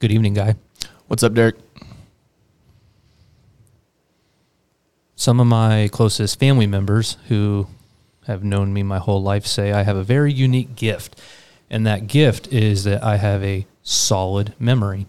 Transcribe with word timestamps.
Good 0.00 0.12
evening, 0.12 0.34
guy. 0.34 0.54
What's 1.08 1.24
up, 1.24 1.32
Derreck? 1.32 1.56
Some 5.16 5.40
of 5.40 5.48
my 5.48 5.88
closest 5.90 6.38
family 6.38 6.68
members 6.68 7.16
who 7.26 7.66
have 8.28 8.44
known 8.44 8.72
me 8.72 8.84
my 8.84 8.98
whole 8.98 9.20
life 9.20 9.44
say 9.44 9.72
I 9.72 9.82
have 9.82 9.96
a 9.96 10.04
very 10.04 10.32
unique 10.32 10.76
gift. 10.76 11.20
And 11.68 11.84
that 11.84 12.06
gift 12.06 12.52
is 12.52 12.84
that 12.84 13.02
I 13.02 13.16
have 13.16 13.42
a 13.42 13.66
solid 13.82 14.54
memory. 14.60 15.08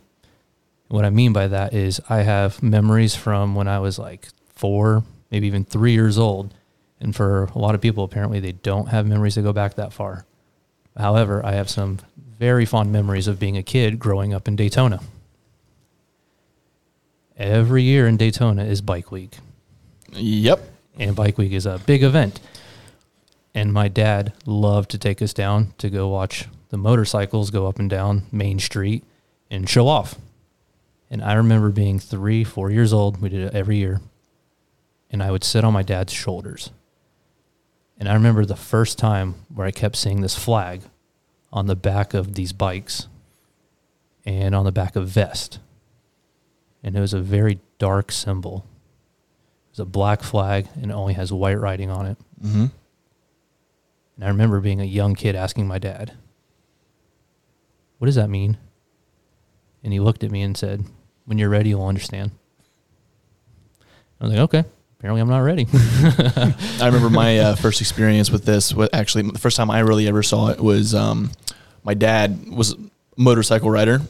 What 0.87 1.05
I 1.05 1.11
mean 1.11 1.33
by 1.33 1.47
that 1.47 1.71
is 1.71 2.01
I 2.09 2.23
have 2.23 2.63
memories 2.63 3.13
from 3.13 3.53
when 3.53 3.67
I 3.67 3.77
was 3.77 3.99
like 3.99 4.29
four, 4.55 5.03
maybe 5.29 5.45
even 5.45 5.65
three 5.65 5.93
years 5.93 6.17
old. 6.17 6.51
And 6.99 7.15
for 7.15 7.43
a 7.53 7.59
lot 7.59 7.75
of 7.75 7.81
people, 7.81 8.03
apparently 8.03 8.39
they 8.39 8.53
don't 8.53 8.89
have 8.89 9.05
memories 9.05 9.35
that 9.35 9.43
go 9.43 9.53
back 9.53 9.75
that 9.75 9.93
far. 9.93 10.25
However, 10.97 11.45
I 11.45 11.51
have 11.51 11.69
some 11.69 11.99
very 12.39 12.65
fond 12.65 12.91
memories 12.91 13.27
of 13.27 13.37
being 13.37 13.57
a 13.57 13.61
kid 13.63 13.99
growing 13.99 14.33
up 14.33 14.47
in 14.47 14.55
Daytona. 14.55 15.01
Every 17.37 17.83
year 17.83 18.07
in 18.07 18.17
Daytona 18.17 18.63
is 18.63 18.81
Bike 18.81 19.11
Week 19.11 19.37
Yep. 20.13 20.61
and 20.97 21.15
Bike 21.15 21.37
Week 21.37 21.51
is 21.51 21.65
a 21.65 21.79
big 21.85 22.01
event. 22.01 22.39
And 23.53 23.73
my 23.73 23.87
dad 23.89 24.33
loved 24.45 24.89
to 24.91 24.97
take 24.97 25.21
us 25.21 25.33
down 25.33 25.73
to 25.79 25.89
go 25.89 26.07
watch 26.07 26.45
the 26.69 26.77
motorcycles 26.77 27.49
go 27.51 27.67
up 27.67 27.77
and 27.79 27.89
down 27.89 28.23
Main 28.31 28.59
Street 28.59 29.03
and 29.51 29.67
show 29.69 29.87
off. 29.87 30.15
And 31.09 31.23
I 31.23 31.33
remember 31.33 31.69
being 31.69 31.99
three, 31.99 32.43
four 32.43 32.69
years 32.71 32.93
old. 32.93 33.19
We 33.21 33.29
did 33.29 33.41
it 33.41 33.55
every 33.55 33.77
year. 33.77 34.01
And 35.09 35.23
I 35.23 35.31
would 35.31 35.43
sit 35.43 35.63
on 35.63 35.73
my 35.73 35.81
dad's 35.81 36.13
shoulders. 36.13 36.69
And 37.97 38.07
I 38.07 38.13
remember 38.13 38.45
the 38.45 38.55
first 38.55 38.97
time 38.99 39.35
where 39.53 39.65
I 39.65 39.71
kept 39.71 39.95
seeing 39.95 40.21
this 40.21 40.37
flag 40.37 40.81
on 41.51 41.67
the 41.67 41.75
back 41.75 42.13
of 42.13 42.35
these 42.35 42.53
bikes 42.53 43.07
and 44.25 44.53
on 44.53 44.65
the 44.65 44.71
back 44.71 44.95
of 44.95 45.07
vest. 45.07 45.59
And 46.83 46.95
it 46.95 46.99
was 46.99 47.13
a 47.13 47.19
very 47.19 47.59
dark 47.77 48.11
symbol. 48.11 48.65
It's 49.71 49.79
a 49.79 49.85
black 49.85 50.21
flag 50.21 50.67
and 50.75 50.91
it 50.91 50.93
only 50.93 51.13
has 51.13 51.31
white 51.31 51.59
writing 51.59 51.89
on 51.89 52.05
it. 52.05 52.17
Mm-hmm. 52.43 52.65
And 54.15 54.25
I 54.25 54.27
remember 54.27 54.59
being 54.59 54.81
a 54.81 54.85
young 54.85 55.15
kid 55.15 55.35
asking 55.35 55.67
my 55.67 55.79
dad, 55.79 56.13
What 57.97 58.05
does 58.05 58.15
that 58.15 58.29
mean? 58.29 58.57
And 59.83 59.93
he 59.93 59.99
looked 59.99 60.23
at 60.23 60.31
me 60.31 60.41
and 60.41 60.57
said, 60.57 60.83
When 61.25 61.37
you're 61.37 61.49
ready, 61.49 61.69
you'll 61.69 61.85
understand. 61.85 62.31
I 64.19 64.25
was 64.25 64.33
like, 64.33 64.41
Okay, 64.41 64.65
apparently 64.99 65.21
I'm 65.21 65.29
not 65.29 65.39
ready. 65.39 65.65
I 65.73 66.85
remember 66.85 67.09
my 67.09 67.39
uh, 67.39 67.55
first 67.55 67.79
experience 67.79 68.29
with 68.29 68.43
this. 68.43 68.73
What 68.73 68.93
actually 68.93 69.23
the 69.23 69.39
first 69.39 69.55
time 69.55 69.71
I 69.71 69.79
really 69.79 70.07
ever 70.07 70.21
saw 70.21 70.47
it 70.49 70.59
was 70.59 70.93
um, 70.93 71.31
my 71.83 71.93
dad 71.93 72.49
was 72.49 72.73
a 72.73 72.77
motorcycle 73.15 73.71
rider. 73.71 74.01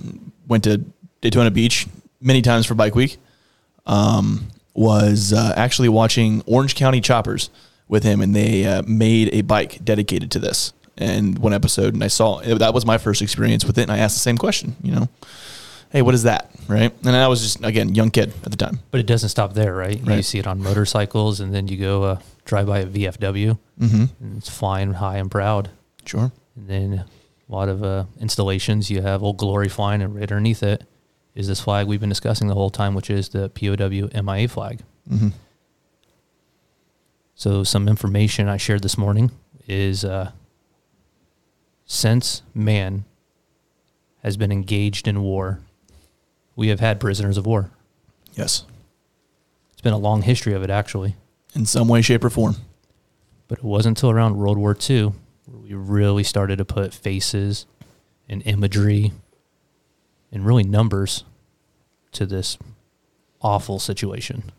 Went 0.47 0.63
to 0.63 0.83
Daytona 1.21 1.51
Beach 1.51 1.87
many 2.19 2.41
times 2.41 2.65
for 2.65 2.73
Bike 2.73 2.95
Week. 2.95 3.17
Um, 3.85 4.47
was 4.73 5.33
uh, 5.33 5.53
actually 5.55 5.89
watching 5.89 6.41
Orange 6.45 6.75
County 6.75 7.01
Choppers 7.01 7.49
with 7.87 8.03
him, 8.03 8.21
and 8.21 8.35
they 8.35 8.65
uh, 8.65 8.81
made 8.87 9.33
a 9.33 9.41
bike 9.41 9.83
dedicated 9.83 10.31
to 10.31 10.39
this. 10.39 10.73
And 10.97 11.37
one 11.39 11.53
episode, 11.53 11.93
and 11.93 12.03
I 12.03 12.07
saw 12.07 12.41
that 12.41 12.73
was 12.73 12.85
my 12.85 12.97
first 12.97 13.21
experience 13.21 13.63
with 13.63 13.77
it, 13.77 13.83
and 13.83 13.91
I 13.91 13.99
asked 13.99 14.15
the 14.15 14.21
same 14.21 14.37
question. 14.37 14.75
You 14.81 14.93
know, 14.93 15.09
hey, 15.91 16.01
what 16.01 16.13
is 16.13 16.23
that? 16.23 16.51
Right? 16.67 16.93
And 17.05 17.15
I 17.15 17.27
was 17.27 17.41
just 17.41 17.63
again 17.63 17.95
young 17.95 18.11
kid 18.11 18.33
at 18.43 18.51
the 18.51 18.57
time. 18.57 18.79
but 18.91 18.99
it 18.99 19.05
doesn't 19.07 19.29
stop 19.29 19.53
there, 19.53 19.73
right? 19.75 19.99
You 20.05 20.21
see 20.23 20.39
it 20.39 20.47
on 20.47 20.61
motorcycles, 20.61 21.39
and 21.39 21.53
then 21.53 21.67
you 21.67 21.77
go 21.77 22.03
uh, 22.03 22.19
drive 22.45 22.67
by 22.67 22.79
a 22.79 22.85
VFW, 22.85 23.57
Mm-hmm. 23.79 24.03
and 24.23 24.37
it's 24.37 24.49
flying 24.49 24.93
high 24.93 25.17
and 25.17 25.31
proud. 25.31 25.69
Sure. 26.05 26.31
And 26.55 26.67
then 26.67 26.93
a 26.93 27.51
lot 27.51 27.69
of 27.69 27.81
uh, 27.83 28.03
installations, 28.19 28.91
you 28.91 29.01
have 29.01 29.23
Old 29.23 29.37
Glory 29.37 29.69
flying, 29.69 30.01
and 30.01 30.13
right 30.13 30.23
underneath 30.23 30.61
it 30.63 30.83
is 31.33 31.47
this 31.47 31.61
flag 31.61 31.87
we've 31.87 31.99
been 32.01 32.09
discussing 32.09 32.47
the 32.49 32.53
whole 32.55 32.69
time, 32.69 32.93
which 32.93 33.09
is 33.09 33.29
the 33.29 33.49
POW 33.49 34.09
MIA 34.21 34.47
flag. 34.49 34.81
Mm-hmm. 35.09 35.29
So, 37.35 37.63
some 37.63 37.87
information 37.87 38.47
I 38.49 38.57
shared 38.57 38.83
this 38.83 38.97
morning 38.97 39.31
is 39.67 40.03
uh, 40.03 40.31
since 41.85 42.41
man 42.53 43.05
has 44.23 44.35
been 44.35 44.51
engaged 44.51 45.07
in 45.07 45.21
war, 45.21 45.61
we 46.59 46.67
have 46.67 46.81
had 46.81 46.99
prisoners 46.99 47.37
of 47.37 47.45
war. 47.45 47.71
Yes. 48.33 48.65
It's 49.71 49.81
been 49.81 49.93
a 49.93 49.97
long 49.97 50.23
history 50.23 50.53
of 50.53 50.61
it, 50.61 50.69
actually. 50.69 51.15
In 51.55 51.65
some 51.65 51.87
way, 51.87 52.01
shape, 52.01 52.21
or 52.21 52.29
form. 52.29 52.57
But 53.47 53.59
it 53.59 53.63
wasn't 53.63 53.97
until 53.97 54.11
around 54.11 54.35
World 54.35 54.57
War 54.57 54.75
II 54.77 55.13
where 55.45 55.61
we 55.63 55.73
really 55.73 56.23
started 56.23 56.57
to 56.57 56.65
put 56.65 56.93
faces 56.93 57.65
and 58.27 58.45
imagery 58.45 59.13
and 60.33 60.45
really 60.45 60.63
numbers 60.63 61.23
to 62.11 62.25
this 62.25 62.57
awful 63.41 63.79
situation. 63.79 64.51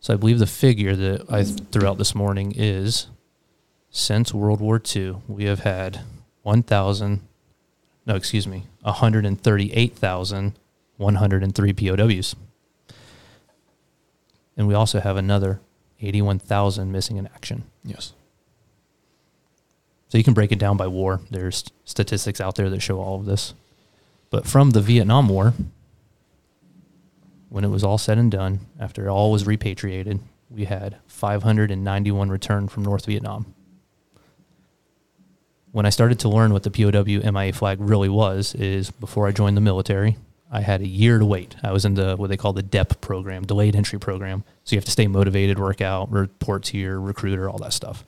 So 0.00 0.14
I 0.14 0.16
believe 0.16 0.38
the 0.38 0.46
figure 0.46 0.96
that 0.96 1.30
I 1.30 1.44
threw 1.44 1.86
out 1.86 1.98
this 1.98 2.14
morning 2.14 2.54
is 2.56 3.08
since 3.90 4.32
World 4.32 4.62
War 4.62 4.80
II, 4.96 5.16
we 5.28 5.44
have 5.44 5.60
had 5.60 6.00
1,000, 6.44 7.20
no, 8.06 8.14
excuse 8.16 8.46
me, 8.46 8.64
138,103 10.98 11.72
POWs. 11.72 12.36
And 14.56 14.68
we 14.68 14.74
also 14.74 15.00
have 15.00 15.16
another 15.16 15.60
81,000 16.00 16.92
missing 16.92 17.16
in 17.16 17.26
action. 17.26 17.64
Yes. 17.84 18.12
So 20.08 20.18
you 20.18 20.24
can 20.24 20.34
break 20.34 20.52
it 20.52 20.58
down 20.58 20.76
by 20.76 20.86
war. 20.86 21.20
There's 21.30 21.64
statistics 21.84 22.40
out 22.40 22.56
there 22.56 22.70
that 22.70 22.80
show 22.80 23.00
all 23.00 23.16
of 23.16 23.26
this. 23.26 23.54
But 24.30 24.46
from 24.46 24.70
the 24.70 24.80
Vietnam 24.80 25.28
War, 25.28 25.54
when 27.48 27.64
it 27.64 27.68
was 27.68 27.84
all 27.84 27.98
said 27.98 28.18
and 28.18 28.30
done, 28.30 28.60
after 28.78 29.08
all 29.08 29.32
was 29.32 29.46
repatriated, 29.46 30.20
we 30.50 30.64
had 30.64 30.98
591 31.06 32.28
returned 32.28 32.70
from 32.70 32.82
North 32.84 33.06
Vietnam. 33.06 33.54
When 35.72 35.86
I 35.86 35.90
started 35.90 36.18
to 36.20 36.28
learn 36.28 36.52
what 36.52 36.62
the 36.62 36.70
POW 36.70 37.30
MIA 37.30 37.52
flag 37.52 37.78
really 37.80 38.08
was, 38.08 38.54
is 38.54 38.90
before 38.90 39.28
I 39.28 39.32
joined 39.32 39.56
the 39.56 39.62
military, 39.62 40.16
I 40.50 40.62
had 40.62 40.80
a 40.80 40.86
year 40.86 41.18
to 41.18 41.24
wait. 41.24 41.56
I 41.62 41.72
was 41.72 41.84
in 41.84 41.94
the 41.94 42.16
what 42.16 42.30
they 42.30 42.36
call 42.36 42.52
the 42.52 42.62
DEP 42.62 43.00
program, 43.00 43.44
delayed 43.44 43.76
entry 43.76 43.98
program. 43.98 44.44
So 44.64 44.74
you 44.74 44.78
have 44.78 44.84
to 44.86 44.90
stay 44.90 45.06
motivated, 45.06 45.58
work 45.58 45.80
out, 45.80 46.10
report 46.10 46.64
to 46.64 46.78
your 46.78 47.00
recruiter, 47.00 47.48
all 47.48 47.58
that 47.58 47.72
stuff. 47.72 48.04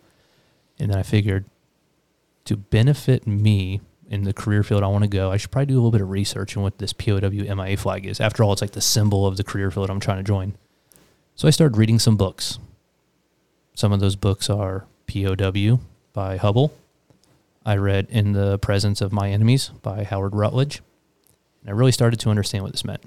And 0.78 0.90
then 0.90 0.98
I 0.98 1.02
figured 1.02 1.44
to 2.46 2.56
benefit 2.56 3.26
me 3.26 3.80
in 4.08 4.24
the 4.24 4.32
career 4.32 4.62
field 4.62 4.82
I 4.82 4.88
want 4.88 5.04
to 5.04 5.08
go, 5.08 5.30
I 5.30 5.36
should 5.36 5.50
probably 5.52 5.66
do 5.66 5.74
a 5.74 5.76
little 5.76 5.92
bit 5.92 6.00
of 6.00 6.10
research 6.10 6.56
on 6.56 6.62
what 6.64 6.78
this 6.78 6.92
POW 6.92 7.54
MIA 7.54 7.76
flag 7.76 8.06
is. 8.06 8.20
After 8.20 8.42
all, 8.42 8.52
it's 8.52 8.60
like 8.60 8.72
the 8.72 8.80
symbol 8.80 9.24
of 9.26 9.36
the 9.36 9.44
career 9.44 9.70
field 9.70 9.88
I'm 9.88 10.00
trying 10.00 10.18
to 10.18 10.24
join. 10.24 10.54
So 11.36 11.46
I 11.46 11.52
started 11.52 11.78
reading 11.78 12.00
some 12.00 12.16
books. 12.16 12.58
Some 13.74 13.92
of 13.92 14.00
those 14.00 14.16
books 14.16 14.50
are 14.50 14.86
POW 15.06 15.78
by 16.12 16.38
Hubbell. 16.38 16.72
I 17.64 17.76
read 17.76 18.08
In 18.10 18.32
the 18.32 18.58
Presence 18.58 19.00
of 19.00 19.12
My 19.12 19.30
Enemies 19.30 19.70
by 19.82 20.02
Howard 20.02 20.34
Rutledge. 20.34 20.82
And 21.60 21.70
I 21.70 21.72
really 21.72 21.92
started 21.92 22.20
to 22.20 22.30
understand 22.30 22.64
what 22.64 22.72
this 22.72 22.84
meant. 22.84 23.02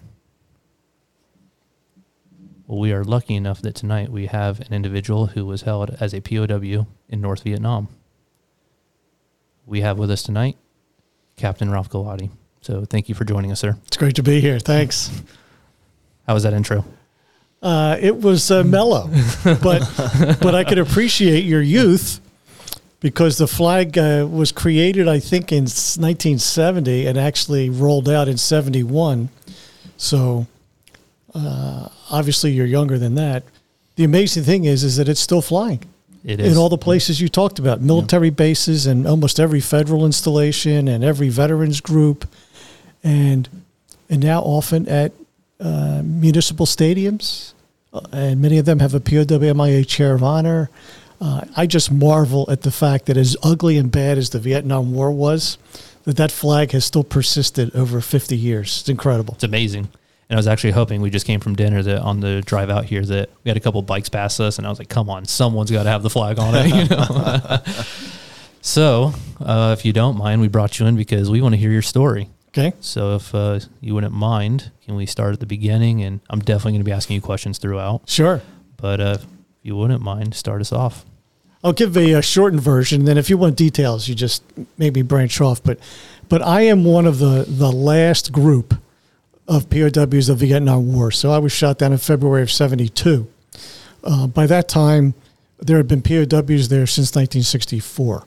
Well, 2.67 2.79
we 2.79 2.93
are 2.93 3.03
lucky 3.03 3.35
enough 3.35 3.61
that 3.61 3.75
tonight 3.75 4.09
we 4.09 4.27
have 4.27 4.59
an 4.61 4.73
individual 4.73 5.27
who 5.27 5.45
was 5.45 5.63
held 5.63 5.95
as 5.99 6.13
a 6.13 6.21
POW 6.21 6.87
in 7.09 7.21
North 7.21 7.43
Vietnam. 7.43 7.89
We 9.65 9.81
have 9.81 9.97
with 9.97 10.11
us 10.11 10.23
tonight 10.23 10.57
Captain 11.35 11.69
Ralph 11.69 11.89
Galati. 11.89 12.29
So 12.61 12.85
thank 12.85 13.09
you 13.09 13.15
for 13.15 13.25
joining 13.25 13.51
us, 13.51 13.59
sir. 13.59 13.77
It's 13.87 13.97
great 13.97 14.15
to 14.15 14.23
be 14.23 14.39
here. 14.39 14.59
Thanks. 14.59 15.11
How 16.27 16.33
was 16.33 16.43
that 16.43 16.53
intro? 16.53 16.85
Uh, 17.61 17.97
it 17.99 18.17
was 18.21 18.51
uh, 18.51 18.63
mellow, 18.63 19.09
but 19.43 19.89
but 20.41 20.53
I 20.53 20.63
could 20.63 20.79
appreciate 20.79 21.45
your 21.45 21.61
youth 21.61 22.19
because 23.03 23.37
the 23.37 23.47
flag 23.47 23.97
uh, 23.97 24.25
was 24.31 24.53
created, 24.53 25.09
I 25.09 25.19
think, 25.19 25.51
in 25.51 25.63
1970 25.63 27.05
and 27.05 27.17
actually 27.17 27.69
rolled 27.69 28.07
out 28.07 28.29
in 28.29 28.37
71. 28.37 29.27
So 29.97 30.47
uh, 31.35 31.89
obviously, 32.09 32.53
you're 32.53 32.65
younger 32.65 32.97
than 32.97 33.15
that. 33.15 33.44
The 33.97 34.05
amazing 34.05 34.44
thing 34.44 34.63
is, 34.63 34.85
is 34.85 34.95
that 34.95 35.09
it's 35.09 35.19
still 35.19 35.41
flying 35.41 35.83
It 36.23 36.39
is 36.39 36.53
in 36.53 36.57
all 36.57 36.69
the 36.69 36.77
places 36.77 37.19
you 37.19 37.27
talked 37.27 37.59
about, 37.59 37.81
military 37.81 38.29
bases 38.29 38.88
and 38.88 39.06
almost 39.06 39.38
every 39.38 39.59
federal 39.59 40.06
installation 40.06 40.88
and 40.88 41.03
every 41.03 41.27
veterans 41.27 41.81
group, 41.81 42.25
and 43.03 43.49
and 44.09 44.23
now 44.23 44.41
often 44.41 44.88
at 44.88 45.11
uh, 45.59 46.01
municipal 46.06 46.65
stadiums, 46.65 47.53
uh, 47.94 47.99
and 48.13 48.41
many 48.41 48.57
of 48.57 48.65
them 48.65 48.79
have 48.79 48.94
a 48.94 49.01
POWMIA 49.01 49.85
chair 49.85 50.13
of 50.13 50.23
honor. 50.23 50.69
Uh, 51.23 51.45
I 51.55 51.67
just 51.67 51.89
marvel 51.89 52.45
at 52.51 52.63
the 52.63 52.71
fact 52.71 53.05
that 53.05 53.15
as 53.15 53.37
ugly 53.41 53.77
and 53.77 53.89
bad 53.89 54.17
as 54.17 54.31
the 54.31 54.39
Vietnam 54.39 54.91
War 54.93 55.09
was, 55.09 55.57
that 56.03 56.17
that 56.17 56.33
flag 56.33 56.71
has 56.71 56.83
still 56.83 57.05
persisted 57.05 57.73
over 57.73 58.01
50 58.01 58.35
years. 58.35 58.81
It's 58.81 58.89
incredible. 58.89 59.35
It's 59.35 59.45
amazing. 59.45 59.87
And 60.29 60.35
I 60.35 60.35
was 60.35 60.47
actually 60.47 60.71
hoping 60.71 61.01
we 61.01 61.09
just 61.09 61.25
came 61.25 61.39
from 61.39 61.55
dinner 61.55 61.81
that 61.81 62.01
on 62.01 62.19
the 62.19 62.41
drive 62.41 62.69
out 62.69 62.83
here 62.83 63.05
that 63.05 63.29
we 63.45 63.49
had 63.49 63.55
a 63.55 63.61
couple 63.61 63.81
bikes 63.83 64.09
pass 64.09 64.37
us, 64.41 64.57
and 64.57 64.67
I 64.67 64.69
was 64.69 64.79
like, 64.79 64.89
"Come 64.89 65.09
on, 65.09 65.23
someone's 65.23 65.71
got 65.71 65.83
to 65.83 65.89
have 65.89 66.03
the 66.03 66.09
flag 66.09 66.39
on 66.39 66.55
it." 66.55 66.65
You 66.73 66.85
know? 66.89 67.59
so, 68.61 69.13
uh, 69.39 69.75
if 69.77 69.85
you 69.85 69.93
don't 69.93 70.17
mind, 70.17 70.41
we 70.41 70.49
brought 70.49 70.77
you 70.77 70.87
in 70.87 70.97
because 70.97 71.29
we 71.29 71.41
want 71.41 71.53
to 71.53 71.57
hear 71.57 71.71
your 71.71 71.81
story. 71.81 72.29
Okay. 72.49 72.73
So 72.81 73.15
if 73.15 73.33
uh, 73.33 73.59
you 73.79 73.93
wouldn't 73.95 74.13
mind, 74.13 74.71
can 74.85 74.95
we 74.95 75.05
start 75.05 75.33
at 75.33 75.39
the 75.39 75.45
beginning? 75.45 76.03
And 76.03 76.19
I'm 76.29 76.39
definitely 76.39 76.73
going 76.73 76.81
to 76.81 76.85
be 76.85 76.91
asking 76.91 77.15
you 77.15 77.21
questions 77.21 77.59
throughout. 77.59 78.09
Sure. 78.09 78.41
But 78.77 78.99
uh, 78.99 79.17
if 79.19 79.25
you 79.61 79.75
wouldn't 79.75 80.01
mind, 80.01 80.35
start 80.35 80.59
us 80.61 80.71
off. 80.71 81.05
I'll 81.63 81.74
give 81.74 81.95
a, 81.95 82.13
a 82.13 82.21
shortened 82.21 82.62
version. 82.62 83.06
Then, 83.06 83.18
if 83.18 83.30
you 83.30 83.38
want 83.38 83.56
details, 83.56 84.07
you 84.07 84.15
just 84.15 84.44
maybe 84.77 85.01
branch 85.01 85.39
off. 85.39 85.63
But, 85.63 85.80
but 86.27 86.42
I 86.42 86.62
am 86.62 86.83
one 86.83 87.06
of 87.06 87.19
the 87.19 87.45
the 87.48 87.71
last 87.71 88.31
group 88.31 88.75
of 89.48 89.69
POWs 89.69 90.30
of 90.30 90.39
the 90.39 90.48
Vietnam 90.48 90.94
War. 90.94 91.12
So 91.12 91.31
I 91.31 91.38
was 91.38 91.51
shot 91.51 91.77
down 91.77 91.92
in 91.92 91.98
February 91.98 92.42
of 92.42 92.51
'72. 92.51 93.27
Uh, 94.04 94.27
by 94.27 94.45
that 94.48 94.68
time, 94.68 95.13
there 95.60 95.77
had 95.77 95.88
been 95.88 96.01
POWs 96.01 96.68
there 96.68 96.86
since 96.86 97.15
1964. 97.15 98.25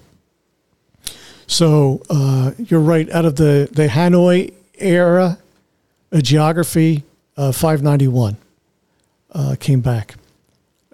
So 1.46 2.02
uh, 2.08 2.52
you're 2.58 2.80
right. 2.80 3.10
Out 3.10 3.24
of 3.24 3.36
the 3.36 3.68
the 3.70 3.88
Hanoi 3.88 4.52
era, 4.78 5.38
a 6.10 6.22
geography, 6.22 7.04
uh, 7.36 7.52
591 7.52 8.36
uh, 9.32 9.56
came 9.60 9.80
back. 9.80 10.14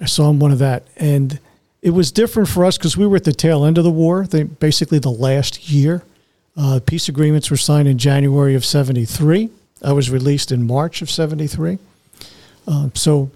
I 0.00 0.06
saw 0.06 0.28
him 0.30 0.40
one 0.40 0.50
of 0.50 0.58
that, 0.58 0.86
and 0.96 1.38
it 1.82 1.90
was 1.90 2.12
different 2.12 2.48
for 2.48 2.64
us 2.64 2.78
because 2.78 2.96
we 2.96 3.06
were 3.06 3.16
at 3.16 3.24
the 3.24 3.32
tail 3.32 3.64
end 3.64 3.76
of 3.76 3.84
the 3.84 3.90
war. 3.90 4.24
Basically, 4.24 4.98
the 4.98 5.10
last 5.10 5.68
year. 5.68 6.02
Uh, 6.56 6.80
peace 6.84 7.08
agreements 7.08 7.50
were 7.50 7.56
signed 7.56 7.88
in 7.88 7.98
January 7.98 8.54
of 8.54 8.64
'73. 8.64 9.50
I 9.82 9.92
was 9.92 10.10
released 10.10 10.52
in 10.52 10.66
March 10.66 11.02
of 11.02 11.10
'73. 11.10 11.78
Um, 12.68 12.92
so, 12.94 13.30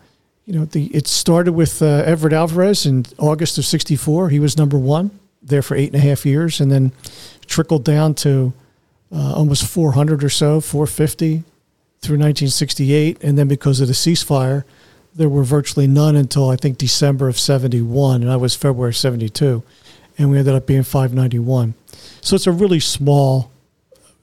you 0.44 0.54
know, 0.54 0.64
the 0.64 0.87
it 0.87 1.08
started 1.08 1.52
with 1.52 1.82
uh, 1.82 2.02
Everett 2.06 2.32
Alvarez 2.32 2.87
in 2.87 3.04
August 3.19 3.58
of 3.58 3.64
'64. 3.64 4.28
He 4.28 4.38
was 4.38 4.56
number 4.56 4.78
one 4.78 5.10
there 5.42 5.62
for 5.62 5.76
eight 5.76 5.92
and 5.92 5.96
a 5.96 6.06
half 6.06 6.25
years, 6.25 6.60
and 6.60 6.70
then 6.70 6.92
trickled 7.46 7.84
down 7.84 8.14
to 8.14 8.52
uh, 9.12 9.34
almost 9.34 9.64
400 9.66 10.22
or 10.22 10.28
so, 10.28 10.60
450 10.60 11.44
through 12.00 12.19
1968, 12.19 13.22
and 13.22 13.38
then 13.38 13.49
because 13.49 13.81
of 13.81 13.88
the 13.88 13.94
ceasefire, 13.94 14.64
there 15.16 15.28
were 15.28 15.44
virtually 15.44 15.86
none 15.86 16.14
until 16.14 16.50
I 16.50 16.56
think 16.56 16.78
December 16.78 17.28
of 17.28 17.38
71, 17.38 18.22
and 18.22 18.30
I 18.30 18.36
was 18.36 18.54
February 18.54 18.94
72, 18.94 19.62
and 20.18 20.30
we 20.30 20.38
ended 20.38 20.54
up 20.54 20.66
being 20.66 20.82
591. 20.82 21.74
So 22.20 22.36
it's 22.36 22.46
a 22.46 22.52
really 22.52 22.80
small, 22.80 23.50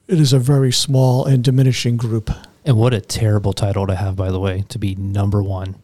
it 0.06 0.20
is 0.20 0.32
a 0.32 0.38
very 0.38 0.72
small 0.72 1.24
and 1.24 1.42
diminishing 1.42 1.96
group. 1.96 2.30
And 2.64 2.76
what 2.76 2.94
a 2.94 3.00
terrible 3.00 3.52
title 3.52 3.86
to 3.86 3.94
have, 3.94 4.16
by 4.16 4.30
the 4.30 4.40
way, 4.40 4.64
to 4.68 4.78
be 4.78 4.94
number 4.94 5.42
one. 5.42 5.76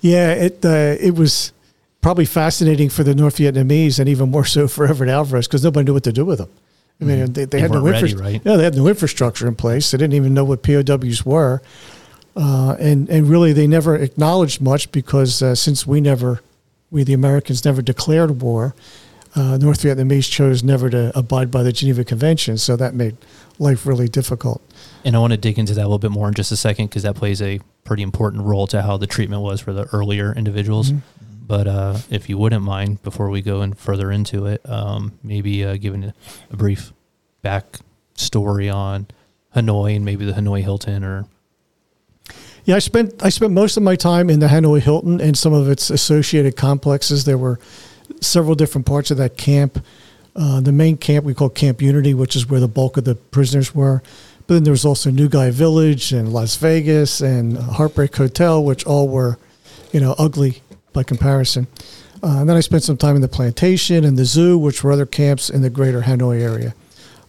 Yeah, 0.00 0.32
it 0.32 0.64
uh, 0.64 0.96
it 0.98 1.14
was 1.14 1.52
probably 2.00 2.24
fascinating 2.24 2.88
for 2.88 3.02
the 3.04 3.14
North 3.14 3.36
Vietnamese 3.36 3.98
and 3.98 4.08
even 4.08 4.30
more 4.30 4.46
so 4.46 4.66
for 4.66 4.86
Everett 4.86 5.10
Alvarez 5.10 5.46
because 5.46 5.62
nobody 5.62 5.84
knew 5.84 5.92
what 5.92 6.04
to 6.04 6.12
do 6.12 6.24
with 6.24 6.38
them. 6.38 6.48
I 6.98 7.04
mean, 7.04 7.18
they, 7.32 7.44
they 7.44 7.44
They 7.44 7.60
had 7.60 7.70
no 7.72 7.82
ready, 7.82 8.10
infra- 8.10 8.24
right? 8.24 8.40
Yeah, 8.44 8.56
they 8.56 8.64
had 8.64 8.74
no 8.74 8.86
infrastructure 8.88 9.46
in 9.48 9.54
place. 9.54 9.90
They 9.90 9.98
didn't 9.98 10.14
even 10.14 10.32
know 10.32 10.44
what 10.44 10.62
POWs 10.62 11.24
were, 11.26 11.60
uh, 12.36 12.76
and 12.78 13.08
and 13.08 13.28
really 13.28 13.52
they 13.52 13.66
never 13.66 13.96
acknowledged 13.96 14.60
much 14.60 14.90
because 14.92 15.42
uh, 15.42 15.54
since 15.54 15.86
we 15.86 16.00
never, 16.00 16.40
we 16.90 17.04
the 17.04 17.12
Americans 17.12 17.64
never 17.64 17.82
declared 17.82 18.40
war, 18.42 18.74
uh, 19.34 19.56
North 19.58 19.82
Vietnamese 19.82 20.30
chose 20.30 20.62
never 20.62 20.90
to 20.90 21.16
abide 21.16 21.50
by 21.50 21.62
the 21.62 21.72
Geneva 21.72 22.04
Convention, 22.04 22.56
so 22.58 22.76
that 22.76 22.94
made 22.94 23.16
life 23.58 23.86
really 23.86 24.08
difficult. 24.08 24.62
And 25.04 25.16
I 25.16 25.18
want 25.18 25.32
to 25.32 25.36
dig 25.36 25.58
into 25.58 25.74
that 25.74 25.82
a 25.82 25.88
little 25.88 25.98
bit 25.98 26.10
more 26.10 26.28
in 26.28 26.34
just 26.34 26.52
a 26.52 26.56
second 26.56 26.86
because 26.86 27.02
that 27.02 27.14
plays 27.14 27.40
a 27.42 27.60
pretty 27.84 28.02
important 28.02 28.44
role 28.44 28.66
to 28.68 28.82
how 28.82 28.96
the 28.96 29.06
treatment 29.06 29.42
was 29.42 29.60
for 29.60 29.72
the 29.72 29.84
earlier 29.92 30.32
individuals. 30.34 30.92
Mhm. 30.92 31.00
But 31.46 31.66
uh, 31.66 31.98
if 32.10 32.28
you 32.28 32.38
wouldn't 32.38 32.62
mind, 32.62 33.02
before 33.02 33.28
we 33.28 33.42
go 33.42 33.62
in 33.62 33.72
further 33.72 34.12
into 34.12 34.46
it, 34.46 34.60
um, 34.70 35.18
maybe 35.24 35.64
uh, 35.64 35.76
giving 35.76 36.04
a, 36.04 36.14
a 36.52 36.56
brief 36.56 36.92
back 37.42 37.80
story 38.14 38.68
on 38.70 39.08
Hanoi 39.56 39.96
and 39.96 40.04
maybe 40.04 40.24
the 40.24 40.32
Hanoi 40.32 40.62
Hilton 40.62 41.02
or 41.02 41.26
Yeah, 42.64 42.76
I 42.76 42.78
spent 42.78 43.24
I 43.24 43.30
spent 43.30 43.52
most 43.52 43.76
of 43.76 43.82
my 43.82 43.96
time 43.96 44.28
in 44.28 44.40
the 44.40 44.48
Hanoi 44.48 44.80
Hilton 44.80 45.20
and 45.20 45.36
some 45.36 45.52
of 45.52 45.68
its 45.68 45.90
associated 45.90 46.56
complexes. 46.56 47.24
There 47.24 47.38
were 47.38 47.58
several 48.20 48.54
different 48.54 48.86
parts 48.86 49.10
of 49.10 49.16
that 49.16 49.36
camp. 49.36 49.84
Uh, 50.36 50.60
the 50.60 50.72
main 50.72 50.96
camp 50.96 51.24
we 51.24 51.34
call 51.34 51.48
Camp 51.48 51.82
Unity, 51.82 52.14
which 52.14 52.36
is 52.36 52.48
where 52.48 52.60
the 52.60 52.68
bulk 52.68 52.96
of 52.96 53.04
the 53.04 53.14
prisoners 53.14 53.74
were. 53.74 54.02
But 54.46 54.54
then 54.54 54.64
there 54.64 54.72
was 54.72 54.84
also 54.84 55.10
New 55.10 55.28
Guy 55.28 55.50
Village 55.50 56.12
and 56.12 56.32
Las 56.32 56.56
Vegas 56.56 57.20
and 57.20 57.56
Heartbreak 57.56 58.14
Hotel, 58.14 58.62
which 58.62 58.84
all 58.84 59.08
were, 59.08 59.38
you 59.92 60.00
know, 60.00 60.14
ugly 60.18 60.62
by 60.92 61.02
comparison. 61.02 61.66
Uh, 62.22 62.40
and 62.40 62.48
then 62.48 62.56
I 62.56 62.60
spent 62.60 62.82
some 62.82 62.96
time 62.96 63.16
in 63.16 63.22
the 63.22 63.28
plantation 63.28 64.04
and 64.04 64.16
the 64.16 64.24
zoo, 64.24 64.58
which 64.58 64.84
were 64.84 64.92
other 64.92 65.06
camps 65.06 65.50
in 65.50 65.62
the 65.62 65.70
greater 65.70 66.02
Hanoi 66.02 66.40
area. 66.40 66.74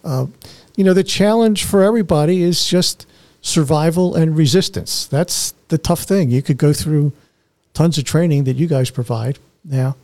Uh, 0.04 0.28
you 0.75 0.83
know, 0.83 0.94
the 0.94 1.04
challenge 1.04 1.63
for 1.63 1.83
everybody 1.83 2.42
is 2.42 2.66
just 2.68 3.06
survival 3.41 4.15
and 4.15 4.38
resistance. 4.38 5.07
That's 5.07 5.53
the 5.67 5.77
tough 5.77 6.03
thing. 6.03 6.29
You 6.29 6.41
could 6.41 6.57
go 6.57 6.73
through 6.73 7.11
tons 7.73 7.97
of 7.97 8.03
training 8.03 8.43
that 8.45 8.55
you 8.55 8.67
guys 8.67 8.89
provide 8.89 9.39
now, 9.63 9.95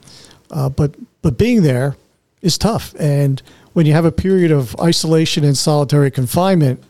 uh, 0.51 0.69
but 0.69 0.95
but 1.21 1.37
being 1.37 1.63
there 1.63 1.95
is 2.41 2.57
tough. 2.57 2.95
And 2.99 3.41
when 3.73 3.85
you 3.85 3.93
have 3.93 4.05
a 4.05 4.11
period 4.11 4.51
of 4.51 4.75
isolation 4.79 5.43
and 5.43 5.57
solitary 5.57 6.09
confinement, 6.11 6.83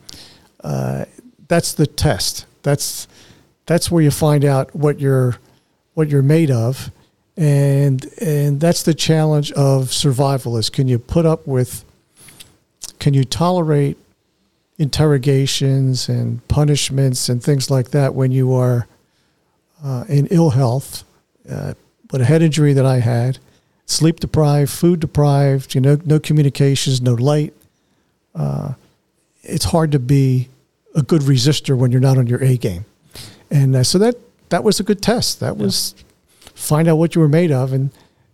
uh, 0.64 1.06
that's 1.48 1.74
the 1.74 1.88
test. 1.88 2.46
That's 2.64 3.08
that's 3.66 3.92
where 3.92 4.02
you 4.02 4.12
find 4.12 4.46
out 4.46 4.76
what 4.76 5.00
you're 5.00 5.38
what 5.94 6.10
you're 6.10 6.22
made 6.22 6.52
of, 6.52 6.92
and 7.36 8.06
and 8.22 8.60
that's 8.60 8.84
the 8.84 8.94
challenge 8.94 9.52
of 9.54 9.92
survival. 9.94 10.58
Is 10.58 10.70
can 10.70 10.88
you 10.88 11.00
put 11.00 11.26
up 11.26 11.46
with 11.48 11.84
can 13.00 13.14
you 13.14 13.24
tolerate 13.24 13.98
interrogations 14.78 16.08
and 16.08 16.46
punishments 16.48 17.30
and 17.30 17.44
things 17.44 17.72
like 17.72 17.92
that 17.92 18.14
when 18.14 18.32
you 18.32 18.54
are 18.54 18.88
uh, 19.84 20.06
in 20.08 20.28
ill 20.28 20.52
health, 20.52 21.04
uh, 21.50 21.74
with 22.12 22.22
a 22.22 22.26
head 22.26 22.42
injury 22.42 22.74
that 22.74 22.86
I 22.86 23.00
had, 23.00 23.40
sleep 23.86 24.20
deprived, 24.20 24.72
food 24.72 25.00
deprived, 25.00 25.76
you 25.76 25.82
know, 25.82 25.98
no 26.06 26.20
communications, 26.20 27.02
no 27.02 27.14
light. 27.14 27.54
Uh, 28.36 28.74
it's 29.44 29.66
hard 29.66 29.92
to 29.94 30.00
be 30.00 30.50
a 30.96 31.02
good 31.02 31.22
resistor 31.22 31.78
when 31.78 31.92
you're 31.92 32.02
not 32.02 32.18
on 32.18 32.28
your 32.28 32.44
A 32.44 32.58
game, 32.58 32.86
and 33.50 33.76
uh, 33.76 33.84
so 33.84 33.98
that 33.98 34.16
that 34.50 34.64
was 34.64 34.80
a 34.80 34.84
good 34.84 35.02
test. 35.02 35.40
That 35.40 35.58
was 35.58 35.96
find 36.54 36.88
out 36.88 36.98
what 36.98 37.16
you 37.16 37.22
were 37.22 37.28
made 37.28 37.52
of, 37.52 37.74
and 37.74 37.92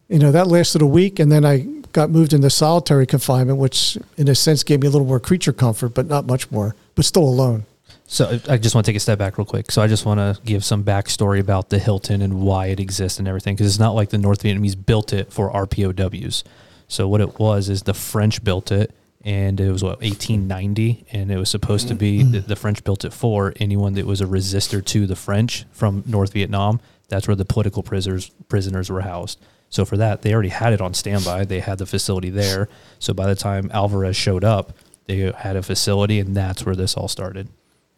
you 0.10 0.20
know 0.20 0.32
that 0.32 0.48
lasted 0.48 0.82
a 0.82 0.88
week, 0.88 1.20
and 1.20 1.32
then 1.32 1.46
I 1.46 1.68
got 1.94 2.10
moved 2.10 2.34
into 2.34 2.50
solitary 2.50 3.06
confinement, 3.06 3.60
which 3.60 3.98
in 4.18 4.28
a 4.28 4.36
sense 4.36 4.64
gave 4.64 4.82
me 4.82 4.88
a 4.88 4.90
little 4.90 5.08
more 5.08 5.20
creature 5.20 5.54
comfort, 5.54 5.90
but 5.90 6.08
not 6.08 6.26
much 6.26 6.52
more, 6.52 6.76
but 6.96 7.06
still 7.06 7.24
alone. 7.24 7.66
So 8.06 8.40
I 8.50 8.58
just 8.58 8.76
want 8.76 8.86
to 8.86 8.92
take 8.92 8.98
a 8.98 9.00
step 9.00 9.18
back 9.18 9.38
real 9.38 9.46
quick. 9.46 9.72
So 9.72 9.82
I 9.82 9.88
just 9.88 10.06
want 10.06 10.20
to 10.20 10.40
give 10.44 10.66
some 10.66 10.84
backstory 10.84 11.40
about 11.40 11.70
the 11.70 11.80
Hilton 11.80 12.22
and 12.22 12.42
why 12.42 12.68
it 12.68 12.80
exists 12.80 13.18
and 13.18 13.28
everything, 13.28 13.56
because 13.56 13.68
it's 13.68 13.80
not 13.80 13.96
like 13.96 14.10
the 14.10 14.18
North 14.18 14.44
Vietnamese 14.44 14.76
built 14.86 15.14
it 15.14 15.32
for 15.32 15.52
RPOWs. 15.52 16.44
So 16.88 17.08
what 17.08 17.22
it 17.22 17.40
was 17.40 17.70
is 17.70 17.84
the 17.84 17.94
French 17.94 18.44
built 18.44 18.72
it, 18.72 18.94
and 19.24 19.60
it 19.60 19.72
was 19.72 19.82
what 19.82 20.02
1890, 20.02 21.06
and 21.12 21.32
it 21.32 21.38
was 21.38 21.50
supposed 21.50 21.88
to 21.88 21.96
be 21.96 22.20
mm-hmm. 22.20 22.32
the, 22.32 22.40
the 22.42 22.56
French 22.56 22.84
built 22.84 23.06
it 23.06 23.14
for 23.14 23.54
anyone 23.60 23.94
that 23.94 24.06
was 24.06 24.22
a 24.22 24.26
resistor 24.26 24.84
to 24.86 25.08
the 25.08 25.16
French 25.16 25.66
from 25.72 26.04
North 26.06 26.34
Vietnam. 26.34 26.82
That's 27.08 27.28
where 27.28 27.36
the 27.36 27.46
political 27.46 27.84
prisoners 27.84 28.32
prisoners 28.48 28.90
were 28.90 29.02
housed. 29.02 29.40
So 29.74 29.86
for 29.86 29.98
that, 29.98 30.22
they 30.22 30.32
already 30.36 30.50
had 30.50 30.72
it 30.72 30.82
on 30.82 30.94
standby. 30.94 31.46
They 31.46 31.60
had 31.60 31.80
the 31.80 31.88
facility 31.88 32.30
there. 32.30 32.70
So 33.00 33.12
by 33.12 33.26
the 33.26 33.34
time 33.34 33.72
Alvarez 33.74 34.16
showed 34.16 34.44
up, 34.44 34.78
they 35.08 35.32
had 35.36 35.56
a 35.56 35.64
facility, 35.64 36.20
and 36.20 36.38
that's 36.38 36.64
where 36.64 36.76
this 36.76 36.96
all 36.96 37.08
started. 37.08 37.50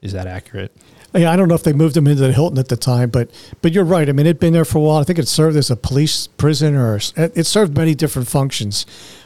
Is 0.01 0.13
that 0.13 0.25
accurate? 0.25 0.73
Yeah, 1.13 1.29
I 1.31 1.35
don't 1.35 1.49
know 1.49 1.55
if 1.55 1.63
they 1.63 1.73
moved 1.73 1.97
him 1.97 2.07
into 2.07 2.21
the 2.21 2.31
Hilton 2.31 2.59
at 2.59 2.69
the 2.69 2.77
time, 2.77 3.09
but 3.09 3.29
but 3.61 3.73
you're 3.73 3.83
right. 3.83 4.07
I 4.07 4.13
mean, 4.13 4.25
it'd 4.25 4.39
been 4.39 4.53
there 4.53 4.63
for 4.63 4.77
a 4.77 4.81
while. 4.81 4.99
I 4.99 5.03
think 5.03 5.19
it 5.19 5.27
served 5.27 5.57
as 5.57 5.69
a 5.69 5.75
police 5.75 6.27
prison, 6.27 6.75
or 6.75 6.97
it 7.17 7.45
served 7.45 7.75
many 7.75 7.93
different 7.93 8.29
functions. 8.29 8.85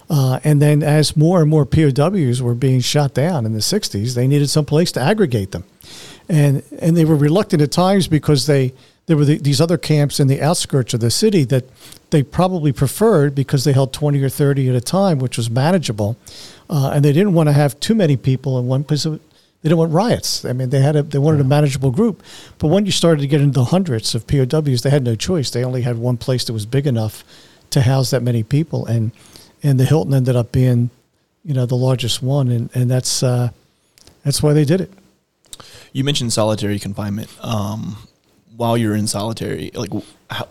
Uh, 0.09 0.39
and 0.43 0.59
then, 0.59 0.81
as 0.81 1.15
more 1.15 1.41
and 1.41 1.49
more 1.51 1.67
POWs 1.67 2.41
were 2.41 2.55
being 2.55 2.79
shot 2.79 3.13
down 3.13 3.45
in 3.45 3.53
the 3.53 3.59
'60s, 3.59 4.15
they 4.15 4.27
needed 4.27 4.49
some 4.49 4.65
place 4.65 4.91
to 4.93 4.99
aggregate 4.99 5.51
them, 5.51 5.65
and 6.27 6.63
and 6.79 6.97
they 6.97 7.05
were 7.05 7.15
reluctant 7.15 7.61
at 7.61 7.71
times 7.71 8.07
because 8.07 8.47
they 8.47 8.73
there 9.09 9.17
were 9.17 9.25
the, 9.25 9.39
these 9.39 9.59
other 9.59 9.79
camps 9.79 10.19
in 10.19 10.27
the 10.27 10.39
outskirts 10.39 10.93
of 10.93 10.99
the 10.99 11.09
city 11.09 11.43
that 11.43 11.65
they 12.11 12.21
probably 12.21 12.71
preferred 12.71 13.33
because 13.33 13.63
they 13.63 13.73
held 13.73 13.91
20 13.91 14.21
or 14.21 14.29
30 14.29 14.69
at 14.69 14.75
a 14.75 14.81
time, 14.81 15.17
which 15.17 15.35
was 15.35 15.49
manageable, 15.49 16.15
uh, 16.69 16.91
and 16.93 17.03
they 17.03 17.11
didn't 17.11 17.33
want 17.33 17.49
to 17.49 17.53
have 17.53 17.79
too 17.79 17.95
many 17.95 18.15
people 18.15 18.59
in 18.59 18.67
one 18.67 18.83
place. 18.83 19.05
They 19.05 19.19
didn't 19.63 19.79
want 19.79 19.93
riots. 19.93 20.45
I 20.45 20.53
mean, 20.53 20.69
they 20.69 20.81
had 20.81 20.95
a 20.95 21.01
they 21.01 21.17
wanted 21.17 21.41
a 21.41 21.43
manageable 21.43 21.89
group. 21.89 22.21
But 22.59 22.67
when 22.67 22.85
you 22.85 22.91
started 22.91 23.21
to 23.21 23.27
get 23.27 23.41
into 23.41 23.57
the 23.57 23.65
hundreds 23.65 24.13
of 24.13 24.27
POWs, 24.27 24.83
they 24.83 24.91
had 24.91 25.03
no 25.03 25.15
choice. 25.15 25.49
They 25.49 25.65
only 25.65 25.81
had 25.81 25.97
one 25.97 26.17
place 26.17 26.43
that 26.43 26.53
was 26.53 26.67
big 26.67 26.85
enough 26.85 27.23
to 27.71 27.81
house 27.81 28.11
that 28.11 28.21
many 28.21 28.43
people, 28.43 28.85
and 28.85 29.11
and 29.63 29.79
the 29.79 29.85
Hilton 29.85 30.13
ended 30.13 30.35
up 30.35 30.51
being, 30.51 30.91
you 31.43 31.55
know, 31.55 31.65
the 31.65 31.75
largest 31.75 32.21
one, 32.21 32.49
and 32.49 32.69
and 32.75 32.91
that's 32.91 33.23
uh, 33.23 33.49
that's 34.23 34.43
why 34.43 34.53
they 34.53 34.65
did 34.65 34.81
it. 34.81 34.91
You 35.93 36.03
mentioned 36.03 36.31
solitary 36.31 36.77
confinement. 36.77 37.29
Um, 37.41 37.97
while 38.59 38.77
you're 38.77 38.95
in 38.95 39.07
solitary, 39.07 39.71
like 39.73 39.89
how, 40.29 40.47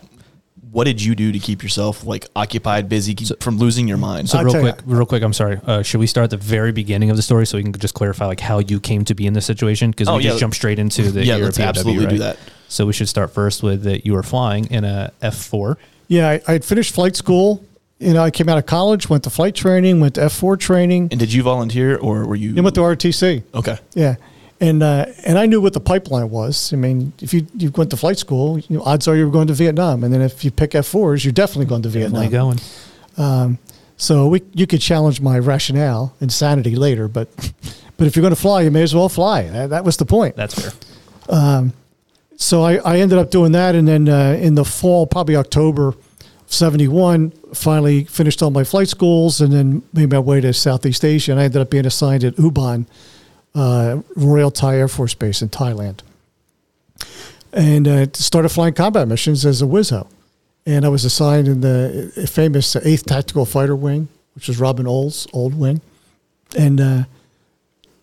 what 0.71 0.85
did 0.85 0.99
you 1.01 1.13
do 1.13 1.31
to 1.31 1.37
keep 1.39 1.61
yourself 1.61 2.03
like 2.05 2.25
occupied, 2.35 2.89
busy, 2.89 3.13
keep, 3.13 3.41
from 3.41 3.57
losing 3.59 3.87
your 3.87 3.97
mind? 3.97 4.29
So 4.29 4.37
I'll 4.39 4.45
real 4.45 4.53
tell 4.53 4.65
you- 4.65 4.71
quick, 4.73 4.83
real 4.87 5.05
quick. 5.05 5.21
I'm 5.23 5.33
sorry. 5.33 5.59
Uh, 5.65 5.83
should 5.83 5.99
we 5.99 6.07
start 6.07 6.23
at 6.25 6.29
the 6.31 6.37
very 6.37 6.71
beginning 6.71 7.11
of 7.11 7.17
the 7.17 7.21
story 7.23 7.45
so 7.45 7.57
we 7.57 7.63
can 7.63 7.71
just 7.73 7.93
clarify 7.93 8.25
like 8.25 8.39
how 8.39 8.59
you 8.59 8.79
came 8.79 9.05
to 9.05 9.13
be 9.13 9.27
in 9.27 9.33
this 9.33 9.45
situation? 9.45 9.91
Because 9.91 10.07
Oh, 10.07 10.17
we 10.17 10.23
yeah. 10.23 10.29
just 10.31 10.39
jump 10.39 10.55
straight 10.55 10.79
into 10.79 11.11
the 11.11 11.23
yeah, 11.23 11.35
year 11.35 11.45
let's 11.45 11.57
of 11.59 11.63
POW, 11.65 11.69
absolutely 11.69 12.07
do 12.07 12.17
that. 12.19 12.37
So 12.67 12.85
we 12.87 12.93
should 12.93 13.09
start 13.09 13.31
first 13.31 13.61
with 13.61 13.83
that 13.83 14.05
you 14.07 14.13
were 14.13 14.23
flying 14.23 14.65
in 14.71 14.83
a 14.85 15.11
F4. 15.21 15.77
Yeah, 16.07 16.29
I, 16.29 16.41
I 16.47 16.51
had 16.53 16.65
finished 16.65 16.93
flight 16.95 17.15
school. 17.15 17.63
You 17.99 18.13
know, 18.13 18.23
I 18.23 18.31
came 18.31 18.47
out 18.49 18.57
of 18.57 18.65
college, 18.65 19.07
went 19.09 19.23
to 19.25 19.29
flight 19.29 19.53
training, 19.55 19.99
went 19.99 20.15
to 20.15 20.21
F4 20.21 20.57
training, 20.59 21.09
And 21.11 21.19
did 21.19 21.31
you 21.33 21.43
volunteer 21.43 21.97
or 21.97 22.25
were 22.25 22.35
you? 22.35 22.49
and 22.55 22.63
went 22.63 22.73
to 22.75 22.81
RTC. 22.81 23.43
okay. 23.53 23.77
Yeah, 23.93 24.15
and 24.61 24.83
uh, 24.83 25.05
and 25.25 25.37
I 25.39 25.45
knew 25.45 25.61
what 25.61 25.73
the 25.73 25.79
pipeline 25.79 26.29
was. 26.29 26.73
I 26.73 26.75
mean, 26.75 27.13
if 27.21 27.33
you 27.33 27.47
you 27.55 27.71
went 27.71 27.89
to 27.91 27.97
flight 27.97 28.17
school, 28.17 28.59
you 28.59 28.77
know, 28.77 28.83
odds 28.83 29.07
are 29.07 29.15
you 29.15 29.25
were 29.25 29.31
going 29.31 29.47
to 29.47 29.53
Vietnam, 29.53 30.03
and 30.03 30.13
then 30.13 30.21
if 30.21 30.43
you 30.43 30.51
pick 30.51 30.71
F4s, 30.71 31.23
you're 31.23 31.31
definitely 31.33 31.65
going 31.65 31.81
to 31.83 31.89
Definitely 31.89 32.27
Vietnam. 32.27 32.57
going. 33.17 33.57
So 33.97 34.27
we 34.27 34.41
you 34.53 34.65
could 34.67 34.81
challenge 34.81 35.19
my 35.21 35.37
rationale 35.39 36.13
and 36.21 36.31
sanity 36.31 36.75
later, 36.75 37.07
but 37.07 37.27
but 37.97 38.07
if 38.07 38.15
you're 38.15 38.21
going 38.21 38.35
to 38.35 38.39
fly, 38.41 38.61
you 38.61 38.71
may 38.71 38.81
as 38.83 38.95
well 38.95 39.09
fly. 39.09 39.43
That, 39.43 39.69
that 39.71 39.83
was 39.83 39.97
the 39.97 40.05
point. 40.05 40.35
That's 40.37 40.55
fair. 40.59 40.71
So 42.37 42.63
I, 42.63 42.77
I 42.77 42.99
ended 42.99 43.17
up 43.17 43.31
doing 43.31 43.51
that, 43.51 43.75
and 43.75 43.85
then 43.87 44.07
uh, 44.07 44.37
in 44.39 44.55
the 44.55 44.63
fall, 44.63 45.05
probably 45.05 45.35
October 45.35 45.93
'71, 46.47 47.31
finally 47.53 48.05
finished 48.05 48.41
all 48.41 48.49
my 48.51 48.63
flight 48.63 48.87
schools, 48.87 49.41
and 49.41 49.51
then 49.51 49.83
made 49.91 50.09
my 50.09 50.19
way 50.19 50.39
to 50.41 50.53
Southeast 50.53 51.03
Asia, 51.03 51.31
and 51.33 51.41
I 51.41 51.43
ended 51.45 51.61
up 51.61 51.69
being 51.69 51.85
assigned 51.85 52.23
at 52.23 52.35
Ubon, 52.37 52.87
uh, 53.59 54.01
Royal 54.15 54.51
Thai 54.51 54.77
Air 54.77 54.87
Force 54.87 55.13
Base 55.13 55.41
in 55.41 55.49
Thailand, 55.49 55.99
and 57.51 57.87
uh, 57.87 58.05
started 58.13 58.49
flying 58.49 58.73
combat 58.73 59.07
missions 59.07 59.45
as 59.45 59.61
a 59.61 59.65
Wizzo. 59.65 60.07
And 60.65 60.85
I 60.85 60.89
was 60.89 61.03
assigned 61.03 61.47
in 61.47 61.61
the 61.61 62.29
famous 62.31 62.75
Eighth 62.75 63.05
Tactical 63.05 63.45
Fighter 63.45 63.75
Wing, 63.75 64.07
which 64.35 64.47
was 64.47 64.59
Robin 64.59 64.87
Olds' 64.87 65.27
old 65.33 65.59
wing, 65.59 65.81
and 66.57 66.79
uh, 66.79 67.03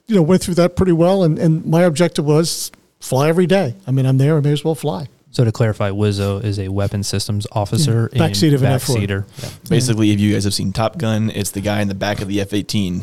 you 0.07 0.17
know 0.17 0.23
went 0.23 0.43
through 0.43 0.55
that 0.55 0.77
pretty 0.77 0.93
well. 0.93 1.23
And, 1.23 1.39
and 1.39 1.65
my 1.65 1.83
objective 1.83 2.25
was 2.25 2.73
fly 3.01 3.29
every 3.29 3.47
day. 3.47 3.75
I 3.87 3.93
mean, 3.93 4.05
I'm 4.05 4.19
there, 4.19 4.37
I 4.37 4.41
may 4.41 4.53
as 4.53 4.65
well 4.65 4.75
fly. 4.75 5.09
So 5.31 5.45
to 5.45 5.53
clarify, 5.53 5.91
Wizzo 5.91 6.43
is 6.43 6.59
a 6.59 6.69
weapon 6.69 7.03
systems 7.03 7.47
officer. 7.53 8.09
Yeah. 8.13 8.23
Backseat 8.27 8.55
of 8.55 8.63
an 8.63 8.73
F-4. 8.73 9.25
Yeah. 9.43 9.49
Basically, 9.69 10.11
if 10.11 10.19
you 10.19 10.33
guys 10.33 10.45
have 10.45 10.55
seen 10.55 10.73
Top 10.73 10.97
Gun, 10.97 11.29
it's 11.29 11.51
the 11.51 11.61
guy 11.61 11.83
in 11.83 11.89
the 11.89 11.95
back 11.95 12.23
of 12.23 12.29
the 12.29 12.41
F-18 12.41 13.03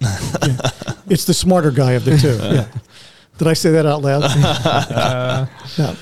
yeah. 0.00 0.70
It's 1.06 1.26
the 1.26 1.34
smarter 1.34 1.70
guy 1.70 1.92
of 1.92 2.04
the 2.04 2.16
two. 2.16 2.38
Yeah. 2.54 2.68
Did 3.36 3.48
I 3.48 3.54
say 3.54 3.72
that 3.72 3.84
out 3.84 4.02
loud? 4.02 4.22
uh, 4.24 5.46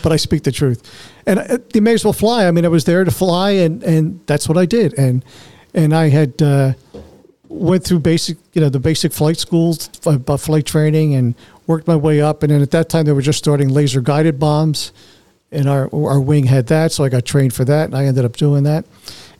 but 0.03 0.13
I 0.13 0.17
speak 0.17 0.43
the 0.43 0.53
truth. 0.53 0.83
And 1.25 1.39
uh, 1.39 1.59
you 1.73 1.81
may 1.81 1.95
as 1.95 2.05
well 2.05 2.13
fly. 2.13 2.47
I 2.47 2.51
mean, 2.51 2.67
I 2.67 2.69
was 2.69 2.85
there 2.85 3.05
to 3.05 3.11
fly, 3.11 3.53
and, 3.53 3.83
and 3.83 4.21
that's 4.27 4.49
what 4.49 4.59
I 4.59 4.67
did. 4.67 4.93
And 4.99 5.25
and 5.73 5.95
I 5.95 6.11
had 6.11 6.43
uh, 6.43 6.75
went 7.49 7.85
through 7.85 8.01
basic, 8.01 8.37
you 8.53 8.61
know, 8.61 8.69
the 8.69 8.81
basic 8.81 9.13
flight 9.13 9.39
schools, 9.39 9.89
uh, 10.05 10.19
flight 10.37 10.67
training, 10.67 11.15
and 11.15 11.35
worked 11.67 11.87
my 11.87 11.97
way 11.97 12.21
up. 12.21 12.43
And 12.43 12.53
then 12.53 12.61
at 12.61 12.71
that 12.73 12.91
time, 12.91 13.07
they 13.07 13.13
were 13.13 13.23
just 13.23 13.39
starting 13.39 13.71
laser 13.71 14.03
guided 14.03 14.39
bombs, 14.39 14.93
and 15.51 15.71
our 15.71 15.89
our 15.95 16.21
wing 16.21 16.45
had 16.45 16.67
that, 16.67 16.93
so 16.93 17.03
I 17.03 17.09
got 17.09 17.25
trained 17.25 17.55
for 17.55 17.65
that, 17.65 17.87
and 17.87 17.97
I 17.97 18.05
ended 18.05 18.27
up 18.27 18.37
doing 18.37 18.65
that. 18.65 18.85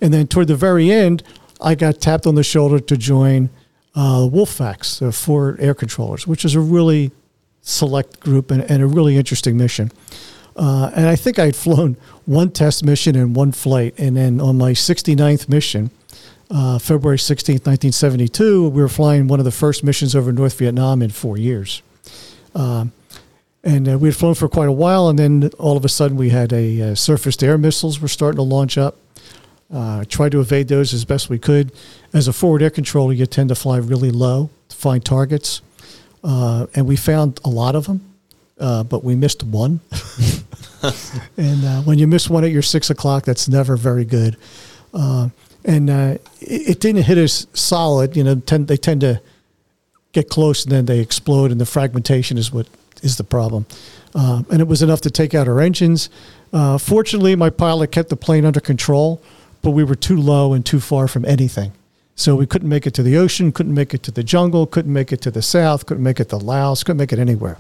And 0.01 0.15
then 0.15 0.29
toward 0.29 0.49
the 0.49 0.57
very 0.57 0.91
end, 0.91 1.23
I 1.61 1.75
got 1.75 2.01
tapped 2.01 2.27
on 2.27 2.37
the 2.37 2.43
shoulder 2.43 2.81
to 2.81 2.97
join 2.97 3.51
uh, 3.95 4.29
Wolf 4.31 4.51
FACs, 4.59 4.99
the 4.99 5.13
forward 5.13 5.61
air 5.61 5.75
controllers, 5.75 6.27
which 6.27 6.45
is 6.45 6.55
a 6.55 6.61
really 6.61 7.11
select 7.61 8.21
group 8.21 8.51
and, 8.51 8.63
and 8.71 8.83
a 8.83 8.87
really 8.87 9.17
interesting 9.17 9.57
mission. 9.57 9.91
Uh, 10.57 10.91
and 10.95 11.07
I 11.07 11.17
think 11.17 11.39
I 11.39 11.47
had 11.47 11.57
flown 11.57 11.97
one 12.27 12.51
test 12.51 12.85
mission 12.85 13.17
and 13.17 13.35
one 13.35 13.53
flight. 13.53 13.95
And 13.99 14.17
then 14.17 14.41
on 14.41 14.59
my 14.59 14.73
69th 14.73 15.49
mission, 15.49 15.91
uh, 16.51 16.79
February 16.79 17.17
16th, 17.17 17.67
1972, 17.67 18.69
we 18.69 18.83
were 18.83 18.89
flying 18.89 19.29
one 19.29 19.39
of 19.39 19.45
the 19.45 19.51
first 19.51 19.83
missions 19.83 20.15
over 20.15 20.33
North 20.33 20.59
Vietnam 20.59 21.01
in 21.01 21.11
four 21.11 21.39
years. 21.39 21.83
Um, 22.55 22.93
and 23.65 23.89
uh, 23.89 23.99
we 23.99 24.09
had 24.09 24.17
flown 24.17 24.35
for 24.35 24.49
quite 24.49 24.69
a 24.69 24.73
while, 24.73 25.09
and 25.09 25.19
then 25.19 25.51
all 25.59 25.77
of 25.77 25.85
a 25.85 25.89
sudden 25.89 26.17
we 26.17 26.31
had 26.31 26.53
a 26.53 26.83
uh, 26.83 26.95
surface 26.95 27.37
to 27.37 27.47
air 27.47 27.57
missiles 27.57 28.01
were 28.01 28.09
starting 28.09 28.37
to 28.37 28.43
launch 28.43 28.77
up. 28.77 28.97
Uh, 29.73 30.05
tried 30.07 30.33
to 30.33 30.41
evade 30.41 30.69
those 30.69 30.93
as 30.93 31.05
best 31.07 31.31
we 31.31 31.39
could. 31.39 31.73
As 32.13 32.29
a 32.29 32.33
forward 32.33 32.63
air 32.63 32.69
controller, 32.69 33.15
you 33.15 33.25
tend 33.25 33.49
to 33.49 33.55
fly 33.55 33.79
really 33.79 34.11
low 34.11 34.51
to 34.69 34.77
find 34.77 35.03
targets, 35.03 35.63
uh, 36.23 36.67
and 36.75 36.87
we 36.87 36.95
found 36.95 37.41
a 37.43 37.49
lot 37.49 37.75
of 37.75 37.87
them, 37.87 38.03
uh, 38.61 38.83
but 38.83 39.03
we 39.03 39.15
missed 39.15 39.43
one. 39.43 39.81
and 41.39 41.65
uh, 41.65 41.81
when 41.83 41.99
you 41.99 42.07
miss 42.07 42.29
one 42.29 42.45
at 42.45 42.51
your 42.51 42.61
six 42.61 42.91
o'clock, 42.91 43.25
that's 43.25 43.49
never 43.49 43.77
very 43.77 44.05
good. 44.05 44.37
Uh, 44.93 45.31
and 45.65 45.89
uh, 45.89 46.19
it, 46.41 46.71
it 46.71 46.81
didn't 46.81 47.05
hit 47.05 47.17
us 47.17 47.47
solid. 47.55 48.15
You 48.15 48.25
know, 48.25 48.35
tend, 48.37 48.69
they 48.69 48.77
tend 48.77 49.01
to 49.01 49.23
get 50.13 50.29
close 50.29 50.65
and 50.65 50.73
then 50.73 50.85
they 50.85 51.01
explode, 51.01 51.51
and 51.51 51.59
the 51.59 51.65
fragmentation 51.65 52.37
is 52.37 52.53
what 52.53 52.67
is 53.03 53.17
the 53.17 53.25
problem. 53.25 53.65
And 54.15 54.61
it 54.61 54.69
was 54.69 54.83
enough 54.83 55.01
to 55.01 55.11
take 55.11 55.35
out 55.35 55.49
our 55.49 55.61
engines. 55.61 56.11
Fortunately, 56.53 57.35
my 57.37 57.49
pilot 57.49 57.91
kept 57.91 58.11
the 58.11 58.17
plane 58.17 58.45
under 58.45 58.61
control, 58.61 59.23
but 59.63 59.71
we 59.71 59.85
were 59.85 59.95
too 59.95 60.17
low 60.17 60.53
and 60.53 60.65
too 60.67 60.81
far 60.81 61.09
from 61.09 61.25
anything. 61.25 61.73
So 62.15 62.37
we 62.37 62.47
couldn't 62.47 62.69
make 62.69 62.87
it 62.87 62.93
to 62.95 63.03
the 63.03 63.17
ocean, 63.17 63.53
couldn't 63.53 63.75
make 63.75 63.95
it 63.95 64.03
to 64.05 64.11
the 64.11 64.23
jungle, 64.23 64.67
couldn't 64.67 64.93
make 64.93 65.13
it 65.13 65.21
to 65.23 65.31
the 65.31 65.43
south, 65.43 65.87
couldn't 65.87 66.03
make 66.03 66.21
it 66.21 66.29
to 66.29 66.37
Laos, 66.37 66.85
couldn't 66.85 66.99
make 66.99 67.13
it 67.13 67.19
anywhere. 67.19 67.59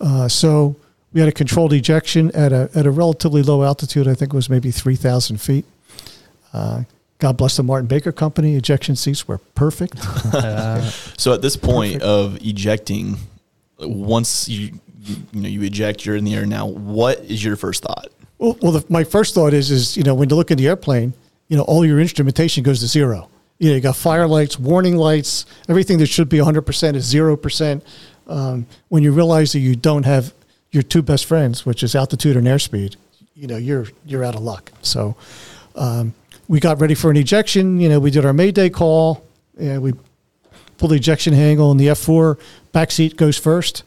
Uh, 0.00 0.28
so 0.28 0.76
we 1.12 1.20
had 1.20 1.28
a 1.28 1.32
controlled 1.32 1.72
ejection 1.72 2.30
at 2.34 2.52
a, 2.52 2.68
at 2.74 2.84
a 2.86 2.90
relatively 2.90 3.42
low 3.42 3.62
altitude. 3.62 4.06
I 4.06 4.14
think 4.14 4.32
it 4.32 4.36
was 4.36 4.50
maybe 4.50 4.70
3,000 4.70 5.40
feet. 5.40 5.64
Uh, 6.52 6.82
God 7.18 7.36
bless 7.36 7.56
the 7.56 7.62
Martin 7.62 7.86
Baker 7.86 8.12
Company. 8.12 8.54
Ejection 8.56 8.96
seats 8.96 9.26
were 9.26 9.38
perfect. 9.38 9.98
So 11.16 11.32
at 11.32 11.40
this 11.40 11.56
point 11.56 12.02
Perfect. 12.02 12.04
of 12.04 12.36
ejecting, 12.44 13.16
once 13.78 14.48
you, 14.48 14.78
you 15.00 15.16
you 15.32 15.40
know 15.40 15.48
you 15.48 15.62
eject, 15.62 16.04
you're 16.04 16.16
in 16.16 16.24
the 16.24 16.34
air 16.34 16.44
now. 16.44 16.66
What 16.66 17.20
is 17.20 17.42
your 17.42 17.56
first 17.56 17.82
thought? 17.84 18.08
Well, 18.38 18.56
well 18.60 18.72
the, 18.72 18.84
my 18.88 19.04
first 19.04 19.34
thought 19.34 19.52
is, 19.52 19.70
is 19.70 19.96
you 19.96 20.02
know, 20.02 20.14
when 20.14 20.28
you 20.28 20.36
look 20.36 20.50
at 20.50 20.58
the 20.58 20.68
airplane, 20.68 21.14
you 21.48 21.56
know, 21.56 21.62
all 21.64 21.84
your 21.84 22.00
instrumentation 22.00 22.62
goes 22.62 22.80
to 22.80 22.86
zero. 22.86 23.28
You 23.58 23.70
know, 23.70 23.74
you 23.76 23.80
got 23.80 23.96
fire 23.96 24.26
lights, 24.26 24.58
warning 24.58 24.96
lights, 24.96 25.46
everything 25.68 25.98
that 25.98 26.06
should 26.06 26.28
be 26.28 26.38
100% 26.38 26.94
is 26.94 27.12
0%. 27.12 27.82
Um, 28.26 28.66
when 28.88 29.02
you 29.02 29.12
realize 29.12 29.52
that 29.52 29.60
you 29.60 29.76
don't 29.76 30.04
have 30.04 30.34
your 30.70 30.82
two 30.82 31.02
best 31.02 31.26
friends, 31.26 31.64
which 31.64 31.82
is 31.82 31.94
altitude 31.94 32.36
and 32.36 32.46
airspeed, 32.46 32.96
you 33.34 33.46
know, 33.46 33.56
you're 33.56 33.86
you're 34.06 34.24
out 34.24 34.34
of 34.34 34.42
luck. 34.42 34.72
So 34.82 35.16
um, 35.76 36.14
we 36.48 36.60
got 36.60 36.80
ready 36.80 36.94
for 36.94 37.10
an 37.10 37.16
ejection. 37.16 37.80
You 37.80 37.88
know, 37.88 38.00
we 38.00 38.10
did 38.10 38.24
our 38.24 38.32
Mayday 38.32 38.70
call. 38.70 39.24
and 39.58 39.82
we 39.82 39.92
pulled 40.78 40.92
the 40.92 40.96
ejection 40.96 41.32
handle, 41.32 41.70
and 41.70 41.78
the 41.78 41.88
F4 41.88 42.38
back 42.72 42.90
seat 42.90 43.16
goes 43.16 43.38
first, 43.38 43.84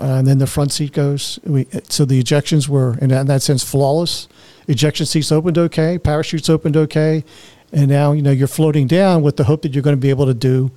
and 0.00 0.26
then 0.26 0.38
the 0.38 0.46
front 0.46 0.72
seat 0.72 0.92
goes. 0.92 1.38
We 1.44 1.66
so 1.88 2.04
the 2.04 2.22
ejections 2.22 2.68
were 2.68 2.96
in 2.98 3.08
that, 3.10 3.20
in 3.22 3.26
that 3.26 3.42
sense 3.42 3.62
flawless. 3.62 4.28
Ejection 4.68 5.06
seats 5.06 5.32
opened 5.32 5.58
okay, 5.58 5.98
parachutes 5.98 6.48
opened 6.48 6.76
okay, 6.76 7.24
and 7.72 7.88
now 7.88 8.12
you 8.12 8.22
know 8.22 8.30
you're 8.30 8.48
floating 8.48 8.86
down 8.86 9.22
with 9.22 9.36
the 9.36 9.44
hope 9.44 9.62
that 9.62 9.74
you're 9.74 9.82
going 9.82 9.96
to 9.96 10.00
be 10.00 10.10
able 10.10 10.26
to 10.26 10.34
do 10.34 10.70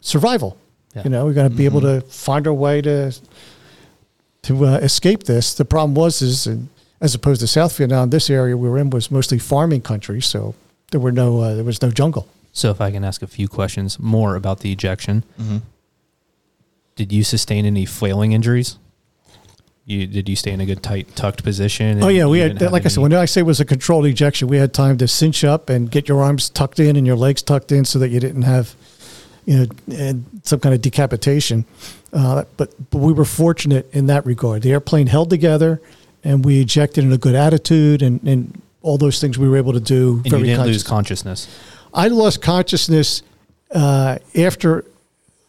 survival. 0.00 0.56
Yeah. 0.94 1.04
You 1.04 1.10
know, 1.10 1.24
we're 1.24 1.32
going 1.32 1.50
to 1.50 1.56
be 1.56 1.64
able 1.64 1.80
to 1.80 2.02
find 2.02 2.46
our 2.46 2.52
way 2.52 2.82
to 2.82 3.12
to 4.42 4.66
uh, 4.66 4.78
escape 4.78 5.24
this. 5.24 5.54
The 5.54 5.64
problem 5.64 5.94
was 5.94 6.20
is, 6.20 6.46
and 6.46 6.68
as 7.00 7.14
opposed 7.14 7.40
to 7.40 7.46
South 7.46 7.76
Vietnam, 7.76 8.10
this 8.10 8.28
area 8.28 8.56
we 8.56 8.68
were 8.68 8.78
in 8.78 8.90
was 8.90 9.10
mostly 9.10 9.38
farming 9.38 9.80
country, 9.82 10.20
so 10.20 10.54
there 10.90 11.00
were 11.00 11.12
no 11.12 11.40
uh, 11.40 11.54
there 11.54 11.64
was 11.64 11.80
no 11.80 11.90
jungle. 11.90 12.26
so 12.52 12.70
if 12.70 12.80
I 12.80 12.90
can 12.90 13.02
ask 13.04 13.22
a 13.22 13.26
few 13.26 13.48
questions 13.48 13.98
more 13.98 14.36
about 14.36 14.60
the 14.60 14.70
ejection, 14.70 15.24
did 16.96 17.12
you 17.12 17.24
sustain 17.24 17.64
any 17.66 17.84
flailing 17.86 18.32
injuries? 18.32 18.78
You 19.84 20.06
did 20.06 20.28
you 20.28 20.36
stay 20.36 20.52
in 20.52 20.60
a 20.60 20.66
good 20.66 20.82
tight 20.82 21.14
tucked 21.16 21.42
position? 21.42 22.02
Oh 22.04 22.08
yeah, 22.08 22.26
we 22.26 22.38
had 22.38 22.60
like 22.60 22.84
I 22.86 22.88
said 22.88 23.00
when 23.02 23.12
I 23.12 23.24
say 23.24 23.40
it 23.40 23.44
was 23.44 23.58
a 23.58 23.64
controlled 23.64 24.06
ejection, 24.06 24.46
we 24.46 24.56
had 24.58 24.72
time 24.72 24.96
to 24.98 25.08
cinch 25.08 25.42
up 25.42 25.68
and 25.68 25.90
get 25.90 26.08
your 26.08 26.22
arms 26.22 26.48
tucked 26.50 26.78
in 26.78 26.94
and 26.96 27.04
your 27.06 27.16
legs 27.16 27.42
tucked 27.42 27.72
in 27.72 27.84
so 27.84 27.98
that 27.98 28.10
you 28.10 28.20
didn't 28.20 28.42
have, 28.42 28.76
you 29.44 29.58
know, 29.58 29.66
and 29.96 30.24
some 30.44 30.60
kind 30.60 30.72
of 30.72 30.80
decapitation. 30.82 31.64
Uh, 32.12 32.44
but 32.56 32.72
but 32.90 32.98
we 32.98 33.12
were 33.12 33.24
fortunate 33.24 33.92
in 33.92 34.06
that 34.06 34.24
regard. 34.24 34.62
The 34.62 34.70
airplane 34.70 35.08
held 35.08 35.30
together, 35.30 35.80
and 36.22 36.44
we 36.44 36.60
ejected 36.60 37.02
in 37.02 37.12
a 37.12 37.18
good 37.18 37.34
attitude, 37.34 38.02
and 38.02 38.22
and 38.22 38.62
all 38.82 38.98
those 38.98 39.20
things 39.20 39.36
we 39.36 39.48
were 39.48 39.56
able 39.56 39.72
to 39.72 39.80
do. 39.80 40.16
and 40.18 40.26
you 40.26 40.30
very 40.30 40.42
didn't 40.44 40.56
conscious- 40.58 40.74
lose 40.74 40.82
consciousness. 40.84 41.48
I 41.92 42.06
lost 42.08 42.40
consciousness 42.40 43.22
uh, 43.72 44.18
after 44.36 44.84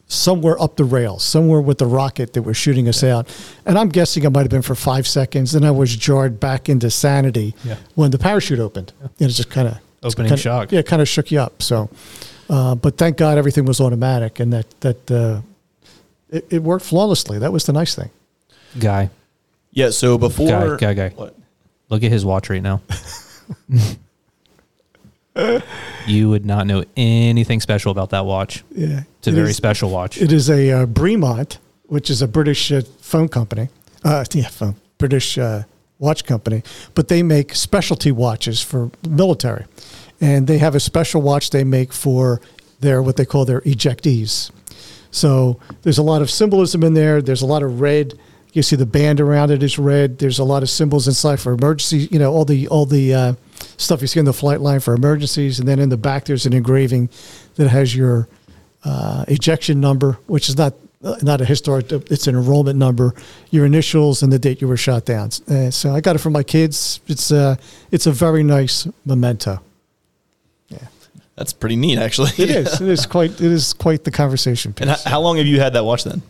somewhere 0.08 0.62
up 0.62 0.76
the 0.76 0.84
rail, 0.84 1.18
somewhere 1.20 1.62
with 1.62 1.78
the 1.80 1.86
rocket 1.86 2.34
that 2.34 2.42
was 2.44 2.56
shooting 2.58 2.88
us 2.88 3.04
out. 3.04 3.28
And 3.66 3.78
I'm 3.80 3.90
guessing 3.90 4.24
it 4.24 4.30
might 4.32 4.42
have 4.42 4.50
been 4.52 4.62
for 4.62 4.76
five 4.76 5.08
seconds. 5.08 5.54
Then 5.54 5.64
I 5.64 5.72
was 5.72 5.96
jarred 5.96 6.40
back 6.40 6.70
into 6.70 6.90
sanity 6.92 7.56
Yeah. 7.64 7.78
when 7.96 8.12
the 8.12 8.20
parachute 8.20 8.60
opened. 8.60 8.94
and 9.02 9.12
it 9.20 9.28
just 9.34 9.50
kind 9.50 9.68
of 9.68 9.78
Opening 10.04 10.36
shock. 10.36 10.72
Yeah, 10.74 10.82
kind 10.82 11.02
of 11.02 11.08
shook 11.08 11.32
you 11.32 11.40
up. 11.40 11.62
So, 11.64 11.90
uh, 12.50 12.76
but 12.76 12.98
thank 12.98 13.16
God 13.16 13.38
everything 13.38 13.64
was 13.66 13.80
automatic 13.80 14.40
and 14.42 14.52
that 14.52 14.66
that 14.82 15.10
uh, 15.12 15.42
it, 16.30 16.46
it 16.50 16.62
worked 16.62 16.84
flawlessly. 16.86 17.40
That 17.40 17.54
was 17.54 17.66
the 17.66 17.72
nice 17.74 17.96
thing. 17.96 18.10
Guy, 18.78 19.10
Yeah. 19.72 19.92
So 19.92 20.18
before 20.18 20.78
guy, 20.78 20.94
guy, 20.94 20.94
guy. 20.94 21.10
What? 21.16 21.36
Look 21.90 22.04
at 22.04 22.12
his 22.12 22.26
watch 22.26 22.50
right 22.50 22.62
now. 22.62 22.82
You 26.08 26.30
would 26.30 26.46
not 26.46 26.68
know 26.68 26.84
anything 26.96 27.60
special 27.60 27.92
about 27.92 28.10
that 28.12 28.25
watch. 28.25 28.63
Yeah, 28.75 29.04
It's 29.20 29.28
a 29.28 29.32
It 29.32 29.34
very 29.34 29.50
is- 29.52 29.58
special 29.58 29.90
watch. 29.90 30.22
It 30.22 30.32
is 30.32 30.50
a 30.50 30.72
uh, 30.72 30.86
Bremont, 30.86 31.58
which 31.88 32.10
is 32.10 32.22
a 32.22 32.28
British 32.28 32.72
uh, 32.72 32.82
phone 33.02 33.28
company. 33.30 33.70
Uh, 34.04 34.24
yeah, 34.34 34.48
phone, 34.50 34.75
British 34.98 35.38
uh, 35.38 35.63
watch 36.00 36.25
company, 36.25 36.62
but 36.94 37.08
they 37.08 37.24
make 37.24 37.56
specialty 37.56 38.12
watches 38.12 38.62
for 38.62 38.92
military, 39.08 39.66
and 40.22 40.48
they 40.48 40.58
have 40.58 40.75
a 40.75 40.80
special 40.80 41.22
watch 41.22 41.50
they 41.50 41.63
make 41.63 41.94
for 41.94 42.42
their 42.82 43.02
what 43.02 43.16
they 43.16 43.25
call 43.25 43.46
their 43.46 43.62
ejectees. 43.62 44.52
So 45.12 45.60
there's 45.84 45.98
a 46.00 46.04
lot 46.04 46.22
of 46.22 46.30
symbolism 46.30 46.84
in 46.84 46.94
there. 46.96 47.22
There's 47.22 47.42
a 47.42 47.46
lot 47.46 47.63
of 47.63 47.80
red. 47.82 48.13
You 48.52 48.62
see 48.62 48.75
the 48.75 48.86
band 48.86 49.20
around 49.22 49.52
it 49.52 49.63
is 49.63 49.80
red. 49.80 50.18
There's 50.20 50.40
a 50.40 50.44
lot 50.44 50.63
of 50.63 50.70
symbols 50.70 51.08
inside 51.08 51.40
for 51.40 51.54
emergency. 51.54 52.08
You 52.12 52.20
know 52.20 52.32
all 52.34 52.46
the 52.46 52.68
all 52.68 52.86
the 52.86 53.13
uh, 53.13 53.34
stuff 53.78 54.02
you 54.02 54.08
see 54.08 54.20
in 54.20 54.26
the 54.26 54.34
flight 54.34 54.62
line 54.62 54.80
for 54.80 54.94
emergencies, 54.94 55.60
and 55.60 55.68
then 55.68 55.80
in 55.80 55.90
the 55.90 55.98
back 55.98 56.26
there's 56.26 56.46
an 56.46 56.54
engraving 56.54 57.10
that 57.56 57.70
has 57.70 57.96
your 57.96 58.28
uh, 58.84 59.26
ejection 59.28 59.80
number, 59.80 60.18
which 60.28 60.50
is 60.50 60.58
not 60.58 60.74
uh, 61.04 61.18
not 61.22 61.42
a 61.42 61.46
historic. 61.46 61.92
It's 61.92 62.28
an 62.28 62.36
enrollment 62.36 62.80
number, 62.80 63.14
your 63.52 63.66
initials, 63.66 64.24
and 64.24 64.32
the 64.32 64.40
date 64.40 64.62
you 64.62 64.68
were 64.68 64.78
shot 64.78 65.06
down. 65.06 65.30
Uh, 65.50 65.70
so 65.70 65.94
I 65.94 66.02
got 66.02 66.16
it 66.16 66.20
for 66.20 66.30
my 66.30 66.44
kids. 66.44 67.02
It's 67.08 67.32
uh, 67.32 67.56
it's 67.92 68.08
a 68.08 68.12
very 68.12 68.44
nice 68.44 68.88
memento. 69.06 69.62
Yeah. 70.70 70.88
That's 71.36 71.52
pretty 71.52 71.76
neat, 71.76 71.98
actually. 71.98 72.32
It 72.38 72.50
is. 72.50 72.80
It 72.80 72.88
is 72.88 73.06
quite. 73.06 73.32
It 73.32 73.52
is 73.52 73.74
quite 73.74 74.04
the 74.04 74.12
conversation 74.12 74.74
piece. 74.74 74.88
And 74.88 74.92
how, 74.92 75.10
how 75.10 75.22
long 75.22 75.38
have 75.38 75.48
you 75.48 75.60
had 75.60 75.74
that 75.74 75.84
watch 75.84 76.04
then? 76.04 76.22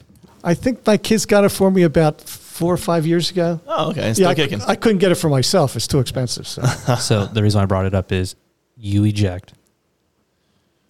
I 0.44 0.56
think 0.56 0.86
my 0.86 0.98
kids 0.98 1.26
got 1.26 1.44
it 1.44 1.50
for 1.50 1.72
me 1.72 1.84
about 1.84 2.20
four 2.54 2.72
or 2.72 2.78
five 2.78 3.08
years 3.08 3.32
ago. 3.32 3.60
Oh, 3.66 3.90
okay. 3.90 4.14
Still 4.14 4.26
yeah, 4.26 4.30
I, 4.30 4.36
kicking. 4.36 4.62
I 4.62 4.76
couldn't 4.76 5.00
get 5.00 5.12
it 5.12 5.16
for 5.16 5.28
myself. 5.28 5.76
It's 5.76 5.88
too 5.88 6.00
expensive. 6.00 6.48
So 6.48 6.62
so 7.00 7.26
the 7.26 7.42
reason 7.42 7.62
I 7.62 7.66
brought 7.66 7.86
it 7.86 7.96
up 7.96 8.12
is 8.12 8.36
you 8.78 9.04
eject. 9.06 9.54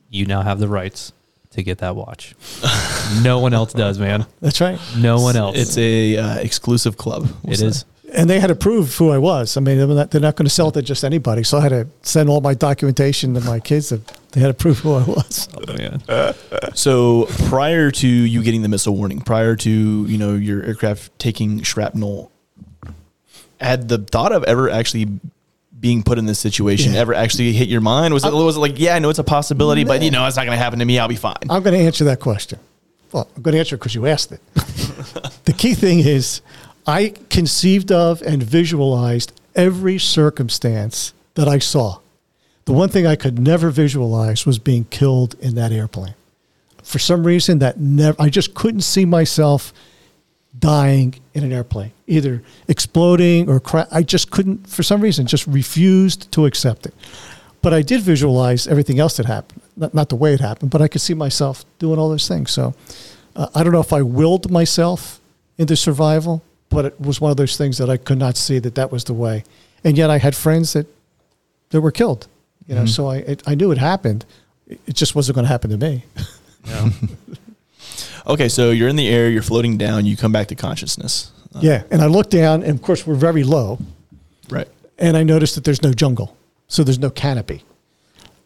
You 0.09 0.25
now 0.25 0.41
have 0.41 0.59
the 0.59 0.67
rights 0.67 1.13
to 1.51 1.63
get 1.63 1.79
that 1.79 1.95
watch. 1.95 2.35
no 3.23 3.39
one 3.39 3.53
else 3.53 3.73
does, 3.73 3.97
man. 3.97 4.25
that's 4.41 4.59
right. 4.59 4.79
No 4.97 5.21
one 5.21 5.35
else. 5.35 5.57
It's 5.57 5.77
a 5.77 6.17
uh, 6.17 6.37
exclusive 6.39 6.97
club. 6.97 7.29
we'll 7.43 7.53
it 7.53 7.57
say. 7.57 7.67
is. 7.67 7.85
And 8.13 8.29
they 8.29 8.39
had 8.39 8.47
to 8.47 8.55
prove 8.55 8.95
who 8.95 9.09
I 9.09 9.17
was. 9.17 9.57
I 9.57 9.61
mean, 9.61 9.77
they're 9.77 9.87
not, 9.87 10.13
not 10.13 10.35
going 10.35 10.45
to 10.45 10.49
sell 10.49 10.67
it 10.67 10.73
to 10.73 10.83
just 10.83 11.03
anybody. 11.03 11.41
So 11.43 11.57
I 11.57 11.61
had 11.61 11.69
to 11.69 11.87
send 12.03 12.29
all 12.29 12.41
my 12.41 12.53
documentation 12.53 13.33
to 13.33 13.41
my 13.41 13.59
kids. 13.59 13.89
That 13.89 14.01
they 14.33 14.41
had 14.41 14.47
to 14.47 14.53
prove 14.53 14.79
who 14.79 14.93
I 14.93 15.03
was. 15.03 15.47
Oh 15.65 15.73
man. 15.77 16.75
So 16.75 17.27
prior 17.47 17.89
to 17.91 18.07
you 18.07 18.43
getting 18.43 18.63
the 18.63 18.67
missile 18.69 18.95
warning, 18.95 19.21
prior 19.21 19.55
to 19.55 19.69
you 19.69 20.17
know 20.17 20.33
your 20.35 20.61
aircraft 20.63 21.17
taking 21.19 21.61
shrapnel, 21.61 22.31
had 23.61 23.87
the 23.87 23.97
thought 23.99 24.31
of 24.33 24.43
ever 24.43 24.69
actually 24.69 25.07
being 25.79 26.03
put 26.03 26.17
in 26.17 26.25
this 26.25 26.39
situation 26.39 26.93
Yeah. 26.93 26.99
ever 26.99 27.13
actually 27.13 27.53
hit 27.53 27.69
your 27.69 27.81
mind? 27.81 28.13
Was 28.13 28.25
it 28.25 28.33
was 28.33 28.57
it 28.57 28.59
like 28.59 28.79
yeah, 28.79 28.95
I 28.95 28.99
know 28.99 29.09
it's 29.09 29.19
a 29.19 29.23
possibility, 29.23 29.83
but 29.83 30.01
you 30.01 30.11
know 30.11 30.25
it's 30.25 30.35
not 30.35 30.45
going 30.45 30.57
to 30.57 30.63
happen 30.63 30.79
to 30.79 30.85
me. 30.85 30.99
I'll 30.99 31.07
be 31.07 31.15
fine. 31.15 31.35
I'm 31.49 31.63
going 31.63 31.77
to 31.77 31.85
answer 31.85 32.03
that 32.05 32.19
question. 32.19 32.59
Well, 33.11 33.27
I'm 33.35 33.41
going 33.43 33.53
to 33.53 33.59
answer 33.59 33.75
it 33.75 33.79
because 33.79 33.93
you 33.95 34.07
asked 34.07 34.31
it. 34.31 34.41
the 35.45 35.53
key 35.55 35.75
thing 35.75 35.99
is, 35.99 36.41
I 36.87 37.13
conceived 37.29 37.91
of 37.91 38.21
and 38.23 38.41
visualized 38.41 39.39
every 39.55 39.99
circumstance 39.99 41.13
that 41.35 41.47
I 41.47 41.59
saw. 41.59 41.99
The 42.65 42.73
one 42.73 42.89
thing 42.89 43.05
I 43.05 43.15
could 43.15 43.39
never 43.39 43.69
visualize 43.69 44.45
was 44.45 44.59
being 44.59 44.85
killed 44.85 45.35
in 45.39 45.55
that 45.55 45.71
airplane. 45.71 46.15
For 46.81 46.99
some 46.99 47.25
reason, 47.25 47.59
that 47.59 47.79
never, 47.79 48.21
I 48.21 48.29
just 48.29 48.53
couldn't 48.53 48.81
see 48.81 49.05
myself 49.05 49.73
dying 50.57 51.15
in 51.33 51.43
an 51.43 51.51
airplane, 51.51 51.91
either 52.07 52.41
exploding 52.67 53.49
or 53.49 53.59
cra- 53.59 53.87
I 53.91 54.03
just 54.03 54.31
couldn't, 54.31 54.69
for 54.69 54.83
some 54.83 55.01
reason, 55.01 55.25
just 55.25 55.47
refused 55.47 56.31
to 56.33 56.45
accept 56.45 56.85
it. 56.85 56.93
But 57.61 57.73
I 57.73 57.81
did 57.81 58.01
visualize 58.01 58.67
everything 58.67 58.99
else 58.99 59.17
that 59.17 59.25
happened, 59.25 59.61
not, 59.75 59.93
not 59.93 60.09
the 60.09 60.15
way 60.15 60.33
it 60.33 60.41
happened, 60.41 60.71
but 60.71 60.81
I 60.81 60.87
could 60.87 61.01
see 61.01 61.13
myself 61.13 61.65
doing 61.79 61.97
all 61.97 62.09
those 62.09 62.27
things. 62.27 62.51
So 62.51 62.75
uh, 63.35 63.47
I 63.55 63.63
don't 63.63 63.73
know 63.73 63.79
if 63.79 63.93
I 63.93 64.01
willed 64.01 64.51
myself 64.51 65.19
into 65.57 65.75
survival, 65.75 66.43
but 66.69 66.85
it 66.85 66.99
was 66.99 67.21
one 67.21 67.31
of 67.31 67.37
those 67.37 67.55
things 67.55 67.77
that 67.77 67.89
I 67.89 67.97
could 67.97 68.17
not 68.17 68.35
see 68.35 68.59
that 68.59 68.75
that 68.75 68.91
was 68.91 69.05
the 69.05 69.13
way. 69.13 69.43
And 69.83 69.97
yet 69.97 70.09
I 70.09 70.17
had 70.17 70.35
friends 70.35 70.73
that 70.73 70.87
that 71.73 71.81
were 71.81 71.91
killed, 71.91 72.27
you 72.67 72.75
know. 72.75 72.85
So 72.85 73.07
I 73.07 73.17
it, 73.17 73.43
I 73.45 73.55
knew 73.55 73.71
it 73.71 73.77
happened. 73.77 74.25
It 74.67 74.93
just 74.95 75.15
wasn't 75.15 75.35
going 75.35 75.45
to 75.45 75.49
happen 75.49 75.69
to 75.71 75.77
me. 75.77 76.03
Okay, 78.25 78.47
so 78.47 78.71
you're 78.71 78.87
in 78.87 78.95
the 78.95 79.09
air, 79.09 79.29
you're 79.29 79.41
floating 79.41 79.77
down, 79.77 80.05
you 80.05 80.15
come 80.15 80.31
back 80.31 80.47
to 80.47 80.55
consciousness. 80.55 81.31
Uh, 81.53 81.59
yeah. 81.61 81.83
And 81.91 82.01
I 82.01 82.05
look 82.05 82.29
down, 82.29 82.63
and 82.63 82.71
of 82.79 82.81
course 82.81 83.05
we're 83.05 83.15
very 83.15 83.43
low, 83.43 83.79
Right. 84.49 84.67
and 84.97 85.17
I 85.17 85.23
noticed 85.23 85.55
that 85.55 85.65
there's 85.65 85.81
no 85.83 85.91
jungle, 85.91 86.37
so 86.69 86.83
there's 86.85 86.99
no 86.99 87.09
canopy. 87.09 87.63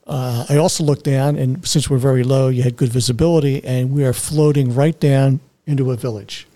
Uh, 0.07 0.45
I 0.49 0.57
also 0.57 0.83
looked 0.83 1.03
down, 1.03 1.35
and 1.35 1.65
since 1.67 1.91
we're 1.91 1.99
very 1.99 2.23
low, 2.23 2.47
you 2.47 2.63
had 2.63 2.75
good 2.75 2.89
visibility, 2.89 3.63
and 3.63 3.91
we 3.91 4.03
are 4.03 4.13
floating 4.13 4.73
right 4.73 4.99
down 4.99 5.41
into 5.67 5.91
a 5.91 5.95
village. 5.95 6.47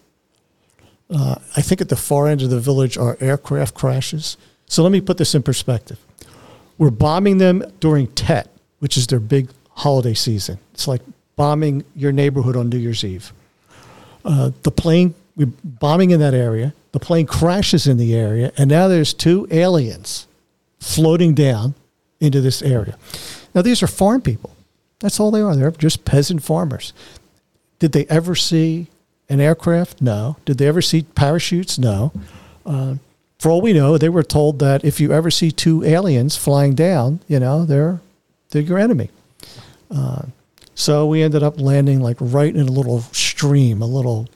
Uh, 1.10 1.36
I 1.56 1.62
think 1.62 1.80
at 1.80 1.90
the 1.90 1.96
far 1.98 2.28
end 2.28 2.42
of 2.42 2.50
the 2.50 2.60
village 2.60 2.98
are 2.98 3.18
aircraft 3.20 3.76
crashes. 3.76 4.36
So 4.66 4.82
let 4.82 4.92
me 4.92 5.00
put 5.02 5.18
this 5.20 5.36
in 5.36 5.44
perspective. 5.44 6.00
We're 6.82 6.90
bombing 6.90 7.38
them 7.38 7.64
during 7.80 8.08
Tet, 8.08 8.50
which 8.80 8.98
is 8.98 9.06
their 9.06 9.20
big 9.20 9.50
holiday 9.70 10.16
season. 10.16 10.58
It's 10.74 10.88
like 10.88 11.04
bombing 11.36 11.84
your 11.96 12.12
neighborhood 12.12 12.56
on 12.56 12.70
New 12.70 12.80
Year's 12.80 13.04
Eve. 13.04 13.32
Uh, 14.26 14.50
the 14.64 14.72
plane, 14.72 15.14
we're 15.36 15.52
bombing 15.64 16.10
in 16.10 16.20
that 16.22 16.34
area. 16.34 16.74
The 16.92 17.00
plane 17.00 17.28
crashes 17.28 17.86
in 17.86 17.98
the 17.98 18.16
area, 18.16 18.52
and 18.58 18.68
now 18.68 18.88
there's 18.88 19.14
two 19.14 19.48
aliens 19.52 20.26
floating 20.80 21.36
down 21.36 21.76
into 22.20 22.42
this 22.42 22.64
area. 22.64 22.98
Now, 23.54 23.62
these 23.62 23.84
are 23.84 23.88
farm 23.88 24.24
people. 24.24 24.56
That's 25.02 25.20
all 25.20 25.30
they 25.30 25.42
are. 25.42 25.56
They're 25.56 25.70
just 25.70 26.04
peasant 26.04 26.42
farmers. 26.42 26.94
Did 27.78 27.92
they 27.92 28.08
ever 28.08 28.34
see 28.34 28.88
an 29.30 29.40
aircraft? 29.40 30.02
No. 30.02 30.38
Did 30.46 30.58
they 30.58 30.66
ever 30.66 30.82
see 30.82 31.04
parachutes? 31.04 31.78
No. 31.78 32.12
Uh, 32.66 32.96
for 33.42 33.50
all 33.50 33.60
we 33.60 33.74
know, 33.74 33.98
they 33.98 34.08
were 34.08 34.22
told 34.22 34.60
that 34.60 34.86
if 34.86 35.00
you 35.00 35.12
ever 35.12 35.32
see 35.32 35.52
two 35.52 35.84
aliens 35.84 36.38
flying 36.38 36.76
down, 36.76 37.22
you 37.28 37.40
know, 37.40 37.66
they're 37.66 38.00
they're 38.52 38.62
your 38.62 38.78
enemy. 38.78 39.10
Uh, 39.90 40.26
so 40.76 41.08
we 41.08 41.24
ended 41.24 41.42
up 41.42 41.60
landing 41.60 42.02
like 42.02 42.18
right 42.20 42.56
in 42.56 42.68
a 42.68 42.72
little 42.72 43.02
stream, 43.14 43.82
a 43.82 43.88
little 43.88 44.30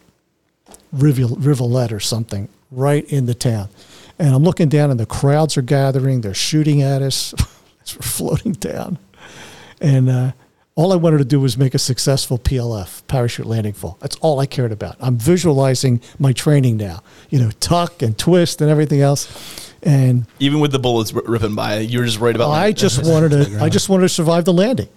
rivulet, 0.91 1.93
or 1.93 1.99
something, 1.99 2.49
right 2.71 3.05
in 3.05 3.27
the 3.27 3.35
town. 3.35 3.69
And 4.17 4.33
I'm 4.33 4.41
looking 4.41 4.69
down, 4.69 4.89
and 4.89 4.99
the 4.99 5.05
crowds 5.05 5.55
are 5.55 5.61
gathering. 5.61 6.21
They're 6.21 6.33
shooting 6.33 6.81
at 6.81 7.03
us 7.03 7.35
as 7.83 7.95
we're 7.95 8.01
floating 8.01 8.53
down. 8.53 8.97
And 9.79 10.09
uh, 10.09 10.31
all 10.75 10.91
I 10.91 10.97
wanted 10.97 11.19
to 11.19 11.25
do 11.25 11.39
was 11.39 11.57
make 11.57 11.73
a 11.73 11.79
successful 11.79 12.37
PLF, 12.37 13.01
parachute 13.07 13.45
landing 13.45 13.71
fall. 13.73 13.97
That's 14.01 14.17
all 14.17 14.41
I 14.41 14.45
cared 14.45 14.73
about. 14.73 14.97
I'm 14.99 15.17
visualizing 15.17 16.01
my 16.19 16.33
training 16.33 16.75
now, 16.75 17.01
you 17.29 17.39
know, 17.39 17.51
tuck 17.61 18.01
and 18.01 18.17
twist 18.17 18.61
and 18.61 18.69
everything 18.69 18.99
else. 18.99 19.73
And 19.81 20.25
Even 20.39 20.59
with 20.59 20.73
the 20.73 20.79
bullets 20.79 21.13
r- 21.15 21.21
ripping 21.25 21.55
by, 21.55 21.79
you 21.79 21.99
were 21.99 22.05
just 22.05 22.19
worried 22.19 22.35
about. 22.35 22.51
I 22.51 22.73
just 22.73 23.05
wanted 23.05 23.29
to. 23.29 23.63
I 23.63 23.69
just 23.69 23.87
wanted 23.87 24.03
to 24.03 24.09
survive 24.09 24.43
the 24.43 24.53
landing. 24.53 24.89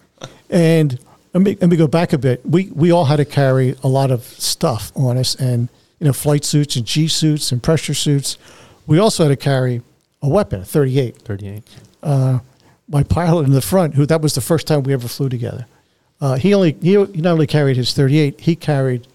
And 0.50 0.98
let 1.32 1.42
me 1.42 1.56
let 1.60 1.70
me 1.70 1.76
go 1.76 1.86
back 1.86 2.12
a 2.12 2.18
bit. 2.18 2.44
We 2.44 2.70
we 2.74 2.90
all 2.90 3.04
had 3.04 3.16
to 3.16 3.24
carry 3.24 3.76
a 3.84 3.88
lot 3.88 4.10
of 4.10 4.24
stuff 4.24 4.90
on 4.96 5.16
us, 5.18 5.34
and 5.34 5.68
you 6.00 6.06
know, 6.06 6.12
flight 6.12 6.44
suits 6.44 6.74
and 6.74 6.86
G 6.86 7.06
suits 7.06 7.52
and 7.52 7.62
pressure 7.62 7.94
suits. 7.94 8.38
We 8.86 8.98
also 8.98 9.24
had 9.24 9.28
to 9.28 9.36
carry 9.36 9.82
a 10.22 10.28
weapon, 10.28 10.62
a 10.62 10.64
38. 10.64 11.18
38. 11.18 11.62
Uh, 12.02 12.38
My 12.88 13.02
pilot 13.02 13.46
in 13.46 13.52
the 13.52 13.60
front, 13.60 13.94
who 13.94 14.06
that 14.06 14.22
was 14.22 14.34
the 14.34 14.40
first 14.40 14.66
time 14.66 14.82
we 14.82 14.92
ever 14.92 15.08
flew 15.08 15.28
together. 15.28 15.66
Uh, 16.20 16.36
he 16.36 16.54
only 16.54 16.76
he, 16.80 16.92
he 17.06 17.20
not 17.20 17.32
only 17.32 17.46
carried 17.46 17.76
his 17.76 17.92
38, 17.92 18.40
he 18.40 18.56
carried 18.56 19.06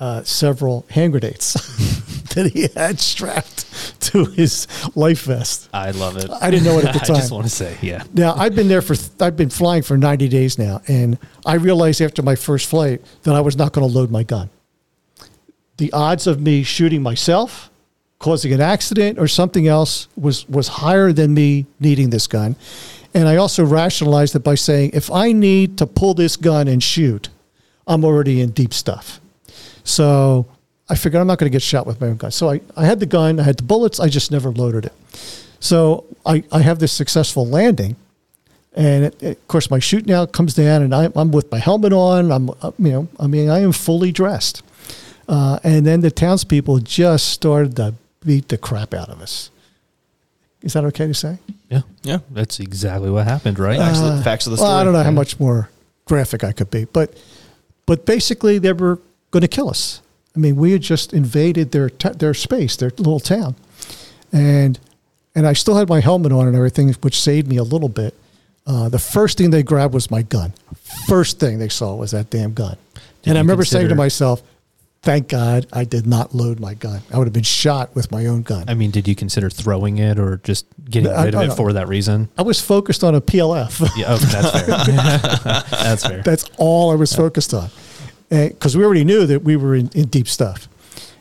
uh, 0.00 0.22
several 0.24 0.86
hand 0.90 1.12
grenades 1.12 1.52
that 2.34 2.50
he 2.52 2.68
had 2.74 2.98
strapped 2.98 4.00
to 4.00 4.24
his 4.24 4.66
life 4.94 5.24
vest. 5.24 5.68
I 5.72 5.90
love 5.90 6.16
it. 6.16 6.30
I 6.30 6.50
didn't 6.50 6.64
know 6.64 6.78
it 6.78 6.86
at 6.86 6.94
the 6.98 7.00
time. 7.00 7.16
I 7.16 7.18
just 7.20 7.32
want 7.32 7.44
to 7.44 7.50
say, 7.50 7.76
yeah. 7.82 8.02
Now 8.14 8.34
I've 8.34 8.54
been 8.54 8.68
there 8.68 8.82
for 8.82 8.96
I've 9.20 9.36
been 9.36 9.50
flying 9.50 9.82
for 9.82 9.96
90 9.96 10.28
days 10.28 10.58
now, 10.58 10.80
and 10.88 11.18
I 11.44 11.54
realized 11.54 12.00
after 12.00 12.22
my 12.22 12.34
first 12.34 12.68
flight 12.68 13.02
that 13.22 13.34
I 13.34 13.40
was 13.40 13.56
not 13.56 13.72
going 13.72 13.86
to 13.86 13.92
load 13.92 14.10
my 14.10 14.22
gun. 14.22 14.50
The 15.76 15.92
odds 15.92 16.26
of 16.26 16.40
me 16.40 16.62
shooting 16.62 17.02
myself, 17.02 17.70
causing 18.18 18.52
an 18.52 18.60
accident, 18.60 19.18
or 19.18 19.28
something 19.28 19.68
else 19.68 20.08
was 20.16 20.48
was 20.48 20.68
higher 20.68 21.12
than 21.12 21.34
me 21.34 21.66
needing 21.78 22.10
this 22.10 22.26
gun. 22.26 22.56
And 23.14 23.28
I 23.28 23.36
also 23.36 23.64
rationalized 23.64 24.36
it 24.36 24.40
by 24.44 24.54
saying, 24.54 24.90
if 24.94 25.10
I 25.10 25.32
need 25.32 25.78
to 25.78 25.86
pull 25.86 26.14
this 26.14 26.36
gun 26.36 26.68
and 26.68 26.82
shoot, 26.82 27.28
I'm 27.86 28.04
already 28.04 28.40
in 28.40 28.50
deep 28.50 28.72
stuff. 28.72 29.20
So 29.82 30.46
I 30.88 30.94
figured 30.94 31.20
I'm 31.20 31.26
not 31.26 31.38
going 31.38 31.50
to 31.50 31.54
get 31.54 31.62
shot 31.62 31.86
with 31.86 32.00
my 32.00 32.08
own 32.08 32.16
gun. 32.16 32.30
So 32.30 32.50
I, 32.50 32.60
I 32.76 32.84
had 32.84 33.00
the 33.00 33.06
gun, 33.06 33.40
I 33.40 33.42
had 33.44 33.56
the 33.58 33.62
bullets, 33.64 33.98
I 33.98 34.08
just 34.08 34.30
never 34.30 34.50
loaded 34.50 34.84
it. 34.86 34.92
So 35.58 36.04
I, 36.24 36.44
I 36.52 36.60
have 36.60 36.78
this 36.78 36.92
successful 36.92 37.46
landing. 37.46 37.96
And 38.74 39.06
it, 39.06 39.22
it- 39.22 39.38
of 39.38 39.48
course, 39.48 39.70
my 39.70 39.80
shoot 39.80 40.06
now 40.06 40.24
comes 40.26 40.54
down, 40.54 40.82
and 40.82 40.94
I, 40.94 41.10
I'm 41.16 41.32
with 41.32 41.50
my 41.50 41.58
helmet 41.58 41.92
on. 41.92 42.30
I'm, 42.30 42.46
you 42.78 42.92
know, 42.92 43.08
I 43.18 43.26
mean, 43.26 43.50
I 43.50 43.58
am 43.60 43.72
fully 43.72 44.12
dressed. 44.12 44.62
Uh, 45.28 45.58
and 45.64 45.84
then 45.84 46.00
the 46.00 46.10
townspeople 46.12 46.78
just 46.78 47.28
started 47.28 47.74
to 47.76 47.94
beat 48.24 48.48
the 48.48 48.58
crap 48.58 48.94
out 48.94 49.08
of 49.08 49.20
us. 49.20 49.50
Is 50.62 50.74
that 50.74 50.84
okay 50.84 51.06
to 51.06 51.14
say? 51.14 51.38
Yeah. 51.70 51.82
Yeah. 52.02 52.18
That's 52.30 52.60
exactly 52.60 53.10
what 53.10 53.26
happened, 53.26 53.58
right? 53.58 53.78
Facts, 53.78 53.98
of, 53.98 54.04
Uh, 54.04 54.16
the, 54.16 54.22
facts 54.22 54.46
of 54.46 54.50
the 54.52 54.56
Well, 54.62 54.66
story. 54.70 54.80
I 54.80 54.84
don't 54.84 54.92
know 54.92 55.02
how 55.02 55.10
much 55.10 55.40
more 55.40 55.70
graphic 56.04 56.44
I 56.44 56.52
could 56.52 56.70
be, 56.70 56.84
but 56.84 57.14
but 57.86 58.04
basically 58.06 58.58
they 58.58 58.72
were 58.72 59.00
going 59.30 59.40
to 59.42 59.48
kill 59.48 59.68
us. 59.70 60.00
I 60.36 60.38
mean, 60.38 60.56
we 60.56 60.72
had 60.72 60.82
just 60.82 61.12
invaded 61.12 61.72
their 61.72 61.88
t- 61.90 62.10
their 62.10 62.34
space, 62.34 62.76
their 62.76 62.90
little 62.98 63.20
town, 63.20 63.54
and 64.32 64.78
and 65.34 65.46
I 65.46 65.52
still 65.54 65.76
had 65.76 65.88
my 65.88 66.00
helmet 66.00 66.32
on 66.32 66.46
and 66.46 66.56
everything, 66.56 66.92
which 67.02 67.20
saved 67.20 67.48
me 67.48 67.56
a 67.56 67.62
little 67.62 67.88
bit. 67.88 68.14
Uh, 68.66 68.88
the 68.88 68.98
first 68.98 69.38
thing 69.38 69.50
they 69.50 69.62
grabbed 69.62 69.94
was 69.94 70.10
my 70.10 70.22
gun. 70.22 70.52
First 71.08 71.40
thing 71.40 71.58
they 71.58 71.68
saw 71.68 71.94
was 71.94 72.10
that 72.10 72.30
damn 72.30 72.52
gun, 72.52 72.76
Did 73.22 73.30
and 73.30 73.38
I 73.38 73.40
you 73.40 73.44
remember 73.44 73.64
saying 73.64 73.88
to 73.88 73.94
myself, 73.94 74.42
"Thank 75.02 75.28
God 75.28 75.66
I 75.72 75.84
did 75.84 76.06
not 76.06 76.34
load 76.34 76.60
my 76.60 76.74
gun. 76.74 77.00
I 77.12 77.18
would 77.18 77.26
have 77.26 77.32
been 77.32 77.42
shot 77.42 77.94
with 77.94 78.10
my 78.12 78.26
own 78.26 78.42
gun." 78.42 78.64
I 78.68 78.74
mean, 78.74 78.90
did 78.90 79.08
you 79.08 79.14
consider 79.14 79.48
throwing 79.50 79.98
it 79.98 80.18
or 80.18 80.40
just 80.44 80.66
getting 80.88 81.10
I- 81.10 81.24
rid 81.24 81.34
of 81.34 81.40
I 81.40 81.44
it 81.46 81.52
for 81.54 81.72
that 81.72 81.88
reason? 81.88 82.28
I 82.36 82.42
was 82.42 82.60
focused 82.60 83.02
on 83.04 83.14
a 83.14 83.20
PLF. 83.20 83.80
Yeah, 83.96 84.04
oh, 84.08 84.16
that's 84.18 84.50
fair. 84.50 84.66
that's 85.82 86.06
fair. 86.06 86.22
That's 86.22 86.44
all 86.58 86.90
I 86.90 86.94
was 86.96 87.12
focused 87.14 87.54
on, 87.54 87.70
because 88.28 88.76
we 88.76 88.84
already 88.84 89.04
knew 89.04 89.26
that 89.26 89.42
we 89.42 89.56
were 89.56 89.74
in, 89.74 89.88
in 89.94 90.08
deep 90.08 90.28
stuff. 90.28 90.68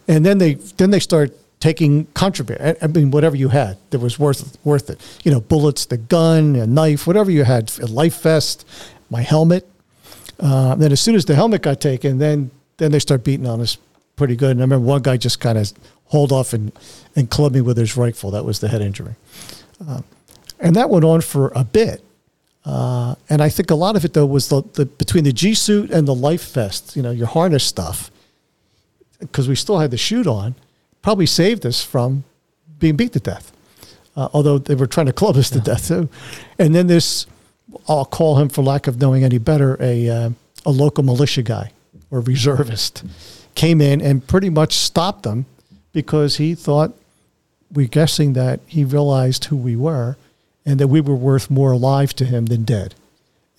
And 0.07 0.25
then 0.25 0.37
they 0.39 0.55
then 0.77 0.89
they 0.91 0.99
start 0.99 1.35
taking 1.59 2.05
contraband. 2.13 2.61
I- 2.81 2.85
I 2.85 2.87
mean, 2.87 3.11
whatever 3.11 3.35
you 3.35 3.49
had 3.49 3.77
that 3.91 3.99
was 3.99 4.17
worth 4.19 4.57
worth 4.63 4.89
it. 4.89 4.99
You 5.23 5.31
know, 5.31 5.39
bullets, 5.41 5.85
the 5.85 5.97
gun, 5.97 6.55
a 6.55 6.65
knife, 6.67 7.05
whatever 7.07 7.31
you 7.31 7.43
had, 7.43 7.71
a 7.81 7.85
life 7.87 8.21
vest, 8.23 8.65
my 9.09 9.21
helmet. 9.21 9.67
Uh, 10.39 10.75
then 10.75 10.91
as 10.91 11.01
soon 11.01 11.15
as 11.15 11.25
the 11.25 11.35
helmet 11.35 11.61
got 11.61 11.81
taken, 11.81 12.17
then 12.17 12.49
then 12.79 12.91
they 12.91 12.99
start 12.99 13.23
beating 13.23 13.47
on 13.47 13.61
us 13.61 13.77
pretty 14.15 14.35
good. 14.35 14.51
And 14.51 14.59
I 14.59 14.63
remember 14.63 14.85
one 14.85 15.01
guy 15.01 15.17
just 15.17 15.39
kind 15.39 15.57
of 15.57 15.71
hauled 16.05 16.31
off 16.31 16.53
and 16.53 16.71
and 17.15 17.29
clubbed 17.29 17.55
me 17.55 17.61
with 17.61 17.77
his 17.77 17.95
rifle. 17.95 18.31
That 18.31 18.45
was 18.45 18.59
the 18.59 18.67
head 18.67 18.81
injury, 18.81 19.15
um, 19.87 20.03
and 20.59 20.75
that 20.75 20.89
went 20.89 21.05
on 21.05 21.21
for 21.21 21.51
a 21.55 21.63
bit. 21.63 22.03
Uh, 22.65 23.15
and 23.29 23.41
I 23.41 23.49
think 23.49 23.71
a 23.71 23.75
lot 23.75 23.95
of 23.95 24.03
it 24.03 24.13
though 24.13 24.25
was 24.25 24.49
the, 24.49 24.61
the 24.73 24.85
between 24.85 25.23
the 25.23 25.31
G 25.31 25.53
suit 25.53 25.91
and 25.91 26.07
the 26.07 26.15
life 26.15 26.51
vest, 26.53 26.95
you 26.95 27.01
know, 27.01 27.11
your 27.11 27.27
harness 27.27 27.63
stuff, 27.63 28.11
because 29.19 29.47
we 29.47 29.55
still 29.55 29.79
had 29.79 29.91
the 29.91 29.97
chute 29.97 30.27
on, 30.27 30.55
probably 31.01 31.25
saved 31.25 31.65
us 31.65 31.83
from 31.83 32.23
being 32.79 32.95
beat 32.95 33.13
to 33.13 33.19
death. 33.19 33.51
Uh, 34.15 34.27
although 34.33 34.57
they 34.57 34.75
were 34.75 34.87
trying 34.87 35.05
to 35.05 35.13
club 35.13 35.37
us 35.37 35.49
to 35.49 35.59
death 35.61 35.87
too. 35.87 36.09
And 36.57 36.75
then 36.75 36.87
this, 36.87 37.25
I'll 37.87 38.03
call 38.03 38.37
him 38.37 38.49
for 38.49 38.61
lack 38.61 38.87
of 38.87 38.99
knowing 38.99 39.23
any 39.23 39.37
better, 39.37 39.77
a 39.79 40.09
uh, 40.09 40.29
a 40.65 40.71
local 40.71 41.03
militia 41.03 41.41
guy 41.41 41.71
or 42.11 42.21
reservist 42.21 43.03
came 43.55 43.81
in 43.81 44.01
and 44.01 44.25
pretty 44.25 44.49
much 44.49 44.73
stopped 44.73 45.23
them 45.23 45.45
because 45.91 46.37
he 46.37 46.55
thought 46.55 46.93
we're 47.71 47.87
guessing 47.87 48.33
that 48.33 48.59
he 48.65 48.83
realized 48.83 49.45
who 49.45 49.57
we 49.57 49.75
were 49.75 50.17
and 50.65 50.79
that 50.79 50.87
we 50.87 51.01
were 51.01 51.15
worth 51.15 51.49
more 51.49 51.71
alive 51.71 52.13
to 52.15 52.25
him 52.25 52.47
than 52.47 52.63
dead. 52.63 52.95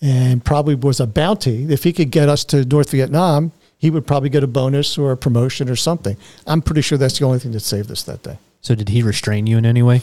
And 0.02 0.44
probably 0.44 0.74
was 0.74 1.00
a 1.00 1.06
bounty. 1.06 1.70
If 1.70 1.84
he 1.84 1.92
could 1.92 2.10
get 2.10 2.28
us 2.28 2.44
to 2.46 2.64
North 2.64 2.90
Vietnam, 2.90 3.52
he 3.76 3.90
would 3.90 4.06
probably 4.06 4.30
get 4.30 4.42
a 4.42 4.46
bonus 4.46 4.96
or 4.96 5.12
a 5.12 5.16
promotion 5.16 5.68
or 5.68 5.76
something. 5.76 6.16
I'm 6.46 6.62
pretty 6.62 6.82
sure 6.82 6.96
that's 6.96 7.18
the 7.18 7.26
only 7.26 7.38
thing 7.38 7.52
that 7.52 7.60
saved 7.60 7.90
us 7.90 8.02
that 8.04 8.22
day. 8.22 8.38
So, 8.62 8.74
did 8.74 8.90
he 8.90 9.02
restrain 9.02 9.46
you 9.46 9.58
in 9.58 9.66
any 9.66 9.82
way? 9.82 10.02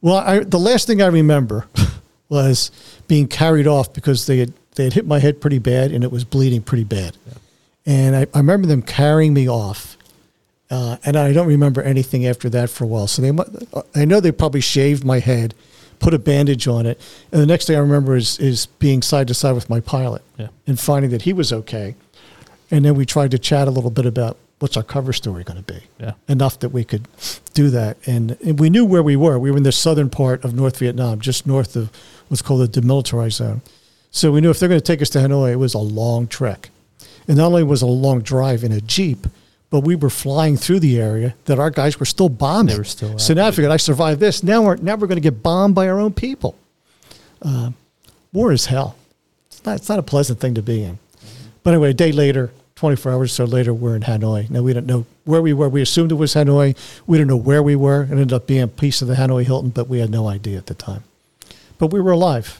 Well, 0.00 0.16
I, 0.16 0.40
the 0.40 0.58
last 0.58 0.86
thing 0.86 1.00
I 1.00 1.06
remember 1.06 1.66
was 2.28 2.70
being 3.06 3.28
carried 3.28 3.66
off 3.66 3.92
because 3.92 4.26
they 4.26 4.38
had 4.38 4.52
they 4.74 4.84
had 4.84 4.92
hit 4.92 5.06
my 5.06 5.18
head 5.18 5.40
pretty 5.40 5.58
bad 5.58 5.92
and 5.92 6.04
it 6.04 6.12
was 6.12 6.24
bleeding 6.24 6.62
pretty 6.62 6.84
bad. 6.84 7.16
And 7.86 8.14
I, 8.14 8.26
I 8.34 8.38
remember 8.38 8.66
them 8.66 8.82
carrying 8.82 9.32
me 9.34 9.48
off, 9.48 9.96
uh, 10.70 10.98
and 11.04 11.16
I 11.16 11.32
don't 11.32 11.46
remember 11.48 11.82
anything 11.82 12.26
after 12.26 12.48
that 12.50 12.70
for 12.70 12.84
a 12.84 12.86
while. 12.86 13.06
So 13.06 13.22
they, 13.22 13.32
I 13.94 14.04
know 14.04 14.20
they 14.20 14.32
probably 14.32 14.60
shaved 14.60 15.04
my 15.04 15.18
head, 15.18 15.54
put 15.98 16.14
a 16.14 16.18
bandage 16.18 16.68
on 16.68 16.86
it, 16.86 17.00
and 17.32 17.40
the 17.40 17.46
next 17.46 17.66
thing 17.66 17.76
I 17.76 17.80
remember 17.80 18.16
is 18.16 18.38
is 18.38 18.66
being 18.66 19.02
side 19.02 19.28
to 19.28 19.34
side 19.34 19.52
with 19.54 19.68
my 19.70 19.80
pilot 19.80 20.22
Yeah. 20.38 20.48
and 20.66 20.78
finding 20.78 21.10
that 21.10 21.22
he 21.22 21.32
was 21.32 21.52
okay. 21.52 21.94
And 22.70 22.84
then 22.84 22.94
we 22.94 23.04
tried 23.06 23.30
to 23.32 23.38
chat 23.38 23.66
a 23.66 23.70
little 23.70 23.90
bit 23.90 24.06
about 24.06 24.36
what's 24.60 24.76
our 24.76 24.82
cover 24.82 25.12
story 25.14 25.42
going 25.42 25.62
to 25.64 25.72
be 25.74 25.80
Yeah. 25.98 26.12
enough 26.28 26.58
that 26.60 26.68
we 26.68 26.84
could 26.84 27.08
do 27.54 27.70
that. 27.70 27.96
And, 28.06 28.36
and 28.44 28.60
we 28.60 28.68
knew 28.70 28.84
where 28.84 29.02
we 29.02 29.16
were. 29.16 29.38
We 29.38 29.50
were 29.50 29.56
in 29.56 29.62
the 29.62 29.72
southern 29.72 30.10
part 30.10 30.44
of 30.44 30.54
North 30.54 30.76
Vietnam, 30.78 31.18
just 31.20 31.46
north 31.46 31.74
of 31.76 31.90
what's 32.28 32.42
called 32.42 32.60
the 32.70 32.80
demilitarized 32.80 33.32
zone. 33.32 33.62
So 34.10 34.30
we 34.30 34.40
knew 34.42 34.50
if 34.50 34.60
they're 34.60 34.68
going 34.68 34.80
to 34.80 34.86
take 34.86 35.00
us 35.02 35.08
to 35.10 35.18
Hanoi, 35.18 35.52
it 35.52 35.56
was 35.56 35.72
a 35.74 35.78
long 35.78 36.26
trek. 36.28 36.68
And 37.28 37.36
not 37.36 37.46
only 37.46 37.62
was 37.62 37.82
it 37.82 37.86
a 37.86 37.88
long 37.88 38.20
drive 38.20 38.64
in 38.64 38.72
a 38.72 38.80
Jeep, 38.80 39.26
but 39.70 39.80
we 39.80 39.94
were 39.94 40.10
flying 40.10 40.56
through 40.56 40.80
the 40.80 41.00
area 41.00 41.34
that 41.44 41.58
our 41.58 41.70
guys 41.70 42.00
were 42.00 42.06
still 42.06 42.28
bombing. 42.28 42.74
They 42.74 42.78
were 42.78 42.84
still 42.84 43.18
so 43.18 43.34
now 43.34 43.46
I 43.46 43.50
figured 43.52 43.70
I 43.70 43.76
survived 43.76 44.20
this. 44.20 44.42
Now 44.42 44.62
we're, 44.62 44.76
now 44.76 44.96
we're 44.96 45.06
going 45.06 45.16
to 45.16 45.20
get 45.20 45.42
bombed 45.42 45.74
by 45.74 45.88
our 45.88 46.00
own 46.00 46.12
people. 46.12 46.56
Uh, 47.40 47.70
war 48.32 48.52
is 48.52 48.66
hell. 48.66 48.96
It's 49.46 49.64
not, 49.64 49.76
it's 49.76 49.88
not 49.88 49.98
a 49.98 50.02
pleasant 50.02 50.40
thing 50.40 50.54
to 50.54 50.62
be 50.62 50.82
in. 50.82 50.98
But 51.62 51.74
anyway, 51.74 51.90
a 51.90 51.94
day 51.94 52.12
later, 52.12 52.50
24 52.76 53.12
hours 53.12 53.32
or 53.32 53.34
so 53.34 53.44
later, 53.44 53.74
we're 53.74 53.94
in 53.94 54.02
Hanoi. 54.02 54.48
Now, 54.50 54.62
we 54.62 54.72
don't 54.72 54.86
know 54.86 55.04
where 55.24 55.42
we 55.42 55.52
were. 55.52 55.68
We 55.68 55.82
assumed 55.82 56.10
it 56.12 56.16
was 56.16 56.34
Hanoi. 56.34 56.76
We 57.06 57.18
didn't 57.18 57.28
know 57.28 57.36
where 57.36 57.62
we 57.62 57.76
were. 57.76 58.04
It 58.04 58.10
ended 58.10 58.32
up 58.32 58.46
being 58.46 58.62
a 58.62 58.68
piece 58.68 59.02
of 59.02 59.08
the 59.08 59.14
Hanoi 59.14 59.44
Hilton, 59.44 59.70
but 59.70 59.88
we 59.88 59.98
had 59.98 60.10
no 60.10 60.28
idea 60.28 60.58
at 60.58 60.66
the 60.66 60.74
time. 60.74 61.04
But 61.78 61.88
we 61.88 62.00
were 62.00 62.12
alive. 62.12 62.59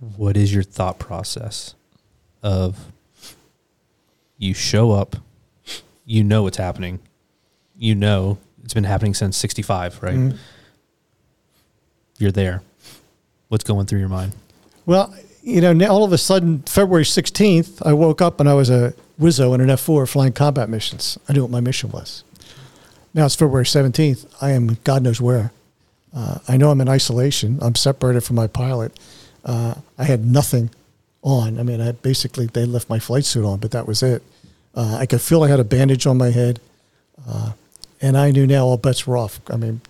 What 0.00 0.36
is 0.36 0.52
your 0.52 0.62
thought 0.62 0.98
process 0.98 1.74
of 2.42 2.78
you 4.38 4.54
show 4.54 4.92
up, 4.92 5.16
you 6.06 6.24
know 6.24 6.42
what's 6.44 6.56
happening, 6.56 7.00
you 7.76 7.94
know 7.94 8.38
it's 8.64 8.74
been 8.74 8.84
happening 8.84 9.14
since 9.14 9.36
65, 9.36 10.02
right? 10.02 10.14
Mhm. 10.16 10.36
You're 12.18 12.32
there. 12.32 12.62
What's 13.48 13.64
going 13.64 13.86
through 13.86 14.00
your 14.00 14.08
mind? 14.08 14.32
Well, 14.86 15.12
you 15.42 15.60
know, 15.60 15.72
now 15.72 15.88
all 15.88 16.04
of 16.04 16.12
a 16.12 16.18
sudden, 16.18 16.60
February 16.66 17.04
16th, 17.04 17.82
I 17.84 17.92
woke 17.92 18.20
up 18.22 18.40
and 18.40 18.48
I 18.48 18.54
was 18.54 18.70
a 18.70 18.94
Wizzo 19.20 19.54
in 19.54 19.60
an 19.60 19.68
F4 19.70 20.06
flying 20.06 20.32
combat 20.32 20.68
missions. 20.68 21.18
I 21.28 21.32
knew 21.32 21.42
what 21.42 21.50
my 21.50 21.60
mission 21.60 21.90
was. 21.90 22.22
Now 23.12 23.26
it's 23.26 23.34
February 23.34 23.64
17th. 23.66 24.26
I 24.40 24.50
am 24.50 24.78
God 24.84 25.02
knows 25.02 25.20
where. 25.20 25.52
Uh, 26.14 26.38
I 26.48 26.56
know 26.56 26.70
I'm 26.70 26.80
in 26.80 26.88
isolation. 26.88 27.58
I'm 27.60 27.74
separated 27.74 28.22
from 28.22 28.36
my 28.36 28.46
pilot. 28.46 28.98
Uh, 29.44 29.74
I 29.98 30.04
had 30.04 30.24
nothing 30.24 30.70
on. 31.22 31.58
I 31.58 31.62
mean, 31.62 31.80
I 31.80 31.92
basically, 31.92 32.46
they 32.46 32.64
left 32.64 32.88
my 32.88 32.98
flight 32.98 33.24
suit 33.24 33.44
on, 33.44 33.58
but 33.58 33.70
that 33.72 33.86
was 33.86 34.02
it. 34.02 34.22
Uh, 34.74 34.96
I 35.00 35.06
could 35.06 35.20
feel 35.20 35.42
I 35.42 35.48
had 35.48 35.60
a 35.60 35.64
bandage 35.64 36.06
on 36.06 36.18
my 36.18 36.30
head. 36.30 36.60
Uh, 37.28 37.52
and 38.00 38.16
I 38.16 38.30
knew 38.30 38.46
now 38.46 38.64
all 38.64 38.76
bets 38.76 39.06
were 39.06 39.16
off. 39.16 39.40
I 39.50 39.56
mean, 39.56 39.80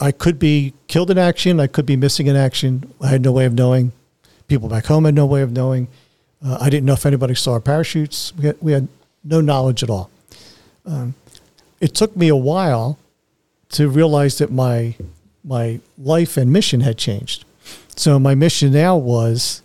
I 0.00 0.12
could 0.12 0.38
be 0.38 0.72
killed 0.88 1.10
in 1.10 1.18
action. 1.18 1.60
I 1.60 1.66
could 1.66 1.86
be 1.86 1.96
missing 1.96 2.26
in 2.26 2.36
action. 2.36 2.92
I 3.00 3.08
had 3.08 3.22
no 3.22 3.32
way 3.32 3.44
of 3.44 3.52
knowing. 3.54 3.92
People 4.48 4.68
back 4.68 4.86
home 4.86 5.04
had 5.04 5.14
no 5.14 5.26
way 5.26 5.42
of 5.42 5.52
knowing. 5.52 5.88
Uh, 6.44 6.58
I 6.60 6.70
didn't 6.70 6.86
know 6.86 6.94
if 6.94 7.06
anybody 7.06 7.34
saw 7.34 7.52
our 7.52 7.60
parachutes. 7.60 8.32
We 8.36 8.46
had, 8.46 8.56
we 8.60 8.72
had 8.72 8.88
no 9.22 9.40
knowledge 9.40 9.82
at 9.82 9.90
all. 9.90 10.10
Um, 10.84 11.14
it 11.80 11.94
took 11.94 12.16
me 12.16 12.28
a 12.28 12.36
while 12.36 12.98
to 13.70 13.88
realize 13.88 14.38
that 14.38 14.50
my 14.50 14.94
my 15.44 15.80
life 15.98 16.36
and 16.36 16.52
mission 16.52 16.80
had 16.80 16.96
changed. 16.96 17.44
So 17.96 18.18
my 18.18 18.34
mission 18.34 18.72
now 18.72 18.96
was 18.96 19.62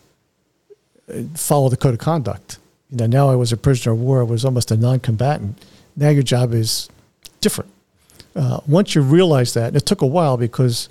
uh, 1.09 1.23
follow 1.35 1.69
the 1.69 1.77
code 1.77 1.93
of 1.93 1.99
conduct. 1.99 2.59
You 2.89 2.97
know, 2.97 3.07
now 3.07 3.29
I 3.29 3.35
was 3.35 3.51
a 3.51 3.57
prisoner 3.57 3.93
of 3.93 3.99
war. 3.99 4.21
I 4.21 4.23
was 4.23 4.45
almost 4.45 4.71
a 4.71 4.77
non-combatant. 4.77 5.63
Now 5.95 6.09
your 6.09 6.23
job 6.23 6.53
is 6.53 6.89
different. 7.41 7.71
Uh, 8.35 8.59
once 8.67 8.95
you 8.95 9.01
realize 9.01 9.53
that, 9.55 9.69
and 9.69 9.75
it 9.75 9.85
took 9.85 10.01
a 10.01 10.05
while 10.05 10.37
because 10.37 10.89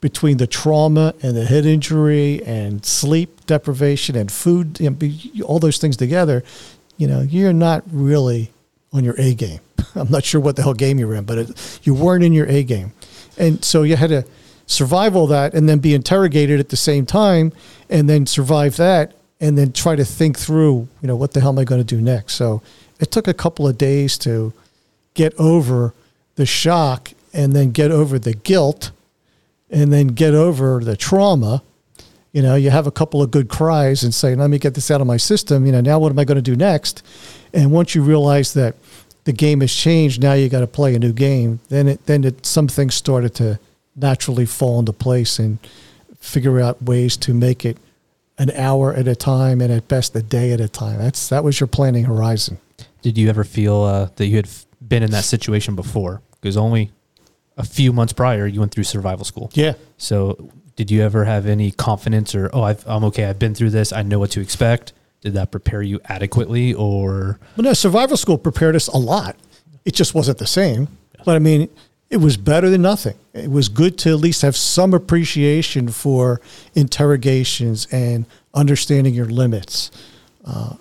between 0.00 0.36
the 0.38 0.46
trauma 0.46 1.14
and 1.22 1.36
the 1.36 1.44
head 1.44 1.64
injury 1.64 2.42
and 2.44 2.84
sleep 2.84 3.46
deprivation 3.46 4.16
and 4.16 4.30
food, 4.30 4.80
you 4.80 4.90
know, 4.90 5.44
all 5.44 5.60
those 5.60 5.78
things 5.78 5.96
together, 5.96 6.42
you 6.96 7.06
know, 7.06 7.20
you're 7.20 7.52
not 7.52 7.84
really 7.90 8.50
on 8.92 9.04
your 9.04 9.14
A 9.18 9.34
game. 9.34 9.60
I'm 9.94 10.10
not 10.10 10.24
sure 10.24 10.40
what 10.40 10.56
the 10.56 10.62
hell 10.62 10.74
game 10.74 10.98
you're 10.98 11.14
in, 11.14 11.24
but 11.24 11.38
it, 11.38 11.80
you 11.84 11.94
weren't 11.94 12.24
in 12.24 12.32
your 12.32 12.46
A 12.46 12.64
game. 12.64 12.92
And 13.38 13.64
so 13.64 13.84
you 13.84 13.96
had 13.96 14.10
to 14.10 14.24
survive 14.66 15.14
all 15.16 15.26
that 15.26 15.54
and 15.54 15.68
then 15.68 15.78
be 15.78 15.94
interrogated 15.94 16.60
at 16.60 16.68
the 16.68 16.76
same 16.76 17.06
time 17.06 17.52
and 17.90 18.08
then 18.08 18.26
survive 18.26 18.76
that 18.76 19.12
and 19.40 19.58
then 19.58 19.72
try 19.72 19.96
to 19.96 20.04
think 20.04 20.38
through, 20.38 20.88
you 21.00 21.08
know, 21.08 21.16
what 21.16 21.32
the 21.32 21.40
hell 21.40 21.50
am 21.50 21.58
I 21.58 21.64
going 21.64 21.80
to 21.80 21.96
do 21.96 22.00
next? 22.00 22.34
So 22.34 22.62
it 23.00 23.10
took 23.10 23.26
a 23.26 23.34
couple 23.34 23.66
of 23.66 23.76
days 23.76 24.16
to 24.18 24.52
get 25.14 25.34
over 25.34 25.92
the 26.36 26.46
shock 26.46 27.12
and 27.32 27.52
then 27.52 27.72
get 27.72 27.90
over 27.90 28.18
the 28.18 28.34
guilt 28.34 28.92
and 29.70 29.92
then 29.92 30.08
get 30.08 30.34
over 30.34 30.80
the 30.80 30.96
trauma. 30.96 31.62
You 32.32 32.42
know, 32.42 32.54
you 32.54 32.70
have 32.70 32.86
a 32.86 32.92
couple 32.92 33.20
of 33.20 33.30
good 33.30 33.48
cries 33.48 34.02
and 34.02 34.14
say, 34.14 34.34
let 34.34 34.48
me 34.48 34.58
get 34.58 34.74
this 34.74 34.90
out 34.90 35.00
of 35.00 35.06
my 35.06 35.16
system. 35.16 35.66
You 35.66 35.72
know, 35.72 35.80
now 35.80 35.98
what 35.98 36.12
am 36.12 36.18
I 36.18 36.24
going 36.24 36.36
to 36.36 36.42
do 36.42 36.56
next? 36.56 37.02
And 37.52 37.72
once 37.72 37.94
you 37.94 38.02
realize 38.02 38.54
that 38.54 38.76
the 39.24 39.32
game 39.32 39.60
has 39.60 39.74
changed, 39.74 40.22
now 40.22 40.32
you 40.34 40.48
got 40.48 40.60
to 40.60 40.66
play 40.66 40.94
a 40.94 40.98
new 40.98 41.12
game. 41.12 41.60
Then 41.68 41.88
it, 41.88 42.06
then 42.06 42.24
it, 42.24 42.46
some 42.46 42.68
things 42.68 42.94
started 42.94 43.34
to 43.36 43.58
naturally 43.94 44.46
fall 44.46 44.78
into 44.78 44.92
place 44.92 45.38
and 45.38 45.58
figure 46.18 46.60
out 46.60 46.82
ways 46.82 47.16
to 47.18 47.34
make 47.34 47.64
it 47.64 47.78
an 48.38 48.50
hour 48.52 48.94
at 48.94 49.06
a 49.06 49.14
time 49.14 49.60
and 49.60 49.72
at 49.72 49.88
best 49.88 50.16
a 50.16 50.22
day 50.22 50.52
at 50.52 50.60
a 50.60 50.68
time. 50.68 50.98
That's, 50.98 51.28
that 51.28 51.44
was 51.44 51.60
your 51.60 51.66
planning 51.66 52.04
horizon. 52.04 52.58
Did 53.02 53.18
you 53.18 53.28
ever 53.28 53.44
feel 53.44 53.82
uh, 53.82 54.08
that 54.16 54.26
you 54.26 54.36
had 54.36 54.48
been 54.80 55.02
in 55.02 55.10
that 55.10 55.24
situation 55.24 55.74
before 55.76 56.22
because 56.40 56.56
only 56.56 56.90
a 57.56 57.64
few 57.64 57.92
months 57.92 58.12
prior 58.12 58.46
you 58.46 58.60
went 58.60 58.72
through 58.72 58.84
survival 58.84 59.24
school. 59.24 59.50
Yeah. 59.54 59.74
So, 59.96 60.50
did 60.74 60.90
you 60.90 61.02
ever 61.02 61.24
have 61.24 61.46
any 61.46 61.70
confidence 61.70 62.34
or 62.34 62.50
oh, 62.52 62.62
I've, 62.62 62.84
I'm 62.86 63.04
okay, 63.04 63.26
I've 63.26 63.38
been 63.38 63.54
through 63.54 63.70
this, 63.70 63.92
I 63.92 64.02
know 64.02 64.18
what 64.18 64.30
to 64.32 64.40
expect? 64.40 64.92
Did 65.20 65.34
that 65.34 65.50
prepare 65.50 65.82
you 65.82 66.00
adequately, 66.06 66.74
or 66.74 67.38
Well, 67.56 67.64
no, 67.64 67.72
survival 67.74 68.16
school 68.16 68.38
prepared 68.38 68.74
us 68.74 68.88
a 68.88 68.96
lot. 68.96 69.36
It 69.84 69.94
just 69.94 70.14
wasn't 70.14 70.38
the 70.38 70.46
same. 70.46 70.88
But 71.24 71.36
I 71.36 71.38
mean, 71.38 71.68
it 72.12 72.20
was 72.20 72.36
better 72.36 72.68
than 72.68 72.82
nothing. 72.82 73.14
It 73.32 73.50
was 73.50 73.70
good 73.70 73.96
to 74.00 74.10
at 74.10 74.18
least 74.18 74.42
have 74.42 74.54
some 74.54 74.92
appreciation 74.92 75.88
for 75.88 76.42
interrogations 76.74 77.88
and 77.90 78.26
understanding 78.52 79.14
your 79.14 79.24
limits. 79.24 79.90
Uh, 80.44 80.74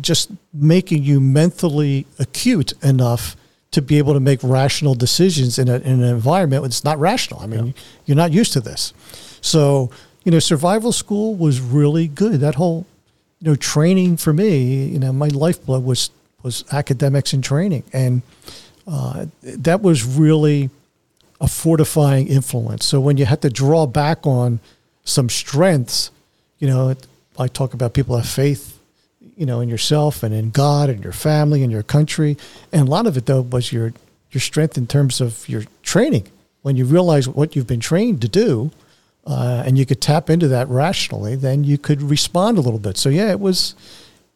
just 0.00 0.30
making 0.54 1.02
you 1.02 1.20
mentally 1.20 2.06
acute 2.18 2.72
enough 2.82 3.36
to 3.72 3.82
be 3.82 3.98
able 3.98 4.14
to 4.14 4.20
make 4.20 4.40
rational 4.42 4.94
decisions 4.94 5.58
in, 5.58 5.68
a, 5.68 5.74
in 5.80 6.02
an 6.02 6.04
environment 6.04 6.62
that's 6.62 6.82
not 6.82 6.98
rational. 6.98 7.40
I 7.40 7.46
mean, 7.46 7.74
you're 8.06 8.16
not 8.16 8.32
used 8.32 8.54
to 8.54 8.60
this. 8.60 8.94
So, 9.42 9.90
you 10.24 10.32
know, 10.32 10.38
survival 10.38 10.92
school 10.92 11.34
was 11.34 11.60
really 11.60 12.08
good. 12.08 12.40
That 12.40 12.54
whole, 12.54 12.86
you 13.38 13.50
know, 13.50 13.54
training 13.54 14.16
for 14.16 14.32
me, 14.32 14.86
you 14.86 14.98
know, 14.98 15.12
my 15.12 15.28
lifeblood 15.28 15.84
was 15.84 16.10
was 16.42 16.64
academics 16.72 17.34
and 17.34 17.44
training, 17.44 17.82
and 17.92 18.22
uh, 18.86 19.26
that 19.42 19.82
was 19.82 20.04
really 20.04 20.70
a 21.40 21.48
fortifying 21.48 22.28
influence. 22.28 22.84
So 22.84 23.00
when 23.00 23.16
you 23.16 23.24
had 23.24 23.42
to 23.42 23.50
draw 23.50 23.86
back 23.86 24.26
on 24.26 24.60
some 25.04 25.28
strengths, 25.28 26.10
you 26.58 26.68
know, 26.68 26.94
I 27.38 27.48
talk 27.48 27.72
about 27.72 27.94
people 27.94 28.16
have 28.16 28.28
faith, 28.28 28.78
you 29.36 29.46
know, 29.46 29.60
in 29.60 29.68
yourself 29.68 30.22
and 30.22 30.34
in 30.34 30.50
God 30.50 30.90
and 30.90 31.02
your 31.02 31.12
family 31.12 31.62
and 31.62 31.72
your 31.72 31.82
country, 31.82 32.36
and 32.72 32.86
a 32.86 32.90
lot 32.90 33.06
of 33.06 33.16
it 33.16 33.26
though 33.26 33.40
was 33.40 33.72
your 33.72 33.92
your 34.30 34.40
strength 34.40 34.78
in 34.78 34.86
terms 34.86 35.20
of 35.20 35.48
your 35.48 35.64
training. 35.82 36.26
When 36.62 36.76
you 36.76 36.84
realize 36.84 37.26
what 37.26 37.56
you've 37.56 37.66
been 37.66 37.80
trained 37.80 38.20
to 38.22 38.28
do, 38.28 38.70
uh, 39.26 39.62
and 39.64 39.78
you 39.78 39.86
could 39.86 40.00
tap 40.00 40.28
into 40.28 40.48
that 40.48 40.68
rationally, 40.68 41.36
then 41.36 41.64
you 41.64 41.78
could 41.78 42.02
respond 42.02 42.58
a 42.58 42.60
little 42.60 42.78
bit. 42.78 42.96
So 42.96 43.08
yeah, 43.08 43.30
it 43.30 43.40
was 43.40 43.74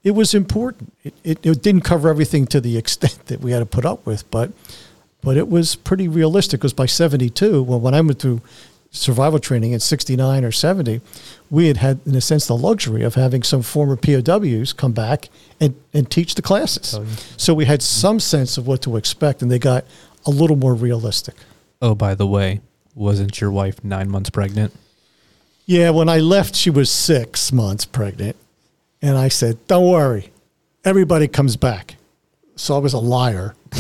it 0.05 0.13
was 0.13 0.35
important. 0.35 0.93
It, 1.03 1.15
it, 1.25 1.47
it 1.47 1.63
didn't 1.63 1.81
cover 1.83 2.09
everything 2.09 2.47
to 2.49 2.61
the 2.61 2.77
extent 2.77 3.27
that 3.27 3.41
we 3.41 3.51
had 3.51 3.61
to 3.61 3.67
put 3.67 3.85
up 3.85 4.07
with, 4.07 4.31
but 4.31 4.53
but 5.23 5.37
it 5.39 5.49
was 5.49 5.75
pretty 5.75 6.07
realistic. 6.07 6.61
Because 6.61 6.75
by 6.75 6.87
seventy 6.87 7.31
two, 7.31 7.63
well, 7.63 7.81
when 7.81 7.95
I 7.95 8.01
went 8.03 8.19
through 8.21 8.43
survival 8.91 9.39
training 9.41 9.73
in 9.73 9.81
sixty 9.81 10.15
nine 10.15 10.45
or 10.45 10.53
seventy, 10.53 11.01
we 11.51 11.67
had 11.69 11.79
had 11.79 12.01
in 12.07 12.15
a 12.15 12.21
sense 12.21 12.47
the 12.47 12.57
luxury 12.57 13.03
of 13.03 13.15
having 13.15 13.43
some 13.43 13.63
former 13.63 13.97
POWs 13.97 14.73
come 14.73 14.93
back 14.93 15.31
and 15.59 15.75
and 15.93 16.11
teach 16.11 16.35
the 16.35 16.43
classes. 16.43 16.95
Oh. 16.95 17.07
So 17.37 17.55
we 17.55 17.65
had 17.65 17.83
some 17.83 18.21
sense 18.21 18.59
of 18.59 18.67
what 18.67 18.83
to 18.83 18.97
expect, 18.97 19.41
and 19.43 19.51
they 19.51 19.59
got 19.59 19.85
a 20.27 20.31
little 20.31 20.57
more 20.57 20.75
realistic. 20.75 21.35
oh, 21.83 21.95
by 21.95 22.15
the 22.15 22.27
way, 22.27 22.61
wasn't 22.95 23.41
your 23.41 23.51
wife 23.51 23.83
nine 23.83 24.11
months 24.11 24.31
pregnant? 24.31 24.73
Yeah, 25.67 25.91
when 25.91 26.09
I 26.11 26.19
left, 26.19 26.55
she 26.55 26.71
was 26.71 26.91
six 26.91 27.51
months 27.53 27.87
pregnant. 27.87 28.37
And 29.05 29.19
I 29.19 29.29
said, 29.29 29.59
Don't 29.67 29.87
worry, 29.87 30.33
everybody 30.83 31.29
comes 31.29 31.57
back. 31.57 31.97
So 32.57 32.75
I 32.75 32.79
was 32.79 32.95
a 32.95 32.99
liar. 32.99 33.55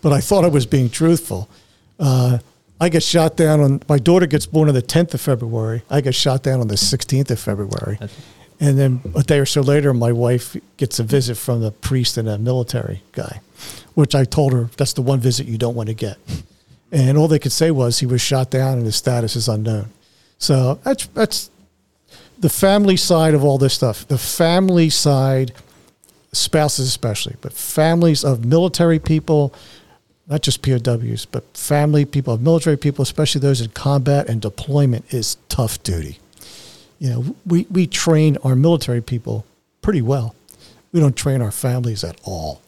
but 0.00 0.12
I 0.12 0.20
thought 0.20 0.42
I 0.42 0.48
was 0.48 0.64
being 0.64 0.88
truthful. 0.88 1.50
Uh, 1.98 2.38
I 2.80 2.88
get 2.88 3.02
shot 3.02 3.36
down 3.36 3.60
on, 3.60 3.82
my 3.90 3.98
daughter 3.98 4.26
gets 4.26 4.46
born 4.46 4.68
on 4.70 4.74
the 4.74 4.80
10th 4.80 5.12
of 5.12 5.20
February. 5.20 5.82
I 5.90 6.00
get 6.00 6.14
shot 6.14 6.42
down 6.42 6.60
on 6.60 6.68
the 6.68 6.76
16th 6.76 7.30
of 7.30 7.38
February. 7.38 7.98
And 8.58 8.78
then 8.78 9.02
a 9.14 9.22
day 9.22 9.38
or 9.38 9.44
so 9.44 9.60
later, 9.60 9.92
my 9.92 10.12
wife 10.12 10.56
gets 10.78 10.98
a 10.98 11.02
visit 11.02 11.36
from 11.36 11.60
the 11.60 11.70
priest 11.70 12.16
and 12.16 12.26
a 12.26 12.38
military 12.38 13.02
guy, 13.12 13.42
which 13.92 14.14
I 14.14 14.24
told 14.24 14.54
her 14.54 14.70
that's 14.78 14.94
the 14.94 15.02
one 15.02 15.20
visit 15.20 15.46
you 15.46 15.58
don't 15.58 15.74
want 15.74 15.90
to 15.90 15.94
get. 15.94 16.16
And 16.90 17.18
all 17.18 17.28
they 17.28 17.38
could 17.38 17.52
say 17.52 17.70
was 17.70 17.98
he 17.98 18.06
was 18.06 18.22
shot 18.22 18.50
down 18.50 18.78
and 18.78 18.86
his 18.86 18.96
status 18.96 19.36
is 19.36 19.46
unknown. 19.46 19.90
So 20.38 20.80
that's 20.84 21.06
that's 21.08 21.50
the 22.40 22.48
family 22.48 22.96
side 22.96 23.34
of 23.34 23.44
all 23.44 23.58
this 23.58 23.74
stuff. 23.74 24.08
The 24.08 24.18
family 24.18 24.90
side, 24.90 25.52
spouses 26.32 26.88
especially, 26.88 27.36
but 27.40 27.52
families 27.52 28.24
of 28.24 28.44
military 28.44 28.98
people, 28.98 29.54
not 30.26 30.42
just 30.42 30.62
POWs, 30.62 31.26
but 31.26 31.44
family 31.56 32.04
people 32.04 32.34
of 32.34 32.40
military 32.40 32.76
people, 32.76 33.02
especially 33.02 33.40
those 33.40 33.60
in 33.60 33.70
combat 33.70 34.28
and 34.28 34.40
deployment, 34.40 35.12
is 35.12 35.36
tough 35.48 35.82
duty. 35.82 36.18
You 36.98 37.10
know, 37.10 37.36
we, 37.46 37.66
we 37.70 37.86
train 37.86 38.38
our 38.42 38.56
military 38.56 39.00
people 39.02 39.44
pretty 39.82 40.02
well. 40.02 40.34
We 40.92 41.00
don't 41.00 41.16
train 41.16 41.42
our 41.42 41.50
families 41.50 42.04
at 42.04 42.18
all. 42.24 42.62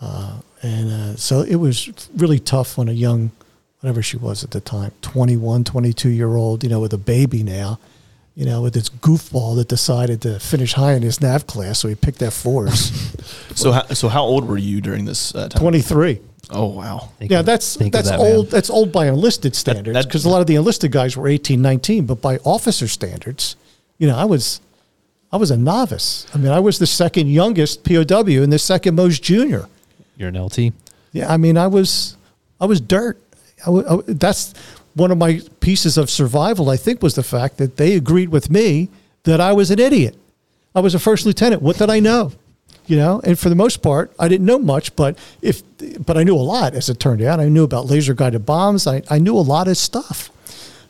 Uh, 0.00 0.38
and 0.62 0.90
uh, 0.90 1.16
so 1.16 1.42
it 1.42 1.56
was 1.56 1.90
really 2.16 2.38
tough 2.38 2.78
when 2.78 2.88
a 2.88 2.92
young, 2.92 3.30
whatever 3.80 4.02
she 4.02 4.16
was 4.16 4.42
at 4.42 4.52
the 4.52 4.60
time, 4.60 4.92
21, 5.02 5.64
22 5.64 6.08
year 6.08 6.34
old, 6.34 6.62
you 6.62 6.70
know, 6.70 6.80
with 6.80 6.92
a 6.92 6.98
baby 6.98 7.42
now, 7.42 7.78
you 8.34 8.46
know, 8.46 8.62
with 8.62 8.72
this 8.74 8.88
goofball 8.88 9.56
that 9.56 9.68
decided 9.68 10.22
to 10.22 10.38
finish 10.40 10.72
high 10.72 10.94
in 10.94 11.02
his 11.02 11.20
NAV 11.20 11.46
class. 11.46 11.78
So 11.78 11.88
he 11.88 11.94
picked 11.94 12.18
that 12.20 12.32
force. 12.32 12.90
So 13.54 13.70
how, 13.70 13.82
so 13.88 14.08
how 14.08 14.22
old 14.24 14.48
were 14.48 14.56
you 14.58 14.80
during 14.80 15.04
this 15.04 15.34
uh, 15.34 15.48
time? 15.48 15.60
23. 15.60 16.20
Oh 16.50 16.66
wow. 16.66 17.10
Think 17.18 17.30
Yeah, 17.30 17.40
of- 17.40 17.46
that's 17.46 17.76
that's 17.76 18.08
that, 18.10 18.18
old. 18.18 18.46
man. 18.46 18.50
That's 18.50 18.70
old 18.70 18.90
by 18.90 19.06
enlisted 19.08 19.54
standards 19.54 20.06
because 20.06 20.24
a 20.24 20.28
lot 20.30 20.40
of 20.40 20.46
the 20.46 20.54
enlisted 20.56 20.90
guys 20.90 21.16
were 21.16 21.28
18, 21.28 21.60
19, 21.60 22.06
but 22.06 22.20
by 22.22 22.38
officer 22.38 22.88
standards, 22.88 23.56
you 23.98 24.06
know, 24.08 24.16
I 24.16 24.24
was 24.24 24.60
I 25.30 25.36
was 25.36 25.50
a 25.50 25.56
novice. 25.56 26.26
I 26.34 26.38
mean, 26.38 26.50
I 26.50 26.60
was 26.60 26.78
the 26.78 26.86
second 26.86 27.28
youngest 27.28 27.84
POW 27.84 28.42
and 28.42 28.52
the 28.52 28.58
second 28.58 28.94
most 28.96 29.22
junior. 29.22 29.66
You're 30.16 30.30
an 30.30 30.42
LT. 30.42 30.72
Yeah, 31.12 31.32
I 31.32 31.36
mean, 31.36 31.56
I 31.58 31.66
was 31.68 32.16
I 32.60 32.64
was 32.64 32.80
dirt. 32.80 33.20
I 33.66 33.70
I 33.70 33.98
that's 34.08 34.54
one 34.94 35.10
of 35.10 35.18
my 35.18 35.40
pieces 35.60 35.96
of 35.98 36.10
survival. 36.10 36.68
I 36.70 36.76
think 36.76 37.02
was 37.02 37.14
the 37.14 37.22
fact 37.22 37.56
that 37.58 37.76
they 37.76 37.94
agreed 37.94 38.28
with 38.30 38.50
me 38.50 38.88
that 39.24 39.40
I 39.40 39.52
was 39.52 39.70
an 39.70 39.78
idiot. 39.78 40.16
I 40.74 40.80
was 40.80 40.94
a 40.94 40.98
first 40.98 41.26
lieutenant. 41.26 41.62
What 41.62 41.76
did 41.78 41.90
I 41.90 42.00
know? 42.00 42.32
You 42.86 42.96
know, 42.96 43.20
and 43.22 43.38
for 43.38 43.48
the 43.48 43.54
most 43.54 43.80
part, 43.80 44.12
I 44.18 44.26
didn't 44.28 44.44
know 44.46 44.58
much, 44.58 44.96
but 44.96 45.16
if 45.40 45.62
but 46.04 46.16
I 46.16 46.24
knew 46.24 46.34
a 46.34 46.42
lot 46.42 46.74
as 46.74 46.88
it 46.88 46.98
turned 46.98 47.22
out. 47.22 47.38
I 47.38 47.48
knew 47.48 47.62
about 47.62 47.86
laser 47.86 48.12
guided 48.12 48.44
bombs. 48.44 48.86
I, 48.86 49.02
I 49.08 49.18
knew 49.18 49.36
a 49.36 49.40
lot 49.54 49.68
of 49.68 49.76
stuff. 49.76 50.30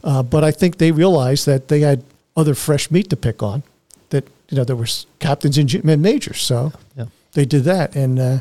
Uh, 0.03 0.23
but 0.23 0.43
I 0.43 0.51
think 0.51 0.79
they 0.79 0.91
realized 0.91 1.45
that 1.47 1.69
they 1.69 1.81
had 1.81 2.03
other 2.35 2.55
fresh 2.55 2.91
meat 2.91 3.11
to 3.11 3.17
pick 3.17 3.43
on. 3.43 3.63
That 4.09 4.27
you 4.49 4.57
know 4.57 4.65
there 4.65 4.75
were 4.77 4.89
captains 5.19 5.59
and 5.59 5.85
majors, 6.03 6.41
so 6.41 6.73
Yeah. 6.97 7.07
they 7.35 7.45
did 7.45 7.65
that, 7.65 7.95
and 7.95 8.19
uh, 8.19 8.39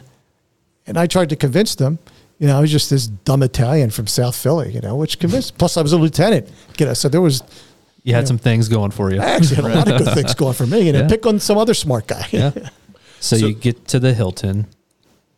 and 0.87 0.97
I 0.97 1.05
tried 1.07 1.29
to 1.29 1.35
convince 1.35 1.75
them. 1.75 1.99
You 2.41 2.47
know, 2.47 2.57
I 2.57 2.61
was 2.61 2.71
just 2.71 2.89
this 2.89 3.05
dumb 3.05 3.43
Italian 3.43 3.91
from 3.91 4.07
South 4.07 4.35
Philly, 4.35 4.73
you 4.73 4.81
know, 4.81 4.95
which 4.95 5.19
convinced. 5.19 5.59
Plus, 5.59 5.77
I 5.77 5.83
was 5.83 5.93
a 5.93 5.97
lieutenant. 5.97 6.49
You 6.79 6.87
know, 6.87 6.93
so 6.95 7.07
there 7.07 7.21
was 7.21 7.43
You 8.03 8.15
had 8.15 8.21
Yeah. 8.21 8.25
some 8.25 8.39
things 8.39 8.67
going 8.67 8.89
for 8.89 9.11
you. 9.13 9.21
I 9.21 9.25
actually 9.25 9.57
had 9.57 9.65
a 9.65 9.75
lot 9.75 9.87
of 9.91 9.97
good 10.03 10.13
things 10.19 10.33
going 10.33 10.55
for 10.55 10.65
me. 10.65 10.81
You 10.87 10.91
know, 10.91 11.01
Yeah. 11.01 11.07
pick 11.07 11.25
on 11.27 11.39
some 11.39 11.59
other 11.59 11.75
smart 11.75 12.07
guy. 12.07 12.25
Yeah. 12.31 12.49
So, 13.19 13.37
So- 13.37 13.45
you 13.45 13.53
get 13.53 13.87
to 13.89 13.99
the 13.99 14.15
Hilton, 14.15 14.65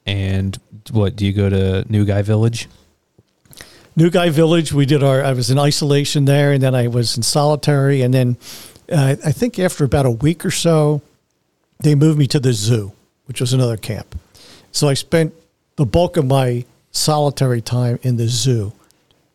and 0.06 0.58
what 0.92 1.18
do 1.18 1.26
you 1.26 1.34
go 1.34 1.50
to 1.50 1.84
New 1.90 2.06
Guy 2.06 2.22
Village? 2.22 2.70
New 3.98 4.10
Guy 4.10 4.30
Village. 4.30 4.72
We 4.74 4.86
did 4.86 5.04
our. 5.04 5.22
I 5.24 5.34
was 5.34 5.50
in 5.52 5.60
isolation 5.60 6.24
there, 6.26 6.54
and 6.54 6.64
then 6.64 6.74
I 6.74 6.88
was 6.88 7.18
in 7.18 7.24
solitary, 7.24 8.02
and 8.02 8.14
then 8.14 8.38
uh, 8.90 9.16
I 9.26 9.32
think 9.34 9.60
after 9.60 9.84
about 9.84 10.06
a 10.06 10.12
week 10.12 10.46
or 10.46 10.52
so, 10.52 11.02
they 11.82 11.96
moved 11.96 12.18
me 12.18 12.28
to 12.28 12.40
the 12.40 12.54
zoo, 12.54 12.94
which 13.26 13.42
was 13.42 13.52
another 13.54 13.76
camp. 13.78 14.16
So 14.72 14.88
I 14.88 14.94
spent 14.96 15.34
the 15.76 15.86
bulk 15.86 16.16
of 16.18 16.26
my 16.26 16.64
solitary 16.94 17.60
time 17.60 18.00
in 18.02 18.16
the 18.16 18.28
zoo, 18.30 18.72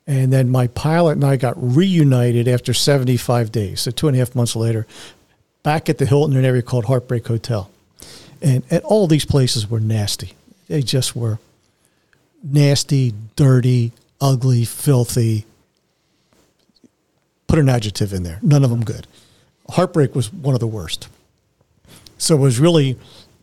and 0.06 0.32
then 0.32 0.48
my 0.48 0.68
pilot 0.68 1.12
and 1.12 1.24
I 1.24 1.36
got 1.36 1.54
reunited 1.58 2.48
after 2.48 2.72
seventy-five 2.72 3.52
days. 3.52 3.82
So 3.82 3.90
two 3.90 4.08
and 4.08 4.16
a 4.16 4.18
half 4.20 4.34
months 4.34 4.56
later, 4.56 4.86
back 5.62 5.90
at 5.90 5.98
the 5.98 6.06
Hilton 6.06 6.32
in 6.32 6.38
an 6.38 6.44
area 6.46 6.62
called 6.62 6.86
Heartbreak 6.86 7.26
Hotel, 7.26 7.70
and 8.40 8.62
and 8.70 8.82
all 8.84 9.06
these 9.06 9.26
places 9.26 9.68
were 9.68 9.80
nasty. 9.80 10.32
They 10.68 10.82
just 10.82 11.14
were 11.14 11.38
nasty, 12.42 13.12
dirty, 13.36 13.92
ugly, 14.20 14.64
filthy. 14.64 15.44
Put 17.48 17.58
an 17.58 17.68
adjective 17.68 18.12
in 18.12 18.22
there. 18.22 18.38
None 18.42 18.62
of 18.62 18.70
them 18.70 18.84
good. 18.84 19.06
Heartbreak 19.70 20.14
was 20.14 20.32
one 20.32 20.54
of 20.54 20.60
the 20.60 20.66
worst. 20.66 21.08
So 22.18 22.34
it 22.36 22.40
was 22.40 22.58
really 22.58 22.96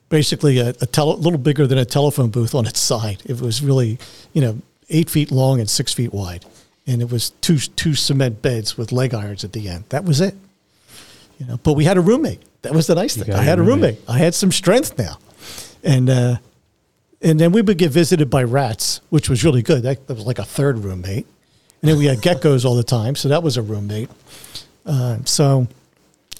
basically 0.09 0.59
a, 0.59 0.69
a 0.69 0.85
tele, 0.85 1.15
little 1.15 1.39
bigger 1.39 1.67
than 1.67 1.77
a 1.77 1.85
telephone 1.85 2.29
booth 2.29 2.53
on 2.55 2.65
its 2.65 2.79
side. 2.79 3.21
It 3.25 3.41
was 3.41 3.61
really, 3.61 3.97
you 4.33 4.41
know, 4.41 4.59
eight 4.89 5.09
feet 5.09 5.31
long 5.31 5.59
and 5.59 5.69
six 5.69 5.93
feet 5.93 6.13
wide, 6.13 6.45
and 6.87 7.01
it 7.01 7.11
was 7.11 7.31
two 7.41 7.57
two 7.57 7.95
cement 7.95 8.41
beds 8.41 8.77
with 8.77 8.91
leg 8.91 9.13
irons 9.13 9.43
at 9.43 9.53
the 9.53 9.67
end. 9.69 9.85
That 9.89 10.05
was 10.05 10.21
it. 10.21 10.35
You 11.39 11.47
know, 11.47 11.57
but 11.63 11.73
we 11.73 11.83
had 11.83 11.97
a 11.97 12.01
roommate. 12.01 12.41
That 12.61 12.73
was 12.73 12.87
the 12.87 12.95
nice 12.95 13.17
You 13.17 13.23
thing. 13.25 13.35
I 13.35 13.43
had 13.43 13.59
a 13.59 13.61
roommate. 13.61 13.95
roommate. 13.95 14.09
I 14.09 14.17
had 14.17 14.33
some 14.33 14.51
strength 14.51 14.97
now, 14.97 15.17
and 15.83 16.09
uh, 16.09 16.37
and 17.21 17.39
then 17.39 17.51
we 17.51 17.61
would 17.61 17.77
get 17.77 17.91
visited 17.91 18.29
by 18.29 18.43
rats, 18.43 19.01
which 19.09 19.29
was 19.29 19.43
really 19.43 19.61
good. 19.61 19.83
That, 19.83 20.07
that 20.07 20.13
was 20.13 20.25
like 20.25 20.39
a 20.39 20.45
third 20.45 20.79
roommate. 20.79 21.27
And 21.81 21.91
then 21.91 21.97
we 21.99 22.05
had 22.05 22.19
geckos 22.19 22.65
all 22.65 22.75
the 22.75 22.83
time, 22.83 23.15
so 23.15 23.29
that 23.29 23.43
was 23.43 23.57
a 23.57 23.61
roommate. 23.61 24.09
Uh, 24.85 25.17
so 25.25 25.67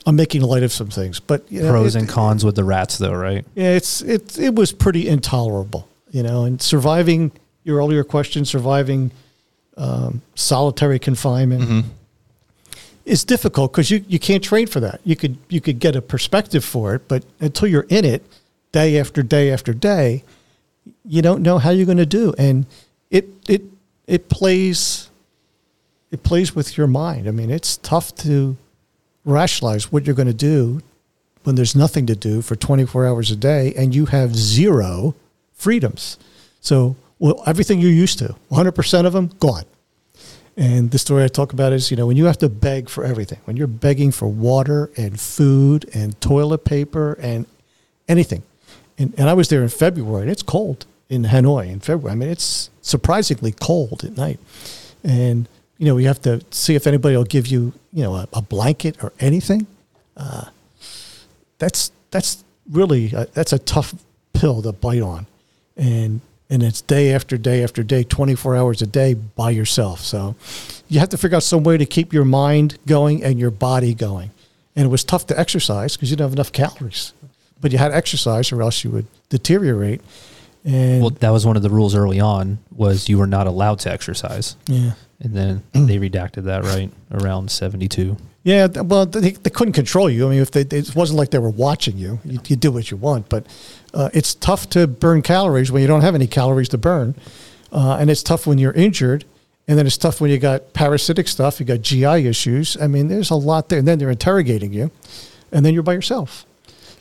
I'm 0.06 0.16
making 0.16 0.42
light 0.42 0.64
of 0.64 0.72
some 0.72 0.88
things, 0.90 1.20
but 1.20 1.44
you 1.52 1.62
know, 1.64 1.70
Pros 1.72 1.96
it- 1.96 2.00
and 2.00 2.08
cons 2.10 2.46
with 2.46 2.56
the 2.56 2.64
rats, 2.64 2.98
though, 2.98 3.14
right? 3.14 3.44
yeah, 3.56 3.72
it's 3.72 4.02
it 4.02 4.38
it 4.38 4.54
was 4.56 4.72
pretty 4.72 5.08
intolerable. 5.08 5.88
you 6.12 6.24
know, 6.24 6.44
and 6.46 6.62
surviving 6.62 7.32
your 7.64 7.78
earlier 7.80 8.04
question, 8.04 8.46
surviving 8.46 9.12
um, 9.78 10.22
solitary 10.36 11.00
confinement 11.00 11.62
Mm-hmm. 11.64 11.90
is 13.06 13.24
difficult 13.24 13.72
because 13.72 13.92
you, 13.92 14.04
you 14.08 14.20
can't 14.20 14.44
train 14.44 14.68
for 14.68 14.80
that. 14.80 15.02
You 15.04 15.16
could 15.16 15.38
you 15.50 15.60
could 15.62 15.80
get 15.80 15.96
a 15.96 16.02
perspective 16.02 16.64
for 16.64 16.96
it, 16.96 17.08
but 17.08 17.24
until 17.40 17.68
you're 17.68 17.88
in 17.90 18.06
it, 18.06 18.24
day 18.72 19.00
after 19.00 19.24
day 19.24 19.52
after 19.52 19.74
day, 19.74 20.24
you 21.04 21.22
don't 21.22 21.42
know 21.42 21.58
how 21.58 21.72
you're 21.72 21.86
going 21.86 21.98
to 21.98 22.06
do, 22.06 22.34
and 22.38 22.66
it 23.10 23.26
it 23.48 23.64
it 24.08 24.30
plays 24.30 25.10
it 26.12 26.24
plays 26.24 26.56
with 26.56 26.78
your 26.78 26.88
mind. 26.88 27.28
I 27.28 27.32
mean, 27.32 27.50
it's 27.52 27.78
tough 27.78 28.16
to 28.18 28.56
rationalize 29.26 29.92
what 29.92 30.06
you're 30.06 30.16
going 30.16 30.28
to 30.28 30.34
do 30.34 30.82
when 31.44 31.56
there's 31.56 31.76
nothing 31.76 32.06
to 32.08 32.16
do 32.16 32.42
for 32.42 32.56
24 32.56 33.06
hours 33.06 33.32
a 33.32 33.36
day 33.36 33.74
and 33.76 33.94
you 33.94 34.06
have 34.08 34.36
zero 34.36 35.16
freedoms. 35.54 36.18
So, 36.62 36.96
well, 37.20 37.44
everything 37.46 37.80
you're 37.80 37.92
used 37.92 38.20
to, 38.20 38.36
100% 38.52 39.06
of 39.06 39.14
them 39.14 39.32
gone. 39.40 39.66
And 40.58 40.92
the 40.92 40.98
story 40.98 41.24
I 41.24 41.28
talk 41.28 41.54
about 41.54 41.74
is, 41.74 41.92
you 41.92 41.98
know, 41.98 42.08
when 42.08 42.18
you 42.18 42.26
have 42.26 42.38
to 42.38 42.50
beg 42.50 42.90
for 42.90 43.04
everything, 43.04 43.40
when 43.44 43.58
you're 43.58 43.68
begging 43.68 44.12
for 44.12 44.28
water 44.28 44.90
and 44.96 45.20
food 45.20 45.90
and 45.94 46.20
toilet 46.22 46.64
paper 46.64 47.18
and 47.22 47.46
anything. 48.08 48.44
And, 48.98 49.14
and 49.18 49.30
I 49.30 49.34
was 49.34 49.50
there 49.50 49.62
in 49.62 49.70
February 49.70 50.22
and 50.24 50.32
it's 50.32 50.44
cold 50.44 50.86
in 51.10 51.24
Hanoi 51.24 51.70
in 51.70 51.82
February. 51.82 52.14
I 52.14 52.16
mean, 52.16 52.30
it's 52.30 52.70
surprisingly 52.82 53.52
cold 53.52 54.04
at 54.04 54.16
night. 54.16 54.40
And, 55.04 55.48
you 55.78 55.86
know, 55.88 55.98
you 55.98 56.08
have 56.08 56.22
to 56.24 56.42
see 56.52 56.76
if 56.76 56.88
anybody 56.88 57.16
will 57.18 57.24
give 57.26 57.48
you, 57.48 57.74
you 57.94 58.04
know, 58.04 58.16
a, 58.16 58.28
a 58.34 58.42
blanket 58.42 59.04
or 59.04 59.12
anything. 59.20 59.68
Uh, 60.16 60.46
that's, 61.60 61.92
that's 62.12 62.44
really, 62.72 63.14
uh, 63.16 63.26
that's 63.34 63.54
a 63.54 63.60
tough 63.60 63.94
pill 64.34 64.62
to 64.62 64.72
bite 64.72 65.02
on. 65.02 65.28
And, 65.78 66.22
and 66.50 66.64
it's 66.64 66.82
day 66.82 67.12
after 67.14 67.38
day 67.38 67.64
after 67.64 67.84
day, 67.84 68.04
24 68.04 68.56
hours 68.56 68.82
a 68.82 68.88
day 68.88 69.14
by 69.16 69.50
yourself. 69.50 70.00
So 70.02 70.36
you 70.88 71.00
have 71.00 71.10
to 71.10 71.18
figure 71.18 71.36
out 71.38 71.44
some 71.44 71.64
way 71.64 71.78
to 71.78 71.86
keep 71.86 72.14
your 72.14 72.26
mind 72.26 72.78
going 72.86 73.24
and 73.24 73.40
your 73.40 73.52
body 73.52 73.94
going. 73.94 74.32
And 74.76 74.86
it 74.86 74.90
was 74.90 75.04
tough 75.04 75.26
to 75.28 75.40
exercise 75.40 75.96
because 75.96 76.10
you 76.12 76.16
didn't 76.18 76.30
have 76.30 76.34
enough 76.36 76.52
calories, 76.52 77.14
but 77.62 77.72
you 77.72 77.78
had 77.78 77.90
to 77.90 77.96
exercise 77.96 78.52
or 78.52 78.62
else 78.62 78.84
you 78.84 78.90
would 78.92 79.08
deteriorate. 79.30 80.02
And 80.64 81.02
Well, 81.02 81.12
that 81.12 81.30
was 81.30 81.46
one 81.46 81.56
of 81.58 81.64
the 81.64 81.70
rules 81.70 81.96
early 81.96 82.20
on 82.20 82.60
was 82.76 83.08
you 83.10 83.18
were 83.18 83.28
not 83.28 83.48
allowed 83.48 83.80
to 83.80 83.92
exercise. 83.92 84.56
yeah. 84.68 84.94
And 85.20 85.34
then 85.34 85.64
they 85.74 85.98
redacted 85.98 86.44
that 86.44 86.64
right 86.64 86.92
around 87.12 87.50
72. 87.50 88.18
Yeah, 88.44 88.68
well, 88.68 89.08
they, 89.08 89.32
they 89.32 89.50
couldn't 89.50 89.74
control 89.74 90.08
you. 90.08 90.28
I 90.28 90.30
mean, 90.30 90.40
if 90.40 90.52
they, 90.52 90.62
it 90.62 90.96
wasn't 90.96 91.18
like 91.18 91.32
they 91.32 91.40
were 91.40 91.50
watching 91.50 91.98
you, 91.98 92.20
you, 92.24 92.40
you 92.46 92.56
do 92.56 92.72
what 92.72 92.92
you 92.92 92.98
want. 92.98 93.28
But 93.28 93.48
uh, 93.92 94.12
it's 94.14 94.36
tough 94.36 94.70
to 94.70 94.86
burn 94.86 95.24
calories 95.24 95.72
when 95.72 95.82
you 95.82 95.88
don't 95.88 96.02
have 96.02 96.14
any 96.14 96.28
calories 96.28 96.70
to 96.70 96.78
burn, 96.78 97.16
uh, 97.72 97.98
and 98.00 98.12
it's 98.12 98.22
tough 98.22 98.46
when 98.46 98.60
you're 98.60 98.74
injured, 98.74 99.26
and 99.68 99.80
then 99.80 99.88
it's 99.88 99.98
tough 99.98 100.22
when 100.22 100.30
you 100.30 100.38
got 100.38 100.74
parasitic 100.74 101.28
stuff, 101.28 101.60
you 101.60 101.66
got 101.66 101.82
GI 101.82 102.28
issues. 102.28 102.78
I 102.80 102.86
mean, 102.86 103.08
there's 103.08 103.32
a 103.32 103.36
lot 103.36 103.70
there, 103.70 103.80
and 103.80 103.88
then 103.88 103.98
they're 103.98 104.12
interrogating 104.12 104.74
you, 104.74 104.92
and 105.52 105.66
then 105.66 105.74
you're 105.74 105.82
by 105.82 105.94
yourself. 105.94 106.46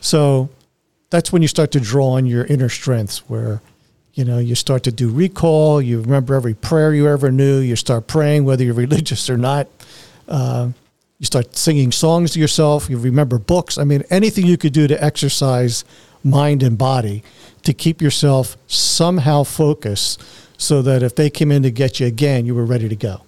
So 0.01 0.49
that's 1.11 1.31
when 1.31 1.43
you 1.43 1.47
start 1.47 1.69
to 1.73 1.79
draw 1.79 2.13
on 2.13 2.25
your 2.25 2.45
inner 2.45 2.69
strengths, 2.69 3.29
where 3.29 3.61
you 4.15 4.23
know 4.23 4.39
you 4.39 4.55
start 4.55 4.83
to 4.83 4.91
do 4.91 5.11
recall. 5.11 5.81
You 5.81 6.01
remember 6.01 6.33
every 6.35 6.53
prayer 6.53 6.93
you 6.93 7.07
ever 7.07 7.31
knew. 7.31 7.59
You 7.59 7.75
start 7.75 8.07
praying, 8.07 8.45
whether 8.45 8.63
you're 8.63 8.73
religious 8.85 9.29
or 9.29 9.37
not. 9.37 9.67
Uh, 10.27 10.69
you 11.19 11.25
start 11.25 11.55
singing 11.55 11.91
songs 11.91 12.31
to 12.31 12.39
yourself. 12.39 12.89
You 12.89 12.97
remember 12.97 13.37
books. 13.37 13.77
I 13.77 13.83
mean, 13.83 14.03
anything 14.09 14.45
you 14.45 14.57
could 14.57 14.73
do 14.73 14.87
to 14.87 15.03
exercise 15.03 15.85
mind 16.23 16.63
and 16.63 16.77
body 16.77 17.23
to 17.63 17.73
keep 17.73 18.01
yourself 18.01 18.57
somehow 18.67 19.43
focused, 19.43 20.23
so 20.57 20.81
that 20.81 21.03
if 21.03 21.15
they 21.15 21.29
came 21.29 21.51
in 21.51 21.63
to 21.63 21.71
get 21.71 21.99
you 21.99 22.07
again, 22.07 22.45
you 22.45 22.55
were 22.55 22.65
ready 22.65 22.89
to 22.89 22.95
go. 22.95 23.21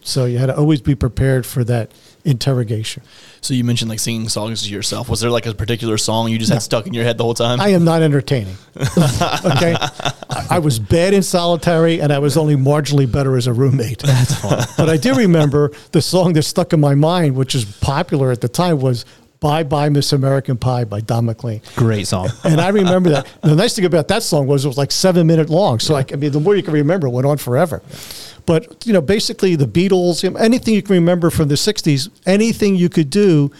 So 0.00 0.24
you 0.24 0.38
had 0.38 0.46
to 0.46 0.56
always 0.56 0.80
be 0.80 0.94
prepared 0.94 1.46
for 1.46 1.64
that 1.64 1.90
interrogation. 2.24 3.02
So 3.40 3.54
you 3.54 3.64
mentioned 3.64 3.90
like 3.90 4.00
singing 4.00 4.28
songs 4.28 4.62
to 4.62 4.70
yourself. 4.70 5.08
Was 5.08 5.20
there 5.20 5.30
like 5.30 5.46
a 5.46 5.54
particular 5.54 5.98
song 5.98 6.28
you 6.28 6.38
just 6.38 6.52
had 6.52 6.62
stuck 6.62 6.86
in 6.86 6.94
your 6.94 7.04
head 7.04 7.18
the 7.18 7.24
whole 7.24 7.34
time? 7.34 7.60
I 7.60 7.68
am 7.68 7.84
not 7.84 8.02
entertaining. 8.02 8.56
okay, 8.76 9.76
I, 9.78 10.46
I 10.50 10.58
was 10.58 10.78
bad 10.78 11.14
in 11.14 11.22
solitary, 11.22 12.00
and 12.00 12.12
I 12.12 12.18
was 12.18 12.36
only 12.36 12.56
marginally 12.56 13.10
better 13.10 13.36
as 13.36 13.46
a 13.46 13.52
roommate. 13.52 13.98
That's 13.98 14.40
but 14.76 14.88
I 14.88 14.96
do 14.96 15.14
remember 15.14 15.70
the 15.92 16.02
song 16.02 16.32
that 16.32 16.42
stuck 16.42 16.72
in 16.72 16.80
my 16.80 16.94
mind, 16.94 17.36
which 17.36 17.54
is 17.54 17.64
popular 17.64 18.32
at 18.32 18.40
the 18.40 18.48
time, 18.48 18.80
was 18.80 19.04
"Bye 19.44 19.62
Bye 19.62 19.90
Miss 19.90 20.14
American 20.14 20.56
Pie" 20.56 20.84
by 20.84 21.00
Don 21.00 21.26
McLean. 21.26 21.60
Great 21.76 22.06
song. 22.06 22.30
And 22.44 22.62
I 22.62 22.70
remember 22.70 23.10
that. 23.10 23.26
The 23.42 23.54
nice 23.54 23.76
thing 23.76 23.84
about 23.84 24.08
that 24.08 24.22
song 24.22 24.46
was 24.46 24.64
it 24.64 24.68
was 24.68 24.78
like 24.78 24.90
seven 24.90 25.26
minute 25.26 25.50
long. 25.50 25.80
So 25.80 25.94
I, 25.94 26.04
I 26.10 26.16
mean, 26.16 26.32
the 26.32 26.40
more 26.40 26.56
you 26.56 26.62
can 26.62 26.72
remember, 26.72 27.08
it 27.08 27.10
went 27.10 27.26
on 27.26 27.36
forever. 27.36 27.82
But 28.46 28.86
you 28.86 28.94
know, 28.94 29.02
basically 29.02 29.54
the 29.54 29.66
Beatles, 29.66 30.24
anything 30.40 30.72
you 30.72 30.82
can 30.82 30.94
remember 30.94 31.28
from 31.28 31.48
the 31.48 31.56
'60s, 31.56 32.08
anything 32.24 32.74
you 32.74 32.88
could 32.88 33.10
do 33.10 33.52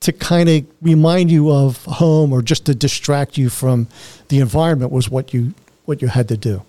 to 0.00 0.12
kind 0.12 0.48
of 0.48 0.66
remind 0.82 1.30
you 1.30 1.52
of 1.52 1.84
home 1.84 2.32
or 2.32 2.42
just 2.42 2.66
to 2.66 2.74
distract 2.74 3.38
you 3.38 3.48
from 3.48 3.86
the 4.28 4.40
environment 4.40 4.90
was 4.90 5.08
what 5.08 5.32
you 5.32 5.54
what 5.84 6.02
you 6.02 6.08
had 6.08 6.26
to 6.28 6.36
do. 6.36 6.62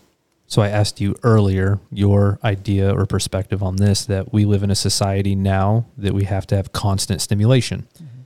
So 0.45 0.61
I 0.61 0.69
asked 0.69 1.01
you 1.01 1.15
earlier 1.23 1.79
your 1.91 2.37
idea 2.43 2.95
or 2.95 3.07
perspective 3.07 3.63
on 3.63 3.77
this 3.77 4.05
that 4.05 4.31
we 4.31 4.45
live 4.45 4.61
in 4.61 4.69
a 4.69 4.75
society 4.75 5.35
now 5.35 5.85
that 5.97 6.13
we 6.13 6.25
have 6.25 6.45
to 6.47 6.55
have 6.55 6.71
constant 6.71 7.21
stimulation. 7.21 7.87
Mm-hmm. 7.95 8.18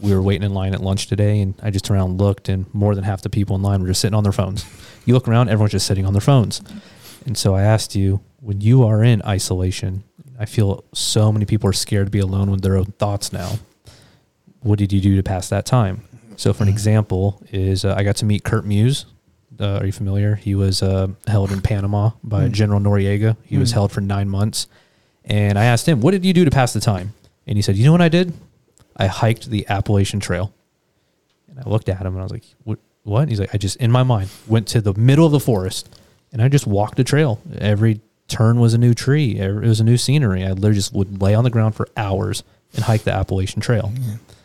We 0.00 0.12
were 0.14 0.22
waiting 0.22 0.42
in 0.44 0.52
line 0.54 0.74
at 0.74 0.80
lunch 0.82 1.06
today 1.06 1.40
and 1.40 1.54
I 1.62 1.70
just 1.70 1.84
turned 1.84 1.98
around 1.98 2.10
and 2.10 2.20
looked 2.20 2.48
and 2.48 2.66
more 2.74 2.94
than 2.94 3.04
half 3.04 3.22
the 3.22 3.30
people 3.30 3.56
in 3.56 3.62
line 3.62 3.80
were 3.80 3.88
just 3.88 4.00
sitting 4.00 4.14
on 4.14 4.22
their 4.24 4.32
phones. 4.32 4.64
You 5.06 5.14
look 5.14 5.26
around, 5.28 5.48
everyone's 5.48 5.72
just 5.72 5.86
sitting 5.86 6.04
on 6.04 6.12
their 6.12 6.20
phones. 6.20 6.60
And 7.24 7.36
so 7.36 7.54
I 7.54 7.62
asked 7.62 7.94
you, 7.96 8.20
when 8.40 8.60
you 8.60 8.84
are 8.84 9.02
in 9.02 9.22
isolation, 9.22 10.04
I 10.38 10.44
feel 10.44 10.84
so 10.92 11.32
many 11.32 11.44
people 11.46 11.68
are 11.70 11.72
scared 11.72 12.06
to 12.06 12.10
be 12.10 12.18
alone 12.18 12.50
with 12.50 12.62
their 12.62 12.76
own 12.76 12.86
thoughts 12.98 13.32
now. 13.32 13.58
What 14.60 14.78
did 14.78 14.92
you 14.92 15.00
do 15.00 15.16
to 15.16 15.22
pass 15.22 15.48
that 15.48 15.64
time? 15.66 16.02
So, 16.36 16.52
for 16.52 16.64
an 16.64 16.68
example, 16.68 17.42
is 17.50 17.84
uh, 17.84 17.94
I 17.96 18.02
got 18.02 18.16
to 18.16 18.24
meet 18.26 18.44
Kurt 18.44 18.66
Muse. 18.66 19.06
Uh, 19.58 19.78
are 19.78 19.86
you 19.86 19.92
familiar? 19.92 20.34
He 20.34 20.54
was 20.54 20.82
uh, 20.82 21.08
held 21.26 21.50
in 21.50 21.62
Panama 21.62 22.10
by 22.22 22.48
Mm. 22.48 22.52
General 22.52 22.80
Noriega. 22.80 23.36
He 23.44 23.56
was 23.56 23.70
Mm. 23.70 23.74
held 23.74 23.92
for 23.92 24.02
nine 24.02 24.28
months, 24.28 24.66
and 25.24 25.58
I 25.58 25.64
asked 25.64 25.88
him, 25.88 26.00
"What 26.02 26.10
did 26.10 26.24
you 26.26 26.34
do 26.34 26.44
to 26.44 26.50
pass 26.50 26.74
the 26.74 26.80
time?" 26.80 27.14
And 27.46 27.56
he 27.56 27.62
said, 27.62 27.76
"You 27.76 27.84
know 27.86 27.92
what 27.92 28.02
I 28.02 28.10
did? 28.10 28.34
I 28.96 29.06
hiked 29.06 29.50
the 29.50 29.66
Appalachian 29.68 30.20
Trail." 30.20 30.52
And 31.48 31.58
I 31.60 31.68
looked 31.68 31.88
at 31.88 32.00
him 32.00 32.08
and 32.08 32.18
I 32.18 32.22
was 32.22 32.32
like, 32.32 32.44
"What?" 32.64 32.78
What? 33.04 33.20
And 33.22 33.30
he's 33.30 33.38
like, 33.40 33.54
"I 33.54 33.58
just 33.58 33.76
in 33.76 33.90
my 33.92 34.02
mind 34.02 34.28
went 34.48 34.66
to 34.68 34.80
the 34.80 34.94
middle 34.94 35.26
of 35.26 35.32
the 35.32 35.40
forest, 35.40 35.88
and 36.32 36.42
I 36.42 36.48
just 36.48 36.66
walked 36.66 36.96
the 36.96 37.04
trail. 37.04 37.40
Every 37.58 38.00
turn 38.28 38.58
was 38.58 38.74
a 38.74 38.78
new 38.78 38.94
tree. 38.94 39.38
It 39.38 39.52
was 39.54 39.78
a 39.80 39.84
new 39.84 39.96
scenery. 39.96 40.44
I 40.44 40.48
literally 40.52 40.74
just 40.74 40.92
would 40.92 41.22
lay 41.22 41.34
on 41.34 41.44
the 41.44 41.50
ground 41.50 41.76
for 41.76 41.88
hours 41.96 42.42
and 42.74 42.84
hike 42.84 43.02
the 43.04 43.12
Appalachian 43.12 43.60
Trail." 43.60 43.92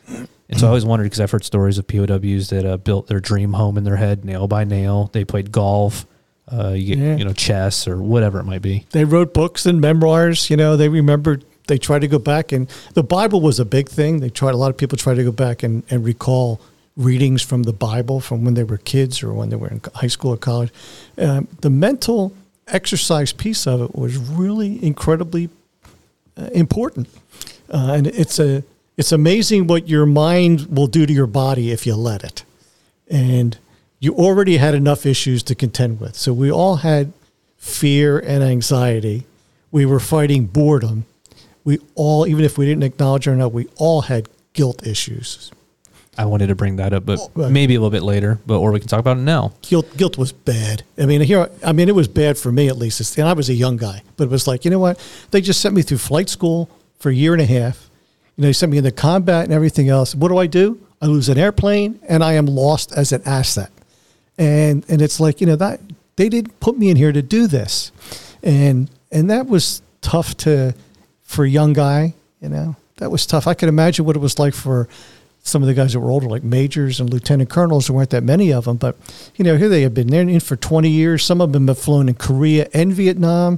And 0.07 0.59
so 0.59 0.65
I 0.65 0.69
always 0.69 0.83
wondered 0.85 1.05
because 1.05 1.21
I've 1.21 1.31
heard 1.31 1.45
stories 1.45 1.77
of 1.77 1.87
POWs 1.87 2.49
that 2.49 2.65
uh, 2.65 2.75
built 2.75 3.07
their 3.07 3.21
dream 3.21 3.53
home 3.53 3.77
in 3.77 3.85
their 3.85 3.95
head, 3.95 4.25
nail 4.25 4.47
by 4.49 4.65
nail. 4.65 5.09
They 5.13 5.23
played 5.23 5.51
golf, 5.53 6.05
uh, 6.51 6.71
you, 6.71 6.95
get, 6.95 6.97
Yeah. 7.01 7.15
you 7.15 7.23
know, 7.23 7.31
chess 7.31 7.87
or 7.87 7.97
whatever 8.01 8.37
it 8.39 8.43
might 8.43 8.61
be. 8.61 8.85
They 8.91 9.05
wrote 9.05 9.33
books 9.33 9.65
and 9.65 9.79
memoirs. 9.79 10.49
You 10.49 10.57
know, 10.57 10.75
they 10.75 10.89
remembered. 10.89 11.45
They 11.71 11.77
tried 11.77 11.99
to 11.99 12.09
go 12.09 12.19
back, 12.19 12.51
and 12.51 12.67
the 12.95 13.01
Bible 13.01 13.39
was 13.39 13.57
a 13.57 13.63
big 13.63 13.87
thing. 13.87 14.19
They 14.19 14.29
tried. 14.29 14.53
A 14.53 14.57
lot 14.57 14.71
of 14.71 14.75
people 14.75 14.97
tried 14.97 15.15
to 15.15 15.23
go 15.23 15.31
back 15.31 15.63
and, 15.63 15.83
and 15.89 16.03
recall 16.03 16.59
readings 16.97 17.41
from 17.41 17.63
the 17.63 17.71
Bible 17.71 18.19
from 18.19 18.43
when 18.43 18.55
they 18.55 18.65
were 18.65 18.77
kids 18.77 19.23
or 19.23 19.31
when 19.31 19.47
they 19.47 19.55
were 19.55 19.69
in 19.69 19.79
high 19.95 20.07
school 20.07 20.33
or 20.33 20.37
college. 20.37 20.69
Um, 21.17 21.47
the 21.61 21.69
mental 21.69 22.33
exercise 22.67 23.31
piece 23.31 23.65
of 23.65 23.81
it 23.83 23.95
was 23.95 24.17
really 24.17 24.83
incredibly 24.83 25.47
uh, 26.35 26.49
important, 26.53 27.07
uh, 27.73 27.93
and 27.93 28.05
it's 28.05 28.37
a 28.37 28.65
it's 28.97 29.13
amazing 29.13 29.67
what 29.67 29.87
your 29.87 30.05
mind 30.05 30.65
will 30.65 30.87
do 30.87 31.05
to 31.05 31.13
your 31.13 31.25
body 31.25 31.71
if 31.71 31.87
you 31.87 31.95
let 31.95 32.21
it. 32.25 32.43
And 33.09 33.57
you 34.01 34.13
already 34.15 34.57
had 34.57 34.73
enough 34.73 35.05
issues 35.05 35.41
to 35.43 35.55
contend 35.55 36.01
with. 36.01 36.17
So 36.17 36.33
we 36.33 36.51
all 36.51 36.77
had 36.77 37.13
fear 37.55 38.19
and 38.19 38.43
anxiety. 38.43 39.23
We 39.71 39.85
were 39.85 40.01
fighting 40.01 40.47
boredom. 40.47 41.05
We 41.63 41.79
all, 41.95 42.25
even 42.27 42.43
if 42.43 42.57
we 42.57 42.65
didn't 42.65 42.83
acknowledge 42.83 43.27
it 43.27 43.31
or 43.31 43.35
not, 43.35 43.53
we 43.53 43.67
all 43.77 44.01
had 44.01 44.29
guilt 44.53 44.85
issues. 44.85 45.51
I 46.17 46.25
wanted 46.25 46.47
to 46.47 46.55
bring 46.55 46.75
that 46.75 46.91
up, 46.93 47.05
but 47.05 47.19
Oh, 47.19 47.31
right. 47.35 47.51
maybe 47.51 47.75
a 47.75 47.79
little 47.79 47.89
bit 47.91 48.03
later. 48.03 48.39
But 48.45 48.57
or 48.59 48.71
we 48.71 48.79
can 48.79 48.87
talk 48.89 48.99
about 48.99 49.17
it 49.17 49.21
now. 49.21 49.53
Guilt, 49.61 49.95
guilt 49.95 50.17
was 50.17 50.31
bad. 50.31 50.83
I 50.97 51.05
mean, 51.05 51.21
here, 51.21 51.49
I 51.63 51.71
mean, 51.71 51.87
it 51.87 51.95
was 51.95 52.07
bad 52.07 52.37
for 52.37 52.51
me 52.51 52.67
at 52.67 52.77
least. 52.77 53.17
And 53.17 53.27
I 53.27 53.33
was 53.33 53.49
a 53.49 53.53
young 53.53 53.77
guy, 53.77 54.03
but 54.17 54.25
it 54.25 54.29
was 54.29 54.45
like, 54.45 54.65
you 54.65 54.71
know 54.71 54.79
what? 54.79 54.99
They 55.31 55.39
just 55.39 55.61
sent 55.61 55.73
me 55.73 55.81
through 55.81 55.99
flight 55.99 56.27
school 56.29 56.69
for 56.99 57.09
a 57.09 57.13
year 57.15 57.33
and 57.33 57.41
a 57.41 57.45
half. 57.45 57.89
You 58.35 58.41
know, 58.41 58.47
they 58.49 58.53
sent 58.53 58.71
me 58.71 58.77
into 58.77 58.91
combat 58.91 59.45
and 59.45 59.53
everything 59.53 59.87
else. 59.89 60.13
What 60.13 60.27
do 60.29 60.37
I 60.37 60.47
do? 60.47 60.79
I 61.01 61.05
lose 61.05 61.29
an 61.29 61.37
airplane 61.37 61.99
and 62.07 62.23
I 62.23 62.33
am 62.33 62.45
lost 62.45 62.91
as 62.91 63.11
an 63.13 63.21
asset. 63.25 63.71
And 64.37 64.85
and 64.89 65.01
it's 65.01 65.19
like, 65.19 65.39
you 65.41 65.47
know, 65.47 65.55
that 65.55 65.79
they 66.17 66.27
didn't 66.29 66.59
put 66.59 66.77
me 66.77 66.89
in 66.89 66.97
here 66.97 67.11
to 67.11 67.21
do 67.21 67.47
this. 67.47 67.91
And 68.43 68.89
and 69.11 69.29
that 69.29 69.47
was 69.47 69.81
tough 70.01 70.35
to 70.37 70.73
for 71.31 71.45
a 71.45 71.49
young 71.49 71.73
guy, 71.73 72.13
you 72.41 72.49
know. 72.49 72.75
That 72.97 73.09
was 73.09 73.25
tough. 73.25 73.47
I 73.47 73.55
could 73.55 73.69
imagine 73.69 74.05
what 74.05 74.15
it 74.15 74.19
was 74.19 74.37
like 74.37 74.53
for 74.53 74.87
some 75.43 75.63
of 75.63 75.67
the 75.67 75.73
guys 75.73 75.93
that 75.93 75.99
were 75.99 76.11
older, 76.11 76.27
like 76.27 76.43
majors 76.43 76.99
and 76.99 77.09
lieutenant 77.09 77.49
colonels. 77.49 77.87
There 77.87 77.95
weren't 77.95 78.11
that 78.11 78.23
many 78.23 78.53
of 78.53 78.65
them, 78.65 78.77
but 78.77 78.95
you 79.35 79.43
know, 79.43 79.57
here 79.57 79.69
they 79.69 79.81
have 79.81 79.93
been. 79.93 80.07
They're 80.07 80.21
in 80.21 80.39
for 80.39 80.55
20 80.55 80.89
years. 80.89 81.23
Some 81.23 81.41
of 81.41 81.51
them 81.51 81.67
have 81.67 81.79
flown 81.79 82.09
in 82.09 82.15
Korea 82.15 82.69
and 82.73 82.93
Vietnam. 82.93 83.57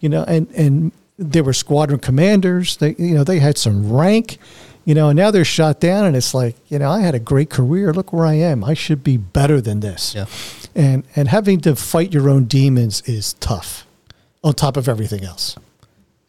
You 0.00 0.08
know, 0.08 0.24
and 0.24 0.48
and 0.50 0.92
they 1.18 1.40
were 1.40 1.52
squadron 1.52 2.00
commanders. 2.00 2.76
They 2.76 2.94
you 2.98 3.14
know 3.14 3.24
they 3.24 3.38
had 3.38 3.56
some 3.56 3.92
rank. 3.92 4.38
You 4.84 4.96
know, 4.96 5.10
and 5.10 5.16
now 5.16 5.30
they're 5.30 5.44
shot 5.44 5.78
down, 5.78 6.06
and 6.06 6.16
it's 6.16 6.34
like 6.34 6.56
you 6.68 6.78
know 6.78 6.90
I 6.90 7.00
had 7.00 7.14
a 7.14 7.20
great 7.20 7.50
career. 7.50 7.94
Look 7.94 8.12
where 8.12 8.26
I 8.26 8.34
am. 8.34 8.64
I 8.64 8.74
should 8.74 9.04
be 9.04 9.16
better 9.16 9.60
than 9.60 9.80
this. 9.80 10.14
Yeah. 10.14 10.26
And 10.74 11.04
and 11.14 11.28
having 11.28 11.60
to 11.60 11.76
fight 11.76 12.12
your 12.12 12.28
own 12.28 12.44
demons 12.44 13.00
is 13.06 13.34
tough, 13.34 13.86
on 14.42 14.54
top 14.54 14.76
of 14.76 14.88
everything 14.88 15.24
else. 15.24 15.56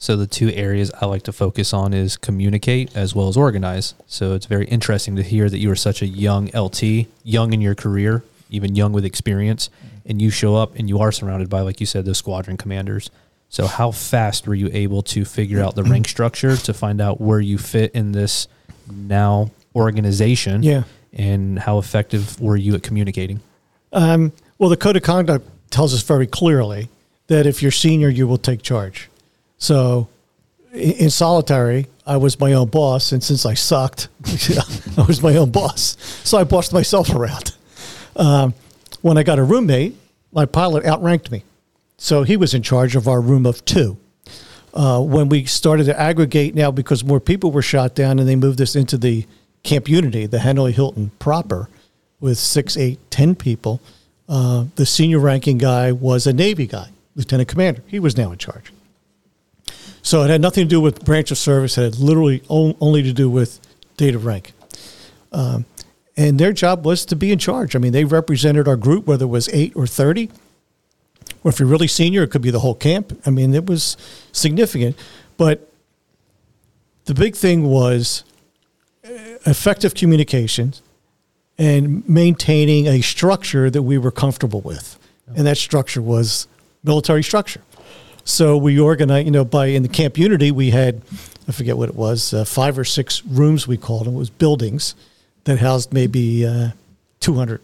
So 0.04 0.18
the 0.18 0.28
two 0.28 0.50
areas 0.50 0.92
I 1.00 1.06
like 1.06 1.24
to 1.24 1.32
focus 1.32 1.74
on 1.74 1.94
is 1.94 2.18
communicate 2.18 2.94
as 2.94 3.16
well 3.16 3.30
as 3.30 3.38
organize. 3.38 3.94
So 4.06 4.34
it's 4.34 4.48
very 4.48 4.66
interesting 4.66 5.16
to 5.16 5.24
hear 5.24 5.50
that 5.50 5.60
you 5.60 5.72
are 5.72 5.78
such 5.78 6.02
a 6.02 6.06
young 6.06 6.50
LT, 6.54 7.08
young 7.24 7.54
in 7.54 7.62
your 7.62 7.74
career, 7.74 8.22
even 8.50 8.76
young 8.76 8.92
with 8.92 9.06
experience, 9.06 9.70
and 10.06 10.22
you 10.22 10.30
show 10.30 10.58
up 10.58 10.76
and 10.76 10.90
you 10.90 11.00
are 11.00 11.14
surrounded 11.14 11.50
by, 11.50 11.62
like 11.62 11.80
you 11.80 11.86
said, 11.86 12.04
those 12.04 12.18
squadron 12.18 12.58
commanders. 12.58 13.12
So 13.48 13.66
how 13.66 13.92
fast 13.92 14.46
were 14.46 14.56
you 14.56 14.70
able 14.74 15.04
to 15.04 15.24
figure 15.24 15.64
out 15.64 15.76
the 15.76 15.86
rank 15.86 16.10
structure 16.10 16.58
to 16.58 16.74
find 16.74 17.00
out 17.00 17.22
where 17.22 17.40
you 17.40 17.58
fit 17.58 17.94
in 17.94 18.12
this 18.12 18.50
now 18.92 19.52
organization? 19.74 20.64
Yeah. 20.64 20.84
And 21.14 21.60
how 21.60 21.78
effective 21.78 22.42
were 22.42 22.58
you 22.58 22.76
at 22.76 22.84
communicating? 22.84 23.40
Um, 23.94 24.34
well, 24.58 24.70
the 24.70 24.76
code 24.76 24.98
of 24.98 25.04
conduct 25.04 25.48
tells 25.70 25.94
us 25.94 26.04
very 26.04 26.28
clearly 26.28 26.90
that 27.28 27.46
if 27.46 27.62
you're 27.62 27.72
senior, 27.72 28.10
you 28.10 28.28
will 28.28 28.38
take 28.38 28.64
charge. 28.64 29.10
So 29.64 30.10
in, 30.74 31.10
solitary, 31.10 31.88
I 32.06 32.18
was 32.18 32.38
my 32.38 32.52
own 32.52 32.68
boss, 32.68 33.14
and 33.14 33.24
since 33.24 33.46
I 33.46 33.54
sucked, 33.54 34.10
I 34.98 35.06
was 35.08 35.24
my 35.24 35.38
own 35.38 35.52
boss. 35.52 35.96
So 36.26 36.38
I 36.38 36.44
bossed 36.44 36.74
myself 36.74 37.16
around. 37.16 37.56
Um, 38.18 38.54
when 39.02 39.18
I 39.18 39.24
got 39.24 39.40
a 39.40 39.44
roommate, 39.44 39.96
my 40.34 40.46
pilot 40.46 40.84
outranked 40.86 41.32
me. 41.32 41.46
So 41.98 42.24
he 42.24 42.36
was 42.36 42.54
in 42.54 42.62
charge 42.62 42.98
of 42.98 43.08
our 43.08 43.22
room 43.22 43.46
of 43.46 43.64
two. 43.64 43.96
Uh, 44.74 45.00
when 45.00 45.30
we 45.30 45.46
started 45.46 45.86
to 45.86 45.98
aggregate 45.98 46.56
now, 46.56 46.70
because 46.70 47.06
more 47.06 47.22
people 47.22 47.50
were 47.50 47.62
shot 47.62 47.96
down 47.96 48.20
and 48.20 48.28
they 48.28 48.36
moved 48.36 48.60
us 48.60 48.76
into 48.76 48.98
the 48.98 49.26
Camp 49.64 49.88
Unity, 49.88 50.26
the 50.26 50.40
Hanoi 50.40 50.74
Hilton 50.74 51.10
proper, 51.20 51.70
with 52.20 52.38
six, 52.38 52.76
eight, 52.76 53.00
ten 53.10 53.34
people, 53.34 53.80
uh, 54.28 54.66
the 54.76 54.86
senior 54.86 55.20
ranking 55.20 55.58
guy 55.58 55.94
was 55.94 56.28
a 56.28 56.34
Navy 56.34 56.68
guy, 56.68 56.90
lieutenant 57.16 57.48
commander. 57.48 57.82
He 57.88 58.02
was 58.02 58.18
now 58.18 58.34
in 58.34 58.38
charge. 58.38 58.74
So 60.04 60.22
it 60.24 60.30
had 60.30 60.42
nothing 60.42 60.66
to 60.66 60.70
do 60.70 60.82
with 60.82 61.04
branch 61.06 61.32
of 61.32 61.38
service. 61.38 61.78
It 61.78 61.84
had 61.84 61.98
literally 61.98 62.44
only 62.50 63.02
to 63.04 63.14
do 63.14 63.30
with 63.30 63.60
date 63.98 64.14
of 64.14 64.26
rank. 64.26 64.52
Um, 65.32 65.66
and 66.16 66.38
their 66.38 66.52
job 66.52 66.86
was 66.86 67.06
to 67.06 67.16
be 67.16 67.32
in 67.32 67.40
charge. 67.40 67.76
I 67.76 67.80
mean, 67.80 67.94
they 67.94 68.04
represented 68.04 68.68
our 68.68 68.76
group, 68.76 69.08
whether 69.08 69.24
it 69.24 69.30
was 69.30 69.50
eight 69.50 69.74
or 69.76 69.88
30. 69.88 70.30
Or 71.44 71.50
if 71.50 71.60
you're 71.60 71.70
really 71.70 71.88
senior, 71.88 72.24
it 72.24 72.32
could 72.32 72.42
be 72.42 72.52
the 72.52 72.60
whole 72.60 72.76
camp. 72.76 73.20
I 73.26 73.30
mean, 73.30 73.54
it 73.56 73.66
was 73.66 73.98
significant. 74.34 74.98
But 75.38 75.72
the 77.06 77.14
big 77.14 77.36
thing 77.36 77.64
was 77.64 78.26
uh, 79.06 79.10
effective 79.46 79.96
communications 79.96 80.82
and 81.58 82.08
maintaining 82.08 82.88
a 82.88 83.02
structure 83.02 83.70
that 83.70 83.84
we 83.84 83.98
were 83.98 84.12
comfortable 84.12 84.62
with. 84.62 85.00
And 85.36 85.48
that 85.48 85.58
structure 85.58 86.02
was 86.02 86.48
military 86.84 87.24
structure. 87.24 87.62
So 88.26 88.58
we 88.58 88.80
organized, 88.80 89.26
you 89.26 89.32
know, 89.32 89.46
by 89.46 89.68
in 89.68 89.84
the 89.84 89.90
Camp 89.90 90.18
Unity, 90.18 90.52
we 90.52 90.70
had, 90.70 91.02
I 91.48 91.52
forget 91.52 91.78
what 91.78 91.90
it 91.90 91.96
was, 91.96 92.34
uh, 92.34 92.46
five 92.46 92.78
or 92.78 92.86
six 92.86 93.24
rooms 93.26 93.68
we 93.68 93.78
called 93.78 94.06
them. 94.06 94.16
It 94.16 94.20
was 94.20 94.30
buildings 94.30 94.96
that 95.44 95.60
housed 95.60 95.92
maybe 95.92 96.46
uh, 96.46 96.70
200, 97.20 97.62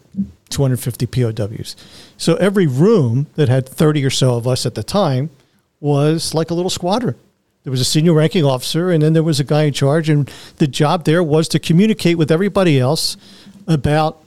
250 0.50 1.06
POWs. 1.06 1.76
So 2.18 2.34
every 2.36 2.66
room 2.66 3.26
that 3.36 3.48
had 3.48 3.68
30 3.68 4.04
or 4.04 4.10
so 4.10 4.36
of 4.36 4.46
us 4.46 4.66
at 4.66 4.74
the 4.74 4.82
time 4.82 5.30
was 5.80 6.34
like 6.34 6.50
a 6.50 6.54
little 6.54 6.70
squadron. 6.70 7.14
There 7.64 7.70
was 7.70 7.80
a 7.80 7.84
senior 7.84 8.14
ranking 8.14 8.44
officer, 8.44 8.90
and 8.90 9.02
then 9.02 9.12
there 9.12 9.22
was 9.22 9.38
a 9.38 9.44
guy 9.44 9.64
in 9.64 9.72
charge. 9.72 10.08
And 10.08 10.30
the 10.56 10.66
job 10.66 11.04
there 11.04 11.22
was 11.22 11.46
to 11.48 11.58
communicate 11.58 12.16
with 12.16 12.30
everybody 12.30 12.78
else 12.78 13.16
about 13.66 14.22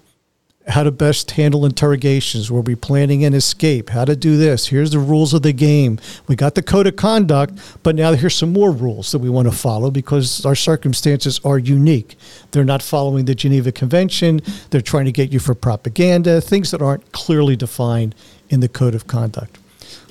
how 0.68 0.84
to 0.84 0.91
best 0.91 1.32
handle 1.32 1.66
interrogations. 1.66 2.49
Were 2.49 2.61
we 2.61 2.76
planning 2.76 3.26
an 3.26 3.34
escape? 3.34 3.89
How 3.89 4.05
to 4.05 4.16
do 4.16 4.38
this? 4.38 4.68
Here's 4.68 4.91
the 4.91 4.99
rules 4.99 5.34
of 5.34 5.41
the 5.41 5.51
game. 5.51 5.99
We 6.28 6.36
got 6.36 6.55
the 6.55 6.64
code 6.64 6.88
of 6.88 6.95
conduct, 6.95 7.59
but 7.84 7.95
now 7.95 8.14
here's 8.14 8.36
some 8.36 8.53
more 8.53 8.72
rules 8.72 9.11
that 9.11 9.20
we 9.20 9.30
want 9.30 9.49
to 9.49 9.55
follow 9.55 9.91
because 9.91 10.45
our 10.45 10.55
circumstances 10.55 11.41
are 11.43 11.57
unique. 11.57 12.18
They're 12.51 12.64
not 12.64 12.82
following 12.82 13.26
the 13.26 13.36
Geneva 13.36 13.72
Convention. 13.72 14.41
They're 14.70 14.82
trying 14.82 15.05
to 15.05 15.11
get 15.11 15.34
you 15.34 15.39
for 15.39 15.53
propaganda, 15.53 16.39
things 16.39 16.72
that 16.72 16.82
aren't 16.82 17.11
clearly 17.11 17.55
defined 17.55 18.16
in 18.49 18.61
the 18.61 18.70
code 18.70 18.95
of 18.95 19.05
conduct. 19.07 19.57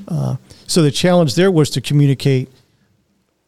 Uh, 0.07 0.37
so 0.67 0.83
the 0.83 0.91
challenge 0.91 1.35
there 1.35 1.51
was 1.51 1.71
to 1.71 1.81
communicate 1.81 2.51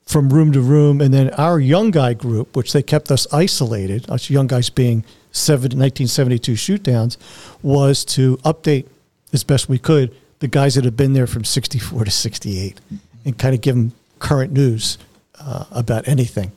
from 0.07 0.31
room 0.31 0.53
to 0.53 0.61
room. 0.61 1.01
And 1.01 1.13
then 1.15 1.31
our 1.31 1.59
young 1.61 1.91
guy 1.91 2.15
group, 2.15 2.57
which 2.57 2.73
they 2.73 2.83
kept 2.83 3.11
us 3.11 3.27
isolated, 3.33 4.09
us 4.11 4.31
young 4.31 4.47
guys 4.47 4.71
being 4.71 5.05
1972 5.73 6.57
shoot 6.57 6.83
downs, 6.83 7.19
was 7.63 8.05
to 8.07 8.37
update 8.39 8.87
as 9.33 9.43
best 9.45 9.69
we 9.69 9.79
could 9.79 10.15
the 10.41 10.49
guys 10.49 10.75
that 10.75 10.85
had 10.85 10.97
been 10.97 11.13
there 11.15 11.27
from 11.27 11.45
64 11.45 12.05
to 12.05 12.11
68 12.11 12.81
and 13.25 13.39
kind 13.39 13.55
of 13.55 13.61
give 13.61 13.75
them 13.75 13.93
current 14.19 14.53
news 14.53 14.99
uh, 15.41 15.65
about 15.71 16.07
anything. 16.07 16.53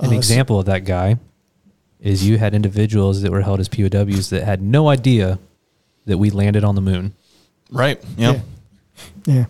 An 0.00 0.10
Uh, 0.10 0.16
example 0.16 0.58
of 0.58 0.66
that 0.66 0.84
guy 0.84 1.18
is 2.00 2.26
you 2.26 2.38
had 2.38 2.54
individuals 2.54 3.22
that 3.22 3.30
were 3.32 3.42
held 3.42 3.60
as 3.60 3.68
POWs 3.68 4.30
that 4.30 4.44
had 4.44 4.62
no 4.62 4.88
idea 4.88 5.38
that 6.06 6.16
we 6.16 6.30
landed 6.30 6.64
on 6.64 6.74
the 6.74 6.80
moon. 6.80 7.12
Right. 7.70 8.02
Yeah. 8.16 8.40
Yeah. 9.26 9.34
Yeah. 9.34 9.44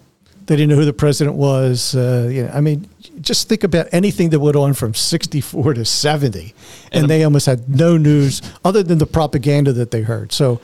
They 0.48 0.56
didn't 0.56 0.70
know 0.70 0.76
who 0.76 0.86
the 0.86 0.94
president 0.94 1.36
was. 1.36 1.94
Uh, 1.94 2.28
you 2.32 2.44
know, 2.44 2.50
I 2.54 2.62
mean, 2.62 2.88
just 3.20 3.50
think 3.50 3.64
about 3.64 3.86
anything 3.92 4.30
that 4.30 4.40
went 4.40 4.56
on 4.56 4.72
from 4.72 4.94
64 4.94 5.74
to 5.74 5.84
70. 5.84 6.54
And, 6.90 7.02
And- 7.02 7.10
they 7.10 7.22
almost 7.22 7.44
had 7.44 7.68
no 7.68 7.98
news 7.98 8.40
other 8.64 8.82
than 8.82 8.96
the 8.96 9.06
propaganda 9.06 9.74
that 9.74 9.90
they 9.90 10.00
heard. 10.02 10.32
So 10.32 10.58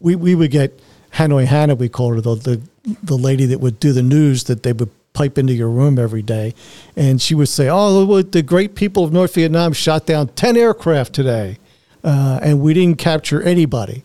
we, 0.00 0.16
we 0.16 0.34
would 0.34 0.50
get 0.50 0.80
Hanoi 1.12 1.46
Hannah, 1.46 1.76
we 1.76 1.88
called 1.88 2.16
her, 2.16 2.20
the, 2.20 2.34
the, 2.34 2.62
the 3.02 3.16
lady 3.16 3.46
that 3.46 3.60
would 3.60 3.78
do 3.78 3.92
the 3.92 4.02
news 4.02 4.44
that 4.44 4.64
they 4.64 4.72
would 4.72 4.90
pipe 5.12 5.38
into 5.38 5.52
your 5.52 5.70
room 5.70 6.00
every 6.00 6.22
day. 6.22 6.52
And 6.96 7.22
she 7.22 7.36
would 7.36 7.48
say, 7.48 7.68
Oh, 7.70 8.22
the 8.22 8.42
great 8.42 8.74
people 8.74 9.04
of 9.04 9.12
North 9.12 9.34
Vietnam 9.34 9.72
shot 9.72 10.04
down 10.04 10.28
10 10.28 10.56
aircraft 10.56 11.12
today. 11.12 11.58
Uh, 12.02 12.40
and 12.42 12.60
we 12.60 12.74
didn't 12.74 12.98
capture 12.98 13.40
anybody. 13.40 14.02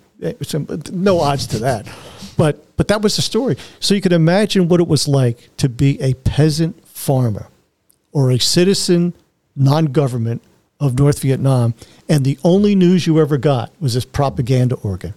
No 0.91 1.19
odds 1.19 1.47
to 1.47 1.59
that. 1.59 1.87
But, 2.37 2.62
but 2.75 2.87
that 2.87 3.01
was 3.01 3.15
the 3.15 3.21
story. 3.21 3.57
So 3.79 3.93
you 3.93 4.01
can 4.01 4.13
imagine 4.13 4.67
what 4.67 4.79
it 4.79 4.87
was 4.87 5.07
like 5.07 5.55
to 5.57 5.69
be 5.69 6.01
a 6.01 6.13
peasant 6.15 6.85
farmer 6.87 7.47
or 8.11 8.31
a 8.31 8.39
citizen, 8.39 9.13
non 9.55 9.85
government 9.85 10.41
of 10.79 10.97
North 10.97 11.19
Vietnam. 11.21 11.73
And 12.09 12.25
the 12.25 12.37
only 12.43 12.75
news 12.75 13.07
you 13.07 13.19
ever 13.19 13.37
got 13.37 13.71
was 13.79 13.93
this 13.93 14.05
propaganda 14.05 14.75
organ. 14.75 15.13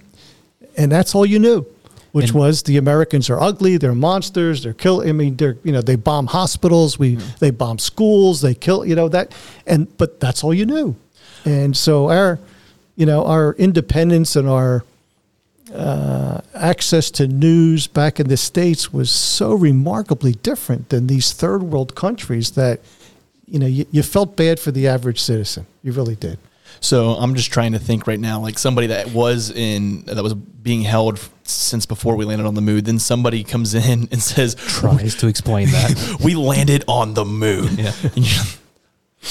And 0.77 0.93
that's 0.93 1.15
all 1.15 1.25
you 1.25 1.39
knew, 1.39 1.67
which 2.13 2.31
And- 2.31 2.35
was 2.35 2.63
the 2.63 2.77
Americans 2.77 3.31
are 3.31 3.41
ugly, 3.41 3.77
they're 3.79 3.95
monsters, 3.95 4.63
they're 4.63 4.75
kill. 4.75 5.01
I 5.01 5.13
mean, 5.13 5.37
they're, 5.37 5.57
you 5.65 5.73
know, 5.73 5.81
they 5.81 5.97
bomb 5.97 6.27
hospitals, 6.27 6.99
we, 6.99 7.17
mm-hmm. 7.17 7.29
they 7.39 7.51
bomb 7.51 7.79
schools, 7.79 8.43
they 8.43 8.55
kill, 8.55 8.85
you 8.85 8.95
know, 8.95 9.09
that. 9.09 9.35
And, 9.67 9.95
but 9.97 10.21
that's 10.21 10.45
all 10.45 10.53
you 10.53 10.67
knew. 10.67 10.97
And 11.45 11.77
so 11.77 12.11
our, 12.11 12.39
you 12.97 13.07
know, 13.07 13.25
our 13.25 13.55
independence 13.55 14.37
and 14.37 14.49
our, 14.49 14.85
uh, 15.75 16.41
access 16.55 17.11
to 17.13 17.27
news 17.27 17.87
back 17.87 18.21
in 18.21 18.29
the 18.29 18.37
states 18.37 18.93
was 18.93 19.11
so 19.11 19.53
remarkably 19.55 20.33
different 20.33 20.89
than 20.91 21.07
these 21.07 21.33
third 21.33 21.63
world 21.63 21.95
countries 21.95 22.53
that 22.53 22.81
you 23.47 23.59
know 23.59 23.67
you, 23.67 23.85
you 23.91 24.03
felt 24.03 24.37
bad 24.37 24.61
for 24.61 24.71
the 24.71 24.87
average 24.87 25.21
citizen 25.21 25.67
you 25.83 25.93
really 25.93 26.17
did 26.17 26.39
So 26.81 27.13
I'm 27.13 27.35
just 27.35 27.53
trying 27.53 27.73
to 27.73 27.79
think 27.79 28.07
right 28.07 28.21
now, 28.21 28.41
like 28.41 28.59
somebody 28.59 28.89
that 28.89 29.13
was 29.13 29.51
in 29.51 30.05
that 30.07 30.23
was 30.23 30.35
being 30.35 30.83
held 30.83 31.19
since 31.45 31.87
before 31.87 32.17
we 32.17 32.25
landed 32.25 32.47
on 32.47 32.55
the 32.55 32.61
moon. 32.61 32.85
Then 32.85 32.99
somebody 32.99 33.45
comes 33.45 33.75
in 33.75 34.09
and 34.11 34.23
says, 34.23 34.55
Tries 34.57 35.15
to 35.17 35.29
explain 35.29 35.69
that. 35.69 36.19
"We 36.25 36.35
landed 36.35 36.85
on 36.87 37.15
the 37.15 37.25
moon." 37.25 37.79
Yeah. 37.79 37.93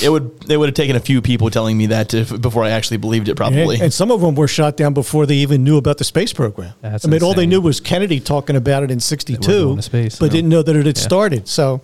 it 0.02 0.10
would 0.10 0.46
it 0.50 0.58
would 0.58 0.68
have 0.68 0.76
taken 0.76 0.96
a 0.96 1.00
few 1.00 1.22
people 1.22 1.50
telling 1.50 1.78
me 1.78 1.88
that 1.88 2.10
to, 2.10 2.38
before 2.38 2.64
I 2.64 2.72
actually 2.72 2.98
believed 2.98 3.30
it. 3.30 3.36
Probably. 3.36 3.76
and, 3.76 3.84
and 3.84 3.94
some 3.94 4.12
of 4.12 4.22
them 4.22 4.36
were 4.36 4.48
shot 4.48 4.78
down 4.78 4.94
before 4.94 5.26
they 5.26 5.36
even 5.36 5.64
knew 5.64 5.78
about 5.78 5.98
the 5.98 6.04
space 6.04 6.34
program 6.34 6.74
That's 6.82 7.06
i 7.06 7.08
mean 7.08 7.24
all 7.24 7.34
they 7.34 7.46
knew 7.46 7.62
was 7.62 7.80
kennedy 7.80 8.20
talking 8.20 8.56
about 8.56 8.84
it 8.84 8.92
in 8.92 9.00
62 9.00 9.82
space, 9.82 10.20
but 10.20 10.26
yeah. 10.26 10.32
didn't 10.32 10.50
know 10.50 10.62
that 10.62 10.76
it 10.76 10.86
had 10.86 10.98
Yeah. 10.98 11.04
started 11.04 11.48
so 11.48 11.82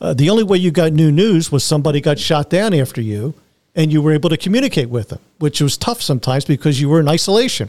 uh, 0.00 0.14
the 0.14 0.30
only 0.30 0.42
way 0.42 0.58
you 0.58 0.70
got 0.70 0.92
new 0.92 1.12
news 1.12 1.52
was 1.52 1.62
somebody 1.64 2.00
got 2.00 2.18
shot 2.18 2.50
down 2.50 2.74
after 2.74 3.00
you 3.00 3.34
and 3.74 3.92
you 3.92 4.02
were 4.02 4.12
able 4.12 4.30
to 4.30 4.36
communicate 4.36 4.88
with 4.88 5.08
them 5.08 5.20
which 5.38 5.60
was 5.60 5.76
tough 5.76 6.02
sometimes 6.02 6.44
because 6.44 6.80
you 6.80 6.88
were 6.88 7.00
in 7.00 7.08
isolation 7.08 7.68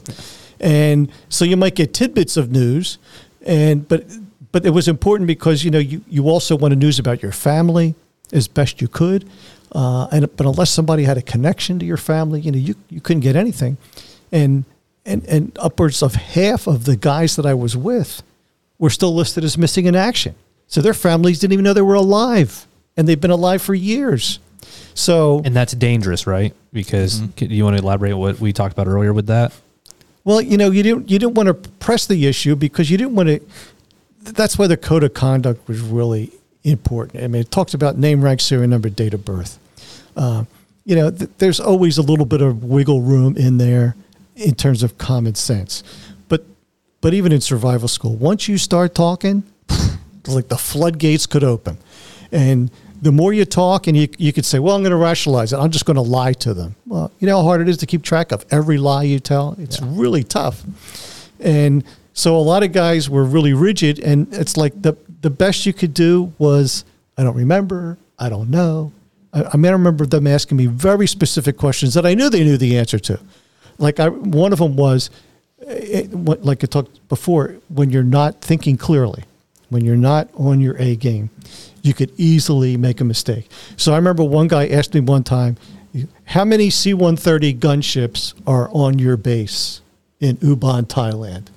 and 0.60 1.12
so 1.30 1.46
you 1.46 1.58
might 1.58 1.76
get 1.76 1.94
tidbits 1.94 2.38
of 2.38 2.52
news 2.52 2.98
and 3.46 3.88
but 3.88 4.06
but 4.52 4.66
it 4.66 4.70
was 4.72 4.88
important 4.88 5.28
because 5.28 5.64
you 5.64 5.72
know 5.72 5.80
you, 5.80 6.02
you 6.08 6.30
also 6.30 6.56
wanted 6.56 6.80
news 6.80 7.00
about 7.00 7.22
your 7.22 7.32
family 7.32 7.96
as 8.32 8.48
best 8.48 8.82
you 8.82 8.88
could 8.88 9.30
Uh, 9.74 10.08
and 10.12 10.36
but 10.38 10.46
unless 10.46 10.70
somebody 10.70 11.04
had 11.04 11.18
a 11.18 11.22
connection 11.22 11.80
to 11.80 11.86
your 11.86 11.98
family, 11.98 12.40
you 12.40 12.52
know, 12.52 12.58
you, 12.58 12.76
you 12.90 13.02
couldn't 13.02 13.22
get 13.22 13.36
anything. 13.36 13.78
And 14.32 14.66
and 15.06 15.26
and 15.26 15.58
upwards 15.60 16.02
of 16.04 16.16
half 16.16 16.68
of 16.68 16.86
the 16.86 16.96
guys 16.96 17.36
that 17.36 17.46
I 17.46 17.54
was 17.54 17.76
with 17.76 18.22
were 18.78 18.92
still 18.92 19.14
listed 19.16 19.44
as 19.44 19.58
missing 19.58 19.86
in 19.86 19.96
action. 19.96 20.36
So 20.68 20.82
their 20.82 20.94
families 20.94 21.40
didn't 21.40 21.54
even 21.54 21.64
know 21.64 21.74
they 21.74 21.82
were 21.82 21.94
alive, 21.96 22.68
and 22.96 23.08
they've 23.08 23.20
been 23.20 23.32
alive 23.32 23.62
for 23.62 23.74
years. 23.74 24.40
So 24.94 25.42
And 25.44 25.56
that's 25.56 25.74
dangerous, 25.74 26.28
right? 26.28 26.54
Because 26.72 27.22
can- 27.36 27.50
you 27.50 27.64
want 27.64 27.78
to 27.78 27.84
elaborate 27.84 28.14
what 28.14 28.40
we 28.40 28.54
talked 28.54 28.74
about 28.74 28.88
earlier 28.88 29.14
with 29.14 29.28
that? 29.28 29.52
Well, 30.24 30.40
you 30.40 30.58
know, 30.58 30.72
you 30.72 30.84
didn't 30.84 31.10
you 31.10 31.20
didn't 31.20 31.34
want 31.34 31.48
to 31.48 31.54
press 31.54 32.06
the 32.06 32.28
issue 32.28 32.56
because 32.56 32.90
you 32.92 32.98
didn't 32.98 33.16
want 33.16 33.30
to. 33.30 33.40
That's 34.22 34.58
why 34.58 34.68
the 34.68 34.78
code 34.78 35.04
of 35.04 35.14
conduct 35.14 35.68
was 35.68 35.82
really 35.82 36.32
important. 36.64 37.24
I 37.24 37.28
mean, 37.28 37.42
it 37.42 37.52
talks 37.52 37.74
about 37.74 37.98
name, 37.98 38.22
rank, 38.24 38.40
serial 38.40 38.70
number, 38.70 38.90
date 38.90 39.14
of 39.14 39.26
birth. 39.26 39.60
Uh, 40.16 40.46
you 40.86 40.96
know, 40.96 41.10
th- 41.12 41.30
there's 41.38 41.60
always 41.60 41.98
a 41.98 42.02
little 42.02 42.26
bit 42.26 42.42
of 42.42 42.64
wiggle 42.64 43.02
room 43.02 43.38
in 43.38 43.58
there 43.58 43.96
in 44.36 44.56
terms 44.56 44.84
of 44.84 44.98
common 44.98 45.36
sense. 45.36 45.84
But 46.28 46.44
but 47.02 47.14
even 47.14 47.32
in 47.32 47.42
survival 47.42 47.88
school, 47.88 48.16
once 48.16 48.48
you 48.48 48.58
start 48.58 48.96
talking, 48.96 49.44
like 50.28 50.48
the 50.48 50.58
floodgates 50.58 51.26
could 51.26 51.44
open, 51.44 51.78
and 52.32 52.72
the 53.02 53.12
more 53.12 53.34
you 53.34 53.46
talk, 53.46 53.88
and 53.88 53.98
you 53.98 54.08
you 54.18 54.34
could 54.34 54.46
say, 54.46 54.60
"Well, 54.60 54.76
I'm 54.76 54.82
going 54.82 54.92
to 54.92 54.98
rationalize 54.98 55.54
it. 55.54 55.58
I'm 55.58 55.72
just 55.72 55.86
going 55.86 55.96
to 55.96 56.02
lie 56.02 56.34
to 56.34 56.54
them." 56.54 56.76
Well, 56.86 57.12
you 57.20 57.28
know 57.28 57.38
how 57.38 57.44
hard 57.44 57.62
it 57.62 57.70
is 57.70 57.78
to 57.78 57.86
keep 57.86 58.02
track 58.02 58.32
of 58.32 58.46
every 58.52 58.78
lie 58.78 59.04
you 59.04 59.20
tell. 59.20 59.56
It's 59.60 59.82
really 59.82 60.24
tough, 60.24 60.64
and 61.40 61.84
so 62.14 62.38
a 62.38 62.40
lot 62.40 62.64
of 62.64 62.72
guys 62.72 63.10
were 63.10 63.24
really 63.26 63.54
rigid, 63.54 64.00
and 64.00 64.34
it's 64.34 64.58
like 64.58 64.82
the 64.82 64.96
the 65.22 65.30
best 65.30 65.66
you 65.66 65.74
could 65.74 65.94
do 65.94 66.34
was, 66.38 66.86
"I 67.18 67.24
don't 67.24 67.36
remember. 67.36 67.98
I 68.18 68.30
don't 68.30 68.50
know." 68.50 68.92
I, 69.34 69.44
I 69.54 69.58
mean, 69.58 69.68
I 69.68 69.72
remember 69.72 70.06
them 70.06 70.28
asking 70.28 70.58
me 70.58 70.68
very 70.68 71.08
specific 71.08 71.58
questions 71.58 71.94
that 71.96 72.06
I 72.06 72.14
knew 72.14 72.30
they 72.30 72.44
knew 72.44 72.58
the 72.58 72.78
answer 72.78 73.00
to. 73.00 73.20
Like 73.78 74.00
I, 74.00 74.10
one 74.10 74.54
of 74.54 74.60
them 74.60 74.76
was, 74.76 75.10
it, 75.60 76.10
what, 76.12 76.44
like 76.44 76.64
I 76.64 76.68
talked 76.68 77.08
before, 77.10 77.56
when 77.70 77.90
you're 77.90 78.04
not 78.04 78.42
thinking 78.42 78.78
clearly, 78.78 79.24
when 79.70 79.84
you're 79.84 79.96
not 79.96 80.30
on 80.36 80.60
your 80.60 80.78
A 80.78 80.96
game, 80.96 81.30
you 81.82 81.94
could 81.94 82.12
easily 82.18 82.78
make 82.78 83.02
a 83.02 83.04
mistake. 83.04 83.50
So 83.76 83.94
I 83.94 83.96
remember 83.96 84.24
one 84.24 84.48
guy 84.48 84.68
asked 84.68 84.94
me 84.94 85.00
one 85.00 85.24
time, 85.24 85.58
"How 86.26 86.46
many 86.46 86.70
C-130 86.70 87.58
gunships 87.60 88.34
are 88.46 88.70
on 88.72 89.00
your 89.00 89.18
base 89.18 89.82
in 90.20 90.38
Ubon, 90.38 90.86
Thailand?" 90.86 91.48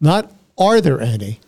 Not 0.00 0.32
are 0.56 0.80
there 0.80 1.00
any, 1.00 1.40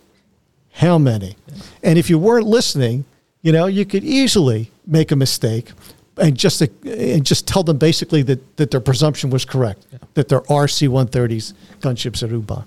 how 0.72 0.98
many? 0.98 1.36
And 1.82 1.98
if 1.98 2.10
you 2.10 2.18
weren't 2.18 2.46
listening, 2.46 3.04
you 3.42 3.52
know, 3.52 3.66
you 3.66 3.84
could 3.84 4.04
easily 4.04 4.70
make 4.86 5.10
a 5.10 5.16
mistake 5.16 5.72
and 6.18 6.36
just 6.36 6.60
and 6.60 7.24
just 7.24 7.46
tell 7.46 7.62
them 7.62 7.78
basically 7.78 8.22
that, 8.22 8.56
that 8.56 8.70
their 8.70 8.80
presumption 8.80 9.30
was 9.30 9.44
correct, 9.44 9.86
that 10.14 10.28
there 10.28 10.50
are 10.50 10.66
C-130s 10.66 11.52
gunships 11.80 12.22
at 12.22 12.30
Ubon. 12.30 12.64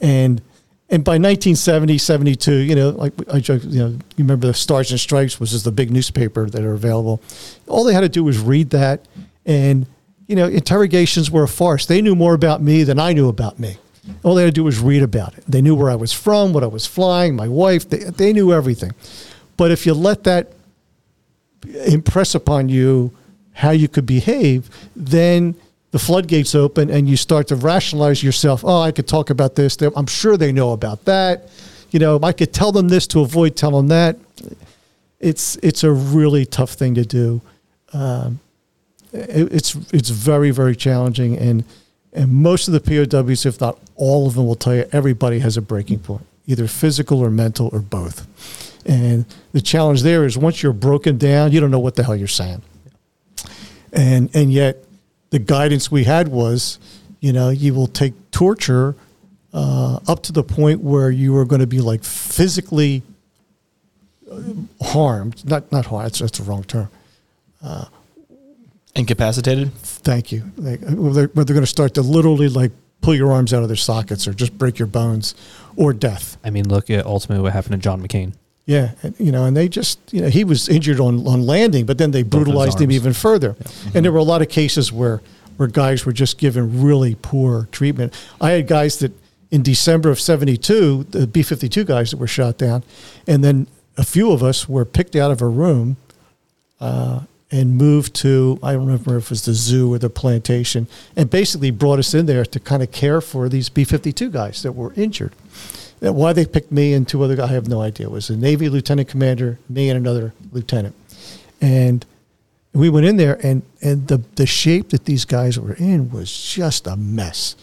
And 0.00 0.40
and 0.90 1.02
by 1.02 1.12
1970, 1.12 1.96
72, 1.98 2.54
you 2.54 2.74
know, 2.74 2.90
like 2.90 3.14
I 3.32 3.40
joke, 3.40 3.62
you 3.64 3.78
know, 3.78 3.88
you 3.88 4.00
remember 4.18 4.46
the 4.46 4.54
Stars 4.54 4.90
and 4.90 5.00
Stripes 5.00 5.40
which 5.40 5.52
is 5.52 5.62
the 5.62 5.72
big 5.72 5.90
newspaper 5.90 6.48
that 6.48 6.62
are 6.62 6.74
available. 6.74 7.20
All 7.66 7.84
they 7.84 7.94
had 7.94 8.02
to 8.02 8.08
do 8.08 8.22
was 8.22 8.38
read 8.38 8.70
that, 8.70 9.06
and 9.44 9.86
you 10.28 10.36
know, 10.36 10.46
interrogations 10.46 11.30
were 11.30 11.42
a 11.42 11.48
farce. 11.48 11.86
They 11.86 12.00
knew 12.00 12.14
more 12.14 12.34
about 12.34 12.62
me 12.62 12.84
than 12.84 12.98
I 12.98 13.12
knew 13.12 13.28
about 13.28 13.58
me. 13.58 13.78
All 14.22 14.34
they 14.34 14.42
had 14.42 14.54
to 14.54 14.60
do 14.60 14.64
was 14.64 14.78
read 14.78 15.02
about 15.02 15.36
it. 15.36 15.44
They 15.48 15.62
knew 15.62 15.74
where 15.74 15.90
I 15.90 15.94
was 15.94 16.12
from, 16.12 16.52
what 16.52 16.62
I 16.62 16.66
was 16.66 16.86
flying, 16.86 17.34
my 17.34 17.48
wife. 17.48 17.88
They, 17.88 17.98
they 17.98 18.32
knew 18.34 18.52
everything. 18.52 18.92
But 19.56 19.70
if 19.70 19.86
you 19.86 19.94
let 19.94 20.24
that 20.24 20.52
impress 21.86 22.34
upon 22.34 22.68
you 22.68 23.12
how 23.52 23.70
you 23.70 23.88
could 23.88 24.06
behave, 24.06 24.68
then 24.94 25.54
the 25.92 25.98
floodgates 25.98 26.54
open 26.56 26.90
and 26.90 27.08
you 27.08 27.16
start 27.16 27.46
to 27.48 27.56
rationalize 27.56 28.22
yourself. 28.22 28.64
Oh, 28.64 28.80
I 28.80 28.90
could 28.90 29.06
talk 29.06 29.30
about 29.30 29.54
this. 29.54 29.80
I'm 29.80 30.06
sure 30.06 30.36
they 30.36 30.50
know 30.50 30.72
about 30.72 31.04
that. 31.04 31.48
You 31.92 32.00
know, 32.00 32.18
I 32.20 32.32
could 32.32 32.52
tell 32.52 32.72
them 32.72 32.88
this 32.88 33.06
to 33.08 33.20
avoid 33.20 33.54
telling 33.54 33.86
that. 33.88 34.16
It's 35.20 35.54
it's 35.62 35.84
a 35.84 35.92
really 35.92 36.44
tough 36.44 36.72
thing 36.72 36.96
to 36.96 37.04
do. 37.04 37.40
Um, 37.92 38.40
it, 39.12 39.52
it's 39.52 39.76
it's 39.92 40.10
very 40.10 40.50
very 40.50 40.74
challenging, 40.74 41.38
and 41.38 41.62
and 42.12 42.32
most 42.32 42.66
of 42.66 42.74
the 42.74 42.80
POWs, 42.80 43.46
if 43.46 43.60
not 43.60 43.78
all 43.94 44.26
of 44.26 44.34
them, 44.34 44.46
will 44.46 44.56
tell 44.56 44.74
you 44.74 44.86
everybody 44.90 45.38
has 45.38 45.56
a 45.56 45.62
breaking 45.62 46.00
point, 46.00 46.26
either 46.46 46.66
physical 46.66 47.20
or 47.20 47.30
mental 47.30 47.70
or 47.72 47.78
both. 47.78 48.26
And 48.86 49.26
the 49.52 49.60
challenge 49.60 50.02
there 50.02 50.24
is 50.24 50.36
once 50.36 50.62
you're 50.62 50.72
broken 50.72 51.18
down, 51.18 51.52
you 51.52 51.60
don't 51.60 51.70
know 51.70 51.78
what 51.78 51.94
the 51.94 52.02
hell 52.04 52.16
you're 52.16 52.28
saying. 52.28 52.62
And 53.92 54.30
and 54.34 54.52
yet 54.52 54.84
the 55.30 55.38
guidance 55.38 55.90
we 55.90 56.04
had 56.04 56.28
was, 56.28 56.78
you 57.20 57.32
know, 57.32 57.50
you 57.50 57.74
will 57.74 57.86
take 57.86 58.12
torture 58.30 58.96
uh, 59.52 60.00
up 60.08 60.22
to 60.24 60.32
the 60.32 60.42
point 60.42 60.80
where 60.80 61.10
you 61.10 61.36
are 61.36 61.44
going 61.44 61.60
to 61.60 61.66
be 61.66 61.80
like 61.80 62.04
physically 62.04 63.02
uh, 64.30 64.42
harmed. 64.82 65.44
Not 65.44 65.70
not 65.72 65.86
harmed. 65.86 66.06
That's, 66.06 66.18
that's 66.18 66.38
the 66.38 66.44
wrong 66.44 66.64
term. 66.64 66.90
Incapacitated. 68.96 69.74
Thank 69.74 70.30
you. 70.30 70.52
Like, 70.56 70.80
where 70.82 71.12
they're, 71.12 71.26
they're 71.26 71.44
going 71.44 71.60
to 71.60 71.66
start 71.66 71.94
to 71.94 72.02
literally 72.02 72.48
like 72.48 72.70
pull 73.00 73.14
your 73.14 73.32
arms 73.32 73.52
out 73.52 73.62
of 73.62 73.68
their 73.68 73.76
sockets 73.76 74.28
or 74.28 74.32
just 74.32 74.56
break 74.56 74.78
your 74.78 74.86
bones 74.86 75.34
or 75.76 75.92
death. 75.92 76.36
I 76.44 76.50
mean, 76.50 76.68
look 76.68 76.90
at 76.90 77.04
ultimately 77.04 77.42
what 77.42 77.52
happened 77.52 77.72
to 77.72 77.78
John 77.78 78.06
McCain. 78.06 78.34
Yeah, 78.66 78.92
and, 79.02 79.14
you 79.18 79.30
know, 79.30 79.44
and 79.44 79.54
they 79.54 79.68
just, 79.68 79.98
you 80.10 80.22
know, 80.22 80.28
he 80.28 80.42
was 80.42 80.70
injured 80.70 80.98
on, 80.98 81.26
on 81.26 81.44
landing, 81.46 81.84
but 81.84 81.98
then 81.98 82.12
they 82.12 82.22
brutalized 82.22 82.80
him 82.80 82.90
even 82.90 83.12
further. 83.12 83.56
And 83.94 84.04
there 84.04 84.12
were 84.12 84.18
a 84.18 84.22
lot 84.24 84.40
of 84.40 84.48
cases 84.48 84.90
where 84.92 85.20
where 85.56 85.68
guys 85.68 86.04
were 86.04 86.12
just 86.12 86.38
given 86.38 86.82
really 86.82 87.14
poor 87.14 87.68
treatment. 87.70 88.12
I 88.40 88.50
had 88.52 88.66
guys 88.66 88.98
that 88.98 89.12
in 89.50 89.62
December 89.62 90.10
of 90.10 90.18
'72, 90.18 91.04
the 91.10 91.26
B-52 91.26 91.86
guys 91.86 92.10
that 92.10 92.16
were 92.16 92.26
shot 92.26 92.58
down, 92.58 92.82
and 93.26 93.44
then 93.44 93.66
a 93.96 94.04
few 94.04 94.32
of 94.32 94.42
us 94.42 94.68
were 94.68 94.84
picked 94.84 95.14
out 95.14 95.30
of 95.30 95.40
a 95.40 95.46
room 95.46 95.96
uh, 96.80 97.20
and 97.52 97.76
moved 97.76 98.14
to 98.16 98.58
I 98.62 98.72
don't 98.72 98.86
remember 98.86 99.16
if 99.18 99.24
it 99.24 99.30
was 99.30 99.44
the 99.44 99.52
zoo 99.52 99.92
or 99.92 99.98
the 99.98 100.10
plantation, 100.10 100.88
and 101.14 101.30
basically 101.30 101.70
brought 101.70 101.98
us 101.98 102.14
in 102.14 102.26
there 102.26 102.44
to 102.44 102.58
kind 102.58 102.82
of 102.82 102.90
care 102.90 103.20
for 103.20 103.48
these 103.48 103.68
B-52 103.68 104.32
guys 104.32 104.62
that 104.62 104.72
were 104.72 104.92
injured. 104.94 105.34
Why 106.12 106.32
they 106.32 106.44
picked 106.44 106.70
me 106.70 106.92
and 106.92 107.08
two 107.08 107.22
other 107.22 107.36
guys, 107.36 107.50
I 107.50 107.54
have 107.54 107.68
no 107.68 107.80
idea. 107.80 108.06
It 108.06 108.10
was 108.10 108.28
a 108.28 108.36
Navy 108.36 108.68
lieutenant 108.68 109.08
commander, 109.08 109.58
me 109.68 109.88
and 109.88 109.96
another 109.96 110.34
lieutenant. 110.52 110.94
And 111.60 112.04
we 112.72 112.90
went 112.90 113.06
in 113.06 113.16
there 113.16 113.38
and, 113.46 113.62
and 113.80 114.08
the, 114.08 114.18
the 114.34 114.46
shape 114.46 114.90
that 114.90 115.04
these 115.06 115.24
guys 115.24 115.58
were 115.58 115.74
in 115.74 116.10
was 116.10 116.30
just 116.30 116.86
a 116.86 116.96
mess. 116.96 117.56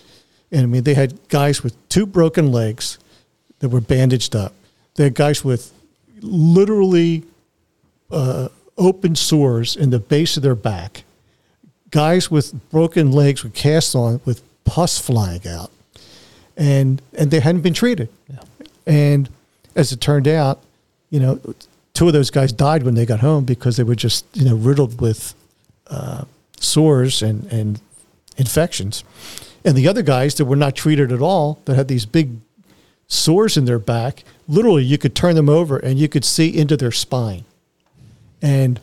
And 0.51 0.61
I 0.61 0.65
mean, 0.65 0.83
they 0.83 0.93
had 0.93 1.27
guys 1.29 1.63
with 1.63 1.75
two 1.89 2.05
broken 2.05 2.51
legs 2.51 2.97
that 3.59 3.69
were 3.69 3.81
bandaged 3.81 4.35
up. 4.35 4.53
They 4.95 5.03
had 5.05 5.13
guys 5.13 5.43
with 5.43 5.73
literally 6.21 7.23
uh, 8.09 8.49
open 8.77 9.15
sores 9.15 9.75
in 9.75 9.89
the 9.89 9.99
base 9.99 10.37
of 10.37 10.43
their 10.43 10.55
back. 10.55 11.03
Guys 11.91 12.31
with 12.31 12.69
broken 12.69 13.11
legs 13.11 13.43
with 13.43 13.53
casts 13.53 13.93
on 13.93 14.21
with 14.25 14.41
pus 14.63 14.97
flying 14.97 15.45
out 15.47 15.71
and 16.61 17.01
and 17.17 17.31
they 17.31 17.39
hadn't 17.39 17.61
been 17.61 17.73
treated. 17.73 18.07
And 18.85 19.27
as 19.75 19.91
it 19.91 19.99
turned 19.99 20.27
out, 20.27 20.61
you 21.09 21.19
know, 21.19 21.39
two 21.93 22.07
of 22.07 22.13
those 22.13 22.29
guys 22.29 22.53
died 22.53 22.83
when 22.83 22.93
they 22.93 23.05
got 23.05 23.19
home 23.19 23.45
because 23.45 23.77
they 23.77 23.83
were 23.83 23.95
just 23.95 24.25
you 24.33 24.45
know 24.45 24.55
riddled 24.55 25.01
with 25.01 25.33
uh, 25.87 26.25
sores 26.59 27.23
and 27.23 27.51
and 27.51 27.81
infections. 28.37 29.03
And 29.65 29.75
the 29.75 29.87
other 29.87 30.03
guys 30.03 30.35
that 30.35 30.45
were 30.45 30.55
not 30.55 30.75
treated 30.75 31.11
at 31.11 31.21
all, 31.21 31.59
that 31.65 31.75
had 31.75 31.87
these 31.87 32.05
big 32.05 32.37
sores 33.07 33.57
in 33.57 33.65
their 33.65 33.79
back, 33.79 34.23
literally 34.47 34.83
you 34.83 34.97
could 34.97 35.15
turn 35.15 35.35
them 35.35 35.49
over 35.49 35.77
and 35.77 35.99
you 35.99 36.07
could 36.07 36.25
see 36.25 36.55
into 36.55 36.77
their 36.77 36.91
spine. 36.91 37.43
And 38.41 38.79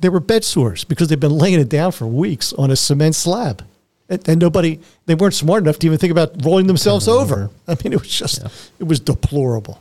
they 0.00 0.08
were 0.08 0.20
bed 0.20 0.44
sores 0.44 0.84
because 0.84 1.08
they've 1.08 1.18
been 1.18 1.38
laying 1.38 1.58
it 1.58 1.68
down 1.68 1.92
for 1.92 2.06
weeks 2.06 2.52
on 2.52 2.70
a 2.70 2.76
cement 2.76 3.14
slab. 3.14 3.64
And, 4.12 4.28
and 4.28 4.40
nobody, 4.40 4.78
they 5.06 5.14
weren't 5.14 5.34
smart 5.34 5.62
enough 5.62 5.78
to 5.78 5.86
even 5.86 5.98
think 5.98 6.10
about 6.10 6.44
rolling 6.44 6.66
themselves 6.66 7.08
over. 7.08 7.50
I 7.66 7.76
mean, 7.82 7.92
it 7.94 8.00
was 8.00 8.10
just, 8.10 8.44
it 8.78 8.84
was 8.84 9.00
deplorable. 9.00 9.80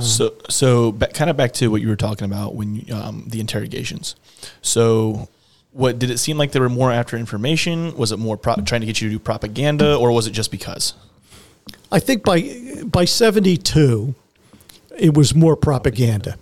So, 0.00 0.34
so 0.48 0.92
ba- 0.92 1.08
kind 1.08 1.28
of 1.28 1.36
back 1.36 1.52
to 1.54 1.70
what 1.70 1.82
you 1.82 1.88
were 1.88 1.96
talking 1.96 2.24
about 2.24 2.54
when 2.54 2.76
you, 2.76 2.94
um, 2.94 3.24
the 3.26 3.40
interrogations. 3.40 4.14
So, 4.62 5.28
what 5.72 5.98
did 5.98 6.08
it 6.10 6.18
seem 6.18 6.38
like 6.38 6.52
they 6.52 6.60
were 6.60 6.68
more 6.68 6.92
after 6.92 7.16
information? 7.16 7.96
Was 7.96 8.12
it 8.12 8.18
more 8.18 8.36
pro- 8.36 8.54
trying 8.56 8.82
to 8.82 8.86
get 8.86 9.00
you 9.00 9.08
to 9.08 9.14
do 9.14 9.18
propaganda, 9.18 9.96
or 9.96 10.12
was 10.12 10.26
it 10.26 10.30
just 10.30 10.50
because? 10.50 10.94
I 11.90 11.98
think 11.98 12.24
by 12.24 12.84
by 12.84 13.06
seventy 13.06 13.56
two, 13.56 14.14
it 14.96 15.16
was 15.16 15.34
more 15.34 15.56
propaganda. 15.56 16.36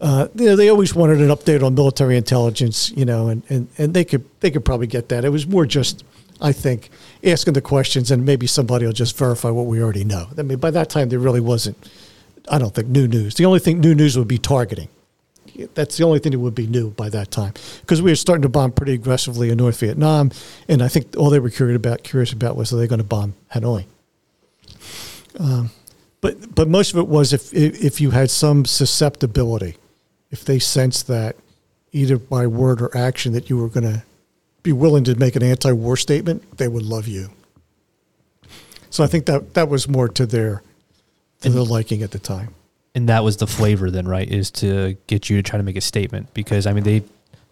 Uh, 0.00 0.28
you 0.34 0.46
know, 0.46 0.56
they 0.56 0.70
always 0.70 0.94
wanted 0.94 1.20
an 1.20 1.28
update 1.28 1.62
on 1.62 1.74
military 1.74 2.16
intelligence, 2.16 2.90
you 2.92 3.04
know, 3.04 3.28
and, 3.28 3.42
and, 3.50 3.68
and 3.76 3.92
they 3.92 4.04
could 4.04 4.24
they 4.40 4.50
could 4.50 4.64
probably 4.64 4.86
get 4.86 5.10
that. 5.10 5.24
It 5.24 5.28
was 5.28 5.46
more 5.46 5.66
just, 5.66 6.02
I 6.40 6.52
think, 6.52 6.90
asking 7.24 7.54
the 7.54 7.60
questions 7.60 8.10
and 8.10 8.24
maybe 8.24 8.46
somebody 8.46 8.86
will 8.86 8.92
just 8.92 9.16
verify 9.16 9.50
what 9.50 9.66
we 9.66 9.82
already 9.82 10.04
know. 10.04 10.28
I 10.38 10.42
mean, 10.42 10.58
by 10.58 10.70
that 10.70 10.88
time 10.88 11.08
there 11.08 11.18
really 11.18 11.40
wasn't, 11.40 11.76
I 12.48 12.58
don't 12.58 12.74
think, 12.74 12.88
new 12.88 13.06
news. 13.06 13.34
The 13.34 13.44
only 13.44 13.58
thing 13.58 13.80
new 13.80 13.94
news 13.94 14.16
would 14.16 14.28
be 14.28 14.38
targeting. 14.38 14.88
that's 15.74 15.96
the 15.96 16.04
only 16.04 16.18
thing 16.18 16.32
that 16.32 16.38
would 16.38 16.54
be 16.54 16.66
new 16.66 16.90
by 16.90 17.08
that 17.10 17.30
time 17.30 17.52
because 17.80 18.00
we 18.00 18.10
were 18.10 18.16
starting 18.16 18.42
to 18.42 18.48
bomb 18.48 18.72
pretty 18.72 18.94
aggressively 18.94 19.50
in 19.50 19.58
North 19.58 19.80
Vietnam, 19.80 20.30
and 20.68 20.82
I 20.82 20.88
think 20.88 21.16
all 21.16 21.30
they 21.30 21.40
were 21.40 21.50
curious 21.50 21.76
about 21.76 22.02
curious 22.02 22.32
about 22.32 22.56
was 22.56 22.72
are 22.72 22.76
they 22.76 22.86
going 22.86 23.00
to 23.00 23.04
bomb 23.04 23.34
Hanoi. 23.54 23.84
Um, 25.38 25.70
but 26.20 26.54
but 26.54 26.68
most 26.68 26.92
of 26.92 26.98
it 26.98 27.08
was 27.08 27.32
if 27.32 27.52
if 27.52 28.00
you 28.00 28.10
had 28.10 28.30
some 28.30 28.64
susceptibility, 28.64 29.76
if 30.30 30.44
they 30.44 30.58
sensed 30.58 31.06
that 31.08 31.36
either 31.92 32.18
by 32.18 32.46
word 32.46 32.80
or 32.80 32.96
action 32.96 33.32
that 33.32 33.50
you 33.50 33.56
were 33.56 33.68
going 33.68 33.84
to 33.84 34.02
be 34.62 34.72
willing 34.72 35.04
to 35.04 35.14
make 35.16 35.36
an 35.36 35.42
anti-war 35.42 35.96
statement, 35.96 36.58
they 36.58 36.68
would 36.68 36.82
love 36.84 37.08
you. 37.08 37.30
So 38.90 39.04
I 39.04 39.06
think 39.06 39.26
that 39.26 39.54
that 39.54 39.68
was 39.68 39.88
more 39.88 40.08
to 40.08 40.26
their 40.26 40.62
to 41.40 41.48
And- 41.48 41.54
their 41.56 41.62
liking 41.64 42.02
at 42.02 42.10
the 42.10 42.18
time. 42.18 42.54
and 42.94 43.08
that 43.08 43.22
was 43.24 43.36
the 43.36 43.46
flavor 43.46 43.90
then, 43.90 44.06
right? 44.08 44.28
Is 44.30 44.50
to 44.52 44.96
get 45.06 45.30
you 45.30 45.36
to 45.36 45.42
try 45.48 45.56
to 45.56 45.62
make 45.62 45.76
a 45.76 45.80
statement 45.80 46.34
because 46.34 46.66
I 46.66 46.72
mean 46.72 46.82
they, 46.84 47.02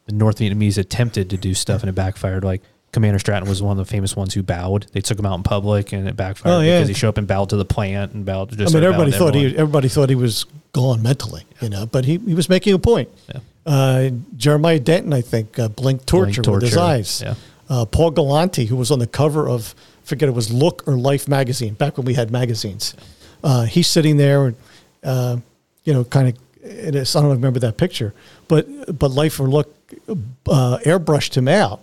the 0.06 0.12
North 0.12 0.38
Vietnamese 0.38 0.78
attempted 0.78 1.30
to 1.30 1.36
do 1.36 1.54
stuff 1.54 1.82
and 1.82 1.88
it 1.88 1.94
backfired. 1.94 2.42
Like 2.44 2.61
Commander 2.92 3.18
Stratton 3.20 3.48
was 3.48 3.62
one 3.62 3.78
of 3.78 3.86
the 3.86 3.90
famous 3.90 4.16
ones 4.16 4.34
who 4.34 4.42
bowed. 4.42 4.86
They 4.92 5.00
took 5.00 5.18
him 5.18 5.26
out 5.26 5.36
in 5.36 5.42
public 5.44 5.92
and 5.92 6.09
it 6.09 6.16
backfired 6.16 6.54
Oh, 6.56 6.61
yeah. 6.61 6.78
because 6.78 6.88
he 6.88 6.94
showed 6.94 7.11
up 7.11 7.18
and 7.18 7.26
bowed 7.28 7.50
to 7.50 7.56
the 7.56 7.64
plant 7.64 8.12
and 8.14 8.24
bowed. 8.26 8.50
Just 8.56 8.74
I 8.74 8.78
mean, 8.80 8.84
everybody 8.84 9.12
thought 9.12 9.32
to 9.32 9.38
he 9.38 9.56
everybody 9.56 9.88
thought 9.88 10.09
he 10.09 10.14
was 10.16 10.44
gone 10.72 11.02
mentally, 11.02 11.44
you 11.62 11.68
know. 11.68 11.86
But 11.86 12.04
he, 12.04 12.18
he 12.18 12.34
was 12.34 12.48
making 12.48 12.74
a 12.74 12.78
point. 12.78 13.09
Yeah. 13.32 13.40
Uh, 13.68 14.10
Jeremiah 14.36 14.80
Denton, 14.80 15.12
I 15.12 15.20
think, 15.20 15.58
uh, 15.58 15.68
blinked 15.68 16.06
torture, 16.06 16.40
Blinked 16.42 16.62
with 16.62 16.62
his 16.62 16.76
eyes. 16.76 17.22
yeah. 17.22 17.34
Uh, 17.68 17.84
Paul 17.84 18.12
Galanti, 18.12 18.66
who 18.66 18.76
was 18.76 18.90
on 18.90 18.98
the 18.98 19.06
cover 19.06 19.46
of, 19.46 19.74
I 20.02 20.06
forget 20.06 20.26
it 20.26 20.34
was 20.34 20.50
Look 20.50 20.88
or 20.88 20.96
Life 20.96 21.28
magazine, 21.28 21.74
back 21.74 21.98
when 21.98 22.06
we 22.06 22.14
had 22.14 22.30
magazines. 22.30 22.94
Uh, 23.44 23.64
he's 23.64 23.86
sitting 23.86 24.16
there, 24.16 24.46
and 24.46 24.56
uh, 25.04 25.36
you 25.84 25.92
know, 25.92 26.04
kind 26.04 26.28
of. 26.28 26.38
I 26.64 26.90
don't 26.90 27.28
remember 27.30 27.60
that 27.60 27.76
picture, 27.76 28.14
but 28.48 28.98
but 28.98 29.10
Life 29.10 29.38
or 29.38 29.48
Look 29.48 29.74
uh, 30.08 30.78
airbrushed 30.84 31.36
him 31.36 31.46
out 31.46 31.80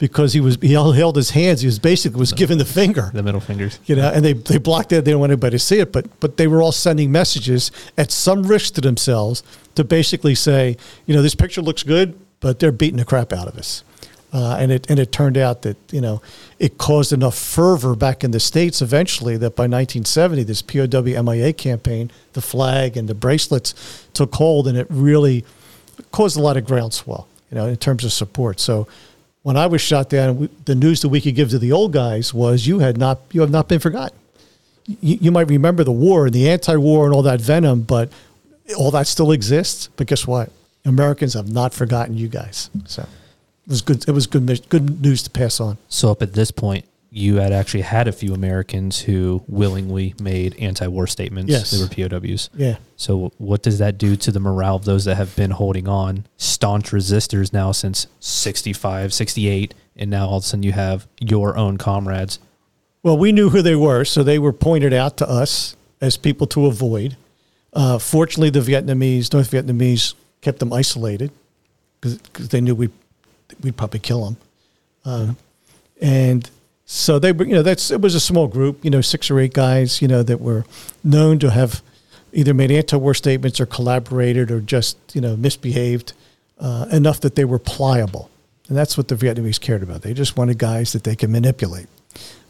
because 0.00 0.32
he 0.32 0.40
was 0.40 0.58
he 0.60 0.72
held 0.72 1.14
his 1.14 1.30
hands. 1.30 1.60
He 1.60 1.66
was 1.66 1.78
basically 1.78 2.18
was 2.18 2.32
giving 2.32 2.58
the 2.58 2.64
finger 2.64 3.10
the 3.14 3.22
middle 3.22 3.38
fingers. 3.38 3.78
you 3.84 3.94
know, 3.94 4.10
and 4.10 4.24
they, 4.24 4.32
they 4.32 4.58
blocked 4.58 4.90
it. 4.92 5.04
They 5.04 5.12
didn't 5.12 5.20
want 5.20 5.30
anybody 5.30 5.54
to 5.54 5.58
see 5.60 5.78
it, 5.78 5.92
but 5.92 6.18
but 6.18 6.38
they 6.38 6.48
were 6.48 6.60
all 6.60 6.72
sending 6.72 7.12
messages 7.12 7.70
at 7.96 8.10
some 8.10 8.42
risk 8.42 8.74
to 8.74 8.80
themselves 8.80 9.44
to 9.76 9.84
basically 9.84 10.34
say, 10.34 10.76
you 11.06 11.14
know, 11.14 11.22
this 11.22 11.34
picture 11.36 11.62
looks 11.62 11.84
good, 11.84 12.18
but 12.40 12.58
they're 12.58 12.72
beating 12.72 12.96
the 12.96 13.04
crap 13.04 13.32
out 13.32 13.46
of 13.46 13.56
us. 13.56 13.84
Uh, 14.32 14.56
and 14.58 14.72
it 14.72 14.88
and 14.88 14.98
it 14.98 15.12
turned 15.12 15.36
out 15.36 15.62
that 15.62 15.76
you 15.92 16.00
know 16.00 16.22
it 16.58 16.78
caused 16.78 17.12
enough 17.12 17.36
fervor 17.36 17.94
back 17.94 18.24
in 18.24 18.30
the 18.30 18.40
states 18.40 18.80
eventually 18.80 19.36
that 19.36 19.54
by 19.54 19.64
1970 19.64 20.44
this 20.44 20.62
POW 20.62 21.22
MIA 21.22 21.52
campaign, 21.52 22.10
the 22.32 22.40
flag 22.40 22.96
and 22.96 23.06
the 23.06 23.14
bracelets 23.14 24.06
took 24.14 24.34
hold, 24.36 24.66
and 24.66 24.78
it 24.78 24.86
really 24.88 25.44
caused 26.10 26.38
a 26.38 26.40
lot 26.40 26.56
of 26.56 26.64
groundswell, 26.64 27.28
you 27.50 27.56
know, 27.56 27.66
in 27.66 27.76
terms 27.76 28.04
of 28.04 28.12
support. 28.12 28.60
So 28.60 28.88
when 29.42 29.56
I 29.56 29.66
was 29.66 29.80
shot 29.80 30.08
down, 30.10 30.38
we, 30.38 30.48
the 30.64 30.74
news 30.74 31.00
that 31.02 31.08
we 31.08 31.20
could 31.20 31.34
give 31.34 31.50
to 31.50 31.58
the 31.58 31.72
old 31.72 31.92
guys 31.92 32.34
was 32.34 32.66
you 32.66 32.80
had 32.80 32.96
not 32.98 33.20
you 33.32 33.40
have 33.40 33.50
not 33.50 33.68
been 33.68 33.80
forgotten. 33.80 34.16
You, 34.86 35.18
you 35.20 35.30
might 35.30 35.48
remember 35.48 35.84
the 35.84 35.92
war 35.92 36.26
and 36.26 36.34
the 36.34 36.48
anti-war 36.48 37.06
and 37.06 37.14
all 37.14 37.22
that 37.22 37.40
venom, 37.40 37.82
but 37.82 38.10
all 38.76 38.90
that 38.90 39.06
still 39.06 39.32
exists. 39.32 39.88
But 39.96 40.06
guess 40.06 40.26
what? 40.26 40.50
Americans 40.84 41.34
have 41.34 41.50
not 41.52 41.74
forgotten 41.74 42.16
you 42.16 42.28
guys. 42.28 42.70
So 42.86 43.02
it 43.02 43.70
was 43.70 43.82
good. 43.82 44.08
It 44.08 44.12
was 44.12 44.26
good. 44.26 44.68
Good 44.68 45.00
news 45.00 45.22
to 45.24 45.30
pass 45.30 45.60
on. 45.60 45.78
So 45.88 46.10
up 46.10 46.22
at 46.22 46.32
this 46.32 46.50
point, 46.50 46.84
you 47.10 47.36
had 47.36 47.52
actually 47.52 47.80
had 47.80 48.06
a 48.06 48.12
few 48.12 48.32
Americans 48.32 49.00
who 49.00 49.42
willingly 49.48 50.14
made 50.22 50.56
anti-war 50.60 51.08
statements. 51.08 51.50
Yes. 51.50 51.70
They 51.72 51.82
were 51.82 52.08
POWs. 52.08 52.50
Yeah. 52.54 52.76
So 52.96 53.32
what 53.38 53.62
does 53.62 53.78
that 53.78 53.98
do 53.98 54.14
to 54.16 54.30
the 54.30 54.38
morale 54.38 54.76
of 54.76 54.84
those 54.84 55.04
that 55.06 55.16
have 55.16 55.34
been 55.34 55.50
holding 55.50 55.88
on, 55.88 56.26
staunch 56.36 56.90
resistors 56.90 57.52
now 57.52 57.72
since 57.72 58.06
65, 58.20 59.12
68, 59.12 59.74
and 59.96 60.10
now 60.10 60.28
all 60.28 60.38
of 60.38 60.44
a 60.44 60.46
sudden 60.46 60.62
you 60.62 60.72
have 60.72 61.08
your 61.18 61.56
own 61.56 61.78
comrades. 61.78 62.38
Well, 63.02 63.18
we 63.18 63.32
knew 63.32 63.50
who 63.50 63.62
they 63.62 63.76
were, 63.76 64.04
so 64.04 64.22
they 64.22 64.38
were 64.38 64.52
pointed 64.52 64.92
out 64.92 65.16
to 65.18 65.28
us 65.28 65.74
as 66.00 66.16
people 66.16 66.46
to 66.48 66.66
avoid. 66.66 67.16
Uh, 67.72 67.98
fortunately, 67.98 68.50
the 68.50 68.60
Vietnamese, 68.60 69.32
North 69.32 69.50
Vietnamese, 69.50 70.14
kept 70.42 70.60
them 70.60 70.72
isolated 70.72 71.32
because 72.00 72.48
they 72.48 72.60
knew 72.60 72.74
we'd, 72.74 72.92
we'd 73.62 73.76
probably 73.76 74.00
kill 74.00 74.24
them. 74.24 74.36
Uh, 75.04 75.32
and 76.00 76.48
so 76.92 77.20
they 77.20 77.30
were, 77.30 77.44
you 77.44 77.54
know, 77.54 77.62
that's 77.62 77.92
it 77.92 78.00
was 78.00 78.16
a 78.16 78.20
small 78.20 78.48
group, 78.48 78.84
you 78.84 78.90
know, 78.90 79.00
six 79.00 79.30
or 79.30 79.38
eight 79.38 79.54
guys, 79.54 80.02
you 80.02 80.08
know, 80.08 80.24
that 80.24 80.40
were 80.40 80.64
known 81.04 81.38
to 81.38 81.48
have 81.52 81.82
either 82.32 82.52
made 82.52 82.72
anti-war 82.72 83.14
statements 83.14 83.60
or 83.60 83.66
collaborated 83.66 84.50
or 84.50 84.60
just, 84.60 84.96
you 85.14 85.20
know, 85.20 85.36
misbehaved 85.36 86.14
uh, 86.58 86.86
enough 86.90 87.20
that 87.20 87.36
they 87.36 87.44
were 87.44 87.60
pliable. 87.60 88.28
And 88.66 88.76
that's 88.76 88.98
what 88.98 89.06
the 89.06 89.14
Vietnamese 89.14 89.60
cared 89.60 89.84
about. 89.84 90.02
They 90.02 90.12
just 90.12 90.36
wanted 90.36 90.58
guys 90.58 90.92
that 90.92 91.04
they 91.04 91.14
could 91.14 91.30
manipulate. 91.30 91.86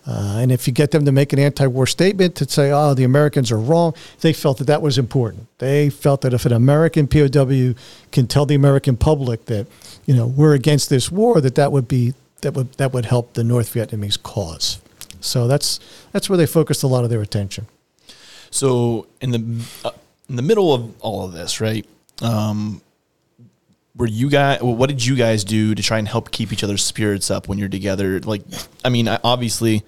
Uh, 0.07 0.39
and 0.41 0.51
if 0.51 0.67
you 0.67 0.73
get 0.73 0.91
them 0.91 1.05
to 1.05 1.13
make 1.13 1.35
an 1.35 1.39
anti-war 1.39 1.87
statement 1.87 2.35
to 2.37 2.49
say, 2.49 2.71
"Oh, 2.73 2.95
the 2.95 3.05
Americans 3.05 3.53
are 3.53 3.61
wrong," 3.61 3.93
they 4.23 4.33
felt 4.33 4.57
that 4.57 4.69
that 4.69 4.81
was 4.81 4.97
important. 4.97 5.49
They 5.59 5.91
felt 5.91 6.23
that 6.23 6.33
if 6.33 6.47
an 6.47 6.53
American 6.53 7.09
POW 7.09 7.75
can 8.11 8.27
tell 8.27 8.47
the 8.47 8.55
American 8.55 8.97
public 8.97 9.45
that, 9.47 9.67
you 10.07 10.15
know, 10.15 10.27
we're 10.27 10.55
against 10.55 10.89
this 10.89 11.13
war, 11.13 11.43
that 11.43 11.57
that 11.57 11.73
would 11.73 11.89
be 11.89 12.15
that 12.43 12.55
would 12.55 12.73
that 12.75 12.93
would 12.93 13.07
help 13.07 13.35
the 13.35 13.45
North 13.45 13.75
Vietnamese 13.75 14.21
cause. 14.23 14.81
So 15.21 15.47
that's 15.47 15.81
that's 16.13 16.29
where 16.29 16.37
they 16.37 16.47
focused 16.47 16.83
a 16.83 16.87
lot 16.87 17.05
of 17.05 17.11
their 17.11 17.23
attention. 17.23 17.67
So 18.51 19.07
in 19.21 19.31
the 19.31 19.65
uh, 19.85 19.91
in 20.29 20.37
the 20.37 20.43
middle 20.43 20.73
of 20.73 21.01
all 21.01 21.25
of 21.25 21.33
this, 21.33 21.61
right? 21.61 21.87
Um, 22.23 22.81
were 23.97 24.07
you 24.07 24.31
guys? 24.31 24.63
Well, 24.63 24.75
what 24.75 24.89
did 24.89 25.05
you 25.05 25.17
guys 25.17 25.45
do 25.45 25.75
to 25.75 25.83
try 25.83 25.99
and 25.99 26.09
help 26.09 26.31
keep 26.31 26.53
each 26.53 26.65
other's 26.65 26.85
spirits 26.85 27.31
up 27.31 27.49
when 27.49 27.59
you're 27.59 27.69
together? 27.69 28.21
Like, 28.21 28.43
I 28.85 28.89
mean, 28.89 29.09
obviously, 29.09 29.85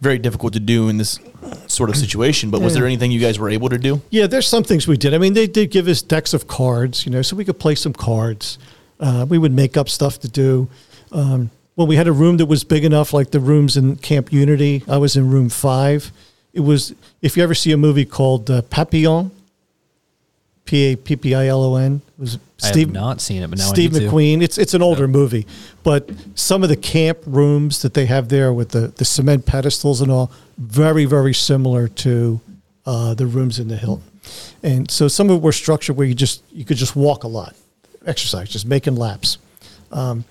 very 0.00 0.18
difficult 0.18 0.52
to 0.54 0.60
do 0.60 0.88
in 0.88 0.98
this 0.98 1.18
sort 1.66 1.88
of 1.88 1.96
situation. 1.96 2.50
But 2.50 2.60
was 2.60 2.74
there 2.74 2.84
anything 2.84 3.10
you 3.10 3.20
guys 3.20 3.38
were 3.38 3.48
able 3.48 3.68
to 3.68 3.78
do? 3.78 4.02
Yeah, 4.10 4.26
there's 4.26 4.48
some 4.48 4.64
things 4.64 4.86
we 4.86 4.96
did. 4.96 5.14
I 5.14 5.18
mean, 5.18 5.34
they 5.34 5.46
did 5.46 5.70
give 5.70 5.88
us 5.88 6.02
decks 6.02 6.34
of 6.34 6.46
cards, 6.46 7.06
you 7.06 7.12
know, 7.12 7.22
so 7.22 7.36
we 7.36 7.44
could 7.44 7.58
play 7.58 7.74
some 7.74 7.92
cards. 7.92 8.58
Uh, 8.98 9.26
we 9.28 9.38
would 9.38 9.52
make 9.52 9.76
up 9.76 9.88
stuff 9.88 10.18
to 10.20 10.28
do. 10.28 10.68
Um, 11.12 11.50
well, 11.76 11.86
we 11.86 11.96
had 11.96 12.08
a 12.08 12.12
room 12.12 12.38
that 12.38 12.46
was 12.46 12.64
big 12.64 12.84
enough, 12.84 13.12
like 13.12 13.30
the 13.30 13.40
rooms 13.40 13.76
in 13.76 13.96
Camp 13.96 14.32
Unity. 14.32 14.82
I 14.88 14.96
was 14.96 15.16
in 15.16 15.30
room 15.30 15.48
five. 15.50 16.10
It 16.52 16.60
was, 16.60 16.94
if 17.20 17.36
you 17.36 17.42
ever 17.42 17.54
see 17.54 17.70
a 17.72 17.76
movie 17.76 18.06
called 18.06 18.50
uh, 18.50 18.62
Papillon, 18.62 19.30
P 20.64 20.92
A 20.92 20.96
P 20.96 21.16
P 21.16 21.34
I 21.34 21.46
L 21.46 21.62
O 21.62 21.76
N, 21.76 22.00
it 22.18 22.20
was 22.20 22.38
I 22.64 22.76
have 22.78 22.92
not 22.92 23.20
seen 23.20 23.42
it, 23.42 23.48
but 23.48 23.58
now 23.58 23.66
Steve 23.66 23.94
I 23.94 23.98
need 23.98 24.06
to. 24.06 24.10
McQueen. 24.10 24.42
It's 24.42 24.58
it's 24.58 24.74
an 24.74 24.82
older 24.82 25.06
movie, 25.06 25.46
but 25.84 26.10
some 26.34 26.62
of 26.62 26.68
the 26.68 26.76
camp 26.76 27.18
rooms 27.26 27.82
that 27.82 27.94
they 27.94 28.06
have 28.06 28.30
there 28.30 28.52
with 28.52 28.70
the, 28.70 28.88
the 28.88 29.04
cement 29.04 29.46
pedestals 29.46 30.00
and 30.00 30.10
all, 30.10 30.32
very 30.58 31.04
very 31.04 31.34
similar 31.34 31.86
to 31.88 32.40
uh, 32.86 33.14
the 33.14 33.26
rooms 33.26 33.58
in 33.58 33.68
the 33.68 33.76
Hilton. 33.76 34.10
And 34.62 34.90
so 34.90 35.06
some 35.06 35.30
of 35.30 35.36
it 35.36 35.42
were 35.42 35.52
structured 35.52 35.96
where 35.96 36.06
you 36.06 36.14
just 36.14 36.42
you 36.50 36.64
could 36.64 36.78
just 36.78 36.96
walk 36.96 37.22
a 37.22 37.28
lot, 37.28 37.54
exercise, 38.04 38.48
just 38.48 38.66
making 38.66 38.96
laps. 38.96 39.38
Um, 39.92 40.24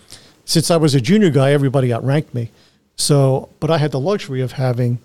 since 0.45 0.71
I 0.71 0.77
was 0.77 0.95
a 0.95 1.01
junior 1.01 1.29
guy, 1.29 1.51
everybody 1.51 1.91
outranked 1.91 2.33
me. 2.33 2.51
So, 2.95 3.49
but 3.59 3.69
I 3.69 3.77
had 3.77 3.91
the 3.91 3.99
luxury 3.99 4.41
of 4.41 4.53
having 4.53 4.99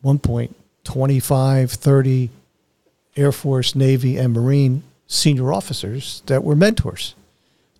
one 0.00 0.18
point 0.18 0.56
25, 0.84 1.70
30 1.70 2.30
Air 3.16 3.32
Force, 3.32 3.74
Navy, 3.74 4.16
and 4.16 4.32
Marine 4.32 4.82
senior 5.06 5.52
officers 5.52 6.22
that 6.26 6.44
were 6.44 6.56
mentors 6.56 7.14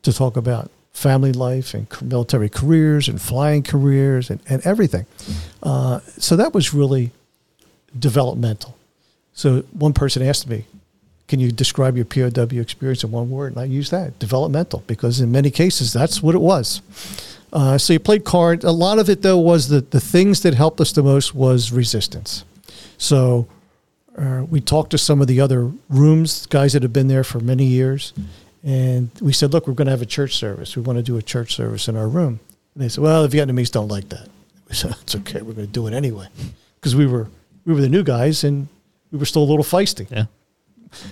to 0.02 0.12
talk 0.12 0.36
about 0.36 0.70
family 0.92 1.32
life 1.32 1.74
and 1.74 1.86
military 2.02 2.48
careers 2.48 3.09
and 3.09 3.20
flying 3.20 3.62
careers 3.62 4.30
and, 4.30 4.40
and 4.48 4.64
everything. 4.66 5.06
Uh, 5.62 6.00
so 6.18 6.36
that 6.36 6.52
was 6.52 6.74
really 6.74 7.12
developmental. 7.96 8.76
So 9.32 9.61
one 9.72 9.92
person 9.92 10.22
asked 10.22 10.48
me, 10.48 10.64
Can 11.28 11.40
you 11.40 11.52
describe 11.52 11.94
your 11.96 12.06
POW 12.06 12.58
experience 12.58 13.04
in 13.04 13.10
one 13.10 13.30
word? 13.30 13.52
And 13.52 13.60
I 13.60 13.64
use 13.64 13.90
that 13.90 14.18
developmental 14.18 14.82
because 14.86 15.20
in 15.20 15.30
many 15.30 15.50
cases 15.50 15.92
that's 15.92 16.22
what 16.22 16.34
it 16.34 16.40
was. 16.40 16.80
Uh, 17.52 17.78
so 17.78 17.92
you 17.92 17.98
played 17.98 18.24
cards. 18.24 18.64
A 18.64 18.70
lot 18.70 18.98
of 18.98 19.08
it, 19.08 19.22
though, 19.22 19.38
was 19.38 19.68
that 19.68 19.90
the 19.90 20.00
things 20.00 20.42
that 20.42 20.54
helped 20.54 20.80
us 20.80 20.92
the 20.92 21.02
most 21.02 21.34
was 21.34 21.72
resistance. 21.72 22.44
So 22.98 23.46
uh, 24.16 24.44
we 24.50 24.60
talked 24.60 24.90
to 24.90 24.98
some 24.98 25.20
of 25.20 25.28
the 25.28 25.40
other 25.40 25.70
rooms, 25.88 26.46
guys 26.46 26.72
that 26.72 26.82
have 26.82 26.92
been 26.92 27.08
there 27.08 27.24
for 27.24 27.40
many 27.40 27.64
years, 27.64 28.12
and 28.64 29.10
we 29.20 29.32
said, 29.32 29.52
"Look, 29.52 29.66
we're 29.66 29.74
going 29.74 29.86
to 29.86 29.92
have 29.92 30.02
a 30.02 30.06
church 30.06 30.36
service. 30.36 30.76
We 30.76 30.82
want 30.82 30.98
to 30.98 31.02
do 31.02 31.16
a 31.16 31.22
church 31.22 31.54
service 31.54 31.88
in 31.88 31.96
our 31.96 32.08
room." 32.08 32.40
And 32.74 32.84
they 32.84 32.88
said, 32.88 33.02
"Well, 33.02 33.26
the 33.26 33.38
Vietnamese 33.38 33.70
don't 33.70 33.88
like 33.88 34.08
that." 34.10 34.28
We 34.68 34.74
said, 34.74 34.94
"It's 35.00 35.14
okay. 35.16 35.40
We're 35.40 35.54
going 35.54 35.66
to 35.66 35.72
do 35.72 35.86
it 35.86 35.94
anyway," 35.94 36.26
because 36.80 36.94
we 36.94 37.06
were 37.06 37.28
we 37.64 37.72
were 37.72 37.80
the 37.80 37.88
new 37.88 38.02
guys 38.02 38.44
and 38.44 38.68
we 39.10 39.18
were 39.18 39.24
still 39.26 39.42
a 39.42 39.48
little 39.48 39.64
feisty. 39.64 40.10
Yeah. 40.10 40.26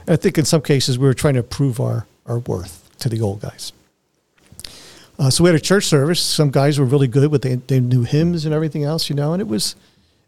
I 0.09 0.17
think 0.17 0.39
in 0.39 0.45
some 0.45 0.63
cases 0.63 0.99
we 0.99 1.07
were 1.07 1.15
trying 1.15 1.35
to 1.35 1.43
prove 1.43 1.81
our, 1.81 2.07
our 2.27 2.39
worth 2.41 2.89
to 2.99 3.09
the 3.09 3.21
old 3.21 3.41
guys. 3.41 3.73
Uh, 5.19 5.31
so 5.31 5.45
we 5.45 5.49
had 5.49 5.57
a 5.57 5.61
church 5.61 5.85
service. 5.85 6.21
Some 6.21 6.51
guys 6.51 6.79
were 6.79 6.85
really 6.85 7.09
good, 7.09 7.31
but 7.31 7.43
they, 7.43 7.55
they 7.55 7.81
knew 7.81 8.03
hymns 8.03 8.45
and 8.45 8.55
everything 8.55 8.85
else, 8.85 9.09
you 9.09 9.17
know, 9.17 9.33
and 9.33 9.41
it 9.41 9.49
was, 9.49 9.77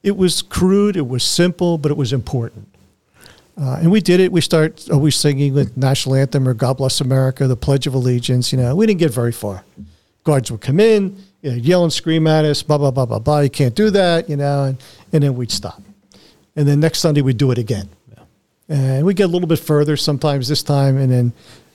it 0.03 0.17
was 0.17 0.41
crude, 0.41 0.97
it 0.97 1.07
was 1.07 1.23
simple, 1.23 1.77
but 1.77 1.91
it 1.91 1.97
was 1.97 2.13
important. 2.13 2.69
Uh, 3.61 3.79
and 3.81 3.91
we 3.91 4.01
did 4.01 4.21
it. 4.21 4.31
We 4.31 4.41
start 4.41 4.89
always 4.91 5.17
singing 5.17 5.55
the 5.55 5.71
national 5.75 6.15
anthem 6.15 6.49
or 6.49 6.55
God 6.55 6.77
Bless 6.77 7.01
America, 7.01 7.47
the 7.49 7.57
Pledge 7.57 7.87
of 7.89 7.95
Allegiance. 7.95 8.53
You 8.53 8.59
know, 8.59 8.77
we 8.77 8.87
didn't 8.87 9.01
get 9.01 9.11
very 9.11 9.33
far. 9.33 9.65
Guards 10.23 10.51
would 10.53 10.61
come 10.61 10.79
in, 10.79 11.17
you 11.43 11.51
know, 11.51 11.57
yell 11.57 11.83
and 11.83 11.93
scream 11.93 12.27
at 12.27 12.45
us, 12.45 12.63
blah, 12.63 12.79
blah, 12.79 12.93
blah, 12.93 13.07
blah, 13.07 13.19
blah. 13.19 13.41
You 13.41 13.51
can't 13.51 13.75
do 13.75 13.91
that, 13.91 14.29
you 14.29 14.37
know, 14.37 14.65
and, 14.65 14.79
and 15.13 15.23
then 15.23 15.35
we'd 15.35 15.51
stop. 15.51 15.83
And 16.55 16.69
then 16.69 16.81
next 16.81 17.01
Sunday 17.01 17.21
we'd 17.21 17.37
do 17.37 17.51
it 17.51 17.59
again. 17.59 17.89
And 18.69 19.07
we 19.07 19.15
get 19.15 19.25
a 19.25 19.29
little 19.29 19.49
bit 19.49 19.59
further 19.59 19.97
sometimes 19.97 20.49
this 20.49 20.63
time, 20.63 20.99
and 20.99 21.11
then 21.11 21.33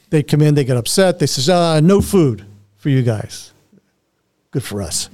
they 0.09 0.21
come 0.21 0.41
in, 0.41 0.53
they 0.53 0.63
get 0.63 0.77
upset. 0.77 1.19
They 1.19 1.25
says, 1.25 1.49
ah, 1.49 1.79
no 1.79 2.01
food 2.01 2.45
for 2.77 2.89
you 2.89 3.01
guys. 3.01 3.51
Good 4.51 4.63
for 4.63 4.81
us. 4.81 5.09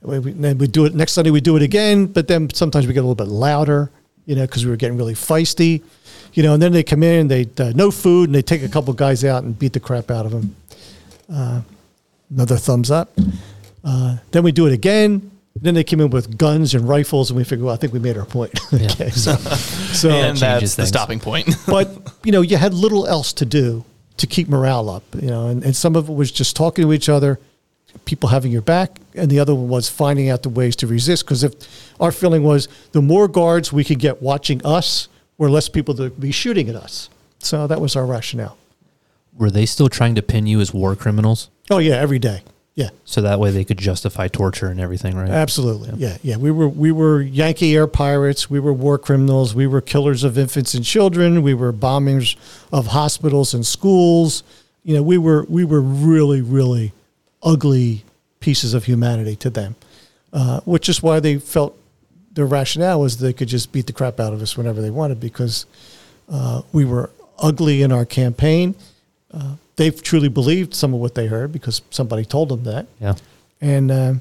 We, 0.00 0.18
we, 0.20 0.32
then 0.32 0.56
we 0.56 0.68
do 0.68 0.86
it 0.86 0.94
next 0.94 1.12
Sunday. 1.12 1.30
We 1.30 1.40
do 1.40 1.56
it 1.56 1.62
again, 1.62 2.06
but 2.06 2.28
then 2.28 2.48
sometimes 2.50 2.86
we 2.86 2.94
get 2.94 3.00
a 3.00 3.02
little 3.02 3.14
bit 3.14 3.28
louder, 3.28 3.90
you 4.24 4.34
know, 4.34 4.46
because 4.46 4.64
we 4.64 4.70
were 4.70 4.76
getting 4.76 4.96
really 4.96 5.14
feisty, 5.14 5.82
you 6.32 6.42
know. 6.42 6.54
And 6.54 6.62
then 6.62 6.72
they 6.72 6.82
come 6.82 7.02
in, 7.02 7.28
they 7.28 7.46
uh, 7.58 7.72
no 7.74 7.90
food, 7.90 8.28
and 8.28 8.34
they 8.34 8.42
take 8.42 8.62
a 8.62 8.68
couple 8.68 8.94
guys 8.94 9.24
out 9.24 9.44
and 9.44 9.58
beat 9.58 9.74
the 9.74 9.80
crap 9.80 10.10
out 10.10 10.24
of 10.24 10.32
them. 10.32 10.56
Uh, 11.30 11.60
another 12.30 12.56
thumbs 12.56 12.90
up. 12.90 13.10
Uh, 13.84 14.16
then 14.30 14.42
we 14.42 14.52
do 14.52 14.66
it 14.66 14.72
again. 14.72 15.30
Then 15.60 15.74
they 15.74 15.84
came 15.84 16.00
in 16.00 16.10
with 16.10 16.36
guns 16.36 16.74
and 16.74 16.88
rifles, 16.88 17.30
and 17.30 17.36
we 17.36 17.44
figured, 17.44 17.64
well, 17.64 17.74
I 17.74 17.78
think 17.78 17.92
we 17.92 17.98
made 17.98 18.16
our 18.16 18.26
point. 18.26 18.58
Yeah. 18.72 18.90
okay, 18.90 19.10
so, 19.10 19.34
so 19.36 20.10
and 20.10 20.36
changes 20.36 20.40
that's 20.40 20.76
the 20.76 20.82
things. 20.82 20.88
stopping 20.88 21.20
point. 21.20 21.54
but 21.66 22.12
you 22.24 22.32
know, 22.32 22.42
you 22.42 22.56
had 22.56 22.74
little 22.74 23.06
else 23.06 23.32
to 23.34 23.46
do 23.46 23.84
to 24.18 24.26
keep 24.26 24.48
morale 24.48 24.90
up. 24.90 25.02
You 25.14 25.28
know, 25.28 25.48
and, 25.48 25.64
and 25.64 25.74
some 25.74 25.96
of 25.96 26.08
it 26.08 26.12
was 26.12 26.30
just 26.30 26.56
talking 26.56 26.84
to 26.84 26.92
each 26.92 27.08
other, 27.08 27.38
people 28.04 28.28
having 28.28 28.52
your 28.52 28.62
back, 28.62 28.98
and 29.14 29.30
the 29.30 29.38
other 29.38 29.54
one 29.54 29.68
was 29.68 29.88
finding 29.88 30.28
out 30.28 30.42
the 30.42 30.50
ways 30.50 30.76
to 30.76 30.86
resist. 30.86 31.24
Because 31.24 31.42
if 31.42 31.54
our 32.00 32.12
feeling 32.12 32.42
was 32.42 32.68
the 32.92 33.00
more 33.00 33.28
guards 33.28 33.72
we 33.72 33.84
could 33.84 33.98
get 33.98 34.20
watching 34.20 34.64
us, 34.64 35.08
or 35.38 35.50
less 35.50 35.68
people 35.68 35.94
to 35.94 36.10
be 36.10 36.30
shooting 36.32 36.68
at 36.68 36.76
us. 36.76 37.08
So 37.38 37.66
that 37.66 37.80
was 37.80 37.96
our 37.96 38.06
rationale. 38.06 38.56
Were 39.34 39.50
they 39.50 39.66
still 39.66 39.88
trying 39.88 40.14
to 40.14 40.22
pin 40.22 40.46
you 40.46 40.60
as 40.60 40.72
war 40.72 40.96
criminals? 40.96 41.50
Oh 41.70 41.78
yeah, 41.78 41.94
every 41.96 42.18
day. 42.18 42.42
Yeah, 42.76 42.90
So 43.06 43.22
that 43.22 43.40
way 43.40 43.50
they 43.50 43.64
could 43.64 43.78
justify 43.78 44.28
torture 44.28 44.66
and 44.66 44.78
everything, 44.78 45.16
right? 45.16 45.30
absolutely. 45.30 45.92
Yeah, 45.96 46.18
yeah. 46.22 46.36
We 46.36 46.50
were 46.50 46.68
we 46.68 46.92
were 46.92 47.22
Yankee 47.22 47.74
air 47.74 47.86
pirates. 47.86 48.50
We 48.50 48.60
were 48.60 48.72
war 48.74 48.98
criminals. 48.98 49.54
We 49.54 49.66
were 49.66 49.80
killers 49.80 50.22
of 50.24 50.36
infants 50.36 50.74
and 50.74 50.84
children. 50.84 51.40
We 51.40 51.54
were 51.54 51.72
bombers 51.72 52.36
of 52.70 52.88
hospitals 52.88 53.54
and 53.54 53.64
schools. 53.64 54.42
You 54.84 54.94
know, 54.94 55.02
we 55.02 55.16
were 55.16 55.46
we 55.48 55.64
were 55.64 55.80
really 55.80 56.42
really 56.42 56.92
ugly 57.42 58.04
pieces 58.40 58.74
of 58.74 58.84
humanity 58.84 59.36
to 59.36 59.48
them, 59.48 59.74
uh, 60.34 60.60
which 60.66 60.90
is 60.90 61.02
why 61.02 61.18
they 61.18 61.38
felt 61.38 61.78
their 62.32 62.44
rationale 62.46 63.00
was 63.00 63.16
they 63.16 63.32
could 63.32 63.48
just 63.48 63.72
beat 63.72 63.86
the 63.86 63.92
crap 63.94 64.20
out 64.20 64.34
of 64.34 64.42
us 64.42 64.54
whenever 64.54 64.82
they 64.82 64.90
wanted 64.90 65.18
because 65.18 65.64
uh, 66.28 66.60
we 66.74 66.84
were 66.84 67.08
ugly 67.38 67.80
in 67.80 67.90
our 67.90 68.04
campaign. 68.04 68.74
Uh, 69.32 69.54
they 69.76 69.90
truly 69.90 70.28
believed 70.28 70.74
some 70.74 70.94
of 70.94 71.00
what 71.00 71.14
they 71.14 71.26
heard 71.26 71.52
because 71.52 71.82
somebody 71.90 72.24
told 72.24 72.48
them 72.48 72.64
that 72.64 72.86
Yeah. 73.00 73.14
and 73.60 73.90
uh, 73.90 74.14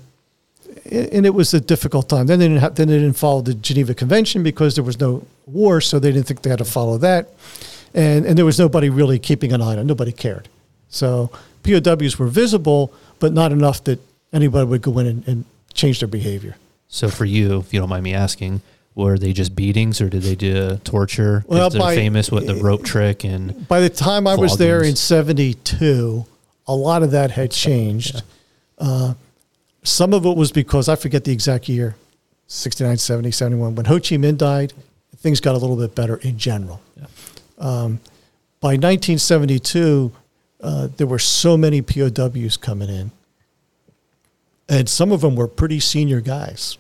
and 0.92 1.26
it 1.26 1.34
was 1.34 1.54
a 1.54 1.60
difficult 1.60 2.10
time. 2.10 2.28
Then 2.28 2.40
they 2.40 2.48
didn't 2.48 2.62
have, 2.62 2.76
then 2.76 2.88
they 2.88 2.98
didn't 3.00 3.18
follow 3.18 3.42
the 3.42 3.54
Geneva 3.54 3.94
Convention 3.94 4.44
because 4.44 4.76
there 4.76 4.84
was 4.84 5.00
no 5.00 5.26
war, 5.46 5.80
so 5.82 6.00
they 6.00 6.12
didn't 6.12 6.28
think 6.28 6.42
they 6.42 6.50
had 6.50 6.60
to 6.60 6.66
follow 6.66 6.98
that, 7.00 7.30
and 7.94 8.26
and 8.26 8.38
there 8.38 8.46
was 8.46 8.60
nobody 8.60 8.90
really 8.90 9.20
keeping 9.20 9.54
an 9.54 9.62
eye 9.62 9.74
on. 9.74 9.80
it. 9.80 9.84
Nobody 9.86 10.12
cared. 10.12 10.50
So 10.90 11.30
POWs 11.64 12.20
were 12.20 12.28
visible, 12.28 12.92
but 13.20 13.34
not 13.34 13.52
enough 13.52 13.84
that 13.86 14.00
anybody 14.34 14.66
would 14.68 14.82
go 14.82 15.00
in 15.00 15.08
and, 15.08 15.28
and 15.28 15.46
change 15.74 16.00
their 16.00 16.08
behavior. 16.08 16.56
So 16.88 17.10
for 17.10 17.26
you, 17.26 17.60
if 17.60 17.74
you 17.74 17.80
don't 17.80 17.90
mind 17.90 18.04
me 18.04 18.14
asking, 18.14 18.62
were 18.96 19.18
they 19.18 19.34
just 19.34 19.56
beatings 19.56 20.00
or 20.00 20.10
did 20.10 20.24
they 20.24 20.36
do 20.36 20.78
torture? 20.84 21.44
Well, 21.48 21.70
they're 21.70 21.80
by- 21.80 21.96
famous 21.96 22.32
with 22.32 22.48
the 22.48 22.56
rope 22.56 22.84
trick 22.84 23.24
and 23.24 23.68
By 23.68 23.82
the 23.82 23.90
time 23.90 24.26
I 24.26 24.36
was 24.36 24.58
there 24.58 24.84
in 24.84 24.96
'72, 24.96 26.26
a 26.68 26.76
lot 26.76 27.04
of 27.04 27.12
that 27.12 27.32
had 27.32 27.52
changed. 27.52 28.24
Uh, 28.78 29.14
some 29.84 30.14
of 30.14 30.26
it 30.26 30.36
was 30.36 30.52
because 30.52 30.90
I 30.90 30.96
forget 30.96 31.24
the 31.26 31.32
exact 31.32 31.70
year 31.70 31.96
69, 32.48 32.98
70, 32.98 33.32
71. 33.32 33.76
When 33.76 33.86
Ho 33.86 33.96
Chi 33.96 34.16
Minh 34.18 34.38
died, 34.38 34.74
things 35.18 35.40
got 35.40 35.56
a 35.56 35.58
little 35.58 35.76
bit 35.76 35.96
better 35.96 36.18
in 36.18 36.38
general. 36.38 36.82
Um, 37.58 38.00
by 38.60 38.74
1972, 38.78 40.12
uh, 40.62 40.88
there 40.98 41.08
were 41.08 41.20
so 41.20 41.58
many 41.58 41.82
POWs 41.82 42.58
coming 42.58 42.90
in, 42.90 43.12
and 44.68 44.90
some 44.90 45.12
of 45.12 45.22
them 45.22 45.36
were 45.36 45.48
pretty 45.48 45.80
senior 45.80 46.22
guys. 46.22 46.78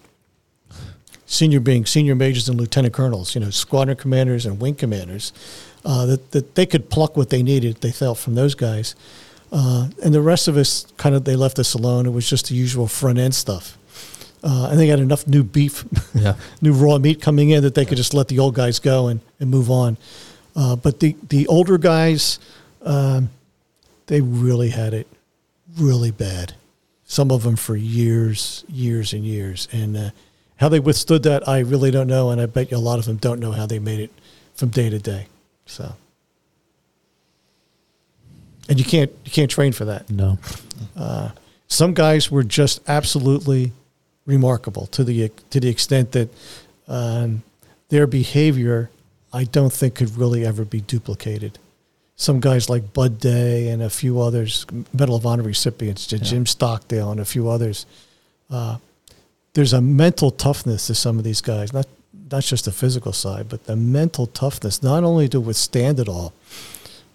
Senior 1.26 1.60
being 1.60 1.86
senior 1.86 2.16
majors 2.16 2.48
and 2.48 2.60
lieutenant 2.60 2.94
colonels, 2.94 3.36
you 3.36 3.42
know, 3.42 3.50
squadron 3.50 3.98
commanders 3.98 4.46
and 4.46 4.60
wing 4.60 4.76
commanders, 4.76 5.34
uh, 5.84 6.06
that, 6.06 6.32
that 6.32 6.56
they 6.56 6.66
could 6.66 6.90
pluck 6.90 7.18
what 7.18 7.30
they 7.30 7.42
needed, 7.42 7.78
they 7.82 7.92
felt, 7.92 8.18
from 8.18 8.36
those 8.36 8.56
guys. 8.56 8.96
Uh, 9.52 9.90
and 10.04 10.14
the 10.14 10.22
rest 10.22 10.48
of 10.48 10.58
us 10.58 10.86
kind 10.98 11.16
of 11.16 11.24
they 11.24 11.36
left 11.36 11.60
us 11.60 11.74
alone. 11.74 12.06
It 12.06 12.12
was 12.12 12.30
just 12.30 12.50
the 12.50 12.56
usual 12.56 12.88
front 12.88 13.18
end 13.18 13.34
stuff. 13.34 13.78
Uh, 14.44 14.70
and 14.70 14.80
they 14.80 14.88
had 14.88 15.00
enough 15.00 15.28
new 15.28 15.44
beef, 15.44 15.86
yeah. 16.14 16.36
new 16.62 16.74
raw 16.74 17.00
meat 17.00 17.22
coming 17.22 17.50
in 17.50 17.64
that 17.64 17.74
they 17.74 17.86
could 17.86 17.98
just 17.98 18.14
let 18.14 18.28
the 18.28 18.38
old 18.38 18.54
guys 18.54 18.80
go 18.80 19.08
and, 19.08 19.22
and 19.40 19.50
move 19.50 19.72
on. 19.72 19.98
Uh, 20.56 20.76
but 20.76 21.00
the, 21.00 21.16
the 21.30 21.48
older 21.48 21.78
guys, 21.78 22.40
um, 22.84 23.30
they 24.06 24.22
really 24.22 24.70
had 24.70 24.94
it 24.94 25.08
really 25.78 26.12
bad. 26.12 26.54
Some 27.06 27.32
of 27.32 27.44
them 27.44 27.56
for 27.56 27.76
years, 27.76 28.64
years 28.68 29.14
and 29.14 29.24
years. 29.24 29.68
And 29.72 29.98
uh, 29.98 30.10
how 30.58 30.70
they 30.70 30.80
withstood 30.80 31.24
that, 31.24 31.48
I 31.48 31.60
really 31.60 31.92
don't 31.92 32.08
know. 32.08 32.30
And 32.32 32.42
I 32.42 32.46
bet 32.46 32.72
you 32.72 32.78
a 32.78 32.80
lot 32.80 33.00
of 33.00 33.06
them 33.06 33.18
don't 33.18 33.40
know 33.40 33.52
how 33.52 33.66
they 33.66 33.80
made 33.80 34.00
it 34.00 34.12
from 34.56 34.70
day 34.70 34.90
to 34.90 35.00
day. 35.00 35.28
So, 35.66 35.94
and 38.70 38.80
you 38.80 38.86
can't 38.86 39.12
you 39.26 39.32
can't 39.32 39.52
train 39.52 39.74
for 39.74 39.86
that. 39.86 40.10
No. 40.10 40.40
Some 41.68 41.94
guys 41.94 42.32
were 42.32 42.44
just 42.44 42.82
absolutely 42.88 43.72
remarkable 44.26 44.88
to 44.88 45.04
the 45.04 45.30
to 45.50 45.60
the 45.60 45.70
extent 45.70 46.12
that 46.14 46.30
um, 46.88 47.44
their 47.90 48.08
behavior, 48.08 48.90
I 49.34 49.46
don't 49.46 49.74
think, 49.74 49.96
could 49.96 50.18
really 50.18 50.46
ever 50.46 50.66
be 50.66 50.82
duplicated. 50.82 51.60
Some 52.16 52.40
guys 52.40 52.70
like 52.70 52.94
Bud 52.94 53.20
Day 53.20 53.70
and 53.70 53.84
a 53.84 53.90
few 53.90 54.22
others, 54.22 54.66
Medal 54.94 55.16
of 55.16 55.26
Honor 55.26 55.44
recipients, 55.44 56.08
Jim 56.08 56.46
Stockdale 56.46 57.12
and 57.12 57.20
a 57.20 57.26
few 57.26 57.50
others. 57.50 57.86
Uh, 58.50 58.78
there's 59.56 59.74
a 59.74 59.82
mental 59.82 60.32
toughness 60.32 60.88
to 60.88 60.96
some 60.96 61.18
of 61.18 61.24
these 61.24 61.42
guys, 61.42 61.74
not 61.74 61.88
not 62.32 62.44
just 62.44 62.66
the 62.66 62.72
physical 62.72 63.14
side, 63.14 63.48
but 63.50 63.66
the 63.66 63.76
mental 63.76 64.28
toughness, 64.28 64.82
not 64.82 65.04
only 65.04 65.28
to 65.30 65.40
withstand 65.40 66.00
it 66.00 66.10
all, 66.10 66.34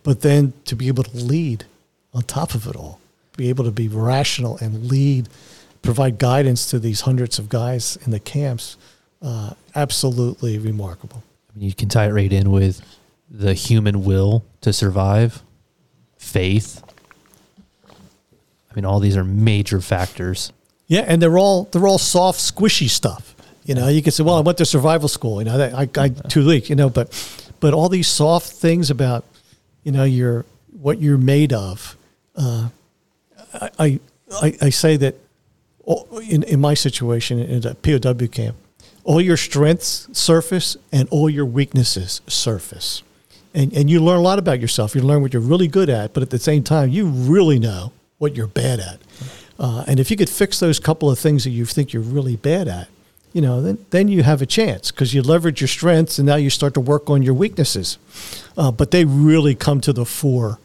but 0.02 0.20
then 0.20 0.52
to 0.64 0.76
be 0.76 0.88
able 0.88 1.02
to 1.02 1.16
lead 1.16 1.64
on 2.14 2.22
top 2.22 2.54
of 2.54 2.66
it 2.66 2.76
all, 2.76 3.00
be 3.36 3.48
able 3.48 3.64
to 3.64 3.70
be 3.70 3.88
rational 3.88 4.56
and 4.58 4.88
lead, 4.88 5.28
provide 5.82 6.18
guidance 6.18 6.70
to 6.70 6.78
these 6.78 7.02
hundreds 7.02 7.38
of 7.38 7.48
guys 7.48 7.98
in 8.04 8.12
the 8.12 8.20
camps. 8.20 8.76
Uh, 9.20 9.54
absolutely 9.74 10.58
remarkable. 10.58 11.22
I 11.52 11.58
mean, 11.58 11.68
you 11.68 11.74
can 11.74 11.88
tie 11.88 12.06
it 12.06 12.12
right 12.12 12.32
in 12.32 12.50
with 12.50 12.80
the 13.28 13.54
human 13.54 14.04
will 14.04 14.44
to 14.60 14.72
survive, 14.72 15.42
faith. 16.16 16.82
I 17.90 18.74
mean, 18.74 18.84
all 18.84 19.00
these 19.00 19.16
are 19.16 19.24
major 19.24 19.80
factors. 19.80 20.52
Yeah, 20.90 21.04
and 21.06 21.22
they're 21.22 21.38
all 21.38 21.68
they're 21.70 21.86
all 21.86 21.98
soft, 21.98 22.40
squishy 22.40 22.90
stuff. 22.90 23.36
You 23.64 23.76
know, 23.76 23.86
you 23.86 24.02
can 24.02 24.10
say, 24.10 24.24
"Well, 24.24 24.34
I 24.34 24.40
went 24.40 24.58
to 24.58 24.66
survival 24.66 25.06
school." 25.06 25.40
You 25.40 25.44
know, 25.44 25.56
that, 25.56 25.72
I, 25.72 25.88
I 25.96 26.08
two 26.08 26.44
weeks. 26.44 26.68
You 26.68 26.74
know, 26.74 26.90
but 26.90 27.08
but 27.60 27.72
all 27.72 27.88
these 27.88 28.08
soft 28.08 28.50
things 28.50 28.90
about 28.90 29.24
you 29.84 29.92
know 29.92 30.02
your 30.02 30.44
what 30.80 31.00
you're 31.00 31.16
made 31.16 31.52
of. 31.52 31.96
Uh, 32.34 32.70
I, 33.78 34.00
I 34.32 34.56
I 34.62 34.70
say 34.70 34.96
that 34.96 35.14
in 36.28 36.42
in 36.42 36.60
my 36.60 36.74
situation 36.74 37.38
in 37.38 37.64
a 37.64 37.76
POW 37.76 38.26
camp, 38.26 38.56
all 39.04 39.20
your 39.20 39.36
strengths 39.36 40.08
surface 40.12 40.76
and 40.90 41.08
all 41.10 41.30
your 41.30 41.46
weaknesses 41.46 42.20
surface, 42.26 43.04
and 43.54 43.72
and 43.74 43.88
you 43.88 44.00
learn 44.00 44.18
a 44.18 44.22
lot 44.22 44.40
about 44.40 44.58
yourself. 44.58 44.96
You 44.96 45.02
learn 45.02 45.22
what 45.22 45.32
you're 45.34 45.40
really 45.40 45.68
good 45.68 45.88
at, 45.88 46.14
but 46.14 46.24
at 46.24 46.30
the 46.30 46.38
same 46.40 46.64
time, 46.64 46.88
you 46.88 47.06
really 47.06 47.60
know 47.60 47.92
what 48.18 48.34
you're 48.34 48.48
bad 48.48 48.80
at. 48.80 48.98
Uh, 49.60 49.84
and 49.86 50.00
if 50.00 50.10
you 50.10 50.16
could 50.16 50.30
fix 50.30 50.58
those 50.58 50.80
couple 50.80 51.10
of 51.10 51.18
things 51.18 51.44
that 51.44 51.50
you 51.50 51.66
think 51.66 51.92
you're 51.92 52.02
really 52.02 52.34
bad 52.34 52.66
at, 52.66 52.88
you 53.34 53.42
know, 53.42 53.60
then, 53.60 53.84
then 53.90 54.08
you 54.08 54.22
have 54.22 54.40
a 54.40 54.46
chance 54.46 54.90
because 54.90 55.12
you 55.12 55.20
leverage 55.20 55.60
your 55.60 55.68
strengths 55.68 56.18
and 56.18 56.26
now 56.26 56.36
you 56.36 56.48
start 56.48 56.72
to 56.74 56.80
work 56.80 57.10
on 57.10 57.22
your 57.22 57.34
weaknesses. 57.34 57.98
Uh, 58.56 58.72
but 58.72 58.90
they 58.90 59.04
really 59.04 59.54
come 59.54 59.82
to 59.82 59.92
the 59.92 60.06
fore. 60.06 60.58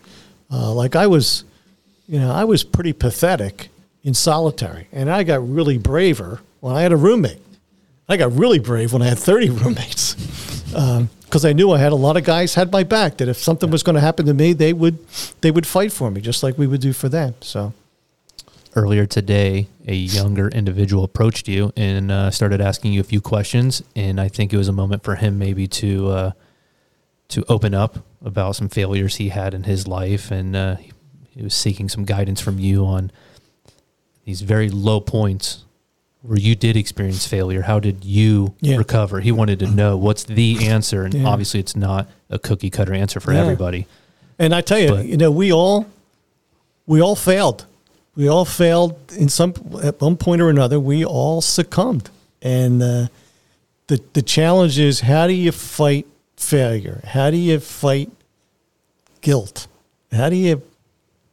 Uh, 0.50 0.72
like 0.74 0.96
I 0.96 1.08
was, 1.08 1.44
you 2.08 2.20
know, 2.20 2.32
I 2.32 2.46
was 2.46 2.64
pretty 2.64 2.94
pathetic 2.94 3.68
in 4.02 4.14
solitary 4.14 4.88
and 4.94 5.12
I 5.12 5.24
got 5.24 5.48
really 5.48 5.78
braver 5.78 6.40
when 6.62 6.74
I 6.74 6.82
had 6.82 6.94
a 6.94 6.98
roommate. 6.98 7.42
I 8.08 8.16
got 8.16 8.32
really 8.32 8.60
brave 8.60 8.94
when 8.94 9.02
I 9.02 9.08
had 9.08 9.20
30 9.20 9.50
roommates 9.50 10.14
because 11.26 11.44
I 11.44 11.52
knew 11.52 11.72
I 11.72 11.80
had 11.80 11.92
a 11.92 11.96
lot 11.96 12.16
of 12.16 12.24
guys 12.24 12.56
had 12.56 12.72
my 12.72 12.84
back 12.84 13.18
that 13.18 13.28
if 13.28 13.38
something 13.38 13.70
was 13.70 13.84
going 13.84 13.96
to 13.96 14.02
happen 14.02 14.26
to 14.28 14.34
me, 14.34 14.54
they 14.54 14.72
would, 14.72 15.06
they 15.42 15.52
would 15.52 15.68
fight 15.68 15.92
for 15.92 16.10
me 16.10 16.22
just 16.22 16.44
like 16.44 16.58
we 16.58 16.66
would 16.66 16.82
do 16.82 16.94
for 16.94 17.10
them. 17.10 17.36
So. 17.42 17.74
Earlier 18.78 19.06
today, 19.06 19.68
a 19.88 19.96
younger 19.96 20.50
individual 20.50 21.06
approached 21.06 21.48
you 21.48 21.72
and 21.78 22.12
uh, 22.12 22.30
started 22.30 22.60
asking 22.60 22.92
you 22.92 23.00
a 23.00 23.06
few 23.06 23.22
questions, 23.22 23.82
and 23.96 24.20
I 24.20 24.28
think 24.28 24.52
it 24.52 24.58
was 24.58 24.68
a 24.68 24.74
moment 24.74 25.02
for 25.02 25.16
him 25.16 25.40
maybe 25.40 25.66
to 25.68 26.10
uh, 26.10 26.32
to 27.30 27.46
open 27.48 27.74
up 27.74 28.00
about 28.22 28.58
some 28.58 28.68
failures 28.68 29.16
he 29.16 29.30
had 29.30 29.54
in 29.54 29.64
his 29.64 29.88
life, 29.88 30.30
and 30.30 30.58
uh, 30.58 30.76
he 31.30 31.42
was 31.42 31.54
seeking 31.54 31.88
some 31.88 32.04
guidance 32.04 32.42
from 32.42 32.60
you 32.60 32.86
on 32.86 33.12
these 34.26 34.42
very 34.42 34.70
low 34.70 35.00
points 35.00 35.64
where 36.22 36.38
you 36.38 36.54
did 36.54 36.76
experience 36.76 37.26
failure. 37.26 37.62
How 37.62 37.80
did 37.80 38.04
you 38.04 38.56
Yeah. 38.60 38.76
recover? 38.76 39.22
He 39.22 39.32
wanted 39.32 39.60
to 39.60 39.68
know 39.68 39.96
what's 39.96 40.26
the 40.26 40.68
answer, 40.68 41.04
and 41.06 41.14
Yeah. 41.14 41.28
obviously, 41.28 41.62
it's 41.62 41.78
not 41.78 42.10
a 42.30 42.38
cookie 42.38 42.70
cutter 42.70 42.94
answer 42.94 43.22
for 43.22 43.32
Yeah. 43.32 43.40
everybody. 43.40 43.88
And 44.38 44.54
I 44.54 44.60
tell 44.60 44.80
you, 44.80 44.90
But- 44.90 45.06
you 45.06 45.16
know, 45.16 45.32
we 45.32 45.54
all 45.54 45.86
we 46.86 47.00
all 47.02 47.16
failed. 47.16 47.66
We 48.16 48.28
all 48.28 48.46
failed 48.46 48.96
in 49.18 49.30
some 49.30 49.54
at 49.84 50.00
one 50.00 50.18
point 50.18 50.42
or 50.42 50.50
another. 50.50 50.80
We 50.80 51.04
all 51.06 51.42
succumbed, 51.42 52.10
and 52.42 52.82
uh, 52.82 53.08
the 53.88 54.02
the 54.14 54.22
challenge 54.22 54.80
is 54.80 55.02
how 55.02 55.28
do 55.28 55.34
you 55.34 55.52
fight 55.52 56.08
failure? 56.38 57.02
How 57.06 57.30
do 57.30 57.38
you 57.38 57.60
fight 57.60 58.10
guilt? 59.22 59.68
How 60.12 60.30
do 60.30 60.36
you 60.36 60.62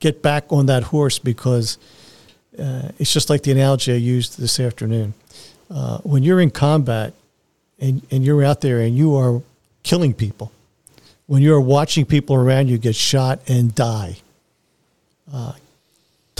get 0.00 0.22
back 0.22 0.46
on 0.50 0.66
that 0.66 0.84
horse? 0.84 1.18
Because 1.18 1.78
uh, 2.58 2.90
it's 2.98 3.12
just 3.12 3.30
like 3.30 3.42
the 3.42 3.52
analogy 3.52 3.92
I 3.92 3.96
used 3.96 4.38
this 4.38 4.58
afternoon. 4.58 5.14
Uh, 5.70 5.98
when 5.98 6.22
you're 6.22 6.40
in 6.40 6.50
combat 6.50 7.14
and, 7.78 8.02
and 8.10 8.24
you're 8.24 8.44
out 8.44 8.60
there 8.60 8.80
and 8.80 8.96
you 8.96 9.16
are 9.16 9.40
killing 9.82 10.12
people, 10.12 10.52
when 11.26 11.42
you're 11.42 11.60
watching 11.60 12.04
people 12.04 12.36
around 12.36 12.68
you 12.68 12.76
get 12.76 12.94
shot 12.94 13.40
and 13.48 13.74
die, 13.74 14.16
uh, 15.32 15.52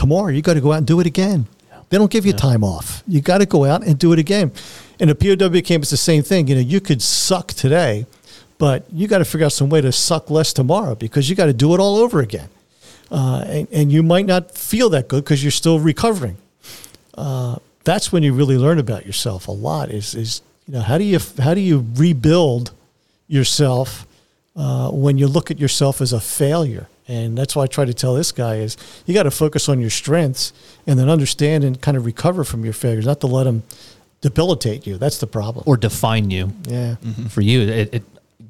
tomorrow 0.03 0.33
you 0.33 0.43
got 0.43 0.55
to 0.55 0.61
go 0.61 0.73
out 0.73 0.79
and 0.79 0.87
do 0.87 0.99
it 0.99 1.07
again. 1.07 1.47
They 1.89 1.99
don't 1.99 2.11
give 2.11 2.27
you 2.27 2.33
time 2.33 2.65
off. 2.65 3.05
You 3.07 3.21
got 3.21 3.39
to 3.39 3.47
go 3.47 3.65
out 3.65 3.87
and 3.87 3.99
do 3.99 4.13
it 4.13 4.19
again. 4.19 4.51
In 4.99 5.11
a 5.11 5.15
POW 5.15 5.61
camp, 5.61 5.83
it's 5.83 5.91
the 5.91 5.97
same 5.97 6.23
thing. 6.23 6.49
You 6.49 6.57
know, 6.57 6.61
you 6.61 6.81
could 6.81 7.01
suck 7.03 7.49
today, 7.49 8.07
but 8.59 8.85
you 8.91 9.07
got 9.07 9.19
to 9.19 9.25
figure 9.25 9.47
out 9.47 9.53
some 9.53 9.69
way 9.69 9.81
to 9.81 9.93
suck 9.93 10.29
less 10.29 10.53
tomorrow 10.53 10.95
because 10.97 11.31
you 11.31 11.37
got 11.37 11.47
to 11.47 11.53
do 11.53 11.75
it 11.75 11.81
all 11.81 11.97
over 11.97 12.21
again. 12.21 12.49
Uh, 13.11 13.45
and, 13.47 13.69
and 13.71 13.93
you 13.93 14.03
might 14.03 14.27
not 14.27 14.51
feel 14.51 14.89
that 14.89 15.07
good 15.07 15.23
because 15.23 15.45
you're 15.45 15.53
still 15.53 15.79
recovering. 15.79 16.37
Uh, 17.15 17.57
that's 17.85 18.11
when 18.11 18.23
you 18.23 18.33
really 18.33 18.57
learn 18.57 18.79
about 18.79 19.07
yourself 19.07 19.47
a 19.47 19.53
lot. 19.53 19.91
Is 19.91 20.15
is 20.15 20.41
you 20.67 20.75
know 20.75 20.81
how 20.81 20.99
do 20.99 21.05
you 21.05 21.19
how 21.39 21.55
do 21.55 21.61
you 21.61 21.87
rebuild 21.95 22.73
yourself 23.29 24.07
uh, 24.57 24.91
when 24.91 25.19
you 25.19 25.29
look 25.29 25.51
at 25.51 25.59
yourself 25.61 26.01
as 26.01 26.13
a 26.13 26.21
failure? 26.21 26.89
And 27.13 27.37
that's 27.37 27.55
why 27.55 27.65
I 27.65 27.67
try 27.67 27.85
to 27.85 27.93
tell 27.93 28.15
this 28.15 28.33
guy 28.33 28.57
is 28.57 28.79
you 29.05 29.13
got 29.13 29.25
to 29.25 29.31
focus 29.31 29.69
on 29.69 29.81
your 29.81 29.91
strengths 29.91 30.55
and 30.87 30.99
then 30.99 31.11
understand 31.11 31.63
and 31.63 31.79
kind 31.79 31.97
of 31.99 32.07
recover 32.07 32.43
from 32.43 32.65
your 32.65 32.73
failures, 32.73 33.05
not 33.05 33.21
to 33.21 33.27
let 33.27 33.45
them 33.45 33.65
debilitate 34.23 34.87
you. 34.87 34.97
That's 34.97 35.19
the 35.19 35.27
problem. 35.27 35.65
Or 35.67 35.77
define 35.77 36.31
you. 36.31 36.53
yeah. 36.67 36.97
Mm-hmm. 37.05 37.27
For 37.27 37.43
you, 37.43 37.61
it, 37.61 37.95
it, 37.95 38.03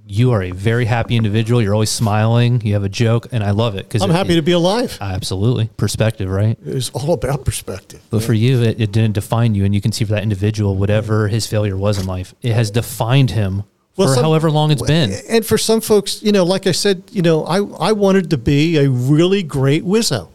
you 0.07 0.31
are 0.31 0.43
a 0.43 0.53
very 0.53 0.85
happy 0.85 1.17
individual. 1.17 1.61
You're 1.61 1.75
always 1.75 1.91
smiling. 1.91 2.61
You 2.61 2.75
have 2.75 2.85
a 2.85 2.89
joke, 2.89 3.29
and 3.33 3.43
I 3.43 3.51
love 3.51 3.75
it 3.75 3.89
because 3.89 4.03
I'm 4.03 4.11
happy 4.11 4.37
to 4.37 4.43
be 4.43 4.53
alive. 4.53 4.97
Absolutely, 5.01 5.69
perspective, 5.77 6.31
right? 6.31 6.57
It's 6.65 6.91
all 6.91 7.15
about 7.15 7.45
perspective. 7.45 8.01
But 8.11 8.23
for 8.23 8.33
you, 8.33 8.63
it, 8.63 8.81
it 8.81 8.93
didn't 8.93 9.15
define 9.15 9.57
you, 9.57 9.65
and 9.65 9.75
you 9.75 9.81
can 9.81 9.91
see 9.91 10.05
for 10.05 10.13
that 10.13 10.23
individual, 10.23 10.77
whatever 10.77 11.29
his 11.29 11.47
failure 11.47 11.77
was 11.77 11.99
in 11.99 12.07
life, 12.07 12.35
it 12.43 12.53
has 12.53 12.71
defined 12.71 13.33
him 13.33 13.65
Well, 13.97 14.09
for 14.09 14.15
some- 14.15 14.25
however 14.25 14.51
long 14.51 14.71
it's 14.71 14.83
been. 14.83 15.13
And 15.29 15.45
for 15.45 15.59
some 15.59 15.81
folks, 15.81 16.23
you 16.23 16.33
know, 16.33 16.45
like 16.45 16.67
I 16.67 16.73
said, 16.73 17.03
you 17.11 17.23
know, 17.23 17.45
I, 17.45 17.59
I 17.89 17.93
wanted 17.93 18.31
to 18.31 18.39
be 18.39 18.77
a 18.79 18.89
really 18.89 19.43
great 19.43 19.85
wizzo, 19.85 20.29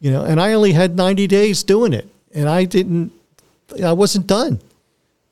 you 0.00 0.10
know, 0.10 0.24
and 0.24 0.40
I 0.40 0.52
only 0.52 0.72
had 0.72 0.96
90 0.96 1.26
days 1.26 1.62
doing 1.62 1.92
it 1.92 2.08
and 2.34 2.48
I 2.48 2.64
didn't, 2.64 3.12
I 3.82 3.92
wasn't 3.92 4.26
done. 4.26 4.60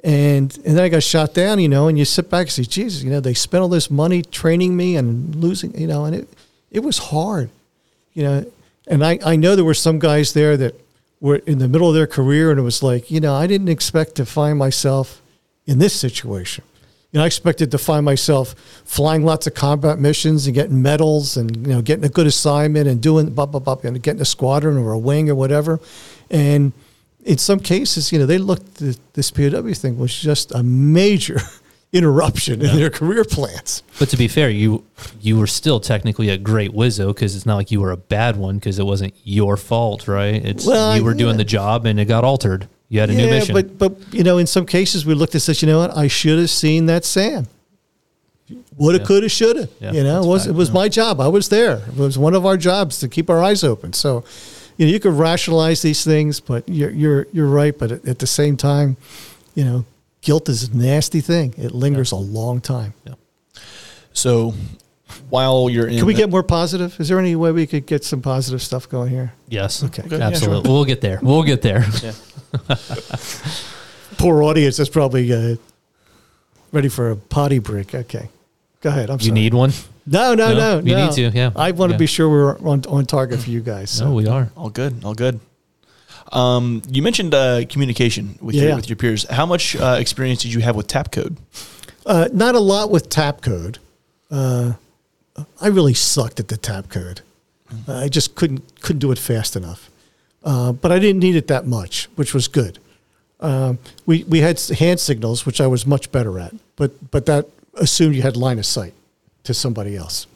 And, 0.04 0.56
and 0.64 0.76
then 0.76 0.84
I 0.84 0.88
got 0.88 1.02
shot 1.02 1.34
down, 1.34 1.58
you 1.58 1.68
know, 1.68 1.88
and 1.88 1.98
you 1.98 2.04
sit 2.04 2.30
back 2.30 2.42
and 2.46 2.50
say, 2.52 2.62
Jesus, 2.62 3.02
you 3.02 3.10
know, 3.10 3.18
they 3.18 3.34
spent 3.34 3.62
all 3.62 3.68
this 3.68 3.90
money 3.90 4.22
training 4.22 4.76
me 4.76 4.94
and 4.96 5.34
losing, 5.34 5.76
you 5.78 5.88
know, 5.88 6.04
and 6.04 6.14
it, 6.14 6.28
it 6.70 6.80
was 6.80 6.98
hard, 6.98 7.50
you 8.14 8.22
know, 8.22 8.46
and 8.86 9.04
I, 9.04 9.18
I 9.26 9.34
know 9.34 9.56
there 9.56 9.64
were 9.64 9.74
some 9.74 9.98
guys 9.98 10.34
there 10.34 10.56
that 10.56 10.74
were 11.20 11.36
in 11.36 11.58
the 11.58 11.66
middle 11.66 11.88
of 11.88 11.94
their 11.94 12.06
career 12.06 12.52
and 12.52 12.60
it 12.60 12.62
was 12.62 12.80
like, 12.80 13.10
you 13.10 13.18
know, 13.18 13.34
I 13.34 13.48
didn't 13.48 13.68
expect 13.68 14.14
to 14.16 14.24
find 14.24 14.56
myself 14.56 15.20
in 15.66 15.80
this 15.80 15.98
situation. 15.98 16.62
You 17.12 17.18
know, 17.18 17.24
I 17.24 17.26
expected 17.26 17.70
to 17.70 17.78
find 17.78 18.04
myself 18.04 18.54
flying 18.84 19.24
lots 19.24 19.46
of 19.46 19.54
combat 19.54 19.98
missions 19.98 20.46
and 20.46 20.54
getting 20.54 20.82
medals 20.82 21.38
and 21.38 21.66
you 21.66 21.72
know 21.72 21.80
getting 21.80 22.04
a 22.04 22.10
good 22.10 22.26
assignment 22.26 22.86
and 22.86 23.00
doing 23.00 23.30
blah 23.30 23.46
blah 23.46 23.60
blah 23.60 23.78
and 23.82 24.02
getting 24.02 24.20
a 24.20 24.26
squadron 24.26 24.76
or 24.76 24.92
a 24.92 24.98
wing 24.98 25.30
or 25.30 25.34
whatever. 25.34 25.80
And 26.30 26.72
in 27.24 27.38
some 27.38 27.60
cases, 27.60 28.12
you 28.12 28.18
know, 28.18 28.26
they 28.26 28.38
looked 28.38 28.82
at 28.82 28.98
this 29.14 29.30
POW 29.30 29.72
thing 29.72 29.98
was 29.98 30.16
just 30.18 30.52
a 30.54 30.62
major 30.62 31.40
interruption 31.92 32.60
in 32.60 32.76
their 32.76 32.90
career 32.90 33.24
plans. 33.24 33.82
But 33.98 34.10
to 34.10 34.16
be 34.16 34.28
fair, 34.28 34.50
you 34.50 34.84
you 35.20 35.38
were 35.38 35.46
still 35.46 35.80
technically 35.80 36.28
a 36.28 36.36
great 36.36 36.72
wizzo 36.72 37.08
because 37.08 37.34
it's 37.34 37.46
not 37.46 37.56
like 37.56 37.70
you 37.70 37.80
were 37.80 37.90
a 37.90 37.96
bad 37.96 38.36
one 38.36 38.56
because 38.56 38.78
it 38.78 38.84
wasn't 38.84 39.14
your 39.24 39.56
fault, 39.56 40.08
right? 40.08 40.44
It's 40.44 40.66
Well, 40.66 40.96
you 40.96 41.04
were 41.04 41.14
doing 41.14 41.34
yeah. 41.34 41.38
the 41.38 41.44
job 41.44 41.86
and 41.86 41.98
it 41.98 42.04
got 42.04 42.24
altered. 42.24 42.68
You 42.90 43.00
had 43.00 43.10
a 43.10 43.14
new 43.14 43.24
yeah, 43.24 43.30
mission. 43.30 43.54
but 43.54 43.78
but 43.78 43.92
you 44.14 44.24
know, 44.24 44.38
in 44.38 44.46
some 44.46 44.64
cases, 44.66 45.04
we 45.04 45.14
looked 45.14 45.34
and 45.34 45.42
said, 45.42 45.60
you 45.60 45.68
know 45.68 45.78
what, 45.78 45.96
I 45.96 46.08
should 46.08 46.38
have 46.38 46.50
seen 46.50 46.86
that 46.86 47.04
SAM. 47.04 47.46
Woulda, 48.78 48.98
Yeah. 48.98 49.04
coulda, 49.04 49.28
shoulda. 49.28 49.68
Yeah, 49.80 49.92
you 49.92 50.02
know, 50.04 50.22
it 50.22 50.26
was 50.26 50.42
fact, 50.44 50.50
it 50.50 50.56
was 50.56 50.68
yeah. 50.68 50.74
my 50.74 50.88
job. 50.88 51.20
I 51.20 51.28
was 51.28 51.48
there. 51.50 51.82
It 51.88 51.96
was 51.96 52.16
one 52.16 52.34
of 52.34 52.46
our 52.46 52.56
jobs 52.56 52.98
to 53.00 53.08
keep 53.08 53.28
our 53.28 53.42
eyes 53.42 53.62
open. 53.62 53.92
So, 53.92 54.24
you 54.78 54.86
know, 54.86 54.92
you 54.92 55.00
could 55.00 55.12
rationalize 55.12 55.82
these 55.82 56.02
things, 56.02 56.40
but 56.40 56.66
you're 56.68 56.90
you're 56.90 57.26
you're 57.32 57.48
right. 57.48 57.76
But 57.78 57.92
at, 57.92 58.08
at 58.08 58.18
the 58.20 58.26
same 58.26 58.56
time, 58.56 58.96
you 59.54 59.64
know, 59.64 59.84
guilt 60.22 60.48
is 60.48 60.68
a 60.68 60.74
nasty 60.76 61.20
thing. 61.20 61.52
It 61.58 61.72
lingers 61.72 62.12
a 62.12 62.16
long 62.16 62.60
time. 62.62 62.94
Yeah. 63.04 63.14
So 64.14 64.54
while 65.28 65.68
you're 65.68 65.86
in, 65.88 65.98
Can 65.98 66.06
we 66.06 66.14
the- 66.14 66.20
get 66.20 66.30
more 66.30 66.42
positive? 66.42 66.98
Is 66.98 67.08
there 67.08 67.18
any 67.18 67.36
way 67.36 67.52
we 67.52 67.66
could 67.66 67.84
get 67.86 68.02
some 68.04 68.22
positive 68.22 68.62
stuff 68.62 68.88
going 68.88 69.10
here? 69.10 69.32
yes, 69.48 69.82
Okay. 69.84 70.02
Okay, 70.04 70.16
yeah, 70.18 70.26
absolutely. 70.28 70.64
sure. 70.64 70.72
We'll 70.72 70.84
get 70.86 71.00
there. 71.02 71.18
We'll 71.22 71.42
get 71.42 71.60
there. 71.62 71.84
Poor 74.18 74.42
audience 74.42 74.76
that's 74.78 74.88
probably 74.90 75.32
uh, 75.32 75.56
ready 76.72 76.88
for 76.88 77.10
a 77.10 77.16
potty 77.16 77.58
break. 77.58 77.94
Okay, 77.94 78.28
go 78.80 78.88
ahead. 78.90 79.10
I'm 79.10 79.18
You 79.20 79.32
need 79.32 79.54
one? 79.54 79.72
No, 80.06 80.34
no, 80.34 80.54
no. 80.54 80.80
No, 80.80 80.86
you 80.86 80.96
no. 80.96 81.06
need 81.06 81.12
to, 81.14 81.28
yeah. 81.36 81.50
I 81.54 81.70
want 81.72 81.90
to 81.90 81.94
Yeah. 81.94 81.98
be 81.98 82.06
sure 82.06 82.28
we're 82.28 82.58
on, 82.60 82.82
on 82.88 83.04
target 83.06 83.40
for 83.40 83.50
you 83.50 83.60
guys. 83.60 83.90
So. 83.90 84.06
No, 84.06 84.14
we 84.14 84.26
are. 84.26 84.50
all 84.56 84.70
good, 84.70 85.04
all 85.04 85.14
good. 85.14 85.38
Um, 86.32 86.82
you 86.90 87.02
mentioned 87.02 87.34
uh, 87.34 87.64
communication 87.68 88.38
with 88.40 88.54
Yeah. 88.54 88.62
your 88.68 88.76
with 88.76 88.88
your 88.88 88.96
peers. 88.96 89.24
How 89.30 89.46
much 89.46 89.76
uh, 89.76 89.96
experience 90.00 90.42
did 90.42 90.52
you 90.52 90.60
have 90.60 90.76
with 90.76 90.86
tap 90.86 91.12
code? 91.12 91.36
Uh, 92.06 92.28
not 92.32 92.54
a 92.54 92.60
lot 92.60 92.90
with 92.90 93.08
tap 93.10 93.40
code. 93.42 93.78
Uh, 94.30 94.72
I 95.60 95.68
really 95.68 95.94
sucked 95.94 96.40
at 96.40 96.48
the 96.48 96.56
tap 96.56 96.88
code. 96.88 97.20
I 97.86 98.08
just 98.08 98.34
couldn't 98.34 98.80
couldn't 98.80 99.00
do 99.00 99.12
it 99.12 99.18
fast 99.18 99.54
enough. 99.56 99.90
Uh, 100.44 100.72
but 100.72 100.92
I 100.92 100.98
didn't 100.98 101.20
need 101.20 101.36
it 101.36 101.48
that 101.48 101.66
much, 101.66 102.08
which 102.16 102.32
was 102.32 102.48
good. 102.48 102.78
Um, 103.40 103.78
we 104.06 104.24
we 104.24 104.40
had 104.40 104.60
hand 104.60 105.00
signals, 105.00 105.46
which 105.46 105.60
I 105.60 105.66
was 105.66 105.86
much 105.86 106.10
better 106.10 106.38
at, 106.38 106.54
but 106.76 107.10
but 107.10 107.26
that 107.26 107.46
assumed 107.74 108.14
you 108.14 108.22
had 108.22 108.36
line 108.36 108.58
of 108.58 108.66
sight 108.66 108.94
to 109.44 109.54
somebody 109.54 109.96
else. 109.96 110.26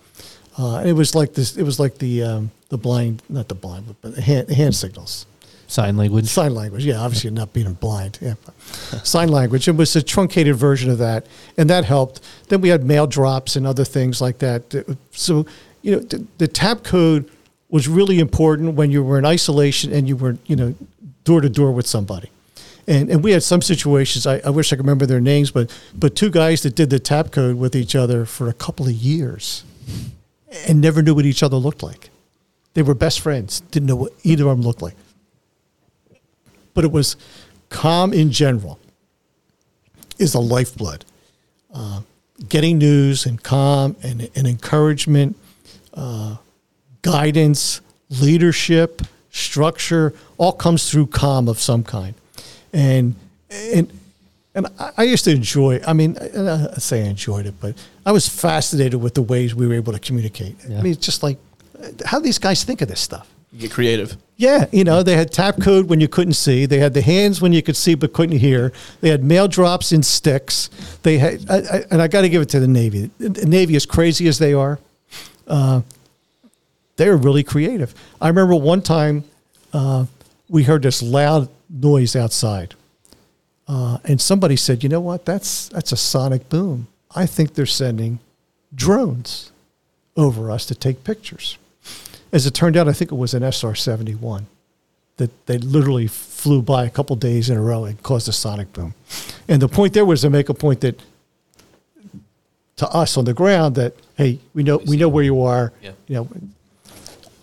Uh, 0.58 0.76
and 0.76 0.88
it 0.88 0.92
was 0.92 1.14
like 1.14 1.34
this. 1.34 1.56
It 1.56 1.62
was 1.62 1.80
like 1.80 1.98
the 1.98 2.22
um, 2.22 2.50
the 2.68 2.78
blind, 2.78 3.22
not 3.28 3.48
the 3.48 3.54
blind, 3.54 3.86
but 3.86 4.14
the 4.14 4.22
hand, 4.22 4.50
hand 4.50 4.74
signals. 4.74 5.26
Sign 5.66 5.96
language. 5.96 6.26
Sign 6.26 6.54
language, 6.54 6.84
yeah, 6.84 6.98
obviously 7.00 7.30
not 7.30 7.54
being 7.54 7.72
blind. 7.72 8.18
Yeah, 8.20 8.34
sign 9.04 9.28
language. 9.30 9.68
It 9.68 9.76
was 9.76 9.96
a 9.96 10.02
truncated 10.02 10.54
version 10.54 10.90
of 10.90 10.98
that, 10.98 11.26
and 11.56 11.70
that 11.70 11.86
helped. 11.86 12.20
Then 12.48 12.60
we 12.60 12.68
had 12.68 12.84
mail 12.84 13.06
drops 13.06 13.56
and 13.56 13.66
other 13.66 13.84
things 13.84 14.20
like 14.20 14.38
that. 14.38 14.84
So, 15.12 15.46
you 15.80 15.92
know, 15.92 15.98
the, 16.00 16.26
the 16.36 16.46
tap 16.46 16.84
code 16.84 17.30
was 17.72 17.88
really 17.88 18.20
important 18.20 18.74
when 18.74 18.92
you 18.92 19.02
were 19.02 19.18
in 19.18 19.26
isolation 19.26 19.92
and 19.92 20.06
you 20.06 20.16
were, 20.16 20.36
you 20.46 20.54
know, 20.54 20.76
door 21.24 21.40
to 21.40 21.48
door 21.48 21.72
with 21.72 21.88
somebody. 21.88 22.30
And 22.86 23.10
and 23.10 23.24
we 23.24 23.32
had 23.32 23.42
some 23.42 23.62
situations. 23.62 24.24
I, 24.24 24.38
I 24.44 24.50
wish 24.50 24.72
I 24.72 24.76
could 24.76 24.84
remember 24.84 25.06
their 25.06 25.20
names, 25.20 25.50
but 25.50 25.76
but 25.92 26.14
two 26.14 26.30
guys 26.30 26.62
that 26.62 26.76
did 26.76 26.90
the 26.90 27.00
tap 27.00 27.32
code 27.32 27.56
with 27.56 27.74
each 27.74 27.96
other 27.96 28.24
for 28.24 28.48
a 28.48 28.52
couple 28.52 28.86
of 28.86 28.92
years, 28.92 29.64
and 30.68 30.80
never 30.80 31.02
knew 31.02 31.14
what 31.14 31.26
each 31.26 31.42
other 31.42 31.56
looked 31.56 31.82
like. 31.82 32.10
They 32.74 32.82
were 32.82 32.94
best 32.94 33.18
friends. 33.18 33.60
Didn't 33.72 33.88
know 33.88 33.96
what 33.96 34.12
either 34.22 34.48
of 34.48 34.56
them 34.56 34.62
looked 34.62 34.82
like 34.82 34.94
but 36.74 36.84
it 36.84 36.92
was 36.92 37.16
comm 37.70 38.14
in 38.14 38.30
general 38.30 38.78
is 40.18 40.32
the 40.32 40.40
lifeblood. 40.40 41.04
Uh, 41.72 42.02
getting 42.48 42.78
news 42.78 43.26
and 43.26 43.42
comm 43.42 43.96
and, 44.02 44.28
and 44.34 44.46
encouragement, 44.46 45.36
uh, 45.94 46.36
guidance, 47.02 47.80
leadership, 48.08 49.02
structure, 49.30 50.14
all 50.38 50.52
comes 50.52 50.90
through 50.90 51.06
comm 51.06 51.48
of 51.48 51.58
some 51.58 51.82
kind. 51.82 52.14
And 52.72 53.14
and 53.50 53.92
and 54.54 54.66
I 54.78 54.92
I 54.98 55.02
used 55.04 55.24
to 55.24 55.30
enjoy. 55.30 55.80
I 55.86 55.92
mean, 55.92 56.16
I 56.18 56.68
I 56.74 56.78
say 56.78 57.02
I 57.02 57.06
enjoyed 57.06 57.46
it, 57.46 57.54
but 57.60 57.74
I 58.06 58.12
was 58.12 58.28
fascinated 58.28 59.00
with 59.00 59.14
the 59.14 59.22
ways 59.22 59.54
we 59.54 59.66
were 59.66 59.74
able 59.74 59.92
to 59.92 59.98
communicate. 59.98 60.56
Yeah. 60.68 60.78
I 60.78 60.82
mean, 60.82 60.92
it's 60.92 61.04
just 61.04 61.22
like 61.22 61.38
how 62.04 62.18
do 62.18 62.24
these 62.24 62.38
guys 62.38 62.64
think 62.64 62.80
of 62.80 62.88
this 62.88 63.00
stuff. 63.00 63.28
You 63.52 63.60
get 63.60 63.70
creative. 63.70 64.16
Yeah, 64.38 64.66
you 64.72 64.82
know, 64.82 65.02
they 65.02 65.14
had 65.14 65.30
tap 65.30 65.60
code 65.60 65.88
when 65.88 66.00
you 66.00 66.08
couldn't 66.08 66.34
see. 66.34 66.64
They 66.64 66.78
had 66.78 66.94
the 66.94 67.02
hands 67.02 67.42
when 67.42 67.52
you 67.52 67.62
could 67.62 67.76
see 67.76 67.94
but 67.94 68.14
couldn't 68.14 68.38
hear. 68.38 68.72
They 69.02 69.10
had 69.10 69.22
mail 69.22 69.46
drops 69.46 69.92
in 69.92 70.02
sticks. 70.02 70.70
They 71.02 71.18
had, 71.18 71.44
I, 71.50 71.56
I, 71.56 71.84
and 71.90 72.00
I 72.00 72.08
got 72.08 72.22
to 72.22 72.30
give 72.30 72.40
it 72.40 72.48
to 72.50 72.60
the 72.60 72.66
Navy. 72.66 73.10
The 73.18 73.46
Navy, 73.46 73.76
as 73.76 73.84
crazy 73.84 74.26
as 74.26 74.38
they 74.38 74.54
are, 74.54 74.78
uh, 75.46 75.82
they 77.02 77.08
are 77.08 77.16
really 77.16 77.42
creative. 77.42 77.92
I 78.20 78.28
remember 78.28 78.54
one 78.54 78.80
time 78.80 79.24
uh, 79.72 80.06
we 80.48 80.62
heard 80.62 80.82
this 80.82 81.02
loud 81.02 81.48
noise 81.68 82.14
outside, 82.14 82.76
uh, 83.66 83.98
and 84.04 84.20
somebody 84.20 84.54
said, 84.54 84.84
"You 84.84 84.88
know 84.88 85.00
what? 85.00 85.24
That's 85.24 85.68
that's 85.70 85.90
a 85.90 85.96
sonic 85.96 86.48
boom. 86.48 86.86
I 87.12 87.26
think 87.26 87.54
they're 87.54 87.66
sending 87.66 88.20
drones 88.72 89.50
over 90.16 90.48
us 90.48 90.64
to 90.66 90.76
take 90.76 91.02
pictures." 91.02 91.58
As 92.30 92.46
it 92.46 92.54
turned 92.54 92.76
out, 92.76 92.86
I 92.86 92.92
think 92.92 93.10
it 93.10 93.16
was 93.16 93.34
an 93.34 93.42
SR 93.42 93.74
71 93.74 94.46
that 95.16 95.46
they 95.46 95.58
literally 95.58 96.06
flew 96.06 96.62
by 96.62 96.84
a 96.84 96.90
couple 96.90 97.16
days 97.16 97.50
in 97.50 97.58
a 97.58 97.60
row 97.60 97.84
and 97.84 98.00
caused 98.04 98.28
a 98.28 98.32
sonic 98.32 98.72
boom. 98.72 98.94
And 99.48 99.60
the 99.60 99.68
point 99.68 99.92
there 99.92 100.06
was 100.06 100.20
to 100.20 100.30
make 100.30 100.48
a 100.48 100.54
point 100.54 100.82
that 100.82 101.02
to 102.76 102.88
us 102.90 103.16
on 103.16 103.24
the 103.24 103.34
ground 103.34 103.74
that 103.74 103.96
hey, 104.16 104.38
we 104.54 104.62
know 104.62 104.76
we 104.86 104.96
know 104.96 105.08
where 105.08 105.24
you 105.24 105.42
are. 105.42 105.72
Yeah. 105.82 105.92
You 106.06 106.14
know, 106.14 106.28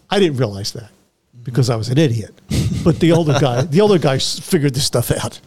I 0.10 0.20
didn't 0.20 0.38
realize 0.38 0.72
that 0.74 0.92
because 1.44 1.70
I 1.70 1.76
was 1.76 1.90
an 1.90 1.98
idiot. 1.98 2.34
But 2.84 3.00
the 3.00 3.12
older 3.12 3.38
guy, 3.40 3.62
the 3.76 3.82
older 3.82 3.98
guys 3.98 4.40
figured 4.40 4.74
this 4.74 4.86
stuff 4.86 5.12
out. 5.12 5.40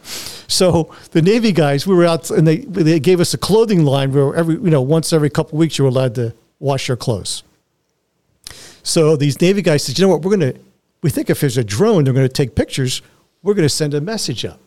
So 0.47 0.93
the 1.11 1.21
Navy 1.21 1.51
guys, 1.51 1.87
we 1.87 1.95
were 1.95 2.05
out 2.05 2.29
and 2.29 2.47
they 2.47 2.57
they 2.57 2.99
gave 2.99 3.19
us 3.19 3.33
a 3.33 3.37
clothing 3.37 3.85
line 3.85 4.11
where 4.11 4.35
every 4.35 4.55
you 4.55 4.69
know 4.69 4.81
once 4.81 5.13
every 5.13 5.29
couple 5.29 5.57
weeks 5.57 5.77
you 5.77 5.83
were 5.83 5.89
allowed 5.89 6.15
to 6.15 6.33
wash 6.59 6.87
your 6.87 6.97
clothes. 6.97 7.43
So 8.83 9.15
these 9.15 9.39
Navy 9.41 9.61
guys 9.61 9.83
said, 9.83 9.97
you 9.97 10.05
know 10.05 10.09
what, 10.09 10.21
we're 10.21 10.35
going 10.35 10.53
to, 10.53 10.59
we 11.01 11.09
think 11.09 11.29
if 11.29 11.39
there's 11.39 11.57
a 11.57 11.63
drone, 11.63 12.03
they're 12.03 12.13
going 12.13 12.27
to 12.27 12.33
take 12.33 12.53
pictures. 12.53 13.01
We're 13.41 13.53
going 13.53 13.65
to 13.65 13.73
send 13.73 13.93
a 13.93 14.01
message 14.01 14.45
up. 14.45 14.59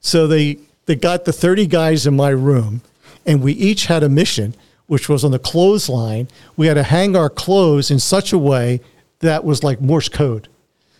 So 0.00 0.26
they, 0.26 0.58
they 0.86 0.96
got 0.96 1.24
the 1.24 1.32
30 1.32 1.66
guys 1.68 2.06
in 2.06 2.14
my 2.16 2.30
room 2.30 2.82
and 3.24 3.42
we 3.42 3.52
each 3.52 3.86
had 3.86 4.02
a 4.02 4.08
mission, 4.08 4.54
which 4.86 5.08
was 5.08 5.24
on 5.24 5.30
the 5.30 5.38
clothesline. 5.38 6.28
We 6.56 6.66
had 6.66 6.74
to 6.74 6.82
hang 6.82 7.16
our 7.16 7.30
clothes 7.30 7.90
in 7.90 8.00
such 8.00 8.32
a 8.32 8.38
way 8.38 8.80
that 9.20 9.44
was 9.44 9.62
like 9.62 9.80
Morse 9.80 10.08
code. 10.08 10.48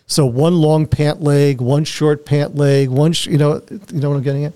So 0.07 0.25
one 0.25 0.55
long 0.55 0.87
pant 0.87 1.21
leg, 1.21 1.61
one 1.61 1.85
short 1.85 2.25
pant 2.25 2.55
leg, 2.55 2.89
one, 2.89 3.13
sh- 3.13 3.27
you 3.27 3.37
know, 3.37 3.61
you 3.69 4.01
know 4.01 4.09
what 4.09 4.17
I'm 4.17 4.23
getting 4.23 4.45
at? 4.45 4.53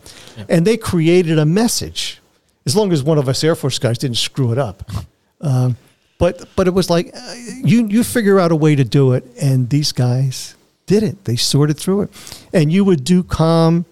And 0.50 0.68
they 0.68 0.76
created 0.76 1.40
a 1.40 1.46
message 1.46 2.20
as 2.66 2.76
long 2.76 2.92
as 2.92 3.04
one 3.04 3.18
of 3.18 3.30
us 3.30 3.44
Air 3.44 3.56
Force 3.56 3.80
guys 3.80 3.98
didn't 3.98 4.18
screw 4.18 4.52
it 4.52 4.58
up. 4.58 4.90
Um, 5.42 5.76
but 6.18 6.48
but 6.56 6.66
it 6.66 6.74
was 6.74 6.90
like 6.90 7.12
uh, 7.14 7.34
you 7.62 7.86
you 7.88 8.04
figure 8.06 8.40
out 8.40 8.52
a 8.54 8.56
way 8.56 8.74
to 8.74 8.86
do 8.86 9.12
it, 9.12 9.26
and 9.40 9.70
these 9.70 9.92
guys 9.92 10.56
did 10.88 11.04
it. 11.04 11.26
They 11.26 11.36
sorted 11.36 11.78
through 11.78 12.04
it, 12.04 12.10
and 12.54 12.72
you 12.72 12.86
would 12.86 13.04
do 13.04 13.22
comm 13.22 13.84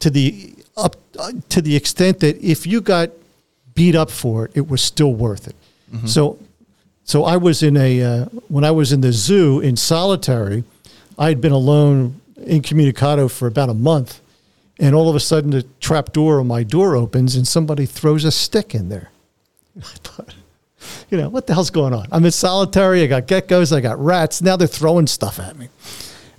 to 0.00 0.08
the 0.10 0.54
up 0.78 0.96
uh, 1.18 1.32
to 1.50 1.60
the 1.60 1.76
extent 1.76 2.20
that 2.20 2.42
if 2.42 2.66
you 2.66 2.80
got 2.80 3.10
beat 3.74 3.94
up 3.94 4.10
for 4.10 4.46
it, 4.46 4.52
it 4.54 4.68
was 4.68 4.80
still 4.80 5.14
worth 5.14 5.46
it. 5.46 5.54
So 6.06 6.38
so 7.08 7.24
I 7.24 7.38
was 7.38 7.62
in 7.62 7.78
a 7.78 8.02
uh, 8.02 8.24
when 8.48 8.64
I 8.64 8.70
was 8.70 8.92
in 8.92 9.00
the 9.00 9.12
zoo 9.12 9.60
in 9.60 9.78
solitary, 9.78 10.62
I 11.18 11.30
had 11.30 11.40
been 11.40 11.52
alone 11.52 12.20
incommunicado 12.36 13.28
for 13.28 13.48
about 13.48 13.70
a 13.70 13.74
month, 13.74 14.20
and 14.78 14.94
all 14.94 15.08
of 15.08 15.16
a 15.16 15.20
sudden 15.20 15.52
the 15.52 15.62
trap 15.80 16.12
door 16.12 16.38
on 16.38 16.46
my 16.46 16.64
door 16.64 16.96
opens 16.96 17.34
and 17.34 17.48
somebody 17.48 17.86
throws 17.86 18.24
a 18.24 18.30
stick 18.30 18.74
in 18.74 18.90
there. 18.90 19.10
I 19.78 19.80
thought, 19.80 20.34
you 21.08 21.16
know, 21.16 21.30
what 21.30 21.46
the 21.46 21.54
hell's 21.54 21.70
going 21.70 21.94
on? 21.94 22.08
I'm 22.12 22.26
in 22.26 22.30
solitary. 22.30 23.02
I 23.02 23.06
got 23.06 23.26
geckos. 23.26 23.74
I 23.74 23.80
got 23.80 23.98
rats. 23.98 24.42
Now 24.42 24.56
they're 24.56 24.68
throwing 24.68 25.06
stuff 25.06 25.40
at 25.40 25.56
me, 25.56 25.70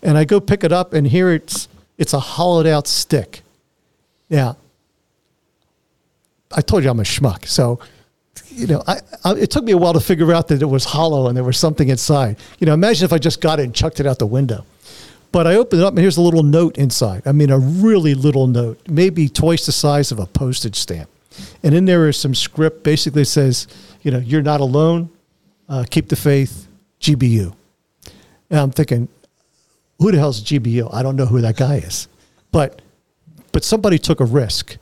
and 0.04 0.20
I 0.20 0.24
go 0.24 0.40
pick 0.40 0.64
it 0.64 0.72
up, 0.72 0.94
and 0.94 1.08
here 1.08 1.32
it's 1.32 1.68
it's 1.98 2.14
a 2.14 2.20
hollowed 2.20 2.68
out 2.68 2.86
stick. 2.86 3.42
Now, 4.30 4.56
I 6.56 6.62
told 6.62 6.84
you 6.84 6.92
I'm 6.92 7.00
a 7.00 7.04
schmuck, 7.04 7.48
so 7.48 7.80
you 8.60 8.68
know, 8.68 8.84
I, 8.86 9.00
I, 9.24 9.34
it 9.36 9.50
took 9.52 9.64
me 9.64 9.72
a 9.72 9.78
while 9.78 9.94
to 9.94 10.00
figure 10.00 10.34
out 10.34 10.48
that 10.50 10.62
it 10.62 10.66
was 10.66 10.84
hollow 10.86 11.28
and 11.28 11.38
there 11.38 11.44
was 11.44 11.58
something 11.58 11.90
inside. 11.90 12.38
You 12.60 12.68
know, 12.68 12.74
imagine 12.74 13.06
if 13.06 13.14
I 13.14 13.18
just 13.18 13.42
got 13.42 13.60
it 13.60 13.64
and 13.64 13.74
chucked 13.74 14.00
it 14.00 14.06
out 14.06 14.20
the 14.20 14.28
window. 14.28 14.66
But 15.32 15.48
I 15.48 15.56
opened 15.56 15.82
it 15.82 15.86
up 15.86 15.94
and 15.94 16.00
here's 16.00 16.18
a 16.18 16.22
little 16.22 16.44
note 16.44 16.78
inside. 16.78 17.24
I 17.26 17.32
mean, 17.32 17.52
a 17.52 17.60
really 17.60 18.16
little 18.16 18.48
note, 18.48 18.80
maybe 18.90 19.30
twice 19.30 19.66
the 19.66 19.72
size 19.72 20.12
of 20.12 20.20
a 20.20 20.26
postage 20.26 20.76
stamp. 20.76 21.10
And 21.64 21.74
in 21.74 21.86
there 21.86 22.10
is 22.10 22.18
some 22.18 22.36
script. 22.36 22.84
Basically, 22.84 23.24
says, 23.24 23.68
you 24.02 24.12
know, 24.12 24.18
you're 24.20 24.42
not 24.42 24.60
alone. 24.60 25.10
Uh, 25.70 25.86
keep 25.90 26.10
the 26.10 26.16
faith. 26.16 26.68
GBU. 27.00 27.56
And 28.50 28.60
I'm 28.60 28.72
thinking, 28.72 29.08
who 30.00 30.12
the 30.12 30.18
hell's 30.18 30.42
GBU? 30.42 30.94
I 30.94 31.04
don't 31.04 31.16
know 31.16 31.26
who 31.26 31.42
that 31.42 31.56
guy 31.56 31.76
is. 31.76 32.08
But 32.52 32.82
but 33.52 33.64
somebody 33.64 33.98
took 33.98 34.20
a 34.20 34.26
risk 34.26 34.78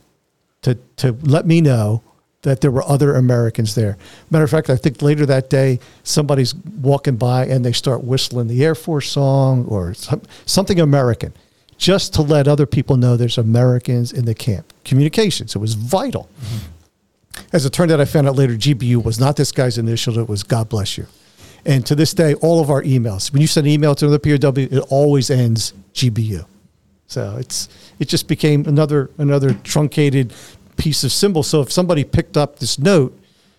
to 0.62 0.74
to 0.96 1.12
let 1.22 1.46
me 1.46 1.60
know 1.60 2.02
that 2.42 2.60
there 2.60 2.70
were 2.70 2.84
other 2.84 3.16
Americans 3.16 3.74
there. 3.74 3.96
Matter 4.30 4.44
of 4.44 4.50
fact, 4.50 4.70
I 4.70 4.76
think 4.76 5.02
later 5.02 5.26
that 5.26 5.50
day 5.50 5.80
somebody's 6.04 6.54
walking 6.54 7.16
by 7.16 7.46
and 7.46 7.64
they 7.64 7.72
start 7.72 8.04
whistling 8.04 8.46
the 8.46 8.64
Air 8.64 8.74
Force 8.74 9.10
song 9.10 9.64
or 9.66 9.94
some, 9.94 10.22
something 10.46 10.78
American, 10.78 11.32
just 11.78 12.14
to 12.14 12.22
let 12.22 12.46
other 12.46 12.66
people 12.66 12.96
know 12.96 13.16
there's 13.16 13.38
Americans 13.38 14.12
in 14.12 14.24
the 14.24 14.34
camp. 14.34 14.72
Communications. 14.84 15.54
It 15.56 15.58
was 15.58 15.74
vital. 15.74 16.28
Mm-hmm. 16.40 17.46
As 17.52 17.64
it 17.64 17.72
turned 17.72 17.90
out, 17.90 18.00
I 18.00 18.04
found 18.04 18.28
out 18.28 18.36
later 18.36 18.54
GBU 18.54 19.04
was 19.04 19.18
not 19.18 19.36
this 19.36 19.52
guy's 19.52 19.78
initial. 19.78 20.18
It 20.18 20.28
was 20.28 20.42
God 20.42 20.68
bless 20.68 20.98
you. 20.98 21.06
And 21.64 21.84
to 21.86 21.94
this 21.94 22.14
day, 22.14 22.34
all 22.34 22.60
of 22.60 22.70
our 22.70 22.82
emails, 22.82 23.32
when 23.32 23.42
you 23.42 23.48
send 23.48 23.66
an 23.66 23.72
email 23.72 23.94
to 23.96 24.06
another 24.06 24.18
POW, 24.18 24.52
it 24.56 24.78
always 24.90 25.30
ends 25.30 25.72
GBU. 25.94 26.46
So 27.08 27.36
it's 27.38 27.68
it 27.98 28.06
just 28.08 28.28
became 28.28 28.66
another 28.66 29.10
another 29.16 29.54
truncated 29.54 30.34
piece 30.78 31.04
of 31.04 31.12
symbol. 31.12 31.42
So 31.42 31.60
if 31.60 31.70
somebody 31.70 32.04
picked 32.04 32.36
up 32.36 32.58
this 32.58 32.78
note, 32.78 33.18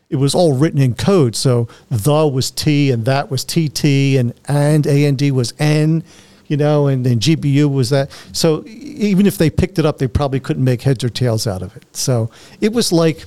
it 0.10 0.16
was 0.16 0.34
all 0.34 0.54
written 0.58 0.82
in 0.82 0.96
code. 0.96 1.36
So 1.36 1.68
the 1.92 2.28
was 2.28 2.50
T 2.50 2.90
and 2.90 3.06
that 3.06 3.30
was 3.30 3.44
TT 3.44 4.18
and 4.18 4.34
and 4.48 4.88
AND 4.88 5.22
was 5.32 5.54
N, 5.60 6.04
you 6.48 6.58
know, 6.58 6.88
and 6.88 7.06
then 7.06 7.20
GBU 7.20 7.72
was 7.72 7.92
that. 7.92 8.10
So 8.32 8.64
even 8.66 9.28
if 9.28 9.38
they 9.38 9.52
picked 9.52 9.78
it 9.78 9.86
up, 9.86 10.00
they 10.00 10.08
probably 10.08 10.40
couldn't 10.40 10.64
make 10.64 10.82
heads 10.82 11.04
or 11.04 11.10
tails 11.10 11.46
out 11.46 11.62
of 11.62 11.76
it. 11.78 11.84
So 11.96 12.32
it 12.60 12.74
was 12.74 12.92
like, 12.92 13.26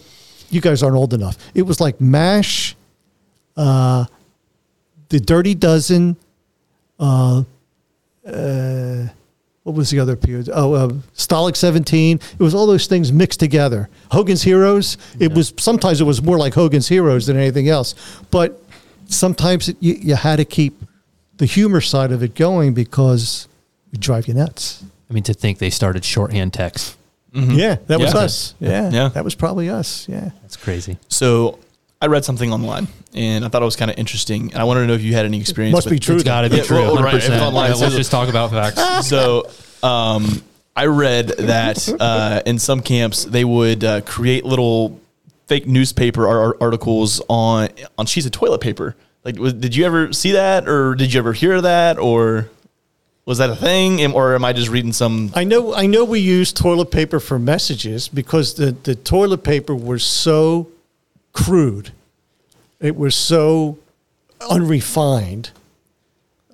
you 0.50 0.60
guys 0.60 0.82
aren't 0.82 0.96
old 0.96 1.14
enough. 1.14 1.38
It 1.54 1.62
was 1.62 1.80
like 1.80 2.00
MASH, 2.00 2.74
uh, 3.56 4.06
the 5.08 5.20
Dirty 5.20 5.54
Dozen, 5.54 6.16
uh, 6.98 7.44
uh, 8.26 9.06
what 9.64 9.74
was 9.76 9.90
the 9.90 10.00
other 10.00 10.16
period? 10.16 10.50
Oh, 10.52 10.72
uh, 10.74 10.88
Stalag 11.14 11.56
17. 11.56 12.16
It 12.38 12.42
was 12.42 12.54
all 12.54 12.66
those 12.66 12.86
things 12.86 13.12
mixed 13.12 13.38
together. 13.40 13.88
Hogan's 14.10 14.42
Heroes. 14.42 14.96
It 15.20 15.32
was 15.32 15.54
sometimes 15.58 16.00
it 16.00 16.04
was 16.04 16.20
more 16.22 16.36
like 16.38 16.54
Hogan's 16.54 16.88
Heroes 16.88 17.26
than 17.26 17.36
anything 17.36 17.68
else. 17.68 17.94
But 18.30 18.60
sometimes 19.06 19.68
it, 19.68 19.76
you, 19.80 19.94
you 19.94 20.14
had 20.16 20.36
to 20.36 20.44
keep 20.44 20.80
the 21.36 21.46
humor 21.46 21.80
side 21.80 22.12
of 22.12 22.22
it 22.22 22.34
going 22.34 22.74
because 22.74 23.46
it 23.92 24.00
drive 24.00 24.26
you 24.28 24.34
nuts. 24.34 24.82
I 25.10 25.12
mean, 25.14 25.22
to 25.24 25.34
think 25.34 25.58
they 25.58 25.70
started 25.70 26.04
shorthand 26.04 26.52
text. 26.54 26.96
Yeah, 27.34 27.76
that 27.86 27.98
was 27.98 28.14
us. 28.14 28.54
Yeah, 28.60 28.90
Yeah. 28.90 29.08
that 29.08 29.24
was 29.24 29.34
probably 29.34 29.70
us. 29.70 30.06
Yeah. 30.08 30.30
That's 30.42 30.56
crazy. 30.56 30.98
So 31.08 31.58
I 32.02 32.06
read 32.06 32.24
something 32.24 32.52
online 32.52 32.88
and 33.14 33.44
I 33.44 33.48
thought 33.48 33.62
it 33.62 33.64
was 33.64 33.76
kind 33.76 33.88
of 33.88 33.96
interesting. 33.96 34.50
And 34.52 34.60
I 34.60 34.64
wanted 34.64 34.80
to 34.80 34.86
know 34.88 34.94
if 34.94 35.02
you 35.02 35.14
had 35.14 35.24
any 35.24 35.38
experience. 35.38 35.72
Must 35.72 35.86
with 35.86 35.92
be 35.94 36.00
true. 36.00 36.16
It's 36.16 36.24
got 36.24 36.40
to 36.42 36.50
be 36.50 36.56
Yeah, 36.56 36.62
true. 36.64 36.78
well, 36.78 36.96
right, 36.96 37.14
100%. 37.14 37.18
if 37.36 37.40
online, 37.40 37.70
Yeah, 37.70 37.76
it 37.76 37.80
let's 37.80 37.94
just 37.94 38.10
talk 38.10 38.28
about 38.28 38.50
facts. 38.50 39.06
so 39.08 39.48
um, 39.84 40.42
I 40.74 40.86
read 40.86 41.28
that 41.28 41.88
uh, 42.00 42.42
in 42.44 42.58
some 42.58 42.80
camps 42.82 43.24
they 43.24 43.44
would 43.44 43.84
uh, 43.84 44.00
create 44.00 44.44
little 44.44 45.00
fake 45.46 45.68
newspaper 45.68 46.26
articles 46.60 47.22
on 47.28 47.68
on 47.96 48.06
sheets 48.06 48.26
of 48.26 48.32
toilet 48.32 48.60
paper. 48.60 48.96
Like, 49.24 49.38
was, 49.38 49.52
did 49.52 49.76
you 49.76 49.84
ever 49.84 50.12
see 50.12 50.32
that, 50.32 50.68
or 50.68 50.96
did 50.96 51.12
you 51.14 51.18
ever 51.20 51.32
hear 51.32 51.60
that, 51.60 52.00
or 52.00 52.50
was 53.26 53.38
that 53.38 53.48
a 53.48 53.54
thing, 53.54 54.12
or 54.12 54.34
am 54.34 54.44
I 54.44 54.52
just 54.52 54.70
reading 54.70 54.92
some? 54.92 55.30
I 55.36 55.44
know 55.44 55.72
I 55.72 55.86
know 55.86 56.04
we 56.04 56.18
use 56.18 56.52
toilet 56.52 56.90
paper 56.90 57.20
for 57.20 57.38
messages 57.38 58.08
because 58.08 58.54
the, 58.54 58.72
the 58.72 58.96
toilet 58.96 59.44
paper 59.44 59.76
was 59.76 60.02
so 60.02 60.71
crude. 61.32 61.92
It 62.80 62.96
was 62.96 63.14
so 63.14 63.78
unrefined. 64.50 65.50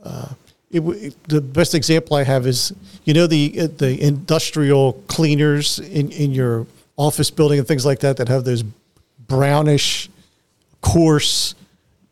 Uh, 0.02 0.34
it, 0.70 0.80
w- 0.80 1.10
the 1.28 1.40
best 1.40 1.74
example 1.74 2.16
I 2.16 2.24
have 2.24 2.46
is 2.46 2.72
you 3.04 3.14
know 3.14 3.26
the 3.26 3.60
uh, 3.60 3.68
the 3.76 4.00
industrial 4.00 4.94
cleaners 5.06 5.78
in, 5.78 6.10
in 6.12 6.32
your 6.32 6.66
office 6.96 7.30
building 7.30 7.58
and 7.58 7.66
things 7.66 7.86
like 7.86 8.00
that 8.00 8.18
that 8.18 8.28
have 8.28 8.44
those 8.44 8.62
brownish, 9.26 10.10
coarse 10.80 11.54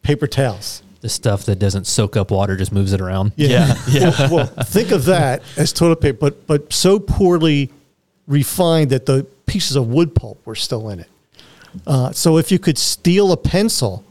paper 0.03 0.27
towels. 0.27 0.83
The 1.01 1.09
stuff 1.09 1.45
that 1.45 1.59
doesn't 1.59 1.87
soak 1.87 2.17
up 2.17 2.31
water 2.31 2.57
just 2.57 2.73
moves 2.73 2.93
it 2.93 3.01
around. 3.01 3.33
Yeah, 3.37 3.75
yeah. 3.89 4.11
well, 4.31 4.31
well, 4.31 4.47
think 4.65 4.91
of 4.91 5.05
that 5.05 5.43
as 5.57 5.73
toilet 5.73 6.01
paper, 6.01 6.19
but 6.19 6.47
but 6.47 6.73
so 6.73 6.99
poorly 6.99 7.71
refined 8.27 8.91
that 8.91 9.07
the 9.07 9.27
pieces 9.47 9.77
of 9.77 9.89
wood 9.89 10.15
pulp 10.15 10.45
were 10.47 10.55
still 10.55 10.89
in 10.89 11.01
it. 11.01 11.09
Uh, 11.87 12.13
so 12.13 12.39
if 12.39 12.53
you 12.53 12.59
could 12.59 12.79
steal 12.79 13.33
a 13.33 13.37
pencil, 13.37 14.05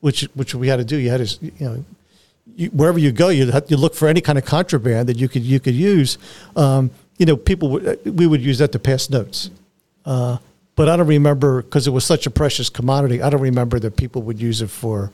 which 0.00 0.22
which 0.34 0.54
we 0.54 0.68
had 0.68 0.76
to 0.76 0.84
do, 0.84 0.96
you 0.96 1.10
had 1.10 1.26
to 1.26 1.44
you 1.44 1.52
know 1.60 1.84
you, 2.56 2.68
wherever 2.70 2.98
you 2.98 3.12
go, 3.12 3.28
you 3.28 3.50
you 3.68 3.76
look 3.76 3.94
for 3.94 4.08
any 4.08 4.20
kind 4.20 4.38
of 4.38 4.44
contraband 4.44 5.08
that 5.08 5.16
you 5.16 5.28
could 5.28 5.42
you 5.42 5.60
could 5.60 5.74
use. 5.74 6.18
Um, 6.56 6.90
you 7.18 7.26
know, 7.26 7.36
people 7.36 7.70
would, 7.70 8.18
we 8.18 8.26
would 8.26 8.40
use 8.40 8.58
that 8.58 8.72
to 8.72 8.78
pass 8.78 9.10
notes. 9.10 9.50
Uh, 10.06 10.38
but 10.74 10.88
I 10.88 10.96
don't 10.96 11.06
remember 11.08 11.62
because 11.62 11.86
it 11.86 11.90
was 11.90 12.04
such 12.04 12.26
a 12.26 12.30
precious 12.30 12.70
commodity. 12.70 13.20
I 13.20 13.28
don't 13.28 13.42
remember 13.42 13.78
that 13.80 13.96
people 13.96 14.22
would 14.22 14.40
use 14.40 14.62
it 14.62 14.70
for 14.70 15.12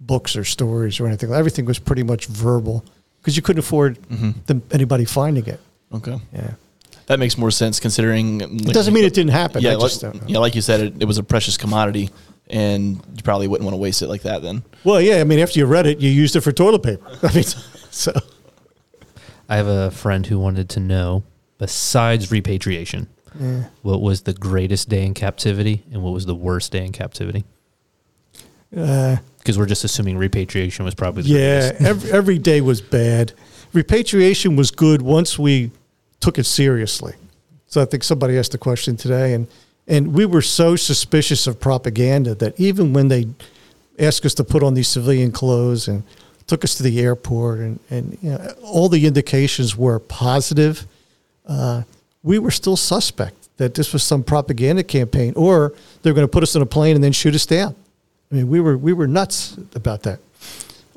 books 0.00 0.36
or 0.36 0.44
stories 0.44 1.00
or 1.00 1.06
anything. 1.06 1.32
Everything 1.32 1.66
was 1.66 1.78
pretty 1.78 2.02
much 2.02 2.26
verbal 2.26 2.84
because 3.20 3.36
you 3.36 3.42
couldn't 3.42 3.60
afford 3.60 3.96
them, 4.46 4.62
anybody 4.70 5.04
finding 5.04 5.46
it. 5.46 5.60
Okay. 5.92 6.18
Yeah, 6.32 6.52
That 7.08 7.18
makes 7.18 7.36
more 7.36 7.50
sense 7.50 7.80
considering. 7.80 8.40
it 8.40 8.72
doesn't 8.72 8.94
mean 8.94 9.04
it 9.04 9.14
didn't 9.14 9.32
happen. 9.32 9.62
Yeah, 9.62 9.72
I 9.72 9.74
like, 9.74 9.90
just 9.90 10.00
don't 10.02 10.14
know. 10.14 10.28
yeah, 10.28 10.38
like 10.38 10.54
you 10.54 10.60
said, 10.62 10.80
it, 10.80 11.02
it 11.02 11.04
was 11.06 11.18
a 11.18 11.22
precious 11.22 11.56
commodity, 11.56 12.10
and 12.48 12.96
you 13.16 13.22
probably 13.24 13.48
wouldn't 13.48 13.64
want 13.64 13.72
to 13.74 13.78
waste 13.78 14.02
it 14.02 14.08
like 14.08 14.22
that. 14.22 14.42
Then. 14.42 14.62
Well, 14.84 15.00
yeah. 15.00 15.16
I 15.20 15.24
mean, 15.24 15.38
after 15.40 15.58
you 15.58 15.66
read 15.66 15.86
it, 15.86 15.98
you 16.00 16.10
used 16.10 16.36
it 16.36 16.42
for 16.42 16.52
toilet 16.52 16.82
paper. 16.82 17.04
I 17.22 17.34
mean, 17.34 17.44
so 17.90 18.12
I 19.48 19.56
have 19.56 19.66
a 19.66 19.90
friend 19.90 20.26
who 20.26 20.38
wanted 20.38 20.68
to 20.70 20.80
know, 20.80 21.24
besides 21.58 22.30
repatriation, 22.30 23.08
what 23.82 24.00
was 24.02 24.22
the 24.22 24.34
greatest 24.34 24.88
day 24.88 25.06
in 25.06 25.14
captivity 25.14 25.84
and 25.92 26.02
what 26.02 26.12
was 26.12 26.26
the 26.26 26.34
worst 26.34 26.72
day 26.72 26.84
in 26.84 26.92
captivity? 26.92 27.44
uh, 28.76 29.16
Because 29.38 29.56
we're 29.58 29.66
just 29.66 29.84
assuming 29.84 30.18
repatriation 30.18 30.84
was 30.84 30.94
probably 30.94 31.22
the 31.22 31.28
yeah, 31.30 31.60
greatest. 31.70 31.82
every, 31.86 32.10
every 32.12 32.38
day 32.38 32.60
was 32.60 32.80
bad. 32.80 33.32
Repatriation 33.72 34.56
was 34.56 34.70
good 34.70 35.02
once 35.02 35.38
we 35.38 35.70
took 36.20 36.38
it 36.38 36.44
seriously. 36.44 37.14
So 37.66 37.82
I 37.82 37.84
think 37.84 38.02
somebody 38.02 38.38
asked 38.38 38.52
the 38.52 38.58
question 38.58 38.96
today, 38.96 39.34
and 39.34 39.46
and 39.86 40.12
we 40.12 40.26
were 40.26 40.42
so 40.42 40.76
suspicious 40.76 41.46
of 41.46 41.60
propaganda 41.60 42.34
that 42.36 42.58
even 42.60 42.92
when 42.92 43.08
they 43.08 43.26
asked 43.98 44.24
us 44.26 44.34
to 44.34 44.44
put 44.44 44.62
on 44.62 44.74
these 44.74 44.88
civilian 44.88 45.32
clothes 45.32 45.88
and 45.88 46.02
took 46.46 46.64
us 46.64 46.74
to 46.76 46.82
the 46.82 47.00
airport, 47.00 47.58
and 47.60 47.80
and 47.90 48.18
you 48.22 48.30
know, 48.30 48.54
all 48.62 48.88
the 48.88 49.06
indications 49.06 49.76
were 49.76 49.98
positive, 49.98 50.86
uh, 51.46 51.82
we 52.22 52.38
were 52.38 52.50
still 52.50 52.76
suspect 52.76 53.34
that 53.58 53.74
this 53.74 53.92
was 53.92 54.02
some 54.02 54.22
propaganda 54.22 54.82
campaign, 54.82 55.32
or 55.36 55.74
they're 56.02 56.14
going 56.14 56.26
to 56.26 56.30
put 56.30 56.42
us 56.42 56.54
in 56.54 56.62
a 56.62 56.66
plane 56.66 56.94
and 56.94 57.04
then 57.04 57.12
shoot 57.12 57.34
us 57.34 57.46
down. 57.46 57.74
I 58.30 58.36
mean, 58.36 58.48
we 58.48 58.60
were 58.60 58.76
we 58.76 58.92
were 58.92 59.06
nuts 59.06 59.56
about 59.74 60.02
that. 60.04 60.20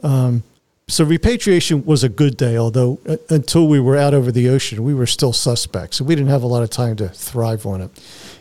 Um, 0.04 0.44
so 0.92 1.06
repatriation 1.06 1.86
was 1.86 2.04
a 2.04 2.10
good 2.10 2.36
day, 2.36 2.58
although 2.58 3.00
uh, 3.08 3.16
until 3.30 3.68
we 3.68 3.80
were 3.80 3.96
out 3.96 4.14
over 4.14 4.32
the 4.32 4.50
ocean, 4.50 4.84
we 4.84 4.94
were 4.94 5.06
still 5.06 5.32
suspects. 5.32 6.00
and 6.00 6.10
we 6.10 6.16
didn't 6.16 6.30
have 6.30 6.44
a 6.44 6.48
lot 6.48 6.64
of 6.64 6.70
time 6.70 6.96
to 6.98 7.08
thrive 7.10 7.66
on 7.66 7.82
it. 7.82 7.90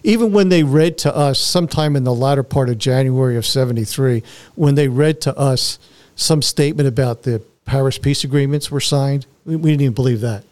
Even 0.02 0.32
when 0.32 0.48
they 0.48 0.64
read 0.64 0.98
to 0.98 1.14
us 1.14 1.38
sometime 1.38 1.94
in 1.94 2.04
the 2.04 2.14
latter 2.14 2.42
part 2.42 2.68
of 2.68 2.78
January 2.78 3.36
of 3.36 3.46
73, 3.46 4.22
when 4.56 4.74
they 4.74 4.88
read 4.88 5.20
to 5.22 5.36
us 5.38 5.78
some 6.16 6.42
statement 6.42 6.88
about 6.88 7.22
the 7.22 7.40
Paris 7.66 7.98
peace 7.98 8.24
agreements 8.24 8.70
were 8.70 8.80
signed, 8.80 9.26
we, 9.44 9.54
we 9.54 9.70
didn't 9.70 9.82
even 9.82 9.94
believe 9.94 10.20
that. 10.20 10.42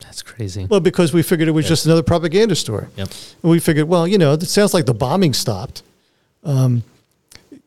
That's 0.00 0.22
crazy. 0.22 0.66
Well, 0.66 0.80
because 0.80 1.12
we 1.12 1.22
figured 1.22 1.48
it 1.48 1.52
was 1.52 1.68
just 1.68 1.84
another 1.84 2.02
propaganda 2.02 2.56
story. 2.56 2.86
Yep. 2.96 3.08
And 3.42 3.50
we 3.50 3.60
figured, 3.60 3.88
well, 3.88 4.08
you 4.08 4.18
know, 4.18 4.32
it 4.32 4.42
sounds 4.42 4.74
like 4.74 4.86
the 4.86 4.94
bombing 4.94 5.32
stopped. 5.32 5.82
Um, 6.44 6.82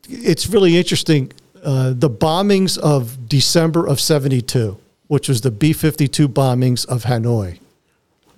it's 0.10 0.48
really 0.48 0.76
interesting. 0.76 1.32
Uh, 1.66 1.93
the 1.93 2.09
bombings 2.09 2.78
of 2.78 3.28
December 3.28 3.88
of 3.88 3.99
72, 3.99 4.78
which 5.07 5.28
was 5.28 5.41
the 5.41 5.49
B 5.49 5.74
52 5.74 6.30
bombings 6.30 6.86
of 6.86 7.05
Hanoi, 7.05 7.57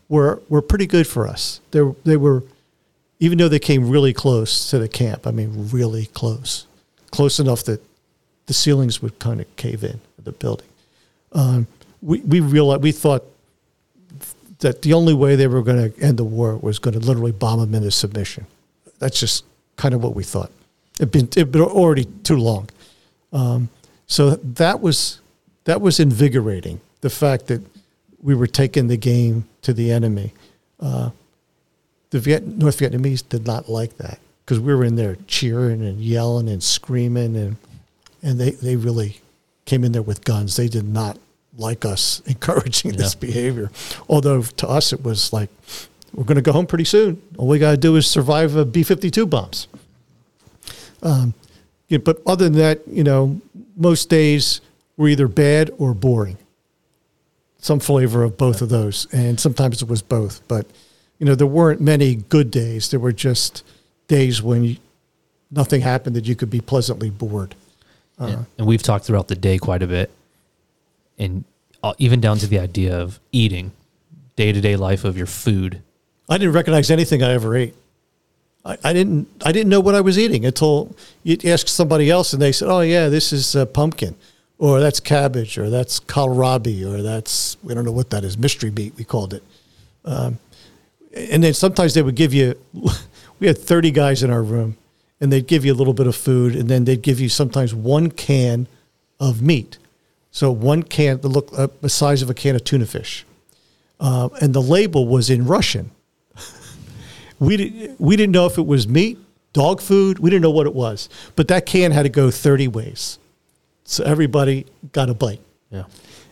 were, 0.07 0.41
were 0.47 0.61
pretty 0.61 0.88
good 0.88 1.05
for 1.05 1.28
us. 1.28 1.59
They, 1.71 1.82
they 2.05 2.15
were, 2.15 2.45
even 3.19 3.38
though 3.38 3.49
they 3.49 3.59
came 3.59 3.89
really 3.89 4.13
close 4.13 4.69
to 4.69 4.80
the 4.80 4.88
camp, 4.88 5.28
I 5.28 5.32
mean, 5.32 5.69
really 5.71 6.05
close, 6.05 6.67
close 7.11 7.38
enough 7.38 7.65
that 7.65 7.82
the 8.45 8.53
ceilings 8.53 9.01
would 9.01 9.19
kind 9.19 9.41
of 9.41 9.55
cave 9.57 9.84
in 9.84 9.99
the 10.23 10.32
building. 10.32 10.69
Um, 11.34 11.67
we, 12.01 12.21
we 12.21 12.39
realized, 12.39 12.82
we 12.82 12.93
thought 12.93 13.25
that 14.59 14.84
the 14.84 14.93
only 14.93 15.13
way 15.13 15.36
they 15.36 15.47
were 15.47 15.61
going 15.61 15.91
to 15.91 16.01
end 16.01 16.17
the 16.17 16.23
war 16.23 16.55
was 16.55 16.80
going 16.80 16.93
to 16.93 17.05
literally 17.05 17.34
bomb 17.34 17.59
them 17.59 17.75
into 17.75 17.91
submission. 17.91 18.47
That's 18.99 19.19
just 19.19 19.43
kind 19.75 19.93
of 19.93 20.01
what 20.01 20.15
we 20.15 20.23
thought. 20.23 20.49
It'd 20.95 21.11
been, 21.11 21.25
it'd 21.25 21.51
been 21.51 21.61
already 21.61 22.05
too 22.23 22.38
long. 22.38 22.69
Um, 23.34 23.69
so 24.05 24.32
that 24.32 24.82
was 24.82 25.19
that 25.65 25.82
was 25.82 25.99
invigorating. 25.99 26.80
The 27.01 27.09
fact 27.09 27.47
that 27.47 27.61
we 28.21 28.36
were 28.36 28.47
taking 28.47 28.88
the 28.88 28.97
game 28.97 29.47
to 29.61 29.73
the 29.73 29.91
enemy. 29.91 30.34
Uh, 30.80 31.11
the 32.09 32.19
Viet, 32.19 32.47
North 32.47 32.80
Vietnamese 32.80 33.28
did 33.28 33.45
not 33.45 33.69
like 33.69 33.97
that 33.97 34.19
because 34.43 34.59
we 34.59 34.73
were 34.73 34.84
in 34.84 34.95
there 34.95 35.17
cheering 35.28 35.82
and 35.82 35.99
yelling 35.99 36.49
and 36.49 36.63
screaming 36.63 37.36
and 37.36 37.57
and 38.23 38.39
they, 38.39 38.51
they 38.51 38.75
really 38.75 39.19
came 39.65 39.84
in 39.84 39.91
there 39.91 40.01
with 40.01 40.23
guns. 40.23 40.55
They 40.55 40.67
did 40.67 40.88
not 40.88 41.19
like 41.57 41.86
us 41.86 42.21
encouraging 42.25 42.93
this 42.93 43.15
behavior. 43.15 43.69
Although 44.09 44.41
to 44.41 44.67
us 44.67 44.91
it 44.91 45.03
was 45.03 45.32
like, 45.32 45.49
we're 46.13 46.23
going 46.23 46.36
to 46.36 46.41
go 46.41 46.51
home 46.51 46.65
pretty 46.65 46.86
soon. 46.86 47.21
All 47.38 47.47
we 47.47 47.59
got 47.59 47.71
to 47.71 47.78
do 47.78 47.95
is 47.95 48.07
survive 48.07 48.55
a 48.55 48.65
B 48.65 48.84
52 48.84 49.25
bombs. 49.28 49.67
Um, 51.03 51.36
yeah, 51.88 51.99
but 51.99 52.21
other 52.25 52.45
than 52.45 52.59
that, 52.59 52.88
you 52.88 53.03
know, 53.03 53.39
most 53.75 54.09
days 54.09 54.61
were 54.97 55.07
either 55.07 55.27
bad 55.27 55.71
or 55.77 55.93
boring. 55.93 56.38
Some 57.59 57.79
flavor 57.79 58.23
of 58.23 58.38
both 58.38 58.61
of 58.61 58.69
those. 58.69 59.07
And 59.11 59.39
sometimes 59.39 59.81
it 59.81 59.88
was 59.88 60.01
both. 60.01 60.47
But, 60.47 60.65
you 61.19 61.25
know, 61.25 61.35
there 61.35 61.47
weren't 61.47 61.81
many 61.81 62.15
good 62.15 62.51
days. 62.51 62.89
There 62.89 62.99
were 62.99 63.11
just 63.11 63.63
days 64.07 64.41
when 64.41 64.63
you, 64.63 64.77
nothing 65.51 65.81
happened 65.81 66.15
that 66.15 66.25
you 66.25 66.35
could 66.35 66.49
be 66.49 66.61
pleasantly 66.61 67.09
bored. 67.09 67.55
Yeah. 68.19 68.43
And 68.57 68.65
we've 68.65 68.81
talked 68.81 69.05
throughout 69.05 69.27
the 69.27 69.35
day 69.35 69.59
quite 69.59 69.83
a 69.83 69.88
bit, 69.88 70.09
and 71.19 71.43
uh, 71.83 71.93
even 71.99 72.19
down 72.19 72.39
to 72.39 72.47
the 72.47 72.57
idea 72.57 72.99
of 72.99 73.19
eating, 73.31 73.71
day 74.35 74.51
to 74.51 74.59
day 74.59 74.75
life 74.75 75.03
of 75.03 75.17
your 75.17 75.27
food. 75.27 75.83
I 76.27 76.39
didn't 76.39 76.53
recognize 76.53 76.89
anything 76.89 77.21
I 77.21 77.33
ever 77.33 77.55
ate. 77.55 77.75
I, 78.84 78.93
didn't. 78.93 79.28
I 79.45 79.51
didn't 79.51 79.70
know 79.70 79.80
what 79.80 79.95
I 79.95 80.01
was 80.01 80.20
eating 80.20 80.45
until 80.45 80.93
you 81.24 81.38
ask 81.45 81.68
somebody 81.68 82.11
else, 82.11 82.34
and 82.34 82.41
they 82.41 82.51
said, 82.51 82.68
"Oh 82.70 82.82
yeah, 82.82 83.07
this 83.07 83.32
is 83.32 83.55
uh, 83.55 83.65
pumpkin, 83.65 84.15
or 84.57 84.80
that's 84.82 84.99
cabbage, 84.99 85.57
or 85.57 85.70
that's 85.70 85.99
kohlrabi, 86.01 86.86
or 86.86 87.01
that's 87.01 87.57
we 87.63 87.74
don't 87.74 87.86
know 87.86 87.91
what 87.93 88.09
that 88.09 88.24
is. 88.24 88.38
Mystery 88.38 88.72
meat 88.72 88.93
we 88.97 89.05
called 89.05 89.34
it." 89.34 89.43
Um, 90.03 90.39
and 91.15 91.43
then 91.43 91.53
sometimes 91.53 91.93
they 91.93 92.01
would 92.01 92.15
give 92.15 92.34
you. 92.34 92.55
We 93.39 93.45
had 93.45 93.59
thirty 93.59 93.91
guys 93.91 94.24
in 94.24 94.32
our 94.32 94.41
room, 94.41 94.78
and 95.22 95.32
they'd 95.32 95.45
give 95.45 95.63
you 95.63 95.72
a 95.72 95.76
little 95.78 95.93
bit 95.93 96.07
of 96.07 96.15
food, 96.15 96.55
and 96.55 96.68
then 96.68 96.86
they'd 96.86 97.03
give 97.03 97.20
you 97.20 97.30
sometimes 97.30 97.72
one 97.72 98.09
can 98.09 98.68
of 99.20 99.43
meat. 99.43 99.78
So 100.32 100.51
one 100.51 100.82
can 100.82 101.22
that 101.22 101.28
looked 101.28 101.53
uh, 101.53 101.68
the 101.82 101.88
size 101.88 102.24
of 102.24 102.32
a 102.32 102.34
can 102.34 102.55
of 102.55 102.63
tuna 102.63 102.88
fish, 102.88 103.28
uh, 103.99 104.30
and 104.41 104.55
the 104.55 104.61
label 104.61 105.07
was 105.07 105.30
in 105.30 105.45
Russian 105.45 105.91
we 107.39 107.57
didn't 107.57 107.99
we 107.99 108.15
didn't 108.15 108.33
know 108.33 108.45
if 108.45 108.57
it 108.57 108.65
was 108.65 108.88
meat, 108.88 109.17
dog 109.53 109.81
food. 109.81 110.19
We 110.19 110.29
didn't 110.29 110.43
know 110.43 110.51
what 110.51 110.67
it 110.67 110.73
was, 110.73 111.09
but 111.35 111.47
that 111.49 111.65
can 111.65 111.91
had 111.91 112.03
to 112.03 112.09
go 112.09 112.31
thirty 112.31 112.67
ways, 112.67 113.19
so 113.83 114.03
everybody 114.03 114.65
got 114.91 115.09
a 115.09 115.13
bite. 115.13 115.41
Yeah. 115.69 115.83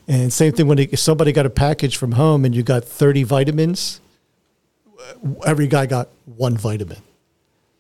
And 0.08 0.32
same 0.32 0.54
thing 0.54 0.68
when 0.68 0.80
if 0.80 1.00
somebody 1.00 1.32
got 1.32 1.46
a 1.46 1.50
package 1.50 1.98
from 1.98 2.14
home 2.14 2.46
and 2.46 2.56
you 2.56 2.64
got 2.64 2.84
thirty 2.84 3.24
vitamins, 3.24 4.00
every 5.46 5.68
guy 5.68 5.86
got 5.86 6.10
one 6.26 6.58
vitamin. 6.58 7.00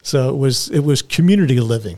So 0.01 0.30
it 0.30 0.38
was 0.38 0.69
it 0.69 0.82
was 0.82 1.01
community 1.01 1.59
living, 1.59 1.97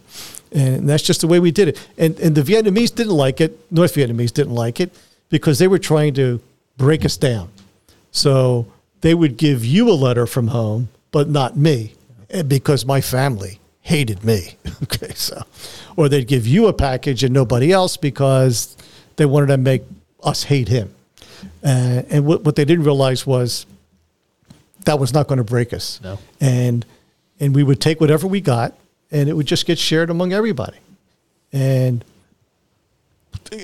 and 0.52 0.88
that's 0.88 1.04
just 1.04 1.22
the 1.22 1.28
way 1.28 1.40
we 1.40 1.52
did 1.52 1.70
it. 1.70 1.88
And 1.98 2.20
and 2.20 2.36
the 2.36 2.42
Vietnamese 2.42 2.94
didn't 2.94 3.16
like 3.16 3.42
it. 3.42 3.60
North 3.72 3.96
Vietnamese 3.96 4.34
didn't 4.34 4.56
like 4.56 4.80
it 4.80 4.94
because 5.30 5.60
they 5.60 5.68
were 5.68 5.80
trying 5.80 6.14
to 6.16 6.42
break 6.78 7.04
us 7.04 7.18
down. 7.18 7.50
So 8.12 8.68
they 9.02 9.14
would 9.14 9.38
give 9.38 9.66
you 9.66 9.90
a 9.90 9.94
letter 9.94 10.26
from 10.26 10.48
home, 10.48 10.90
but 11.12 11.30
not 11.30 11.58
me, 11.58 11.94
because 12.48 12.86
my 12.86 13.02
family 13.02 13.60
hated 13.82 14.24
me. 14.24 14.56
okay, 14.84 15.14
so 15.14 15.44
or 15.96 16.10
they'd 16.10 16.28
give 16.28 16.46
you 16.46 16.68
a 16.68 16.74
package 16.74 17.24
and 17.24 17.34
nobody 17.34 17.72
else 17.72 17.98
because 17.98 18.78
they 19.16 19.26
wanted 19.26 19.48
to 19.48 19.58
make 19.58 19.84
us 20.24 20.44
hate 20.44 20.68
him. 20.68 20.94
Uh, 21.64 22.04
and 22.10 22.26
what, 22.26 22.44
what 22.44 22.56
they 22.56 22.66
didn't 22.66 22.86
realize 22.86 23.26
was 23.26 23.66
that 24.86 25.00
was 25.00 25.14
not 25.14 25.28
going 25.28 25.38
to 25.38 25.44
break 25.44 25.74
us. 25.74 26.00
No. 26.02 26.20
And 26.40 26.86
and 27.40 27.54
we 27.54 27.64
would 27.64 27.80
take 27.80 28.02
whatever 28.02 28.26
we 28.26 28.42
got, 28.42 28.74
and 29.12 29.30
it 29.30 29.34
would 29.34 29.46
just 29.46 29.66
get 29.66 29.78
shared 29.78 30.10
among 30.10 30.34
everybody. 30.34 30.78
And 31.54 32.04
uh, 33.52 33.58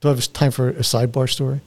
do 0.00 0.08
I 0.08 0.08
have 0.08 0.32
time 0.32 0.50
for 0.50 0.70
a 0.70 0.80
sidebar 0.80 1.30
story? 1.30 1.60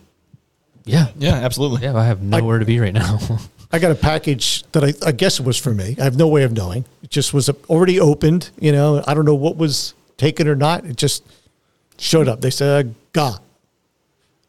Yeah. 0.86 1.08
Yeah, 1.18 1.36
absolutely. 1.36 1.84
Yeah. 1.84 1.96
I 1.96 2.06
have 2.06 2.22
nowhere 2.22 2.60
to 2.60 2.66
be 2.66 2.80
right 2.80 2.94
now. 2.94 3.20
I 3.72 3.80
got 3.80 3.92
a 3.92 3.96
package 3.96 4.64
that 4.72 4.84
I, 4.84 4.94
I 5.06 5.12
guess 5.12 5.40
it 5.40 5.46
was 5.46 5.58
for 5.58 5.74
me. 5.74 5.96
I 6.00 6.04
have 6.04 6.18
no 6.18 6.28
way 6.28 6.44
of 6.44 6.54
knowing. 6.54 6.86
It 7.04 7.10
just 7.10 7.34
was 7.34 7.50
already 7.70 8.00
opened. 8.00 8.50
You 8.60 8.72
know, 8.72 9.04
I 9.06 9.14
don't 9.14 9.26
know 9.26 9.36
what 9.36 9.58
was 9.58 9.94
taken 10.16 10.48
or 10.48 10.56
not. 10.56 10.86
It 10.86 10.96
just 10.96 11.24
showed 11.98 12.28
up. 12.28 12.42
They 12.42 12.50
said 12.50 12.86
uh, 12.86 12.90
"ga." 13.14 13.38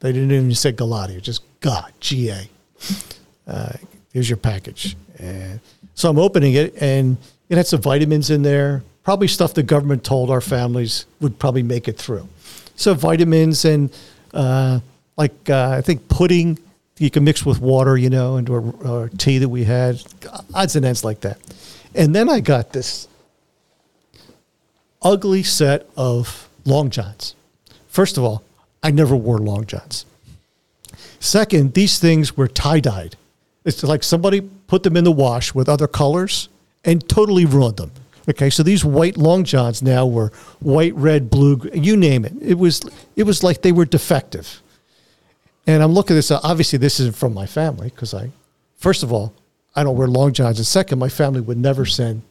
They 0.01 0.12
didn't 0.12 0.31
even 0.31 0.55
say 0.55 0.73
Galati. 0.73 1.20
Just 1.20 1.43
"ga," 1.61 1.89
G 1.99 2.31
A. 2.31 2.49
Uh, 3.47 3.73
here's 4.12 4.31
your 4.31 4.36
package. 4.36 4.97
And 5.19 5.61
so 5.95 6.09
I'm 6.09 6.19
opening 6.19 6.55
it, 6.55 6.81
and 6.81 7.16
it 7.49 7.57
had 7.57 7.66
some 7.66 7.81
vitamins 7.81 8.31
in 8.31 8.43
there. 8.43 8.85
Probably 9.03 9.27
stuff 9.27 9.55
the 9.55 9.62
government 9.62 10.05
told 10.05 10.31
our 10.31 10.40
families 10.40 11.07
would 11.20 11.39
probably 11.39 11.62
make 11.62 11.89
it 11.89 11.97
through. 11.97 12.28
So 12.77 12.95
vitamins 12.95 13.65
and 13.65 13.90
uh, 14.32 14.78
like 15.16 15.51
uh, 15.51 15.70
I 15.70 15.81
think 15.81 16.09
pudding 16.09 16.59
you 17.01 17.11
can 17.11 17.25
mix 17.25 17.45
with 17.47 17.61
water, 17.61 17.97
you 17.97 18.11
know, 18.11 18.39
or, 18.49 18.75
or 18.85 19.09
tea 19.11 19.39
that 19.39 19.49
we 19.49 19.65
had, 19.65 20.03
odds 20.55 20.77
and 20.77 20.85
ends 20.85 21.05
like 21.05 21.20
that. 21.20 21.39
And 21.95 22.15
then 22.15 22.29
I 22.29 22.41
got 22.41 22.73
this 22.73 23.09
ugly 25.03 25.43
set 25.43 25.89
of 25.97 26.49
long 26.65 26.91
johns. 26.91 27.35
First 27.89 28.19
of 28.19 28.25
all, 28.25 28.43
I 28.83 28.91
never 28.91 29.16
wore 29.16 29.39
long 29.39 29.66
johns. 29.66 30.07
Second, 31.20 31.75
these 31.75 31.99
things 31.99 32.37
were 32.37 32.49
tie 32.49 32.81
dyed. 32.81 33.16
It's 33.65 33.83
like 33.83 34.03
somebody 34.03 34.41
put 34.41 34.83
them 34.83 34.97
in 34.97 35.05
the 35.05 35.12
wash 35.12 35.55
with 35.55 35.69
other 35.69 35.89
colors 35.89 36.49
and 36.85 37.07
totally 37.09 37.45
ruined 37.45 37.77
them. 37.77 37.91
Okay, 38.29 38.51
so 38.51 38.62
these 38.62 38.85
white 38.85 39.16
long 39.16 39.45
johns 39.45 39.83
now 39.83 40.07
were 40.07 40.31
white, 40.61 40.95
red, 40.95 41.31
blue, 41.31 41.61
you 41.73 41.97
name 41.97 42.25
it. 42.25 42.35
It 42.41 42.59
was 42.59 42.83
it 43.16 43.23
was 43.23 43.43
like 43.43 43.62
they 43.62 43.73
were 43.73 43.87
defective. 43.87 44.62
And 45.69 45.82
I'm 45.82 45.93
looking 45.93 46.15
at 46.15 46.19
this. 46.19 46.31
Obviously, 46.31 46.78
this 46.78 46.99
isn't 46.99 47.15
from 47.15 47.35
my 47.35 47.45
family 47.45 47.90
because 47.90 48.15
I, 48.15 48.31
first 48.77 49.03
of 49.03 49.12
all, 49.12 49.35
I 49.77 49.85
don't 49.85 49.99
wear 49.99 50.09
long 50.09 50.32
johns, 50.32 50.59
and 50.59 50.66
second, 50.66 50.99
my 50.99 51.11
family 51.11 51.43
would 51.43 51.59
never 51.59 51.85
send 51.85 52.23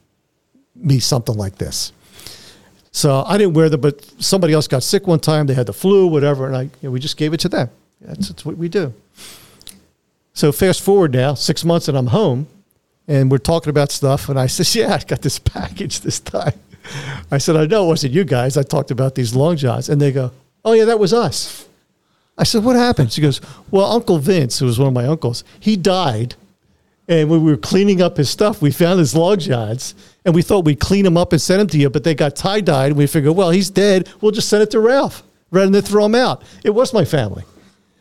me 0.76 0.98
something 1.00 1.36
like 1.38 1.60
this. 1.60 1.94
So 2.92 3.24
I 3.28 3.38
didn't 3.38 3.54
wear 3.54 3.70
them, 3.70 3.80
but 3.80 4.04
somebody 4.18 4.54
else 4.54 4.68
got 4.68 4.82
sick 4.82 5.06
one 5.06 5.20
time. 5.20 5.46
They 5.46 5.54
had 5.54 5.68
the 5.68 5.74
flu, 5.74 6.08
whatever, 6.08 6.48
and 6.48 6.58
I 6.58 6.64
you 6.64 6.72
know, 6.82 6.90
we 6.90 7.00
just 7.00 7.16
gave 7.16 7.32
it 7.32 7.40
to 7.42 7.50
them. 7.50 7.70
That's, 8.02 8.30
that's 8.30 8.44
what 8.44 8.58
we 8.58 8.70
do. 8.70 8.92
So 10.34 10.52
fast 10.52 10.82
forward 10.82 11.14
now, 11.14 11.36
six 11.36 11.64
months, 11.64 11.88
and 11.88 11.96
I'm 11.96 12.08
home, 12.08 12.48
and 13.08 13.30
we're 13.30 13.38
talking 13.38 13.70
about 13.70 13.92
stuff. 13.92 14.30
And 14.30 14.40
I 14.40 14.48
said, 14.48 14.74
"Yeah, 14.74 14.96
I 14.96 15.04
got 15.04 15.22
this 15.22 15.38
package 15.38 16.00
this 16.00 16.20
time." 16.20 16.60
I 17.30 17.38
said, 17.38 17.56
"I 17.56 17.68
know 17.68 17.86
it 17.86 17.88
wasn't 17.88 18.14
you 18.14 18.24
guys. 18.24 18.58
I 18.58 18.64
talked 18.64 18.90
about 18.90 19.14
these 19.14 19.36
long 19.36 19.58
johns," 19.58 19.90
and 19.90 20.02
they 20.02 20.12
go, 20.12 20.32
"Oh 20.66 20.74
yeah, 20.74 20.86
that 20.86 20.98
was 20.98 21.14
us." 21.14 21.68
I 22.38 22.44
said, 22.44 22.64
"What 22.64 22.76
happened?" 22.76 23.12
She 23.12 23.22
goes, 23.22 23.42
"Well, 23.72 23.92
Uncle 23.92 24.20
Vince, 24.20 24.60
who 24.60 24.66
was 24.66 24.78
one 24.80 24.88
of 24.88 24.94
my 24.94 25.06
uncles, 25.06 25.44
he 25.60 25.76
died." 25.76 26.36
And 27.10 27.30
when 27.30 27.44
we 27.44 27.52
were 27.52 27.58
cleaning 27.58 28.02
up 28.02 28.18
his 28.18 28.30
stuff, 28.30 28.62
we 28.62 28.70
found 28.70 29.00
his 29.00 29.16
long 29.16 29.40
johns, 29.40 29.96
and 30.26 30.36
we 30.36 30.42
thought 30.42 30.66
we'd 30.66 30.80
clean 30.80 31.06
them 31.06 31.16
up 31.16 31.32
and 31.32 31.42
send 31.42 31.62
them 31.62 31.68
to 31.70 31.78
you, 31.78 31.90
but 31.90 32.04
they 32.04 32.14
got 32.14 32.36
tie 32.36 32.60
dyed. 32.60 32.88
And 32.88 32.98
we 32.98 33.08
figured, 33.08 33.34
well, 33.34 33.50
he's 33.50 33.70
dead. 33.70 34.10
We'll 34.20 34.34
just 34.34 34.50
send 34.50 34.62
it 34.62 34.72
to 34.72 34.82
Ralph 34.82 35.24
rather 35.50 35.72
than 35.72 35.82
throw 35.82 36.06
him 36.06 36.16
out. 36.16 36.44
It 36.66 36.72
was 36.72 36.94
my 36.94 37.06
family. 37.06 37.44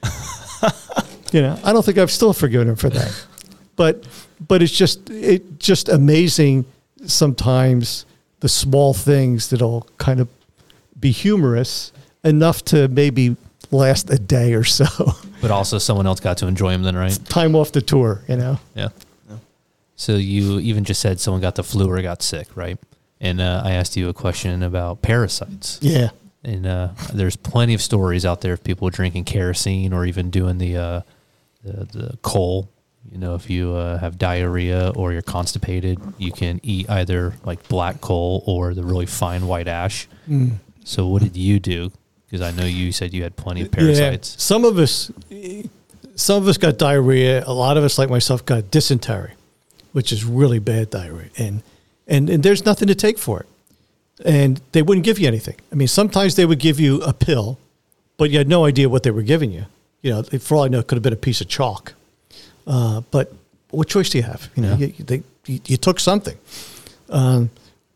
you 1.33 1.43
know, 1.43 1.59
I 1.63 1.73
don't 1.73 1.85
think 1.85 1.99
I've 1.99 2.11
still 2.11 2.33
forgiven 2.33 2.69
him 2.69 2.77
for 2.77 2.91
that. 2.91 3.27
But 3.77 4.07
but 4.47 4.63
it's 4.63 4.73
just 4.73 5.09
it 5.11 5.59
just 5.59 5.89
amazing 5.89 6.65
sometimes 7.05 8.07
the 8.41 8.49
small 8.49 8.95
things 8.95 9.51
that'll 9.51 9.89
kind 9.99 10.21
of 10.21 10.29
be 10.99 11.11
humorous 11.11 11.93
enough 12.25 12.65
to 12.65 12.89
maybe 12.89 13.37
last 13.73 14.11
a 14.11 14.19
day 14.19 14.55
or 14.55 14.65
so. 14.65 14.87
But 15.43 15.51
also 15.51 15.77
someone 15.77 16.07
else 16.07 16.19
got 16.19 16.39
to 16.39 16.47
enjoy 16.47 16.73
them 16.73 16.83
then, 16.83 16.97
right? 16.97 17.13
Time 17.27 17.55
off 17.55 17.71
the 17.71 17.83
tour, 17.83 18.23
you 18.27 18.37
know. 18.37 18.59
Yeah. 18.75 18.89
So 19.97 20.17
you 20.17 20.61
even 20.61 20.85
just 20.85 21.01
said 21.01 21.21
someone 21.21 21.41
got 21.41 21.57
the 21.57 21.63
flu 21.63 21.91
or 21.91 22.01
got 22.03 22.23
sick, 22.23 22.49
right? 22.55 22.79
And 23.21 23.41
uh, 23.41 23.63
I 23.65 23.73
asked 23.73 23.97
you 23.97 24.09
a 24.09 24.15
question 24.15 24.63
about 24.63 25.03
parasites. 25.03 25.79
Yeah. 25.81 26.11
And 26.45 26.67
uh, 26.67 26.91
there's 27.13 27.37
plenty 27.37 27.75
of 27.75 27.83
stories 27.83 28.25
out 28.25 28.43
there 28.43 28.53
of 28.53 28.63
people 28.63 28.89
drinking 28.91 29.25
kerosene 29.25 29.93
or 29.93 30.05
even 30.05 30.31
doing 30.31 30.59
the 30.59 30.77
uh, 30.77 31.01
the, 31.65 31.85
the 31.87 32.19
coal. 32.23 32.71
You 33.11 33.19
know, 33.19 33.35
if 33.35 33.49
you 33.49 33.73
uh, 33.73 33.99
have 33.99 34.19
diarrhea 34.19 34.93
or 34.95 35.13
you're 35.13 35.23
constipated, 35.23 35.99
you 36.19 36.33
can 36.33 36.61
eat 36.63 36.91
either 36.91 37.35
like 37.45 37.67
black 37.69 38.01
coal 38.01 38.43
or 38.47 38.75
the 38.75 38.85
really 38.85 39.07
fine 39.07 39.47
white 39.47 39.69
ash. 39.69 40.09
Mm. 40.29 40.57
So 40.85 41.07
what 41.07 41.23
did 41.23 41.37
you 41.37 41.59
do? 41.59 41.91
Because 42.31 42.43
I 42.43 42.51
know 42.57 42.67
you 42.67 42.93
said 42.93 43.15
you 43.15 43.23
had 43.23 43.37
plenty 43.37 43.63
of 43.63 43.71
parasites. 43.71 44.35
Yeah. 44.35 44.39
Some 44.41 44.65
of 44.65 44.79
us, 44.79 45.11
some 46.17 46.43
of 46.43 46.49
us 46.49 46.57
got 46.59 46.77
diarrhea. 46.79 47.45
A 47.47 47.53
lot 47.53 47.77
of 47.77 47.85
us, 47.85 47.99
like 47.99 48.11
myself, 48.11 48.45
got 48.45 48.71
dysentery, 48.71 49.33
which 49.93 50.13
is 50.13 50.25
really 50.25 50.59
bad 50.59 50.91
diarrhea, 50.91 51.31
and 51.39 51.63
and 52.09 52.29
and 52.29 52.43
there's 52.43 52.65
nothing 52.65 52.89
to 52.89 52.95
take 52.95 53.19
for 53.19 53.41
it. 53.41 53.47
And 54.25 54.61
they 54.73 54.83
wouldn't 54.83 55.05
give 55.05 55.19
you 55.19 55.29
anything. 55.29 55.57
I 55.71 55.75
mean, 55.75 55.89
sometimes 55.89 56.35
they 56.37 56.47
would 56.47 56.59
give 56.59 56.81
you 56.81 57.03
a 57.03 57.13
pill, 57.13 57.59
but 58.17 58.31
you 58.31 58.39
had 58.39 58.49
no 58.49 58.65
idea 58.65 58.89
what 58.89 59.03
they 59.03 59.11
were 59.11 59.23
giving 59.23 59.53
you. 59.53 59.67
You 60.03 60.11
know, 60.11 60.23
for 60.23 60.57
all 60.57 60.65
I 60.65 60.69
know, 60.69 60.79
it 60.79 60.87
could 60.87 60.97
have 60.97 61.03
been 61.03 61.13
a 61.13 61.17
piece 61.17 61.41
of 61.43 61.49
chalk. 61.49 61.93
Uh, 62.67 63.03
but 63.11 63.33
what 63.71 63.89
choice 63.89 64.09
do 64.11 64.19
you 64.19 64.25
have? 64.25 64.49
You 64.57 64.63
know, 64.63 64.77
Yeah. 64.77 64.87
you, 64.97 65.05
they, 65.05 65.23
you, 65.47 65.61
you 65.67 65.77
took 65.77 66.01
something. 66.01 66.37
Um, 67.11 67.51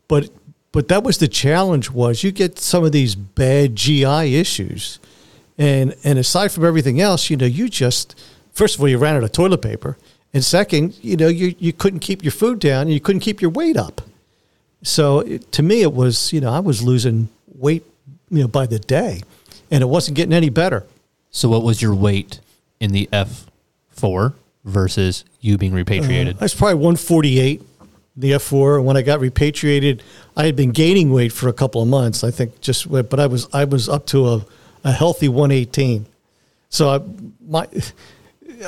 but 0.07 0.29
but 0.71 0.87
that 0.87 1.03
was 1.03 1.17
the 1.17 1.27
challenge 1.27 1.91
was 1.91 2.23
you 2.23 2.31
get 2.31 2.57
some 2.59 2.83
of 2.83 2.91
these 2.91 3.15
bad 3.15 3.75
GI 3.75 4.35
issues, 4.35 4.99
and 5.57 5.95
and 6.03 6.17
aside 6.17 6.51
from 6.51 6.65
everything 6.65 7.01
else, 7.01 7.29
you 7.29 7.37
know, 7.37 7.45
you 7.45 7.69
just 7.69 8.19
first 8.53 8.75
of 8.75 8.81
all 8.81 8.87
you 8.87 8.97
ran 8.97 9.15
out 9.15 9.23
of 9.23 9.31
toilet 9.31 9.61
paper, 9.61 9.97
and 10.33 10.43
second, 10.43 10.97
you 11.01 11.17
know, 11.17 11.27
you 11.27 11.55
you 11.59 11.73
couldn't 11.73 11.99
keep 11.99 12.23
your 12.23 12.31
food 12.31 12.59
down, 12.59 12.83
and 12.83 12.93
you 12.93 12.99
couldn't 12.99 13.21
keep 13.21 13.41
your 13.41 13.51
weight 13.51 13.77
up. 13.77 14.01
So 14.83 15.19
it, 15.19 15.51
to 15.53 15.63
me, 15.63 15.81
it 15.81 15.93
was 15.93 16.31
you 16.31 16.41
know 16.41 16.51
I 16.51 16.59
was 16.59 16.81
losing 16.81 17.29
weight 17.55 17.83
you 18.29 18.41
know 18.41 18.47
by 18.47 18.65
the 18.65 18.79
day, 18.79 19.21
and 19.69 19.81
it 19.81 19.87
wasn't 19.87 20.15
getting 20.15 20.33
any 20.33 20.49
better. 20.49 20.85
So 21.31 21.49
what 21.49 21.63
was 21.63 21.81
your 21.81 21.95
weight 21.95 22.39
in 22.79 22.91
the 22.91 23.09
F 23.11 23.45
four 23.89 24.33
versus 24.63 25.25
you 25.41 25.57
being 25.57 25.73
repatriated? 25.73 26.37
Uh, 26.37 26.39
I 26.41 26.43
was 26.45 26.55
probably 26.55 26.75
148, 26.75 27.61
the 28.15 28.31
F4. 28.31 28.83
When 28.83 28.97
I 28.97 29.01
got 29.01 29.19
repatriated, 29.19 30.03
I 30.35 30.45
had 30.45 30.55
been 30.55 30.71
gaining 30.71 31.11
weight 31.11 31.31
for 31.31 31.47
a 31.47 31.53
couple 31.53 31.81
of 31.81 31.87
months. 31.87 32.23
I 32.23 32.31
think 32.31 32.61
just, 32.61 32.89
but 32.91 33.19
I 33.19 33.27
was 33.27 33.47
I 33.53 33.65
was 33.65 33.89
up 33.89 34.05
to 34.07 34.27
a, 34.27 34.45
a 34.83 34.91
healthy 34.91 35.29
118. 35.29 36.05
So 36.69 36.89
I, 36.89 37.01
my, 37.47 37.67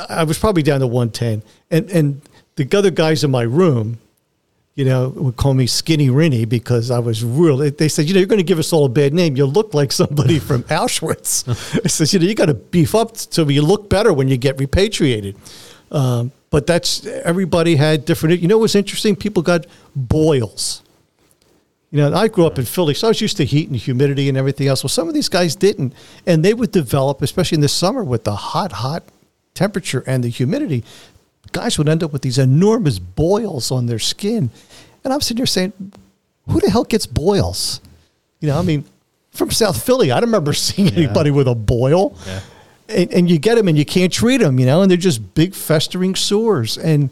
I 0.09 0.23
was 0.23 0.37
probably 0.37 0.63
down 0.63 0.79
to 0.81 0.87
110. 0.87 1.43
And 1.71 1.89
and 1.91 2.21
the 2.55 2.77
other 2.77 2.91
guys 2.91 3.23
in 3.23 3.31
my 3.31 3.43
room, 3.43 3.99
you 4.75 4.85
know, 4.85 5.09
would 5.09 5.37
call 5.37 5.53
me 5.53 5.67
Skinny 5.67 6.09
Rennie 6.09 6.45
because 6.45 6.89
I 6.89 6.99
was 6.99 7.23
real. 7.23 7.57
They, 7.57 7.69
they 7.69 7.87
said, 7.87 8.05
you 8.05 8.13
know, 8.13 8.19
you're 8.19 8.27
going 8.27 8.37
to 8.39 8.43
give 8.43 8.59
us 8.59 8.73
all 8.73 8.85
a 8.85 8.89
bad 8.89 9.13
name. 9.13 9.35
You 9.35 9.45
look 9.45 9.73
like 9.73 9.91
somebody 9.91 10.39
from 10.39 10.63
Auschwitz. 10.79 11.47
I 11.83 11.87
said, 11.87 12.11
you 12.11 12.19
know, 12.19 12.25
you 12.25 12.35
got 12.35 12.47
to 12.47 12.53
beef 12.53 12.95
up 12.95 13.17
so 13.17 13.47
you 13.47 13.61
look 13.61 13.89
better 13.89 14.11
when 14.11 14.27
you 14.27 14.37
get 14.37 14.57
repatriated. 14.57 15.35
Um, 15.91 16.31
but 16.53 16.67
that's 16.67 17.03
everybody 17.07 17.77
had 17.77 18.05
different. 18.05 18.39
You 18.39 18.47
know 18.47 18.59
what's 18.59 18.75
interesting? 18.75 19.15
People 19.15 19.41
got 19.41 19.65
boils. 19.95 20.83
You 21.89 21.97
know, 21.97 22.13
I 22.13 22.27
grew 22.27 22.45
up 22.45 22.59
in 22.59 22.65
Philly, 22.65 22.93
so 22.93 23.07
I 23.07 23.09
was 23.09 23.21
used 23.21 23.37
to 23.37 23.43
heat 23.43 23.69
and 23.69 23.75
humidity 23.75 24.29
and 24.29 24.37
everything 24.37 24.67
else. 24.67 24.83
Well, 24.83 24.89
some 24.89 25.07
of 25.07 25.15
these 25.15 25.29
guys 25.29 25.55
didn't, 25.55 25.93
and 26.27 26.45
they 26.45 26.53
would 26.53 26.71
develop, 26.71 27.23
especially 27.23 27.55
in 27.55 27.61
the 27.61 27.67
summer 27.67 28.03
with 28.03 28.23
the 28.23 28.35
hot, 28.35 28.71
hot 28.71 29.01
temperature 29.55 30.03
and 30.05 30.23
the 30.23 30.29
humidity. 30.29 30.83
Guys 31.53 31.79
would 31.79 31.89
end 31.89 32.03
up 32.03 32.13
with 32.13 32.21
these 32.21 32.37
enormous 32.37 32.99
boils 32.99 33.71
on 33.71 33.87
their 33.87 33.97
skin, 33.97 34.51
and 35.03 35.11
I'm 35.11 35.21
sitting 35.21 35.37
here 35.37 35.47
saying, 35.47 35.73
"Who 36.47 36.59
the 36.59 36.69
hell 36.69 36.83
gets 36.83 37.07
boils?" 37.07 37.81
You 38.41 38.49
know, 38.49 38.59
I 38.59 38.61
mean, 38.61 38.85
from 39.31 39.49
South 39.49 39.83
Philly, 39.83 40.11
I 40.11 40.19
don't 40.19 40.29
remember 40.29 40.53
seeing 40.67 40.93
anybody 40.93 41.31
with 41.31 41.47
a 41.47 41.55
boil 41.55 42.15
Yeah. 42.27 42.41
And, 42.93 43.13
and 43.13 43.29
you 43.29 43.39
get 43.39 43.55
them 43.55 43.67
and 43.67 43.77
you 43.77 43.85
can't 43.85 44.11
treat 44.11 44.37
them, 44.37 44.59
you 44.59 44.65
know, 44.65 44.81
and 44.81 44.89
they're 44.89 44.97
just 44.97 45.33
big 45.33 45.53
festering 45.53 46.15
sores. 46.15 46.77
And 46.77 47.09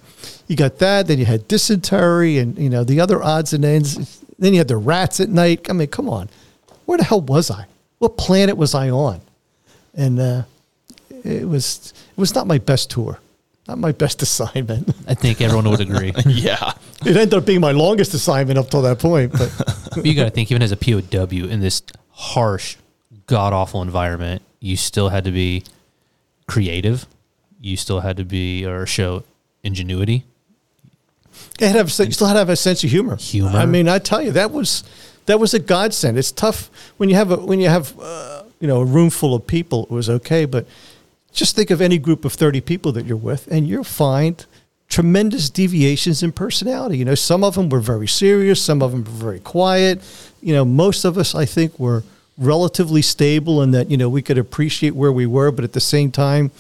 you 0.47 0.55
got 0.55 0.79
that. 0.79 1.07
Then 1.07 1.19
you 1.19 1.25
had 1.25 1.47
dysentery 1.47 2.37
and, 2.37 2.57
you 2.57 2.69
know, 2.69 2.83
the 2.83 2.99
other 2.99 3.21
odds 3.21 3.53
and 3.53 3.65
ends. 3.65 4.21
Then 4.39 4.53
you 4.53 4.59
had 4.59 4.67
the 4.67 4.77
rats 4.77 5.19
at 5.19 5.29
night. 5.29 5.69
I 5.69 5.73
mean, 5.73 5.87
come 5.87 6.09
on. 6.09 6.29
Where 6.85 6.97
the 6.97 7.03
hell 7.03 7.21
was 7.21 7.51
I? 7.51 7.65
What 7.99 8.17
planet 8.17 8.57
was 8.57 8.73
I 8.73 8.89
on? 8.89 9.21
And 9.93 10.19
uh, 10.19 10.43
it 11.23 11.47
was 11.47 11.93
it 12.09 12.17
was 12.17 12.33
not 12.33 12.47
my 12.47 12.57
best 12.57 12.89
tour, 12.89 13.19
not 13.67 13.77
my 13.77 13.91
best 13.91 14.21
assignment. 14.27 14.95
I 15.07 15.13
think 15.13 15.41
everyone 15.41 15.69
would 15.69 15.81
agree. 15.81 16.13
yeah. 16.25 16.73
it 17.05 17.15
ended 17.15 17.33
up 17.33 17.45
being 17.45 17.61
my 17.61 17.71
longest 17.71 18.13
assignment 18.13 18.57
up 18.57 18.69
till 18.69 18.81
that 18.83 18.99
point. 18.99 19.33
But 19.33 19.51
But 19.93 20.05
you 20.05 20.13
got 20.13 20.25
to 20.25 20.29
think, 20.29 20.51
even 20.51 20.61
as 20.61 20.71
a 20.71 20.77
POW 20.77 21.47
in 21.47 21.59
this 21.59 21.83
harsh, 22.11 22.77
god 23.27 23.53
awful 23.53 23.81
environment, 23.81 24.41
you 24.61 24.77
still 24.77 25.09
had 25.09 25.25
to 25.25 25.31
be 25.31 25.63
creative. 26.47 27.05
You 27.59 27.75
still 27.75 27.99
had 27.99 28.15
to 28.17 28.23
be 28.23 28.65
or 28.65 28.85
show 28.85 29.23
ingenuity. 29.63 30.23
You 31.59 31.67
had 31.67 31.73
to 31.73 31.77
have, 31.79 32.07
you 32.07 32.11
still 32.13 32.27
had 32.27 32.33
to 32.33 32.39
have 32.39 32.49
a 32.49 32.55
sense 32.55 32.83
of 32.83 32.89
humor. 32.89 33.17
Humor. 33.17 33.49
I 33.49 33.65
mean, 33.65 33.89
I 33.89 33.99
tell 33.99 34.21
you, 34.21 34.31
that 34.31 34.51
was 34.51 34.83
that 35.25 35.39
was 35.39 35.53
a 35.53 35.59
godsend. 35.59 36.17
It's 36.17 36.31
tough 36.31 36.69
when 36.97 37.09
you 37.09 37.15
have 37.15 37.31
a 37.31 37.38
when 37.38 37.59
you 37.59 37.69
have 37.69 37.93
uh, 37.99 38.43
you 38.59 38.67
know 38.67 38.81
a 38.81 38.85
room 38.85 39.09
full 39.09 39.33
of 39.33 39.45
people. 39.45 39.83
It 39.83 39.91
was 39.91 40.09
okay, 40.09 40.45
but 40.45 40.65
just 41.31 41.55
think 41.55 41.71
of 41.71 41.81
any 41.81 41.97
group 41.97 42.25
of 42.25 42.33
thirty 42.33 42.61
people 42.61 42.91
that 42.93 43.05
you're 43.05 43.17
with, 43.17 43.47
and 43.47 43.67
you'll 43.67 43.83
find 43.83 44.45
tremendous 44.89 45.49
deviations 45.49 46.21
in 46.21 46.31
personality. 46.31 46.97
You 46.97 47.05
know, 47.05 47.15
some 47.15 47.43
of 47.43 47.55
them 47.55 47.69
were 47.69 47.79
very 47.79 48.07
serious, 48.07 48.61
some 48.61 48.81
of 48.81 48.91
them 48.91 49.03
were 49.05 49.11
very 49.11 49.39
quiet. 49.39 50.01
You 50.41 50.53
know, 50.53 50.65
most 50.65 51.05
of 51.05 51.17
us, 51.17 51.33
I 51.33 51.45
think, 51.45 51.79
were 51.79 52.03
relatively 52.37 53.01
stable 53.01 53.61
and 53.61 53.73
that 53.73 53.89
you 53.89 53.97
know 53.97 54.09
we 54.09 54.21
could 54.21 54.37
appreciate 54.37 54.95
where 54.95 55.11
we 55.11 55.25
were, 55.25 55.51
but 55.51 55.63
at 55.63 55.73
the 55.73 55.81
same 55.81 56.11
time, 56.11 56.51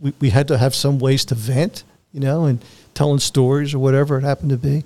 we, 0.00 0.12
we 0.20 0.30
had 0.30 0.48
to 0.48 0.58
have 0.58 0.74
some 0.74 0.98
ways 0.98 1.24
to 1.26 1.34
vent. 1.34 1.84
You 2.12 2.20
know, 2.20 2.44
and 2.44 2.62
telling 2.94 3.18
stories 3.18 3.74
or 3.74 3.78
whatever 3.78 4.18
it 4.18 4.22
happened 4.22 4.50
to 4.50 4.56
be. 4.56 4.84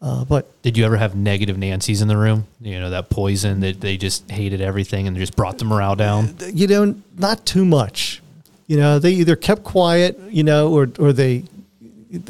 Uh, 0.00 0.24
but 0.24 0.62
Did 0.62 0.76
you 0.76 0.84
ever 0.84 0.96
have 0.96 1.16
negative 1.16 1.58
Nancy's 1.58 2.00
in 2.02 2.08
the 2.08 2.16
room? 2.16 2.46
You 2.60 2.78
know, 2.78 2.90
that 2.90 3.10
poison 3.10 3.60
that 3.60 3.80
they 3.80 3.96
just 3.96 4.30
hated 4.30 4.60
everything 4.60 5.08
and 5.08 5.16
just 5.16 5.34
brought 5.34 5.58
the 5.58 5.64
morale 5.64 5.96
down? 5.96 6.36
you 6.52 6.68
know, 6.68 6.94
not 7.16 7.44
too 7.44 7.64
much. 7.64 8.22
You 8.68 8.76
know, 8.76 8.98
they 8.98 9.12
either 9.12 9.34
kept 9.34 9.64
quiet, 9.64 10.20
you 10.28 10.44
know, 10.44 10.72
or 10.72 10.90
or 10.98 11.12
they 11.12 11.44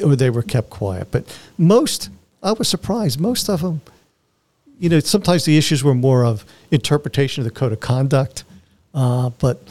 or 0.02 0.16
they 0.16 0.30
were 0.30 0.43
kept 0.43 0.70
quiet. 0.70 1.09
But 1.10 1.24
most, 1.59 2.10
I 2.43 2.52
was 2.52 2.68
surprised. 2.68 3.20
Most 3.20 3.48
of 3.51 3.60
them, 3.60 3.80
you 4.78 4.88
know, 4.88 5.00
sometimes 5.00 5.44
the 5.44 5.59
issues 5.59 5.82
were 5.82 5.94
more 5.94 6.24
of 6.24 6.44
interpretation 6.70 7.40
of 7.40 7.44
the 7.44 7.50
code 7.50 7.72
of 7.72 7.80
conduct. 7.80 8.44
Uh, 8.94 9.30
but 9.38 9.62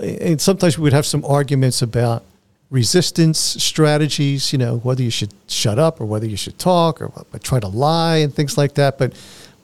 and 0.00 0.40
sometimes 0.40 0.76
we 0.78 0.82
would 0.82 0.92
have 0.92 1.06
some 1.06 1.24
arguments 1.24 1.82
about 1.82 2.22
resistance 2.70 3.38
strategies. 3.38 4.52
You 4.52 4.58
know, 4.58 4.78
whether 4.78 5.02
you 5.02 5.10
should 5.10 5.32
shut 5.46 5.78
up 5.78 6.00
or 6.00 6.06
whether 6.06 6.26
you 6.26 6.36
should 6.36 6.58
talk 6.58 7.00
or 7.00 7.08
what- 7.08 7.42
try 7.42 7.60
to 7.60 7.68
lie 7.68 8.16
and 8.18 8.34
things 8.34 8.58
like 8.58 8.74
that. 8.74 8.98
But 8.98 9.14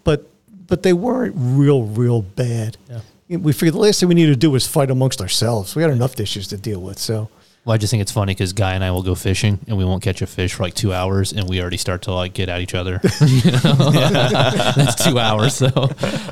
but 0.05 0.29
but 0.67 0.83
they 0.83 0.93
weren't 0.93 1.35
real 1.37 1.85
real 1.85 2.23
bad. 2.23 2.77
Yeah. 2.89 3.01
We 3.29 3.53
figured 3.53 3.75
the 3.75 3.79
last 3.79 4.01
thing 4.01 4.09
we 4.11 4.15
needed 4.15 4.33
to 4.33 4.39
do 4.39 4.51
was 4.51 4.67
fight 4.67 4.91
amongst 4.91 5.23
ourselves. 5.23 5.75
We 5.75 5.83
had 5.83 5.91
enough 5.91 6.21
issues 6.21 6.49
to 6.49 6.59
deal 6.59 6.81
with. 6.81 6.99
So 6.99 7.31
Well, 7.65 7.75
I 7.75 7.79
just 7.79 7.93
think 7.93 8.01
it's 8.01 8.11
funny 8.11 8.35
because 8.35 8.53
Guy 8.53 8.75
and 8.75 8.83
I 8.83 8.91
will 8.91 9.05
go 9.05 9.15
fishing 9.15 9.61
and 9.69 9.79
we 9.79 9.85
won't 9.85 10.03
catch 10.03 10.21
a 10.21 10.27
fish 10.27 10.55
for 10.55 10.65
like 10.65 10.75
two 10.75 10.93
hours 10.93 11.33
and 11.33 11.49
we 11.49 11.61
already 11.61 11.77
start 11.77 12.03
to 12.03 12.13
like 12.13 12.35
get 12.35 12.49
at 12.49 12.61
each 12.61 12.75
other. 12.75 12.99
That's 13.03 15.05
two 15.05 15.21
hours. 15.21 15.55
So 15.55 15.69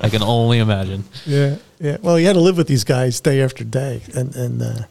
I 0.01 0.09
can 0.09 0.23
only 0.23 0.59
imagine. 0.59 1.05
Yeah, 1.27 1.57
yeah. 1.79 1.99
Well, 2.03 2.19
you 2.19 2.27
had 2.27 2.33
to 2.33 2.41
live 2.41 2.57
with 2.57 2.67
these 2.67 2.83
guys 2.83 3.21
day 3.21 3.43
after 3.43 3.63
day, 3.63 4.03
and 4.15 4.35
and 4.35 4.63
uh, 4.63 4.83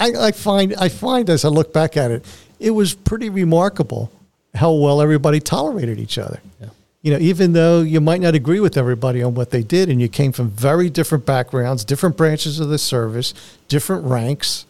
I, 0.00 0.12
I 0.18 0.32
find 0.32 0.74
I 0.76 0.88
find 0.88 1.30
as 1.30 1.44
I 1.44 1.48
look 1.48 1.72
back 1.72 1.96
at 1.96 2.10
it, 2.10 2.24
it 2.58 2.70
was 2.70 2.94
pretty 2.94 3.30
remarkable 3.30 4.10
how 4.54 4.72
well 4.72 5.00
everybody 5.00 5.38
tolerated 5.38 6.00
each 6.00 6.18
other. 6.18 6.40
Yeah. 6.60 6.70
You 7.02 7.12
know, 7.12 7.18
even 7.20 7.52
though 7.52 7.82
you 7.82 8.00
might 8.00 8.20
not 8.20 8.34
agree 8.34 8.58
with 8.58 8.76
everybody 8.76 9.22
on 9.22 9.34
what 9.34 9.50
they 9.50 9.62
did, 9.62 9.88
and 9.88 10.00
you 10.00 10.08
came 10.08 10.32
from 10.32 10.50
very 10.50 10.90
different 10.90 11.24
backgrounds, 11.24 11.84
different 11.84 12.16
branches 12.16 12.58
of 12.58 12.68
the 12.68 12.78
service, 12.78 13.32
different 13.68 14.04
ranks, 14.04 14.66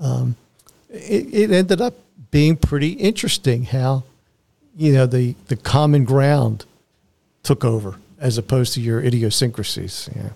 um, 0.00 0.36
it, 0.90 1.32
it 1.32 1.50
ended 1.50 1.80
up 1.80 1.94
being 2.30 2.56
pretty 2.56 2.92
interesting 2.92 3.64
how, 3.64 4.04
you 4.76 4.92
know, 4.92 5.06
the 5.06 5.34
the 5.48 5.56
common 5.56 6.04
ground 6.04 6.64
took 7.42 7.64
over 7.64 7.96
as 8.20 8.38
opposed 8.38 8.74
to 8.74 8.80
your 8.80 9.00
idiosyncrasies. 9.00 10.10
Yeah. 10.14 10.30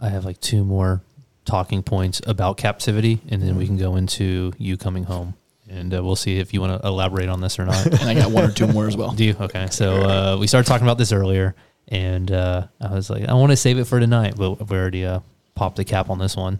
I 0.00 0.08
have 0.08 0.24
like 0.24 0.40
two 0.40 0.64
more 0.64 1.02
talking 1.44 1.82
points 1.82 2.20
about 2.26 2.56
captivity 2.56 3.20
and 3.28 3.42
then 3.42 3.56
we 3.56 3.66
can 3.66 3.76
go 3.76 3.96
into 3.96 4.52
you 4.58 4.76
coming 4.76 5.04
home. 5.04 5.34
And 5.68 5.94
uh, 5.94 6.02
we'll 6.02 6.16
see 6.16 6.38
if 6.38 6.52
you 6.52 6.60
want 6.60 6.80
to 6.82 6.88
elaborate 6.88 7.28
on 7.28 7.40
this 7.40 7.58
or 7.58 7.64
not. 7.64 7.86
and 7.86 8.10
I 8.10 8.14
got 8.14 8.32
one 8.32 8.44
or 8.44 8.52
two 8.52 8.66
more 8.66 8.88
as 8.88 8.96
well. 8.96 9.12
Do 9.16 9.24
you? 9.24 9.36
Okay. 9.38 9.68
So 9.70 10.02
uh, 10.02 10.36
we 10.36 10.48
started 10.48 10.66
talking 10.68 10.84
about 10.84 10.98
this 10.98 11.12
earlier, 11.12 11.54
and 11.86 12.28
uh, 12.32 12.66
I 12.80 12.92
was 12.92 13.08
like, 13.08 13.28
I 13.28 13.34
want 13.34 13.52
to 13.52 13.56
save 13.56 13.78
it 13.78 13.84
for 13.84 14.00
tonight, 14.00 14.34
but 14.36 14.68
we 14.68 14.76
already 14.76 15.06
uh, 15.06 15.20
popped 15.54 15.76
the 15.76 15.84
cap 15.84 16.10
on 16.10 16.18
this 16.18 16.34
one. 16.34 16.58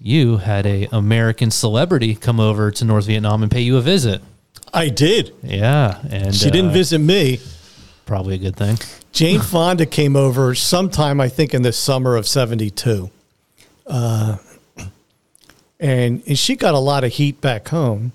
You 0.00 0.36
had 0.36 0.64
a 0.66 0.88
American 0.92 1.50
celebrity 1.50 2.14
come 2.14 2.38
over 2.38 2.70
to 2.70 2.84
North 2.84 3.06
Vietnam 3.06 3.42
and 3.42 3.50
pay 3.50 3.60
you 3.60 3.76
a 3.76 3.80
visit. 3.80 4.22
I 4.72 4.88
did. 4.90 5.34
Yeah, 5.42 6.00
and 6.10 6.34
She 6.34 6.50
didn't 6.50 6.70
uh, 6.70 6.74
visit 6.74 6.98
me. 6.98 7.40
Probably 8.06 8.36
a 8.36 8.38
good 8.38 8.56
thing. 8.56 8.78
Jane 9.12 9.40
Fonda 9.42 9.86
came 9.86 10.14
over 10.14 10.54
sometime, 10.54 11.20
I 11.20 11.28
think, 11.28 11.52
in 11.52 11.62
the 11.62 11.72
summer 11.72 12.16
of 12.16 12.28
72. 12.28 13.10
Uh, 13.86 14.36
and, 15.80 16.22
and 16.26 16.38
she 16.38 16.56
got 16.56 16.74
a 16.74 16.78
lot 16.78 17.04
of 17.04 17.12
heat 17.12 17.40
back 17.40 17.68
home. 17.68 18.12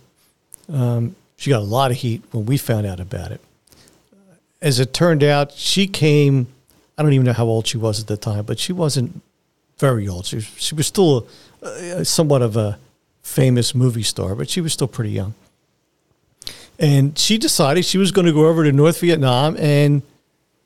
Um, 0.71 1.15
she 1.35 1.49
got 1.49 1.59
a 1.59 1.65
lot 1.65 1.91
of 1.91 1.97
heat 1.97 2.23
when 2.31 2.45
we 2.45 2.57
found 2.57 2.85
out 2.85 2.99
about 2.99 3.31
it. 3.31 3.41
As 4.61 4.79
it 4.79 4.93
turned 4.93 5.23
out, 5.23 5.51
she 5.51 5.87
came, 5.87 6.47
I 6.97 7.03
don't 7.03 7.11
even 7.11 7.25
know 7.25 7.33
how 7.33 7.45
old 7.45 7.67
she 7.67 7.77
was 7.77 7.99
at 7.99 8.07
the 8.07 8.15
time, 8.15 8.45
but 8.45 8.59
she 8.59 8.71
wasn't 8.71 9.21
very 9.77 10.07
old. 10.07 10.25
She 10.25 10.37
was, 10.37 10.45
she 10.57 10.75
was 10.75 10.87
still 10.87 11.27
a, 11.65 11.99
a, 11.99 12.05
somewhat 12.05 12.41
of 12.41 12.55
a 12.55 12.79
famous 13.21 13.73
movie 13.73 14.03
star, 14.03 14.35
but 14.35 14.49
she 14.49 14.61
was 14.61 14.73
still 14.73 14.87
pretty 14.87 15.11
young. 15.11 15.33
And 16.79 17.17
she 17.17 17.37
decided 17.37 17.85
she 17.85 17.97
was 17.97 18.11
going 18.11 18.25
to 18.25 18.33
go 18.33 18.47
over 18.47 18.63
to 18.63 18.71
North 18.71 18.99
Vietnam 18.99 19.55
and 19.57 20.01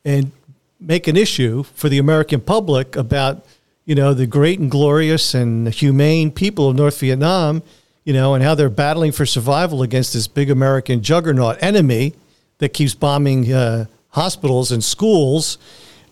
and 0.04 0.32
make 0.80 1.06
an 1.06 1.16
issue 1.16 1.62
for 1.62 1.88
the 1.88 1.98
American 1.98 2.40
public 2.40 2.96
about 2.96 3.44
you 3.84 3.94
know 3.94 4.14
the 4.14 4.26
great 4.26 4.58
and 4.58 4.70
glorious 4.70 5.34
and 5.34 5.68
humane 5.72 6.30
people 6.30 6.70
of 6.70 6.76
North 6.76 7.00
Vietnam, 7.00 7.62
you 8.04 8.12
know, 8.12 8.34
and 8.34 8.42
how 8.42 8.54
they're 8.54 8.68
battling 8.68 9.12
for 9.12 9.26
survival 9.26 9.82
against 9.82 10.12
this 10.12 10.26
big 10.26 10.50
American 10.50 11.02
juggernaut 11.02 11.56
enemy 11.60 12.14
that 12.58 12.70
keeps 12.70 12.94
bombing 12.94 13.52
uh, 13.52 13.86
hospitals 14.10 14.72
and 14.72 14.82
schools, 14.82 15.58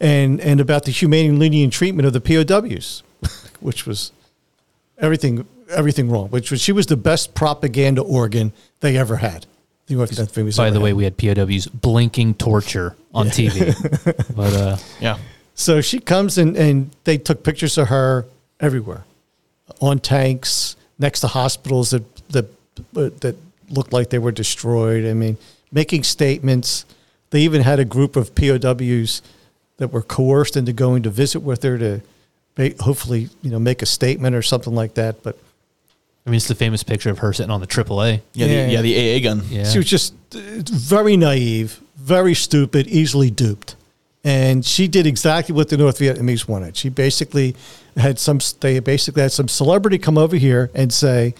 and 0.00 0.40
and 0.40 0.60
about 0.60 0.84
the 0.84 0.90
humane 0.90 1.30
and 1.30 1.38
lenient 1.38 1.72
treatment 1.72 2.06
of 2.06 2.12
the 2.12 2.20
POWs, 2.20 3.02
which 3.60 3.86
was 3.86 4.12
everything 4.98 5.46
everything 5.70 6.10
wrong. 6.10 6.28
Which 6.28 6.50
was 6.50 6.60
she 6.60 6.72
was 6.72 6.86
the 6.86 6.96
best 6.96 7.34
propaganda 7.34 8.02
organ 8.02 8.52
they 8.80 8.96
ever 8.96 9.16
had. 9.16 9.46
The 9.86 9.94
North 9.94 10.10
Vietnamese 10.10 10.56
By 10.56 10.66
ever 10.66 10.74
the 10.74 10.80
way, 10.80 10.92
we 10.92 11.04
had 11.04 11.16
POWs 11.16 11.66
blinking 11.66 12.34
torture 12.34 12.96
on 13.14 13.28
TV. 13.28 13.72
but 14.36 14.52
uh, 14.52 14.76
Yeah. 15.00 15.18
So 15.54 15.80
she 15.80 16.00
comes 16.00 16.38
and, 16.38 16.56
and 16.56 16.90
they 17.04 17.16
took 17.16 17.42
pictures 17.42 17.78
of 17.78 17.88
her 17.88 18.26
everywhere, 18.60 19.04
on 19.80 20.00
tanks, 20.00 20.76
next 20.98 21.20
to 21.20 21.28
hospitals 21.28 21.90
that 21.90 22.04
that 22.28 22.46
that 22.92 23.36
looked 23.70 23.92
like 23.92 24.10
they 24.10 24.18
were 24.18 24.32
destroyed. 24.32 25.04
I 25.04 25.14
mean, 25.14 25.38
making 25.72 26.04
statements. 26.04 26.84
They 27.30 27.40
even 27.40 27.62
had 27.62 27.80
a 27.80 27.84
group 27.84 28.16
of 28.16 28.34
POWs 28.34 29.20
that 29.78 29.92
were 29.92 30.02
coerced 30.02 30.56
into 30.56 30.72
going 30.72 31.02
to 31.02 31.10
visit 31.10 31.40
with 31.40 31.62
her 31.64 31.76
to, 31.76 31.88
ba- 31.88 32.02
hopefully, 32.80 33.28
you 33.42 33.50
know, 33.50 33.58
make 33.58 33.82
a 33.82 33.86
statement 33.86 34.34
or 34.34 34.42
something 34.42 34.74
like 34.74 34.94
that. 34.94 35.22
But 35.22 35.38
I 36.26 36.30
mean, 36.30 36.36
it's 36.36 36.48
the 36.48 36.54
famous 36.54 36.82
picture 36.82 37.10
of 37.10 37.18
her 37.18 37.32
sitting 37.32 37.50
on 37.50 37.60
the 37.60 37.66
AAA. 37.66 38.20
Yeah, 38.34 38.46
Yeah. 38.46 38.66
the, 38.66 38.72
yeah, 38.72 38.82
the 38.82 39.16
AA 39.16 39.22
gun. 39.22 39.42
Yeah. 39.48 39.64
She 39.64 39.78
was 39.78 39.86
just 39.88 40.14
very 40.32 41.16
naive, 41.16 41.80
very 41.96 42.34
stupid, 42.34 42.86
easily 42.88 43.30
duped. 43.30 43.76
And 44.24 44.64
she 44.64 44.88
did 44.88 45.06
exactly 45.06 45.54
what 45.54 45.68
the 45.68 45.76
North 45.76 46.00
Vietnamese 46.00 46.48
wanted. 46.48 46.76
She 46.76 46.88
basically 46.88 47.54
had 47.96 48.18
some, 48.18 48.40
they 48.60 48.80
basically 48.80 49.22
had 49.22 49.30
some 49.30 49.46
celebrity 49.46 49.98
come 49.98 50.18
over 50.18 50.34
here 50.36 50.68
and 50.74 50.92
say, 50.92 51.32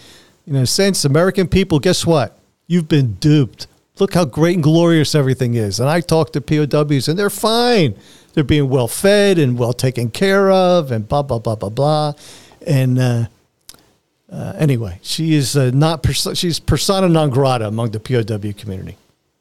you 0.45 0.53
know, 0.53 0.63
since 0.63 1.03
American 1.03 1.49
people, 1.49 1.79
guess 1.79 2.05
what? 2.05 2.39
You've 2.67 2.87
been 2.87 3.15
duped. 3.15 3.67
Look 3.99 4.13
how 4.13 4.23
great 4.23 4.55
and 4.55 4.63
glorious 4.63 5.15
everything 5.15 5.55
is. 5.55 5.81
And 5.81 5.89
I 5.89 5.99
talked 5.99 6.31
to 6.33 6.41
POWs 6.41 7.09
and 7.09 7.19
they're 7.19 7.29
fine. 7.29 7.95
They're 8.37 8.43
being 8.43 8.69
well 8.69 8.87
fed 8.87 9.39
and 9.39 9.57
well 9.57 9.73
taken 9.73 10.11
care 10.11 10.51
of 10.51 10.91
and 10.91 11.07
blah, 11.07 11.23
blah, 11.23 11.39
blah, 11.39 11.55
blah, 11.55 11.69
blah. 11.69 12.13
And, 12.67 12.99
uh, 12.99 13.25
uh, 14.31 14.53
anyway, 14.59 14.99
she 15.01 15.33
is 15.33 15.57
uh, 15.57 15.71
not 15.73 16.03
perso- 16.03 16.35
she's 16.35 16.59
persona 16.59 17.09
non 17.09 17.31
grata 17.31 17.67
among 17.67 17.93
the 17.93 17.99
POW 17.99 18.51
community. 18.55 18.95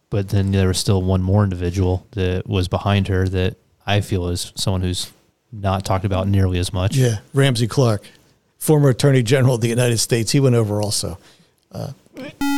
But 0.09 0.31
then 0.31 0.51
there 0.51 0.69
was 0.69 0.79
still 0.79 1.03
one 1.03 1.21
more 1.21 1.45
individual 1.45 2.07
that 2.13 2.47
was 2.47 2.69
behind 2.69 3.09
her 3.09 3.29
that 3.29 3.57
I 3.87 4.01
feel 4.01 4.29
is 4.29 4.55
someone 4.57 4.81
who's 4.81 5.13
not 5.53 5.85
talked 5.85 6.07
about 6.07 6.27
nearly 6.27 6.59
as 6.59 6.73
much. 6.73 6.97
Yeah, 6.97 7.19
Ramsey 7.35 7.67
Clark, 7.67 8.03
former 8.59 8.89
Attorney 8.89 9.23
General 9.23 9.57
of 9.57 9.61
the 9.61 9.69
United 9.69 9.99
States, 9.99 10.33
he 10.33 10.41
went 10.41 10.55
over 10.55 10.81
also. 10.81 11.19
Uh, 11.71 11.93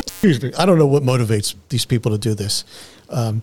excuse 0.06 0.40
me. 0.40 0.52
I 0.56 0.66
don't 0.66 0.78
know 0.78 0.86
what 0.86 1.02
motivates 1.02 1.56
these 1.68 1.84
people 1.84 2.12
to 2.12 2.18
do 2.18 2.34
this. 2.34 2.64
Um, 3.10 3.42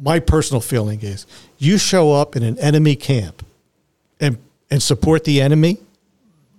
my 0.00 0.18
personal 0.18 0.60
feeling 0.60 1.00
is 1.02 1.26
you 1.58 1.78
show 1.78 2.12
up 2.12 2.36
in 2.36 2.42
an 2.42 2.58
enemy 2.58 2.96
camp 2.96 3.44
and 4.20 4.38
and 4.70 4.82
support 4.82 5.24
the 5.24 5.40
enemy. 5.40 5.78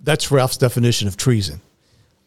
That's 0.04 0.32
Ralph's 0.32 0.58
definition 0.58 1.08
of 1.08 1.18
treason. 1.18 1.62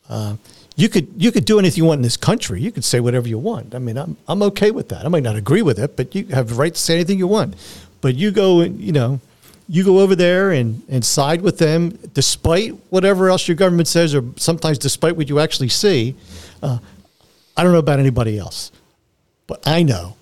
Uh, 0.08 0.36
you 0.76 0.88
could 0.88 1.08
you 1.16 1.32
could 1.32 1.44
do 1.44 1.58
anything 1.58 1.78
you 1.78 1.84
want 1.84 1.98
in 1.98 2.02
this 2.02 2.16
country. 2.16 2.60
You 2.60 2.70
could 2.72 2.84
say 2.84 3.00
whatever 3.00 3.28
you 3.28 3.38
want. 3.38 3.74
I 3.74 3.78
mean, 3.78 3.96
I'm 3.96 4.16
I'm 4.28 4.42
okay 4.42 4.70
with 4.70 4.88
that. 4.90 5.04
I 5.04 5.08
might 5.08 5.22
not 5.22 5.36
agree 5.36 5.62
with 5.62 5.78
it, 5.78 5.96
but 5.96 6.14
you 6.14 6.26
have 6.26 6.48
the 6.48 6.54
right 6.54 6.74
to 6.74 6.80
say 6.80 6.94
anything 6.94 7.18
you 7.18 7.26
want. 7.26 7.54
But 8.00 8.14
you 8.14 8.30
go 8.30 8.60
and 8.60 8.80
you 8.80 8.92
know, 8.92 9.20
you 9.68 9.84
go 9.84 10.00
over 10.00 10.14
there 10.14 10.50
and 10.50 10.82
and 10.88 11.04
side 11.04 11.40
with 11.40 11.58
them, 11.58 11.98
despite 12.12 12.72
whatever 12.90 13.30
else 13.30 13.48
your 13.48 13.56
government 13.56 13.88
says, 13.88 14.14
or 14.14 14.22
sometimes 14.36 14.78
despite 14.78 15.16
what 15.16 15.28
you 15.28 15.40
actually 15.40 15.68
see. 15.68 16.14
Uh, 16.62 16.78
I 17.56 17.62
don't 17.62 17.72
know 17.72 17.78
about 17.78 17.98
anybody 17.98 18.38
else, 18.38 18.70
but 19.46 19.66
I 19.66 19.82
know 19.82 20.16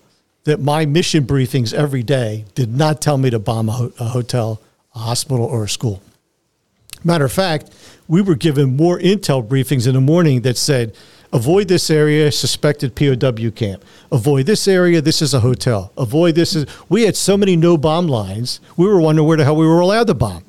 that 0.45 0.61
my 0.61 0.85
mission 0.85 1.25
briefings 1.25 1.73
every 1.73 2.03
day 2.03 2.45
did 2.55 2.75
not 2.75 3.01
tell 3.01 3.17
me 3.17 3.29
to 3.29 3.39
bomb 3.39 3.67
a, 3.67 3.71
ho- 3.73 3.93
a 3.99 4.05
hotel, 4.05 4.61
a 4.95 4.99
hospital, 4.99 5.45
or 5.45 5.65
a 5.65 5.69
school. 5.69 6.01
Matter 7.03 7.25
of 7.25 7.31
fact, 7.31 7.71
we 8.07 8.21
were 8.21 8.35
given 8.35 8.75
more 8.75 8.97
intel 8.99 9.45
briefings 9.45 9.87
in 9.87 9.93
the 9.93 10.01
morning 10.01 10.41
that 10.41 10.57
said, 10.57 10.95
avoid 11.33 11.67
this 11.67 11.89
area, 11.89 12.31
suspected 12.31 12.95
POW 12.95 13.49
camp. 13.51 13.83
Avoid 14.11 14.45
this 14.45 14.67
area, 14.67 15.01
this 15.01 15.21
is 15.21 15.33
a 15.33 15.39
hotel. 15.39 15.91
Avoid 15.97 16.35
this 16.35 16.55
is. 16.55 16.65
We 16.89 17.03
had 17.03 17.15
so 17.15 17.37
many 17.37 17.55
no 17.55 17.77
bomb 17.77 18.07
lines, 18.07 18.59
we 18.77 18.87
were 18.87 19.01
wondering 19.01 19.27
where 19.27 19.37
the 19.37 19.43
hell 19.43 19.55
we 19.55 19.67
were 19.67 19.79
allowed 19.79 20.07
to 20.07 20.13
bomb. 20.13 20.43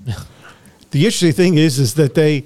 the 0.91 1.01
interesting 1.01 1.33
thing 1.33 1.57
is, 1.57 1.79
is 1.79 1.95
that 1.95 2.15
they 2.15 2.45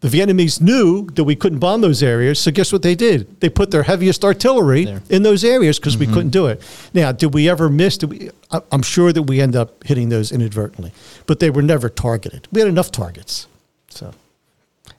the 0.00 0.08
Vietnamese 0.08 0.60
knew 0.60 1.06
that 1.14 1.24
we 1.24 1.34
couldn't 1.34 1.58
bomb 1.58 1.80
those 1.80 2.02
areas. 2.02 2.38
So 2.38 2.50
guess 2.50 2.72
what 2.72 2.82
they 2.82 2.94
did? 2.94 3.40
They 3.40 3.48
put 3.48 3.70
their 3.70 3.82
heaviest 3.82 4.24
artillery 4.24 4.84
There. 4.84 5.02
in 5.08 5.22
those 5.22 5.42
areas 5.42 5.78
because 5.78 5.96
we 5.96 6.04
mm-hmm. 6.04 6.14
couldn't 6.14 6.30
do 6.30 6.46
it. 6.46 6.62
Now, 6.92 7.12
did 7.12 7.32
we 7.32 7.48
ever 7.48 7.68
miss? 7.68 7.96
Did 7.98 8.10
we, 8.10 8.30
I- 8.50 8.60
I'm 8.70 8.82
sure 8.82 9.12
that 9.12 9.22
we 9.22 9.40
end 9.40 9.56
up 9.56 9.84
hitting 9.84 10.10
those 10.10 10.32
inadvertently, 10.32 10.92
but 11.26 11.40
they 11.40 11.50
were 11.50 11.62
never 11.62 11.88
targeted. 11.88 12.46
We 12.52 12.60
had 12.60 12.68
enough 12.68 12.92
targets. 12.92 13.46
So 13.88 14.12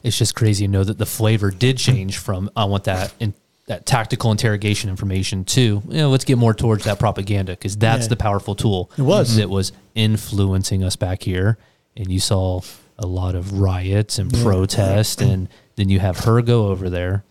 It's 0.01 0.17
just 0.17 0.33
crazy 0.35 0.65
to 0.65 0.71
know 0.71 0.83
that 0.83 0.97
the 0.97 1.05
flavor 1.05 1.51
did 1.51 1.77
change 1.77 2.17
from 2.17 2.49
I 2.55 2.65
want 2.65 2.85
that 2.85 3.13
in, 3.19 3.33
that 3.67 3.85
tactical 3.85 4.31
interrogation 4.31 4.89
information 4.89 5.43
to 5.43 5.83
you 5.87 5.97
know 5.97 6.09
let's 6.09 6.23
get 6.25 6.37
more 6.37 6.53
towards 6.53 6.85
that 6.85 6.99
propaganda 6.99 7.51
because 7.51 7.77
that's 7.77 8.05
Yeah. 8.05 8.09
the 8.09 8.15
powerful 8.15 8.55
tool. 8.55 8.89
It 8.97 9.03
was. 9.03 9.35
that 9.35 9.49
was 9.49 9.71
influencing 9.93 10.83
us 10.83 10.95
back 10.95 11.23
here, 11.23 11.57
and 11.95 12.09
you 12.09 12.19
saw 12.19 12.61
a 12.99 13.05
lot 13.07 13.35
of 13.35 13.59
riots 13.59 14.17
and 14.19 14.33
protest, 14.33 15.21
and 15.21 15.47
then 15.75 15.89
you 15.89 15.99
have 15.99 16.19
her 16.25 16.41
go 16.41 16.67
over 16.67 16.89
there, 16.89 17.23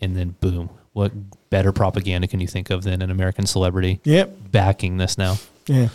and 0.00 0.16
then 0.16 0.30
boom, 0.40 0.70
what 0.92 1.12
better 1.50 1.72
propaganda 1.72 2.26
can 2.26 2.40
you 2.40 2.46
think 2.46 2.70
of 2.70 2.82
than 2.82 3.02
an 3.02 3.10
American 3.10 3.46
celebrity 3.46 4.00
yep, 4.04 4.34
backing 4.50 4.96
this 4.96 5.18
now? 5.18 5.36
yeah. 5.66 5.88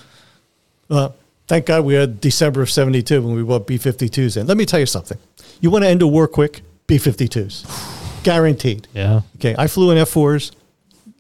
Well, 0.90 1.16
thank 1.48 1.66
God 1.66 1.86
we 1.86 1.94
had 1.94 2.20
December 2.22 2.62
of 2.62 2.70
'72 2.70 3.22
when 3.22 3.36
we 3.36 3.44
bought 3.44 3.66
B-52s 3.68 4.38
in. 4.38 4.46
Let 4.48 4.58
me 4.58 4.66
tell 4.66 4.80
you 4.80 4.86
something. 4.86 5.18
You 5.62 5.70
want 5.72 5.84
to 5.84 5.90
end 5.90 6.02
a 6.02 6.08
war 6.08 6.28
quick? 6.28 6.62
B-52s, 6.88 8.24
guaranteed. 8.24 8.88
Yeah, 8.94 9.22
Okay, 9.38 9.56
I 9.58 9.68
flew 9.68 9.92
in 9.92 9.98
F4s, 9.98 10.52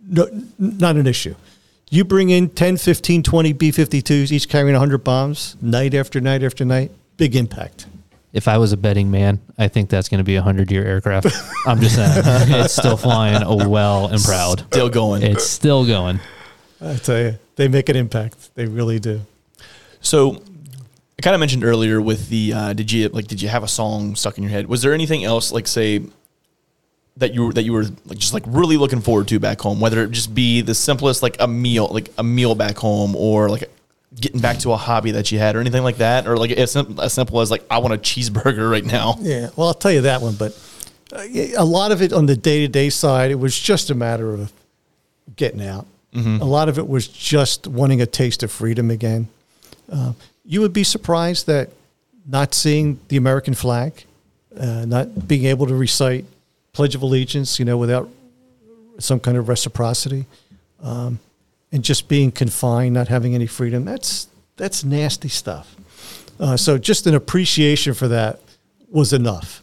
no, 0.08 0.26
n- 0.26 0.52
not 0.60 0.98
an 0.98 1.08
issue. 1.08 1.36
You 1.90 2.03
bring 2.06 2.30
in 2.30 2.49
10, 2.49 2.78
15, 2.78 3.24
20 3.24 3.53
B 3.53 3.72
52s, 3.72 4.32
each 4.32 4.48
carrying 4.49 4.74
100 4.74 5.03
bombs, 5.03 5.56
night 5.62 5.94
after 5.94 6.22
night 6.22 6.44
after 6.44 6.64
night, 6.66 6.91
big 7.18 7.36
impact. 7.36 7.88
if 8.34 8.48
I 8.48 8.58
was 8.58 8.72
a 8.72 8.78
betting 8.78 9.12
man, 9.12 9.40
I 9.58 9.68
think 9.68 9.90
that's 9.90 10.10
going 10.10 10.20
to 10.20 10.24
be 10.24 10.36
a 10.36 10.42
hundred 10.42 10.72
year 10.72 10.86
aircraft. 10.86 11.28
I'm 11.66 11.80
just 11.80 11.96
saying, 11.96 12.12
it's 12.64 12.74
still 12.74 12.98
flying 12.98 13.44
oh, 13.44 13.68
well 13.68 14.08
and 14.08 14.22
proud. 14.22 14.62
Still 14.72 14.90
going. 14.90 15.24
It's 15.24 15.48
still 15.48 15.86
going. 15.86 16.20
I 16.82 16.96
tell 16.96 17.20
you, 17.20 17.40
they 17.56 17.68
make 17.68 17.90
an 17.90 17.96
impact. 17.96 18.56
They 18.56 18.66
really 18.66 19.00
do. 19.00 19.22
So, 20.00 20.42
I 21.20 21.22
kind 21.22 21.36
of 21.36 21.40
mentioned 21.40 21.64
earlier 21.64 22.02
with 22.02 22.30
the 22.30 22.54
uh, 22.54 22.74
did 22.74 22.92
you 22.92 23.10
like 23.10 23.28
did 23.28 23.42
you 23.42 23.50
have 23.50 23.64
a 23.64 23.68
song 23.68 24.16
stuck 24.16 24.38
in 24.38 24.44
your 24.44 24.52
head? 24.52 24.68
Was 24.68 24.82
there 24.82 24.94
anything 24.94 25.24
else 25.24 25.52
like 25.52 25.68
say 25.68 26.02
that 27.18 27.36
you 27.36 27.46
were 27.46 27.54
that 27.54 27.62
you 27.62 27.74
were 27.74 27.86
like 28.06 28.18
just 28.18 28.34
like 28.34 28.44
really 28.48 28.78
looking 28.78 29.02
forward 29.02 29.28
to 29.28 29.40
back 29.40 29.62
home? 29.62 29.80
Whether 29.80 30.04
it 30.04 30.12
just 30.12 30.34
be 30.34 30.62
the 30.62 30.74
simplest 30.74 31.22
like 31.22 31.36
a 31.40 31.48
meal 31.48 31.88
like 31.90 32.10
a 32.18 32.24
meal 32.24 32.56
back 32.56 32.78
home 32.78 33.16
or 33.16 33.50
like 33.50 33.70
getting 34.20 34.42
back 34.42 34.60
to 34.60 34.72
a 34.72 34.78
hobby 34.78 35.12
that 35.12 35.32
you 35.32 35.40
had 35.40 35.56
or 35.56 35.60
anything 35.62 35.84
like 35.84 35.98
that 35.98 36.28
or 36.28 36.36
like 36.38 36.52
as, 36.52 36.72
sim- 36.72 37.00
as 37.02 37.14
simple 37.14 37.40
as 37.42 37.50
like 37.50 37.64
I 37.70 37.78
want 37.80 37.94
a 37.94 37.98
cheeseburger 37.98 38.70
right 38.70 38.86
now. 38.86 39.16
Yeah, 39.20 39.50
well, 39.56 39.68
I'll 39.70 39.74
tell 39.74 39.92
you 39.92 40.02
that 40.02 40.22
one, 40.22 40.36
but 40.36 40.58
uh, 41.14 41.24
a 41.58 41.64
lot 41.66 41.92
of 41.92 42.02
it 42.02 42.12
on 42.14 42.26
the 42.26 42.36
day 42.36 42.60
to 42.62 42.68
day 42.68 42.90
side, 42.90 43.32
it 43.32 43.36
was 43.40 43.58
just 43.58 43.90
a 43.90 43.96
matter 43.96 44.34
of 44.34 44.52
getting 45.36 45.66
out. 45.66 45.86
A 46.14 46.18
lot 46.44 46.68
of 46.68 46.78
it 46.78 46.90
was 46.90 47.08
just 47.08 47.68
wanting 47.68 48.02
a 48.02 48.06
taste 48.06 48.44
of 48.44 48.52
freedom 48.52 48.92
again. 48.92 49.30
Uh, 49.90 50.12
you 50.44 50.60
would 50.60 50.74
be 50.74 50.84
surprised 50.84 51.48
that 51.48 51.70
not 52.28 52.54
seeing 52.54 53.00
the 53.08 53.16
American 53.16 53.54
flag, 53.54 54.04
uh, 54.60 54.84
not 54.86 55.26
being 55.30 55.46
able 55.46 55.68
to 55.68 55.74
recite 55.76 56.26
Pledge 56.74 56.96
of 56.96 57.02
Allegiance, 57.02 57.60
you 57.60 57.66
know, 57.66 57.78
without 57.78 58.10
some 59.00 59.22
kind 59.22 59.38
of 59.38 59.48
reciprocity, 59.48 60.26
um, 60.84 61.20
and 61.72 61.84
just 61.84 62.07
being 62.07 62.31
confined, 62.31 62.93
not 62.93 63.07
having 63.07 63.35
any 63.35 63.48
freedom. 63.48 63.85
That's 63.85 64.27
that's 64.57 64.84
nasty 64.84 65.30
stuff. 65.30 65.76
Uh, 66.39 66.57
so 66.57 66.77
just 66.77 67.07
an 67.07 67.15
appreciation 67.15 67.93
for 67.93 68.07
that 68.07 68.39
was 68.89 69.14
enough. 69.14 69.61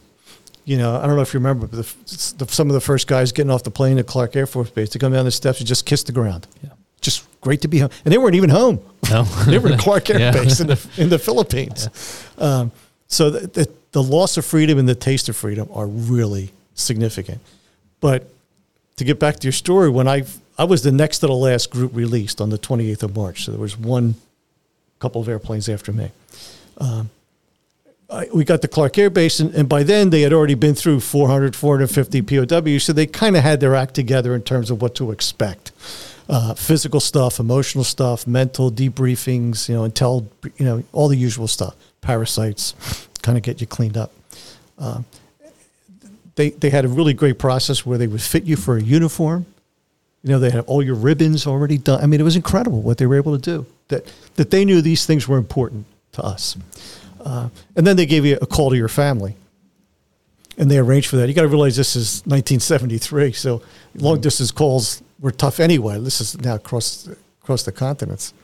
You 0.64 0.76
know, 0.76 0.96
I 0.96 1.06
don't 1.06 1.16
know 1.16 1.22
if 1.22 1.32
you 1.32 1.40
remember 1.40 1.66
but 1.66 1.76
the, 1.76 2.34
the, 2.44 2.46
some 2.48 2.68
of 2.68 2.74
the 2.74 2.80
first 2.80 3.06
guys 3.06 3.32
getting 3.32 3.50
off 3.50 3.62
the 3.62 3.70
plane 3.70 3.98
at 3.98 4.06
Clark 4.06 4.36
Air 4.36 4.46
Force 4.46 4.70
Base 4.70 4.90
to 4.90 4.98
come 4.98 5.12
down 5.12 5.24
the 5.24 5.30
steps 5.30 5.60
and 5.60 5.66
just 5.66 5.86
kiss 5.86 6.02
the 6.02 6.12
ground. 6.12 6.46
Yeah. 6.62 6.70
Just 7.00 7.26
great 7.40 7.62
to 7.62 7.68
be 7.68 7.78
home, 7.78 7.90
and 8.04 8.12
they 8.12 8.18
weren't 8.18 8.34
even 8.34 8.50
home. 8.50 8.80
No, 9.10 9.22
they 9.46 9.58
were 9.58 9.70
at 9.70 9.78
Clark 9.78 10.10
Air 10.10 10.18
Yeah. 10.20 10.32
Base 10.32 10.60
in 10.60 10.66
the 10.66 10.88
in 10.96 11.08
the 11.08 11.18
Philippines. 11.18 11.88
Um, 12.36 12.72
so 13.06 13.30
the, 13.30 13.46
the 13.46 13.70
the 13.92 14.02
loss 14.02 14.36
of 14.36 14.44
freedom 14.44 14.78
and 14.78 14.88
the 14.88 14.94
taste 14.94 15.28
of 15.28 15.36
freedom 15.36 15.68
are 15.72 15.86
really 15.86 16.52
significant. 16.74 17.40
But 18.00 18.28
to 18.96 19.04
get 19.04 19.18
back 19.18 19.36
to 19.36 19.46
your 19.46 19.52
story, 19.52 19.88
when 19.88 20.08
I 20.08 20.24
I 20.58 20.64
was 20.64 20.82
the 20.82 20.92
next 20.92 21.18
to 21.20 21.28
the 21.28 21.34
last 21.34 21.70
group 21.70 21.94
released 21.94 22.40
on 22.40 22.50
the 22.50 22.58
28th 22.58 23.04
of 23.04 23.16
March, 23.16 23.44
so 23.44 23.52
there 23.52 23.60
was 23.60 23.78
one 23.78 24.16
couple 24.98 25.20
of 25.20 25.28
airplanes 25.28 25.68
after 25.68 25.92
me. 25.92 26.10
Um, 26.78 27.10
I, 28.10 28.26
we 28.34 28.44
got 28.44 28.62
to 28.62 28.68
Clark 28.68 28.98
Air 28.98 29.10
Base, 29.10 29.38
and, 29.38 29.54
and 29.54 29.68
by 29.68 29.82
then 29.82 30.10
they 30.10 30.22
had 30.22 30.32
already 30.32 30.54
been 30.54 30.74
through 30.74 31.00
400, 31.00 31.54
450 31.54 32.22
POWs, 32.22 32.82
so 32.82 32.92
they 32.92 33.06
kind 33.06 33.36
of 33.36 33.42
had 33.42 33.60
their 33.60 33.74
act 33.74 33.94
together 33.94 34.34
in 34.34 34.42
terms 34.42 34.70
of 34.70 34.82
what 34.82 34.94
to 34.96 35.12
expect. 35.12 35.70
Uh, 36.28 36.54
physical 36.54 37.00
stuff, 37.00 37.38
emotional 37.38 37.84
stuff, 37.84 38.26
mental 38.26 38.70
debriefings, 38.70 39.68
you 39.68 39.74
know, 39.74 39.88
intel, 39.88 40.26
you 40.58 40.64
know, 40.64 40.82
all 40.92 41.08
the 41.08 41.16
usual 41.16 41.48
stuff. 41.48 41.74
Parasites, 42.00 42.74
kind 43.22 43.38
of 43.38 43.44
get 43.44 43.60
you 43.60 43.66
cleaned 43.66 43.96
up. 43.96 44.12
Um, 44.78 45.04
they 46.34 46.50
they 46.50 46.70
had 46.70 46.84
a 46.84 46.88
really 46.88 47.14
great 47.14 47.38
process 47.38 47.84
where 47.84 47.98
they 47.98 48.06
would 48.06 48.22
fit 48.22 48.44
you 48.44 48.56
for 48.56 48.76
a 48.76 48.82
uniform. 48.82 49.46
You 50.28 50.34
know, 50.34 50.40
they 50.40 50.50
had 50.50 50.64
all 50.66 50.82
your 50.82 50.94
ribbons 50.94 51.46
already 51.46 51.78
done. 51.78 52.02
I 52.02 52.06
mean, 52.06 52.20
it 52.20 52.22
was 52.22 52.36
incredible 52.36 52.82
what 52.82 52.98
they 52.98 53.06
were 53.06 53.16
able 53.16 53.34
to 53.34 53.40
do. 53.40 53.64
That 53.88 54.12
that 54.34 54.50
they 54.50 54.66
knew 54.66 54.82
these 54.82 55.06
things 55.06 55.26
were 55.26 55.38
important 55.38 55.86
to 56.12 56.22
us. 56.22 56.54
Uh, 57.24 57.48
and 57.74 57.86
then 57.86 57.96
they 57.96 58.04
gave 58.04 58.26
you 58.26 58.36
a 58.42 58.46
call 58.46 58.68
to 58.68 58.76
your 58.76 58.88
family, 58.88 59.36
and 60.58 60.70
they 60.70 60.76
arranged 60.76 61.08
for 61.08 61.16
that. 61.16 61.28
You 61.28 61.34
got 61.34 61.42
to 61.42 61.48
realize 61.48 61.76
this 61.76 61.96
is 61.96 62.20
1973, 62.26 63.32
so 63.32 63.62
long 63.94 64.20
distance 64.20 64.50
calls 64.50 65.02
were 65.18 65.30
tough 65.30 65.60
anyway. 65.60 65.98
This 65.98 66.20
is 66.20 66.38
now 66.38 66.56
across 66.56 67.08
across 67.42 67.62
the 67.62 67.72
continents. 67.72 68.34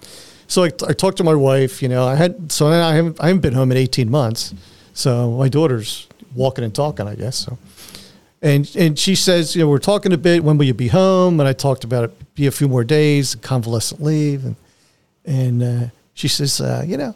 So 0.47 0.65
I, 0.65 0.71
I 0.89 0.95
talked 0.95 1.19
to 1.19 1.25
my 1.25 1.35
wife. 1.35 1.83
You 1.83 1.91
know, 1.91 2.07
I 2.07 2.15
had 2.15 2.51
so 2.51 2.69
I 2.69 2.95
haven't 2.95 3.21
I 3.21 3.27
haven't 3.27 3.43
been 3.43 3.53
home 3.53 3.71
in 3.73 3.77
18 3.77 4.11
months. 4.11 4.55
So 4.95 5.33
my 5.33 5.51
daughter's 5.51 6.09
walking 6.35 6.65
and 6.65 6.75
talking, 6.75 7.07
I 7.07 7.15
guess. 7.15 7.37
So, 7.37 7.59
and 8.45 8.77
and 8.77 8.99
she 8.99 9.15
says, 9.15 9.57
you 9.57 9.63
know, 9.63 9.69
we're 9.69 9.79
talking 9.79 10.13
a 10.13 10.19
bit. 10.19 10.45
When 10.45 10.59
will 10.59 10.67
you 10.67 10.75
be 10.75 10.89
home? 10.89 11.41
And 11.41 11.49
I 11.49 11.55
talked 11.55 11.83
about 11.83 12.05
it 12.05 12.35
be 12.35 12.47
a 12.47 12.51
few 12.51 12.69
more 12.69 12.85
days, 12.85 13.35
convalescent 13.35 14.03
leave, 14.03 14.45
and 14.45 14.57
and 15.25 15.63
uh, 15.63 15.87
she 16.13 16.29
says, 16.29 16.61
uh, 16.61 16.85
you 16.87 16.99
know, 16.99 17.15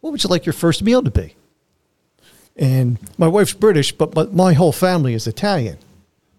what 0.00 0.12
would 0.12 0.22
you 0.22 0.30
like 0.30 0.46
your 0.46 0.52
first 0.52 0.82
meal 0.82 1.02
to 1.02 1.10
be? 1.10 1.34
And 2.56 2.98
my 3.18 3.26
wife's 3.26 3.52
British, 3.52 3.92
but, 3.92 4.12
but 4.12 4.32
my 4.32 4.52
whole 4.52 4.72
family 4.72 5.14
is 5.14 5.26
Italian. 5.26 5.78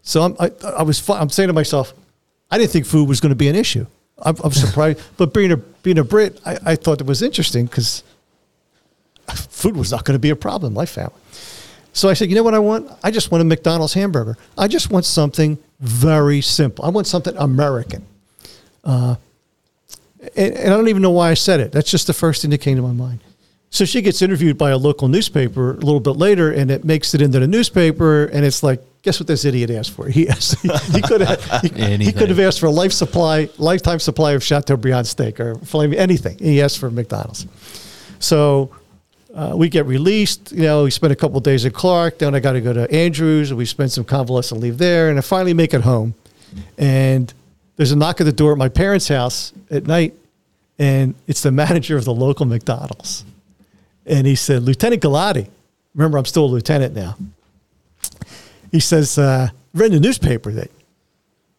So 0.02 0.22
I'm, 0.22 0.36
I, 0.40 0.52
I 0.78 0.84
was 0.84 1.08
I'm 1.10 1.30
saying 1.30 1.48
to 1.48 1.54
myself, 1.54 1.94
I 2.50 2.58
didn't 2.58 2.72
think 2.72 2.86
food 2.86 3.08
was 3.08 3.20
going 3.20 3.30
to 3.32 3.36
be 3.36 3.50
an 3.50 3.56
issue. 3.56 3.86
I'm, 4.18 4.36
I'm 4.44 4.52
surprised, 4.52 5.02
but 5.18 5.34
being 5.34 5.52
a 5.52 5.58
being 5.58 5.98
a 5.98 6.04
Brit, 6.04 6.40
I, 6.46 6.58
I 6.66 6.76
thought 6.76 7.02
it 7.02 7.08
was 7.08 7.22
interesting 7.22 7.66
because 7.66 8.04
food 9.34 9.76
was 9.76 9.92
not 9.92 10.06
going 10.06 10.16
to 10.16 10.20
be 10.20 10.30
a 10.30 10.36
problem. 10.36 10.74
My 10.74 10.86
family. 10.86 11.20
So 11.94 12.10
I 12.10 12.14
said, 12.14 12.30
you 12.30 12.36
know 12.36 12.44
what 12.44 12.54
I 12.54 12.60
want? 12.60 12.90
I 13.04 13.12
just 13.12 13.32
want 13.32 13.42
a 13.42 13.46
McDonald's 13.46 13.94
hamburger. 13.94 14.38
I 14.58 14.68
just 14.68 14.92
want 14.92 15.06
something 15.06 15.58
very 15.80 16.42
simple. 16.42 16.86
I 16.86 16.90
want 16.90 17.08
something 17.08 17.36
American. 17.38 18.06
Uh, 18.84 19.16
and, 20.36 20.54
and 20.54 20.74
I 20.74 20.78
don't 20.78 20.88
even 20.88 21.02
know 21.02 21.12
why 21.12 21.32
I 21.32 21.34
said 21.34 21.60
it. 21.60 21.72
That's 21.72 21.90
just 21.90 22.08
the 22.08 22.14
first 22.14 22.42
thing 22.42 22.52
that 22.52 22.60
came 22.60 22.76
to 22.78 22.84
my 22.84 22.92
mind. 22.92 23.20
So 23.72 23.86
she 23.86 24.02
gets 24.02 24.22
interviewed 24.22 24.58
by 24.58 24.72
a 24.72 24.78
local 24.78 25.08
newspaper 25.08 25.72
a 25.72 25.76
little 25.76 26.00
bit 26.00 26.16
later, 26.16 26.52
and 26.52 26.72
it 26.72 26.84
makes 26.84 27.14
it 27.14 27.22
into 27.22 27.40
the 27.40 27.48
newspaper, 27.48 28.26
and 28.26 28.44
it's 28.44 28.64
like, 28.64 28.82
guess 29.04 29.20
what 29.20 29.28
this 29.28 29.46
idiot 29.46 29.70
asked 29.70 29.92
for? 29.92 30.08
He 30.10 30.28
asked, 30.28 30.60
he 30.92 31.02
could 31.02 31.22
have 31.22 31.62
he, 31.62 31.98
he 31.98 32.12
could 32.12 32.30
have 32.30 32.40
asked 32.40 32.60
for 32.60 32.66
a 32.66 32.72
life 32.72 32.92
supply, 32.92 33.48
lifetime 33.58 34.00
supply 34.00 34.32
of 34.32 34.44
Chateaubriand 34.44 35.06
steak 35.06 35.40
or 35.40 35.56
filet, 35.60 35.96
anything. 35.98 36.38
He 36.40 36.62
asked 36.62 36.80
for 36.80 36.90
McDonald's. 36.90 37.46
So 38.20 38.72
uh, 39.40 39.56
we 39.56 39.70
get 39.70 39.86
released. 39.86 40.52
You 40.52 40.64
know, 40.64 40.84
we 40.84 40.92
spend 40.92 41.14
a 41.14 41.16
couple 41.16 41.40
days 41.40 41.66
at 41.66 41.74
Clark. 41.74 42.20
Then 42.20 42.36
I 42.36 42.42
got 42.42 42.54
to 42.54 42.62
go 42.62 42.74
to 42.74 42.92
Andrews, 42.92 43.52
and 43.52 43.58
we 43.58 43.66
spend 43.66 43.90
some 43.90 44.04
convalescent 44.04 44.60
leave 44.60 44.78
there. 44.78 45.10
And 45.10 45.18
I 45.18 45.22
finally 45.22 45.54
make 45.54 45.74
it 45.74 45.82
home. 45.82 46.14
And 46.78 47.34
there's 47.78 47.94
a 47.94 47.96
knock 47.96 48.20
at 48.20 48.26
the 48.26 48.34
door 48.34 48.52
at 48.52 48.58
my 48.58 48.68
parents' 48.68 49.08
house 49.08 49.54
at 49.72 49.88
night, 49.88 50.14
and 50.78 51.16
it's 51.26 51.42
the 51.42 51.52
manager 51.64 51.96
of 51.96 52.04
the 52.04 52.14
local 52.14 52.46
McDonald's. 52.46 53.24
And 54.06 54.28
he 54.28 54.36
said, 54.36 54.64
Lieutenant 54.64 55.02
Galati, 55.02 55.48
remember 55.96 56.18
I'm 56.18 56.26
still 56.26 56.46
a 56.46 56.48
lieutenant 56.48 56.94
now. 56.94 57.16
He 58.74 58.82
says, 58.82 59.18
uh, 59.18 59.50
read 59.74 59.94
the 59.94 60.02
newspaper 60.02 60.52
that 60.52 60.70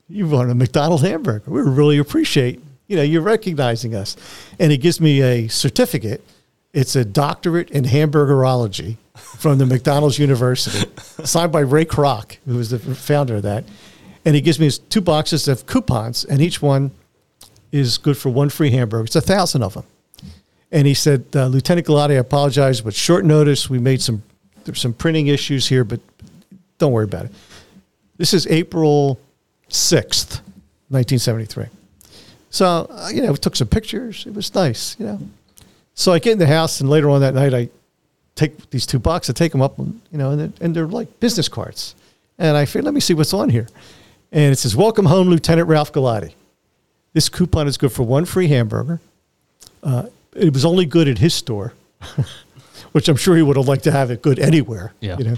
you 0.06 0.26
want 0.28 0.50
a 0.50 0.54
McDonald's 0.54 1.02
hamburger. 1.02 1.50
We 1.50 1.62
really 1.62 1.96
appreciate, 1.96 2.60
you 2.88 2.96
know, 2.96 3.02
you're 3.02 3.22
recognizing 3.22 3.94
us. 3.94 4.16
And 4.58 4.70
he 4.70 4.76
gives 4.76 5.00
me 5.00 5.22
a 5.22 5.48
certificate. 5.48 6.22
It's 6.72 6.94
a 6.94 7.04
doctorate 7.04 7.70
in 7.70 7.84
hamburgerology 7.84 8.96
from 9.14 9.58
the 9.58 9.66
McDonald's 9.66 10.18
University, 10.18 10.88
signed 11.24 11.52
by 11.52 11.60
Ray 11.60 11.84
Kroc, 11.84 12.36
who 12.46 12.56
was 12.56 12.70
the 12.70 12.78
founder 12.78 13.36
of 13.36 13.42
that. 13.42 13.64
And 14.24 14.34
he 14.34 14.40
gives 14.40 14.58
me 14.58 14.66
his 14.66 14.78
two 14.78 15.00
boxes 15.00 15.48
of 15.48 15.66
coupons, 15.66 16.24
and 16.24 16.40
each 16.40 16.62
one 16.62 16.92
is 17.72 17.98
good 17.98 18.16
for 18.16 18.28
one 18.28 18.50
free 18.50 18.70
hamburger. 18.70 19.04
It's 19.04 19.16
a 19.16 19.20
thousand 19.20 19.62
of 19.62 19.74
them. 19.74 19.84
And 20.70 20.86
he 20.86 20.94
said, 20.94 21.24
uh, 21.34 21.46
Lieutenant 21.46 21.86
Galati, 21.86 22.10
I 22.10 22.14
apologize, 22.14 22.80
but 22.80 22.94
short 22.94 23.24
notice, 23.24 23.68
we 23.68 23.78
made 23.78 24.00
some 24.00 24.22
there's 24.64 24.80
some 24.80 24.92
printing 24.92 25.28
issues 25.28 25.66
here, 25.66 25.84
but 25.84 26.00
don't 26.78 26.92
worry 26.92 27.04
about 27.04 27.26
it. 27.26 27.32
This 28.16 28.34
is 28.34 28.46
April 28.46 29.18
6th, 29.70 30.40
1973. 30.88 31.66
So, 32.50 32.66
uh, 32.90 33.08
you 33.12 33.22
know, 33.22 33.32
we 33.32 33.38
took 33.38 33.56
some 33.56 33.68
pictures. 33.68 34.26
It 34.26 34.34
was 34.34 34.54
nice, 34.54 34.96
you 34.98 35.06
know. 35.06 35.18
So 36.00 36.14
I 36.14 36.18
get 36.18 36.32
in 36.32 36.38
the 36.38 36.46
house, 36.46 36.80
and 36.80 36.88
later 36.88 37.10
on 37.10 37.20
that 37.20 37.34
night, 37.34 37.52
I 37.52 37.68
take 38.34 38.70
these 38.70 38.86
two 38.86 38.98
boxes, 38.98 39.34
I 39.34 39.36
take 39.36 39.52
them 39.52 39.60
up, 39.60 39.78
and, 39.78 40.00
you 40.10 40.16
know, 40.16 40.30
and 40.30 40.40
they're, 40.40 40.52
and 40.62 40.74
they're 40.74 40.86
like 40.86 41.20
business 41.20 41.46
cards. 41.46 41.94
And 42.38 42.56
I 42.56 42.64
figured, 42.64 42.86
let 42.86 42.94
me 42.94 43.00
see 43.00 43.12
what's 43.12 43.34
on 43.34 43.50
here. 43.50 43.68
And 44.32 44.50
it 44.50 44.56
says, 44.56 44.74
Welcome 44.74 45.04
home, 45.04 45.28
Lieutenant 45.28 45.68
Ralph 45.68 45.92
Galati. 45.92 46.32
This 47.12 47.28
coupon 47.28 47.68
is 47.68 47.76
good 47.76 47.92
for 47.92 48.02
one 48.02 48.24
free 48.24 48.48
hamburger. 48.48 48.98
Uh, 49.82 50.04
it 50.34 50.54
was 50.54 50.64
only 50.64 50.86
good 50.86 51.06
at 51.06 51.18
his 51.18 51.34
store, 51.34 51.74
which 52.92 53.10
I'm 53.10 53.16
sure 53.16 53.36
he 53.36 53.42
would 53.42 53.58
have 53.58 53.68
liked 53.68 53.84
to 53.84 53.92
have 53.92 54.10
it 54.10 54.22
good 54.22 54.38
anywhere. 54.38 54.94
Yeah. 55.00 55.18
You 55.18 55.24
know, 55.24 55.36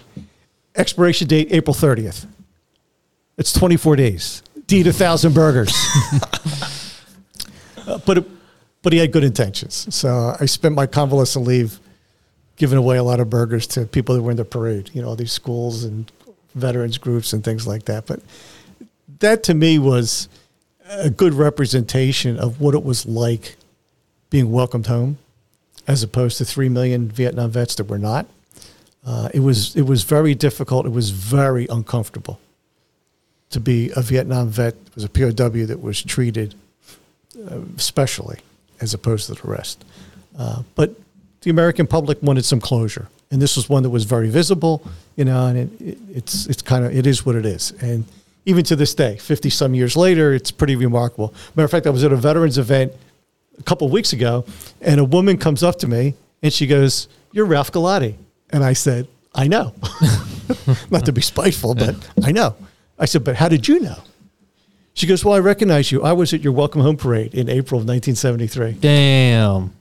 expiration 0.77 1.27
date 1.27 1.49
April 1.51 1.75
30th. 1.75 2.25
It's 3.37 3.53
24 3.53 3.97
days. 3.97 4.45
Eat 4.69 4.87
a 4.87 4.93
thousand 4.93 5.35
burgers. 5.35 5.75
Uh, 7.85 7.99
but 8.07 8.19
it, 8.19 8.25
but 8.83 8.93
he 8.93 8.99
had 8.99 9.13
good 9.13 9.25
intentions. 9.25 9.87
So 9.95 10.37
I 10.39 10.47
spent 10.47 10.75
my 10.75 10.87
convalescent 10.87 11.47
leave 11.47 11.79
giving 12.57 12.79
away 12.79 12.97
a 12.97 13.03
lot 13.03 13.21
of 13.21 13.31
burgers 13.31 13.67
to 13.69 13.87
people 13.87 14.15
that 14.15 14.23
were 14.23 14.31
in 14.31 14.37
the 14.37 14.45
parade. 14.45 14.91
You 14.93 15.03
know, 15.03 15.15
these 15.15 15.33
schools 15.33 15.85
and 15.85 16.11
veterans 16.55 16.99
groups 16.99 17.33
and 17.33 17.43
things 17.43 17.67
like 17.67 17.85
that. 17.85 18.07
But 18.07 18.21
that 19.21 19.43
to 19.45 19.55
me 19.55 19.79
was 19.79 20.29
a 20.89 21.11
good 21.11 21.35
representation 21.35 22.39
of 22.39 22.61
what 22.61 22.75
it 22.75 22.85
was 22.85 23.07
like 23.07 23.57
being 24.31 24.51
welcomed 24.51 24.87
home, 24.87 25.19
as 25.87 26.03
opposed 26.03 26.39
to 26.39 26.45
three 26.45 26.69
million 26.69 27.09
Vietnam 27.09 27.51
vets 27.51 27.75
that 27.77 27.85
were 27.85 27.99
not. 27.99 28.27
Uh, 29.05 29.29
it 29.35 29.41
was 29.41 29.75
it 29.75 29.83
was 29.83 30.05
very 30.05 30.35
difficult. 30.35 30.87
It 30.87 30.91
was 30.91 31.11
very 31.11 31.67
uncomfortable 31.69 32.39
to 33.51 33.61
be 33.61 33.91
a 33.97 34.03
Vietnam 34.03 34.49
vet. 34.49 34.75
It 34.75 34.95
was 34.95 35.05
a 35.05 35.09
POW 35.09 35.67
that 35.67 35.81
was 35.83 36.03
treated 36.03 36.55
uh, 37.49 37.61
specially, 37.77 38.39
as 38.83 38.93
opposed 38.93 39.27
to 39.29 39.35
the 39.35 39.49
rest. 39.49 39.85
Uh, 40.39 40.63
but 40.75 40.95
the 41.43 41.51
American 41.51 41.87
public 41.87 42.23
wanted 42.23 42.45
some 42.45 42.61
closure, 42.61 43.09
and 43.31 43.41
this 43.41 43.57
was 43.57 43.69
one 43.69 43.83
that 43.85 43.91
was 43.91 44.05
very 44.05 44.29
visible. 44.29 44.83
You 45.17 45.25
know, 45.25 45.47
and 45.47 45.59
it, 45.59 45.81
it, 45.81 45.99
it's 46.11 46.47
it's 46.47 46.63
kind 46.63 46.85
of 46.85 46.95
it 46.95 47.07
is 47.07 47.25
what 47.25 47.37
it 47.37 47.47
is, 47.47 47.73
and 47.81 48.05
even 48.45 48.65
to 48.65 48.77
this 48.77 48.95
day, 48.95 49.17
fifty 49.17 49.51
some 49.51 49.75
years 49.75 49.97
later, 49.97 50.35
it's 50.35 50.51
pretty 50.51 50.77
remarkable. 50.77 51.33
Matter 51.55 51.65
of 51.65 51.71
fact, 51.71 51.87
I 51.87 51.91
was 51.91 52.05
at 52.05 52.13
a 52.13 52.17
veterans 52.17 52.59
event 52.59 52.93
a 53.59 53.63
couple 53.63 53.87
of 53.87 53.93
weeks 53.93 54.13
ago, 54.13 54.45
and 54.81 55.01
a 55.01 55.05
woman 55.05 55.39
comes 55.39 55.63
up 55.63 55.79
to 55.81 55.89
me 55.89 56.15
and 56.43 56.53
she 56.53 56.67
goes, 56.67 57.09
"You're 57.33 57.47
Ralph 57.47 57.73
Galati," 57.73 58.17
and 58.51 58.65
I 58.65 58.73
said, 58.73 59.07
"I 59.35 59.49
know." 59.49 59.75
Not 60.91 61.07
to 61.07 61.13
be 61.13 61.23
spiteful, 61.23 61.75
but 61.75 61.95
I 62.25 62.33
know. 62.33 62.55
I 62.99 63.07
said, 63.07 63.25
"But 63.25 63.37
how 63.37 63.49
did 63.49 63.69
you 63.69 63.81
know?" 63.81 63.99
She 64.95 65.07
goes, 65.07 65.25
"Well, 65.25 65.35
I 65.35 65.39
recognize 65.41 65.91
you. 65.91 66.03
I 66.03 66.13
was 66.13 66.33
at 66.35 66.43
your 66.43 66.53
welcome 66.53 66.81
home 66.81 66.97
parade 66.97 67.35
in 67.35 67.49
April 67.49 67.81
of 67.81 67.87
1973." 67.87 68.73
Damn. 68.81 69.73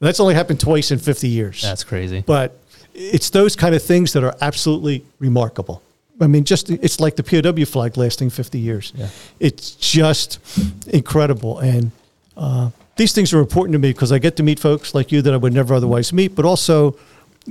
That's 0.00 0.20
only 0.20 0.34
happened 0.34 0.60
twice 0.60 0.90
in 0.90 0.98
50 0.98 1.28
years. 1.28 1.62
That's 1.62 1.82
crazy. 1.82 2.22
But 2.24 2.56
it's 2.94 3.30
those 3.30 3.56
kind 3.56 3.74
of 3.74 3.82
things 3.82 4.12
that 4.12 4.22
are 4.22 4.34
absolutely 4.40 5.04
remarkable. 5.18 5.82
I 6.20 6.26
mean, 6.26 6.44
just 6.44 6.70
it's 6.70 7.00
like 7.00 7.16
the 7.16 7.22
POW 7.22 7.64
flag 7.64 7.96
lasting 7.96 8.30
50 8.30 8.58
years. 8.58 8.92
Yeah. 8.96 9.08
It's 9.38 9.72
just 9.72 10.40
incredible. 10.88 11.58
And 11.60 11.92
uh, 12.36 12.70
these 12.96 13.12
things 13.12 13.32
are 13.32 13.38
important 13.38 13.72
to 13.74 13.78
me 13.78 13.92
because 13.92 14.10
I 14.12 14.18
get 14.18 14.36
to 14.36 14.42
meet 14.42 14.58
folks 14.58 14.94
like 14.94 15.12
you 15.12 15.22
that 15.22 15.32
I 15.32 15.36
would 15.36 15.52
never 15.52 15.74
otherwise 15.74 16.12
meet, 16.12 16.34
but 16.34 16.44
also, 16.44 16.96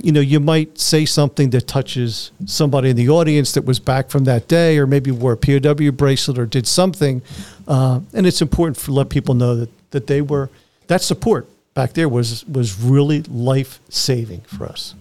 you 0.02 0.12
know, 0.12 0.20
you 0.20 0.40
might 0.40 0.78
say 0.78 1.04
something 1.04 1.50
that 1.50 1.66
touches 1.66 2.30
somebody 2.46 2.90
in 2.90 2.96
the 2.96 3.08
audience 3.08 3.52
that 3.52 3.64
was 3.64 3.78
back 3.78 4.10
from 4.10 4.24
that 4.24 4.48
day 4.48 4.78
or 4.78 4.86
maybe 4.86 5.10
wore 5.10 5.32
a 5.32 5.36
POW 5.36 5.90
bracelet 5.90 6.38
or 6.38 6.46
did 6.46 6.66
something. 6.66 7.22
Uh, 7.66 8.00
and 8.14 8.26
it's 8.26 8.40
important 8.40 8.76
to 8.78 8.92
let 8.92 9.08
people 9.08 9.34
know 9.34 9.54
that, 9.56 9.70
that 9.90 10.06
they 10.06 10.20
were, 10.22 10.50
that 10.86 11.02
support 11.02 11.48
back 11.74 11.92
there 11.94 12.08
was, 12.08 12.44
was 12.46 12.80
really 12.80 13.22
life 13.22 13.80
saving 13.88 14.40
for 14.42 14.66
us. 14.66 14.94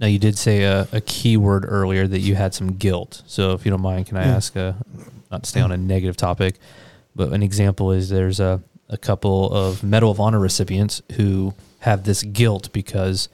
Now 0.00 0.06
you 0.08 0.18
did 0.18 0.36
say 0.36 0.64
a, 0.64 0.88
a 0.92 1.00
key 1.00 1.36
word 1.36 1.64
earlier 1.66 2.06
that 2.06 2.20
you 2.20 2.34
had 2.34 2.54
some 2.54 2.74
guilt. 2.74 3.22
So 3.26 3.52
if 3.52 3.64
you 3.64 3.70
don't 3.70 3.82
mind, 3.82 4.06
can 4.06 4.16
I 4.16 4.24
Yeah. 4.26 4.36
ask 4.36 4.56
a 4.56 4.76
not 5.30 5.44
to 5.44 5.48
stay 5.48 5.60
on 5.60 5.72
a 5.72 5.76
negative 5.76 6.16
topic, 6.16 6.56
but 7.16 7.32
an 7.32 7.42
example 7.42 7.90
is 7.92 8.08
there's 8.10 8.38
a, 8.40 8.60
a 8.88 8.98
couple 8.98 9.50
of 9.52 9.82
Medal 9.82 10.10
of 10.10 10.20
Honor 10.20 10.38
recipients 10.40 11.00
who 11.16 11.54
have 11.80 12.04
this 12.04 12.22
guilt 12.22 12.70
because 12.72 13.28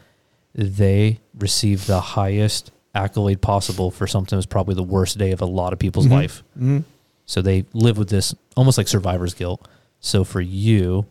they 0.55 1.21
received 1.39 1.87
the 1.87 2.01
highest 2.01 2.71
accolade 2.95 3.41
possible 3.41 3.91
for 3.91 4.07
something 4.07 4.31
that 4.31 4.37
was 4.39 4.47
probably 4.47 4.75
the 4.75 4.83
worst 4.83 5.19
day 5.19 5.31
of 5.31 5.41
a 5.41 5.47
lot 5.47 5.73
of 5.73 5.79
people's 5.79 6.07
Mhm. 6.07 6.11
life. 6.13 6.43
Mm-hmm. 6.57 6.79
So 7.27 7.43
they 7.43 7.65
live 7.73 7.99
with 7.99 8.09
this 8.09 8.35
almost 8.57 8.79
like 8.79 8.89
survivor's 8.89 9.35
guilt. 9.35 9.67
So 10.01 10.25
for 10.25 10.41
you 10.41 11.07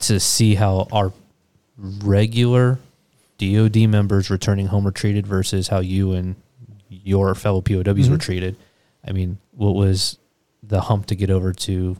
to 0.00 0.18
see 0.18 0.56
how 0.56 0.88
our 0.92 1.12
regular 1.78 2.78
DOD 3.38 3.86
members 3.86 4.30
returning 4.30 4.66
home 4.66 4.84
were 4.84 4.90
treated 4.90 5.26
versus 5.26 5.68
how 5.68 5.80
you 5.80 6.12
and 6.12 6.34
your 6.88 7.34
fellow 7.34 7.60
POWs 7.60 8.08
were 8.10 8.16
Mhm. 8.16 8.20
treated, 8.20 8.56
I 9.06 9.12
mean, 9.12 9.38
what 9.56 9.74
was 9.74 10.18
the 10.62 10.82
hump 10.82 11.06
to 11.06 11.14
get 11.14 11.30
over 11.30 11.52
to 11.52 11.96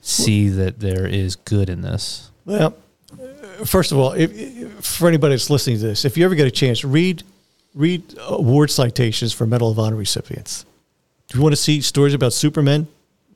see 0.00 0.48
that 0.48 0.80
there 0.80 1.06
is 1.06 1.36
good 1.36 1.68
in 1.68 1.82
this? 1.82 2.30
Well, 2.44 2.74
first 3.64 3.92
of 3.92 3.98
all, 3.98 4.12
if, 4.12 4.84
for 4.84 5.08
anybody 5.08 5.34
that's 5.34 5.50
listening 5.50 5.76
to 5.78 5.86
this, 5.86 6.04
if 6.04 6.16
you 6.16 6.24
ever 6.24 6.34
get 6.34 6.46
a 6.46 6.50
chance, 6.50 6.84
read 6.84 7.22
read 7.74 8.02
award 8.20 8.70
citations 8.70 9.32
for 9.32 9.46
Medal 9.46 9.70
of 9.70 9.78
Honor 9.78 9.96
recipients. 9.96 10.66
If 11.28 11.36
you 11.36 11.42
want 11.42 11.52
to 11.52 11.60
see 11.60 11.80
stories 11.80 12.12
about 12.12 12.32
Supermen, 12.32 12.86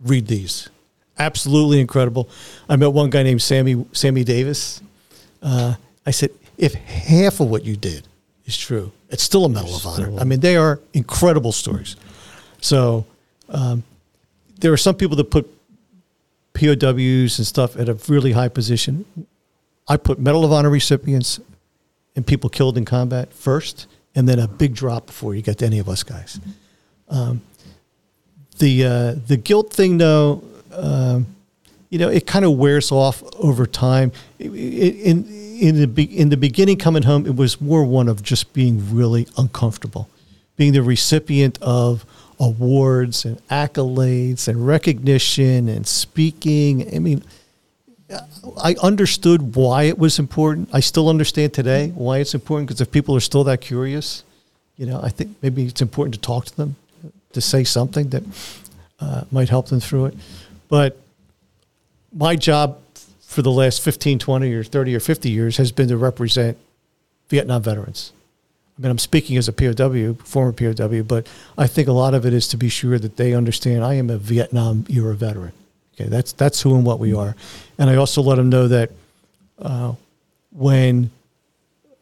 read 0.01 0.27
these. 0.27 0.69
Absolutely 1.19 1.81
incredible. 1.81 2.29
I 2.69 2.77
met 2.77 2.93
one 2.93 3.09
guy 3.09 3.23
named 3.23 3.41
Sammy 3.41 3.87
Sammy 3.93 4.25
Davis. 4.25 4.83
Uh, 5.43 5.75
I 6.05 6.11
said, 6.11 6.31
if 6.59 6.75
half 6.75 7.41
of 7.41 7.49
what 7.49 7.65
you 7.65 7.77
did 7.77 8.07
is 8.45 8.57
true, 8.57 8.93
it's 9.09 9.23
still 9.23 9.45
a 9.45 9.49
Medal 9.49 9.77
of 9.77 9.87
Honor. 9.87 10.21
I 10.21 10.25
mean, 10.25 10.41
they 10.41 10.57
are 10.57 10.81
incredible 10.93 11.53
stories. 11.53 11.97
So 12.61 13.07
um, 13.49 13.83
there 14.59 14.73
are 14.73 14.77
some 14.77 14.95
people 14.95 15.17
that 15.17 15.31
put 15.31 15.49
POWs 16.55 17.39
and 17.39 17.47
stuff 17.47 17.77
at 17.77 17.89
a 17.89 17.95
really 18.09 18.33
high 18.33 18.49
position. 18.49 19.05
I 19.89 19.97
put 19.97 20.19
Medal 20.19 20.45
of 20.45 20.53
Honor 20.53 20.71
recipients 20.71 21.41
and 22.15 22.27
people 22.27 22.51
killed 22.51 22.77
in 22.79 22.85
combat 22.85 23.33
first, 23.33 23.87
and 24.15 24.29
then 24.29 24.39
a 24.39 24.49
big 24.49 24.75
drop 24.75 25.07
before 25.07 25.35
you 25.35 25.43
get 25.43 25.59
to 25.59 25.67
any 25.67 25.79
of 25.79 25.89
us 25.89 26.03
guys. 26.03 26.41
Um, 27.09 27.43
the 28.59 28.85
uh, 28.85 29.15
the 29.27 29.37
guilt 29.37 29.73
thing, 29.73 29.99
though, 29.99 30.43
um, 30.73 31.27
you 31.91 31.99
know, 31.99 32.09
it 32.09 32.27
kind 32.27 32.45
of 32.45 32.53
wears 32.53 32.91
off 32.91 33.23
over 33.39 33.67
time. 33.67 34.13
I- 34.41 34.45
I- 34.45 34.49
In 34.49 35.27
in 35.61 35.81
the 35.81 35.87
be- 35.87 36.19
in 36.19 36.29
the 36.31 36.37
beginning, 36.37 36.77
coming 36.79 37.03
home, 37.05 37.27
it 37.27 37.37
was 37.37 37.61
more 37.61 37.85
one 37.85 38.09
of 38.09 38.23
just 38.23 38.53
being 38.53 38.95
really 38.95 39.27
uncomfortable, 39.39 40.09
being 40.57 40.73
the 40.73 40.83
recipient 40.83 41.59
of 41.63 42.05
awards 42.39 43.25
and 43.25 43.41
accolades 43.49 44.49
and 44.49 44.67
recognition 44.67 45.69
and 45.69 45.87
speaking. 45.87 46.95
I 46.95 46.99
mean, 46.99 47.23
I 48.63 48.77
understood 48.83 49.57
why 49.57 49.85
it 49.85 49.99
was 49.99 50.19
important. 50.19 50.69
I 50.73 50.81
still 50.81 51.09
understand 51.09 51.53
today 51.53 51.89
why 51.89 52.19
it's 52.19 52.35
important 52.35 52.69
because 52.69 52.81
if 52.81 52.93
people 52.93 53.17
are 53.17 53.21
still 53.21 53.45
that 53.45 53.61
curious, 53.61 54.23
you 54.77 54.87
know, 54.87 55.01
I 55.03 55.09
think 55.09 55.37
maybe 55.43 55.67
it's 55.67 55.83
important 55.83 56.15
to 56.15 56.21
talk 56.21 56.45
to 56.47 56.57
them, 56.57 56.77
to 57.33 57.41
say 57.41 57.65
something 57.65 58.11
that 58.11 58.23
uh, 59.01 59.25
might 59.31 59.49
help 59.49 59.69
them 59.69 59.81
through 59.81 60.07
it. 60.07 60.15
But 60.69 61.01
my 62.13 62.37
job 62.37 62.79
for 63.21 63.43
the 63.43 63.51
last 63.51 63.83
15, 63.83 64.19
20 64.19 64.53
or 64.55 64.63
30 64.63 64.95
or 64.95 65.01
50 65.01 65.31
years 65.31 65.57
has 65.57 65.73
been 65.73 65.89
to 65.89 65.97
represent 65.97 66.57
Vietnam 67.29 67.63
veterans. 67.63 68.13
I 68.79 68.83
mean, 68.83 68.91
I'm 68.91 68.99
speaking 68.99 69.37
as 69.37 69.49
a 69.49 69.53
POW, 69.53 70.15
former 70.25 70.53
POW, 70.53 71.03
but 71.03 71.27
I 71.57 71.67
think 71.67 71.89
a 71.89 71.93
lot 71.93 72.15
of 72.15 72.27
it 72.27 72.33
is 72.33 72.47
to 72.49 72.57
be 72.57 72.69
sure 72.69 72.99
that 72.99 73.17
they 73.17 73.33
understand 73.33 73.85
I 73.85 73.95
am 73.95 74.11
a 74.11 74.19
Vietnam 74.19 74.85
era 74.89 75.15
veteran. 75.15 75.53
Okay, 75.99 76.09
that's 76.11 76.33
that's 76.33 76.61
who 76.61 76.75
and 76.77 76.85
what 76.85 76.99
we 76.99 77.15
are, 77.15 77.35
and 77.79 77.89
I 77.89 77.97
also 77.97 78.21
let 78.21 78.37
them 78.37 78.51
know 78.51 78.69
that 78.69 78.91
uh, 79.59 79.95
when 80.53 81.11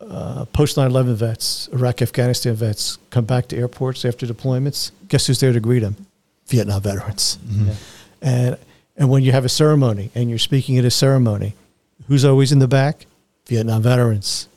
uh, 0.01 0.45
post 0.47 0.77
9/11 0.77 1.15
vets, 1.15 1.69
Iraq, 1.73 2.03
Afghanistan 2.03 2.55
vets 2.55 2.99
come 3.11 3.25
back 3.25 3.47
to 3.49 3.57
airports 3.57 4.05
after 4.05 4.27
deployments, 4.27 4.91
guess 5.09 5.27
who's 5.27 5.39
there 5.41 5.53
to 5.53 5.61
greet 5.61 5.81
them? 5.81 5.97
Vietnam 6.47 6.83
veterans. 6.83 7.39
Yeah. 7.49 7.75
And 8.21 8.59
and 8.97 9.09
when 9.11 9.23
you 9.23 9.33
have 9.33 9.45
a 9.45 9.49
ceremony 9.49 10.11
and 10.15 10.29
you're 10.29 10.39
speaking 10.39 10.77
at 10.79 10.85
a 10.85 10.91
ceremony, 10.91 11.55
who's 12.09 12.25
always 12.25 12.53
in 12.53 12.59
the 12.59 12.69
back? 12.69 13.07
Vietnam 13.47 13.83
veterans. 13.83 14.49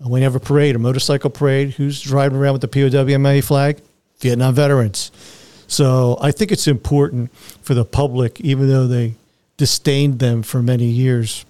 And 0.00 0.10
when 0.10 0.22
you 0.22 0.24
have 0.24 0.34
a 0.36 0.40
parade, 0.40 0.76
a 0.76 0.78
motorcycle 0.78 1.30
parade, 1.30 1.70
who's 1.70 2.00
driving 2.00 2.38
around 2.38 2.52
with 2.54 2.62
the 2.62 2.68
POW/MIA 2.68 3.42
flag? 3.42 3.80
Vietnam 4.20 4.54
veterans. 4.54 5.10
So 5.68 6.18
I 6.20 6.32
think 6.32 6.50
it's 6.50 6.66
important 6.66 7.32
for 7.62 7.74
the 7.74 7.84
public, 7.84 8.40
even 8.40 8.68
though 8.68 8.86
they 8.86 9.14
disdained 9.56 10.18
them 10.18 10.42
for 10.42 10.62
many 10.62 10.86
years, 10.86 11.44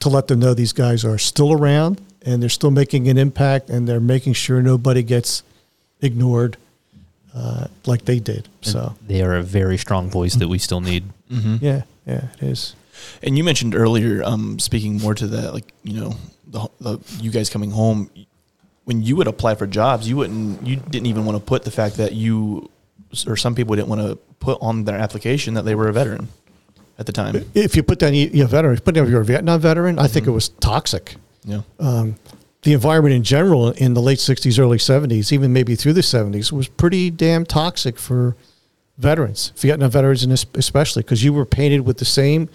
to 0.00 0.08
let 0.08 0.28
them 0.28 0.40
know 0.40 0.54
these 0.54 0.72
guys 0.72 1.04
are 1.04 1.18
still 1.18 1.52
around 1.52 2.00
and 2.24 2.42
they're 2.42 2.48
still 2.48 2.70
making 2.70 3.08
an 3.08 3.18
impact, 3.18 3.68
and 3.68 3.88
they're 3.88 4.00
making 4.00 4.32
sure 4.32 4.62
nobody 4.62 5.02
gets 5.02 5.42
ignored 6.00 6.56
uh, 7.34 7.66
like 7.86 8.04
they 8.04 8.20
did. 8.20 8.48
So 8.60 8.94
they 9.06 9.22
are 9.22 9.34
a 9.34 9.42
very 9.42 9.76
strong 9.76 10.10
voice 10.10 10.34
that 10.36 10.48
we 10.48 10.58
still 10.58 10.80
need. 10.80 11.04
Mm-hmm. 11.30 11.56
yeah, 11.60 11.82
yeah, 12.06 12.28
it 12.36 12.42
is. 12.42 12.76
And 13.22 13.36
you 13.36 13.44
mentioned 13.44 13.74
earlier, 13.74 14.22
um, 14.22 14.58
speaking 14.58 14.98
more 14.98 15.14
to 15.14 15.26
that, 15.28 15.54
like 15.54 15.72
you 15.82 15.98
know, 16.00 16.16
the, 16.46 16.68
the 16.80 16.98
you 17.20 17.30
guys 17.30 17.50
coming 17.50 17.70
home. 17.70 18.10
When 18.84 19.00
you 19.00 19.14
would 19.16 19.28
apply 19.28 19.54
for 19.54 19.68
jobs, 19.68 20.08
you 20.08 20.16
wouldn't, 20.16 20.66
you 20.66 20.74
didn't 20.74 21.06
even 21.06 21.24
want 21.24 21.38
to 21.38 21.44
put 21.44 21.62
the 21.62 21.70
fact 21.70 21.98
that 21.98 22.14
you, 22.14 22.68
or 23.26 23.36
some 23.36 23.54
people 23.54 23.76
didn't 23.76 23.88
want 23.88 24.00
to 24.00 24.16
put 24.40 24.58
on 24.60 24.84
their 24.84 24.98
application 24.98 25.54
that 25.54 25.64
they 25.64 25.74
were 25.74 25.88
a 25.88 25.92
veteran 25.92 26.28
at 26.98 27.06
the 27.06 27.12
time. 27.12 27.44
If 27.54 27.76
you 27.76 27.82
put 27.82 27.98
down 27.98 28.14
you 28.14 28.28
you 28.32 28.42
know, 28.42 28.46
veteran, 28.48 28.78
put 28.78 28.94
down 28.94 29.10
you're 29.10 29.20
a 29.20 29.24
Vietnam 29.24 29.60
veteran, 29.60 29.98
I 29.98 30.08
think 30.08 30.26
it 30.26 30.30
was 30.30 30.48
toxic. 30.48 31.16
Yeah. 31.44 31.62
um, 31.80 32.16
the 32.62 32.72
environment 32.72 33.14
in 33.14 33.24
general 33.24 33.70
in 33.72 33.94
the 33.94 34.00
late 34.00 34.18
60s, 34.18 34.56
early 34.58 34.78
70s, 34.78 35.32
even 35.32 35.52
maybe 35.52 35.74
through 35.74 35.94
the 35.94 36.00
70s, 36.00 36.52
was 36.52 36.68
pretty 36.68 37.10
damn 37.10 37.44
toxic 37.44 37.98
for 37.98 38.36
veterans, 38.98 39.52
Vietnam 39.56 39.90
veterans, 39.90 40.22
and 40.22 40.32
especially 40.32 41.02
because 41.02 41.24
you 41.24 41.32
were 41.32 41.44
painted 41.44 41.80
with 41.80 41.98
the 41.98 42.04
same 42.04 42.48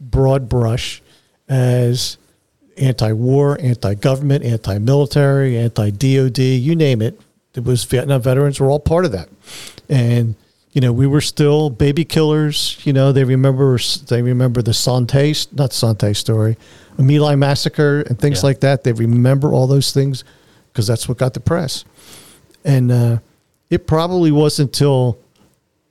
broad 0.00 0.48
brush 0.48 1.02
as 1.48 2.16
anti 2.76 3.12
war, 3.12 3.58
anti 3.60 3.94
government, 3.94 4.44
anti 4.44 4.78
military, 4.78 5.58
anti 5.58 5.90
DOD, 5.90 6.38
you 6.38 6.76
name 6.76 7.02
it. 7.02 7.20
It 7.54 7.64
was 7.64 7.84
Vietnam 7.84 8.22
veterans 8.22 8.60
were 8.60 8.70
all 8.70 8.78
part 8.78 9.04
of 9.04 9.12
that. 9.12 9.28
And 9.90 10.36
you 10.72 10.80
know, 10.80 10.92
we 10.92 11.06
were 11.06 11.20
still 11.20 11.68
baby 11.68 12.04
killers. 12.04 12.78
You 12.84 12.92
know, 12.92 13.10
they 13.12 13.24
remember 13.24 13.76
they 14.06 14.22
remember 14.22 14.62
the 14.62 14.72
Sante, 14.72 15.34
not 15.52 15.72
Sante 15.72 16.14
story, 16.14 16.56
a 16.96 17.02
massacre 17.36 18.00
and 18.02 18.18
things 18.18 18.38
Yeah. 18.42 18.46
like 18.46 18.60
that. 18.60 18.84
They 18.84 18.92
remember 18.92 19.52
all 19.52 19.66
those 19.66 19.92
things 19.92 20.22
because 20.72 20.86
that's 20.86 21.08
what 21.08 21.18
got 21.18 21.34
the 21.34 21.40
press. 21.40 21.84
And 22.64 22.92
uh, 22.92 23.18
it 23.68 23.86
probably 23.88 24.30
wasn't 24.30 24.68
until 24.68 25.18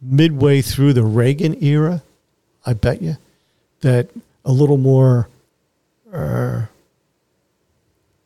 midway 0.01 0.61
through 0.61 0.93
the 0.93 1.03
Reagan 1.03 1.61
era, 1.61 2.01
I 2.65 2.71
bet 2.73 3.01
you, 3.01 3.17
that 3.81 4.09
a 4.45 4.51
little 4.53 4.77
more 4.77 5.27
uh, 6.13 6.67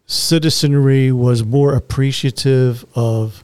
citizenry 0.06 1.12
was 1.12 1.44
more 1.44 1.74
appreciative 1.76 2.86
of 2.94 3.44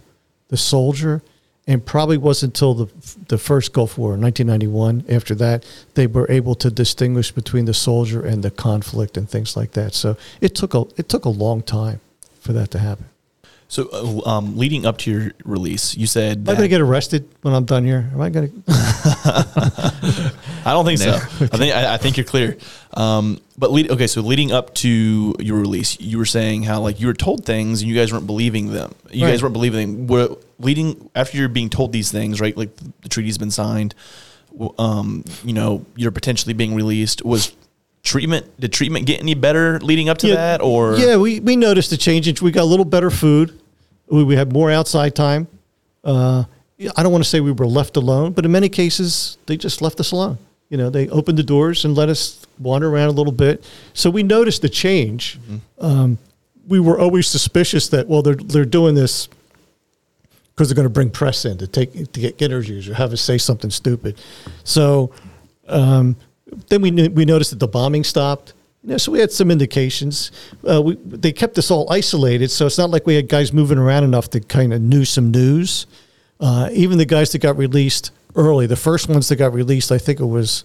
the 0.49 0.57
soldier 0.57 1.21
and 1.69 1.85
probably 1.85 2.17
wasn't 2.17 2.49
until 2.49 2.73
the 2.73 2.87
the 3.27 3.37
first 3.37 3.71
Gulf 3.71 3.97
War 3.97 4.15
in 4.15 4.21
1991 4.21 5.05
after 5.07 5.35
that 5.35 5.65
they 5.93 6.07
were 6.07 6.25
able 6.29 6.55
to 6.55 6.69
distinguish 6.71 7.31
between 7.31 7.65
the 7.65 7.73
soldier 7.73 8.25
and 8.25 8.43
the 8.43 8.51
conflict 8.51 9.15
and 9.15 9.29
things 9.29 9.55
like 9.55 9.71
that. 9.73 9.93
So 9.93 10.17
it 10.41 10.55
took 10.55 10.73
a 10.73 10.85
it 10.97 11.07
took 11.07 11.25
a 11.25 11.29
long 11.29 11.61
time 11.61 12.01
for 12.41 12.53
that 12.53 12.71
to 12.71 12.79
happen 12.79 13.05
So, 13.71 13.87
uh, 13.93 14.27
um, 14.27 14.57
leading 14.57 14.87
up 14.87 14.97
to 14.99 15.11
your 15.11 15.31
release, 15.45 15.95
you 15.95 16.07
said 16.07 16.39
am 16.39 16.49
I 16.49 16.53
going 16.53 16.61
to 16.63 16.67
get 16.67 16.81
arrested 16.81 17.29
when 17.43 17.53
I'm 17.53 17.65
done 17.65 17.85
here 17.85 18.09
am 18.11 18.19
I 18.19 18.29
going 18.31 18.63
to 18.67 20.33
I 20.65 20.71
don't 20.73 20.85
think 20.85 20.99
No. 21.01 21.17
so. 21.17 21.45
I 21.53 21.57
think 21.57 21.75
I, 21.75 21.93
I 21.93 21.97
think 21.97 22.17
you're 22.17 22.25
clear. 22.25 22.57
Um, 22.93 23.39
but 23.57 23.71
lead, 23.71 23.91
okay, 23.91 24.07
so 24.07 24.21
leading 24.21 24.51
up 24.51 24.73
to 24.75 25.35
your 25.39 25.57
release, 25.57 25.99
you 25.99 26.17
were 26.17 26.25
saying 26.25 26.63
how 26.63 26.81
like 26.81 26.99
you 26.99 27.07
were 27.07 27.13
told 27.13 27.45
things 27.45 27.81
and 27.81 27.89
you 27.89 27.95
guys 27.95 28.11
weren't 28.11 28.25
believing 28.27 28.71
them. 28.71 28.95
You 29.11 29.27
guys 29.27 29.41
weren't 29.43 29.53
believing 29.53 30.07
them. 30.07 30.07
Were 30.07 30.35
leading 30.59 31.09
after 31.15 31.37
you're 31.37 31.47
being 31.49 31.69
told 31.69 31.91
these 31.91 32.11
things, 32.11 32.41
right? 32.41 32.57
Like 32.57 32.75
the 33.01 33.09
treaty's 33.09 33.37
been 33.37 33.51
signed. 33.51 33.93
Um, 34.79 35.23
you 35.43 35.53
know, 35.53 35.85
you're 35.95 36.11
potentially 36.11 36.53
being 36.53 36.73
released. 36.73 37.23
Was 37.23 37.55
treatment 38.03 38.45
did 38.59 38.71
treatment 38.73 39.05
get 39.05 39.19
any 39.19 39.33
better 39.33 39.79
leading 39.79 40.09
up 40.09 40.17
to 40.19 40.27
Yeah, 40.27 40.35
that, 40.35 40.61
or? 40.61 40.95
yeah 40.95 41.17
we, 41.17 41.39
we 41.39 41.55
noticed 41.55 41.91
a 41.91 41.97
change. 41.97 42.41
We 42.41 42.51
got 42.51 42.63
a 42.63 42.65
little 42.65 42.85
better 42.85 43.09
food. 43.09 43.59
We, 44.07 44.23
we 44.23 44.35
had 44.35 44.51
more 44.53 44.71
outside 44.71 45.15
time. 45.15 45.47
Uh, 46.03 46.43
i 46.95 47.03
don't 47.03 47.11
want 47.11 47.21
to 47.23 47.29
say 47.29 47.41
we 47.41 47.51
were 47.51 47.67
left 47.67 47.97
alone 47.97 48.31
but 48.31 48.45
in 48.45 48.51
many 48.53 48.69
cases 48.69 49.37
they 49.47 49.57
just 49.57 49.81
left 49.81 49.99
us 49.99 50.11
alone. 50.13 50.37
You 50.69 50.77
know 50.77 50.89
they 50.89 51.09
opened 51.09 51.37
the 51.37 51.43
doors 51.43 51.83
and 51.83 51.95
let 51.97 52.09
us 52.09 52.45
wander 52.59 52.87
around 52.89 53.09
a 53.09 53.11
little 53.11 53.33
bit. 53.33 53.69
So 53.93 54.09
we 54.09 54.23
noticed 54.23 54.61
the 54.61 54.69
change. 54.69 55.39
Um, 55.79 56.17
we 56.67 56.79
were 56.79 56.99
always 56.99 57.27
suspicious 57.27 57.89
that 57.89 58.07
well 58.07 58.21
they're, 58.21 58.35
they're 58.35 58.65
doing 58.65 58.95
this 58.95 59.27
because 60.55 60.69
they're 60.69 60.75
going 60.75 60.85
to 60.87 60.93
bring 60.93 61.09
press 61.09 61.43
in 61.45 61.57
to 61.57 61.67
take 61.67 61.91
to 62.13 62.19
get 62.19 62.41
interviews 62.41 62.87
or 62.87 62.93
have 62.93 63.11
us 63.11 63.21
say 63.21 63.37
something 63.37 63.71
stupid. 63.71 64.17
So 64.63 65.11
um, 65.67 66.15
then 66.69 66.81
we 66.81 66.91
knew, 66.91 67.09
we 67.09 67.25
noticed 67.25 67.51
that 67.51 67.59
the 67.59 67.67
bombing 67.67 68.03
stopped. 68.03 68.53
You 68.83 68.91
know, 68.91 68.97
so 68.97 69.11
we 69.11 69.19
had 69.19 69.31
some 69.31 69.51
indications. 69.51 70.31
Uh, 70.67 70.81
we, 70.81 70.95
they 70.95 71.33
kept 71.33 71.57
us 71.57 71.69
all 71.69 71.91
isolated, 71.91 72.49
so 72.49 72.65
it's 72.65 72.77
not 72.77 72.89
like 72.89 73.05
we 73.05 73.15
had 73.15 73.27
guys 73.27 73.51
moving 73.51 73.77
around 73.77 74.03
enough 74.03 74.29
to 74.31 74.39
kind 74.39 74.73
of 74.73 74.81
knew 74.81 75.03
some 75.05 75.31
news. 75.31 75.85
Uh, 76.39 76.69
even 76.71 76.97
the 76.97 77.05
guys 77.05 77.31
that 77.33 77.39
got 77.39 77.57
released 77.57 78.11
early, 78.35 78.67
the 78.67 78.77
first 78.77 79.09
ones 79.09 79.27
that 79.27 79.35
got 79.35 79.53
released, 79.53 79.91
I 79.91 79.97
think 79.97 80.19
it 80.19 80.25
was 80.25 80.63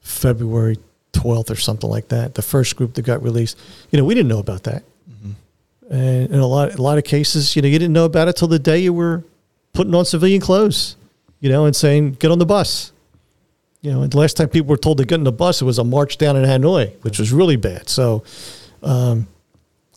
February 0.00 0.76
12th 1.12 1.50
or 1.50 1.56
something 1.56 1.88
like 1.88 2.08
that. 2.08 2.34
The 2.34 2.42
first 2.42 2.76
group 2.76 2.94
that 2.94 3.02
got 3.02 3.22
released, 3.22 3.58
you 3.90 3.98
know, 3.98 4.04
we 4.04 4.14
didn't 4.14 4.28
know 4.28 4.40
about 4.40 4.64
that. 4.64 4.82
And 5.90 6.30
in 6.30 6.38
a 6.38 6.46
lot, 6.46 6.74
a 6.74 6.82
lot 6.82 6.98
of 6.98 7.04
cases, 7.04 7.56
you 7.56 7.62
know, 7.62 7.68
you 7.68 7.78
didn't 7.78 7.94
know 7.94 8.04
about 8.04 8.28
it 8.28 8.36
till 8.36 8.48
the 8.48 8.58
day 8.58 8.78
you 8.78 8.92
were 8.92 9.24
putting 9.72 9.94
on 9.94 10.04
civilian 10.04 10.40
clothes, 10.40 10.96
you 11.40 11.48
know, 11.48 11.64
and 11.64 11.74
saying, 11.74 12.12
get 12.14 12.30
on 12.30 12.38
the 12.38 12.46
bus. 12.46 12.92
You 13.80 13.92
know, 13.92 14.02
and 14.02 14.10
the 14.12 14.18
last 14.18 14.36
time 14.36 14.48
people 14.48 14.68
were 14.70 14.76
told 14.76 14.98
to 14.98 15.04
get 15.04 15.18
on 15.18 15.24
the 15.24 15.32
bus, 15.32 15.62
it 15.62 15.64
was 15.64 15.78
a 15.78 15.84
march 15.84 16.18
down 16.18 16.36
in 16.36 16.44
Hanoi, 16.44 16.92
which 17.04 17.18
was 17.18 17.32
really 17.32 17.56
bad. 17.56 17.88
So, 17.88 18.24
um, 18.82 19.28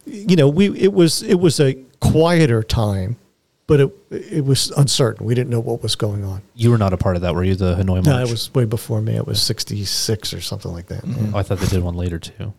you 0.05 0.35
know, 0.35 0.47
we 0.47 0.67
it 0.77 0.93
was 0.93 1.23
it 1.23 1.39
was 1.39 1.59
a 1.59 1.73
quieter 1.99 2.61
time, 2.61 3.17
but 3.65 3.79
it 3.79 3.91
it 4.11 4.45
was 4.45 4.69
uncertain. 4.71 5.25
We 5.25 5.33
didn't 5.33 5.49
know 5.49 5.59
what 5.59 5.81
was 5.81 5.95
going 5.95 6.23
on. 6.23 6.43
You 6.53 6.69
were 6.69 6.77
not 6.77 6.93
a 6.93 6.97
part 6.97 7.15
of 7.15 7.23
that, 7.23 7.33
were 7.33 7.43
you? 7.43 7.55
The 7.55 7.75
Hanoi 7.75 7.85
March. 7.95 8.05
No, 8.05 8.19
it 8.21 8.29
was 8.29 8.53
way 8.53 8.65
before 8.65 9.01
me. 9.01 9.15
It 9.15 9.25
was 9.25 9.41
sixty 9.41 9.83
six 9.85 10.31
or 10.31 10.41
something 10.41 10.71
like 10.71 10.87
that. 10.87 11.03
Oh, 11.33 11.37
I 11.37 11.41
thought 11.41 11.57
they 11.59 11.65
did 11.67 11.81
one 11.83 11.95
later 11.95 12.19
too. 12.19 12.53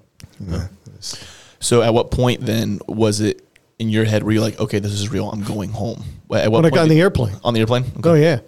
So 1.61 1.83
at 1.83 1.95
what 1.95 2.11
point 2.11 2.41
then 2.41 2.81
was 2.89 3.21
it 3.21 3.47
in 3.79 3.89
your 3.89 4.05
head 4.05 4.23
Were 4.25 4.33
you're 4.33 4.43
like, 4.43 4.59
okay, 4.59 4.79
this 4.81 4.93
is 4.93 5.09
real. 5.11 5.31
I'm 5.31 5.43
going 5.45 5.71
home. 5.71 6.03
At 6.33 6.51
what 6.51 6.63
When 6.63 6.65
I 6.65 6.71
point 6.71 6.75
got 6.75 6.83
on 6.83 6.89
the 6.89 7.01
airplane. 7.01 7.37
on 7.45 7.55
the 7.55 7.61
airplane. 7.61 7.85
Okay. 7.99 8.09
Oh 8.11 8.15
yeah, 8.15 8.41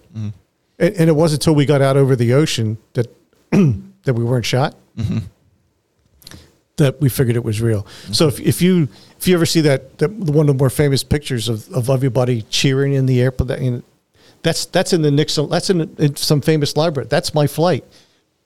and, 0.79 0.95
and 0.95 1.09
it 1.09 1.15
wasn't 1.15 1.43
until 1.43 1.55
we 1.55 1.67
got 1.67 1.83
out 1.83 1.97
over 1.97 2.17
the 2.17 2.33
ocean 2.33 2.79
that 2.95 3.09
that 3.51 4.15
we 4.15 4.25
weren't 4.25 4.45
shot 4.45 4.75
mm-hmm. 4.97 5.19
that 6.77 7.01
we 7.01 7.09
figured 7.09 7.37
it 7.37 7.45
was 7.45 7.61
real. 7.61 7.87
So 8.13 8.29
if, 8.29 8.41
if 8.41 8.63
you 8.63 8.89
if 9.19 9.29
you 9.29 9.35
ever 9.35 9.47
see 9.47 9.61
that, 9.63 9.99
that 9.99 10.11
one 10.11 10.49
of 10.49 10.55
the 10.55 10.59
more 10.59 10.71
famous 10.71 11.03
pictures 11.03 11.49
of, 11.49 11.71
of 11.73 11.89
everybody 11.89 12.43
cheering 12.43 12.93
in 12.93 13.07
the 13.07 13.23
airport, 13.23 13.49
that, 13.49 13.61
you 13.63 13.71
know, 13.71 13.83
that's 14.43 14.67
that's 14.67 14.93
in 14.93 15.03
the 15.03 15.11
Nixon. 15.11 15.49
That's 15.49 15.71
in, 15.71 15.81
in 15.99 16.17
some 16.17 16.41
famous 16.41 16.77
library. 16.77 17.09
That's 17.09 17.33
my 17.35 17.47
flight, 17.47 17.85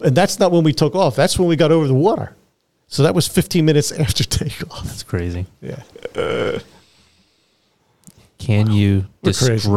and 0.05 0.17
that's 0.17 0.39
not 0.39 0.53
when 0.53 0.63
we 0.63 0.73
took 0.73 0.95
off. 0.95 1.17
That's 1.17 1.39
when 1.39 1.49
we 1.49 1.57
got 1.57 1.73
over 1.73 1.89
the 1.89 1.95
water. 1.95 2.37
So 2.87 3.03
that 3.03 3.15
was 3.15 3.29
15 3.29 3.65
minutes 3.65 3.93
after 4.07 4.25
takeoff. 4.25 4.85
That's 4.85 5.03
crazy. 5.03 5.47
Yeah. 5.61 5.83
Uh, 6.15 6.61
Can 8.39 8.71
you 8.71 9.07
We're 9.23 9.33
crazy. 9.33 9.69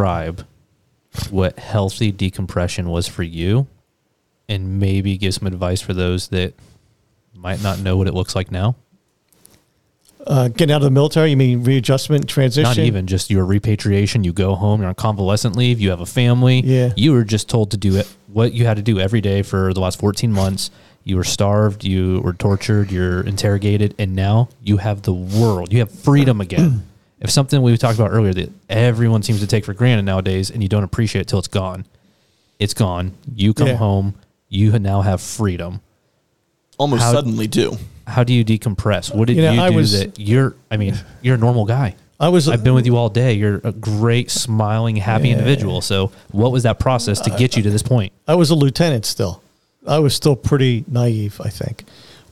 What 1.30 1.60
healthy 1.60 2.12
decompression 2.12 2.90
was 2.90 3.08
for 3.08 3.24
you 3.24 3.68
and 4.48 4.80
maybe 4.80 5.18
give 5.18 5.34
some 5.34 5.48
advice 5.48 5.82
for 5.82 5.94
those 5.94 6.30
that 6.30 6.54
might 7.34 7.62
not 7.62 7.80
know 7.80 7.98
what 7.98 8.08
it 8.08 8.14
looks 8.14 8.36
like 8.36 8.52
now? 8.52 8.76
Uh, 10.28 10.50
getting 10.50 10.72
out 10.72 10.78
of 10.78 10.84
the 10.84 10.92
military, 10.92 11.32
you 11.32 11.38
mean 11.38 11.64
readjustment, 11.64 12.30
transition? 12.30 12.64
Not 12.64 12.78
even 12.78 13.08
just 13.08 13.32
your 13.32 13.44
repatriation. 13.44 14.24
You 14.24 14.34
go 14.34 14.54
home, 14.56 14.82
you're 14.82 14.90
on 14.90 14.96
convalescent 14.96 15.56
leave, 15.56 15.80
you 15.80 15.90
have 15.90 16.02
a 16.02 16.06
family. 16.06 16.62
Yeah. 16.62 16.94
You 16.96 17.14
were 17.14 17.24
just 17.24 17.50
told 17.50 17.72
to 17.72 17.78
do 17.78 17.96
it 17.96 18.08
what 18.28 18.54
you 18.54 18.66
had 18.66 18.78
to 18.78 18.84
do 18.84 19.00
every 19.00 19.20
day 19.22 19.42
for 19.42 19.74
the 19.74 19.80
last 19.80 20.00
14 20.00 20.32
months. 20.32 20.70
You 21.04 21.18
were 21.18 21.24
starved, 21.24 21.84
you 21.84 22.22
were 22.24 22.34
tortured, 22.34 22.92
you're 22.92 23.22
interrogated, 23.22 23.96
and 23.98 24.16
now 24.16 24.50
you 24.62 24.78
have 24.78 25.02
the 25.02 25.14
world. 25.14 25.74
You 25.74 25.80
have 25.80 25.92
freedom 25.92 26.40
again. 26.40 26.88
if 27.22 27.30
something 27.30 27.61
we 27.61 27.76
talked 27.77 27.98
about 27.98 28.11
earlier 28.11 28.34
that 28.34 28.52
everyone 28.69 29.23
seems 29.23 29.39
to 29.39 29.48
take 29.48 29.64
for 29.65 29.73
granted 29.73 30.03
nowadays 30.03 30.49
and 30.49 30.61
you 30.61 30.69
don't 30.69 30.84
appreciate 30.84 31.22
it 31.22 31.27
till 31.27 31.39
it's 31.39 31.48
gone, 31.48 31.85
it's 32.60 32.73
gone. 32.73 33.14
You 33.35 33.53
come 33.53 33.68
Yeah. 33.68 33.76
home, 33.76 34.15
you 34.49 34.77
now 34.80 35.02
have 35.02 35.22
freedom. 35.22 35.81
Almost 36.77 37.03
How- 37.03 37.14
suddenly 37.14 37.48
too. 37.48 37.77
How 38.07 38.23
do 38.23 38.34
you 38.34 38.43
decompress? 38.43 39.14
What 39.15 39.27
did 39.27 39.38
You 39.38 39.43
you, 39.43 39.56
know, 39.56 39.64
I 39.64 39.69
do 39.69 39.76
was- 39.77 39.91
that 39.93 40.19
you're, 40.19 40.56
I 40.69 40.77
mean, 40.77 40.99
you're 41.22 41.35
a 41.35 41.39
normal 41.39 41.65
guy. 41.65 41.95
I 42.19 42.27
was. 42.30 42.48
I've 42.48 42.64
been 42.64 42.76
with 42.76 42.85
you 42.85 42.98
all 42.98 43.10
day. 43.10 43.34
You're 43.34 43.61
a 43.64 43.72
great, 43.72 44.30
smiling, 44.30 44.95
happy 44.98 45.30
Yeah. 45.30 45.34
individual. 45.38 45.81
So, 45.81 46.11
what 46.31 46.52
was 46.52 46.61
that 46.64 46.77
process 46.77 47.19
to 47.22 47.31
get 47.31 47.57
you 47.57 47.64
to 47.64 47.72
this 47.72 47.81
point? 47.81 48.14
I 48.27 48.35
was 48.35 48.52
a 48.52 48.56
lieutenant 48.56 49.06
still. 49.07 49.41
I 49.88 49.98
was 49.98 50.14
still 50.14 50.35
pretty 50.35 50.85
naive, 50.88 51.41
I 51.43 51.49
think. 51.49 51.84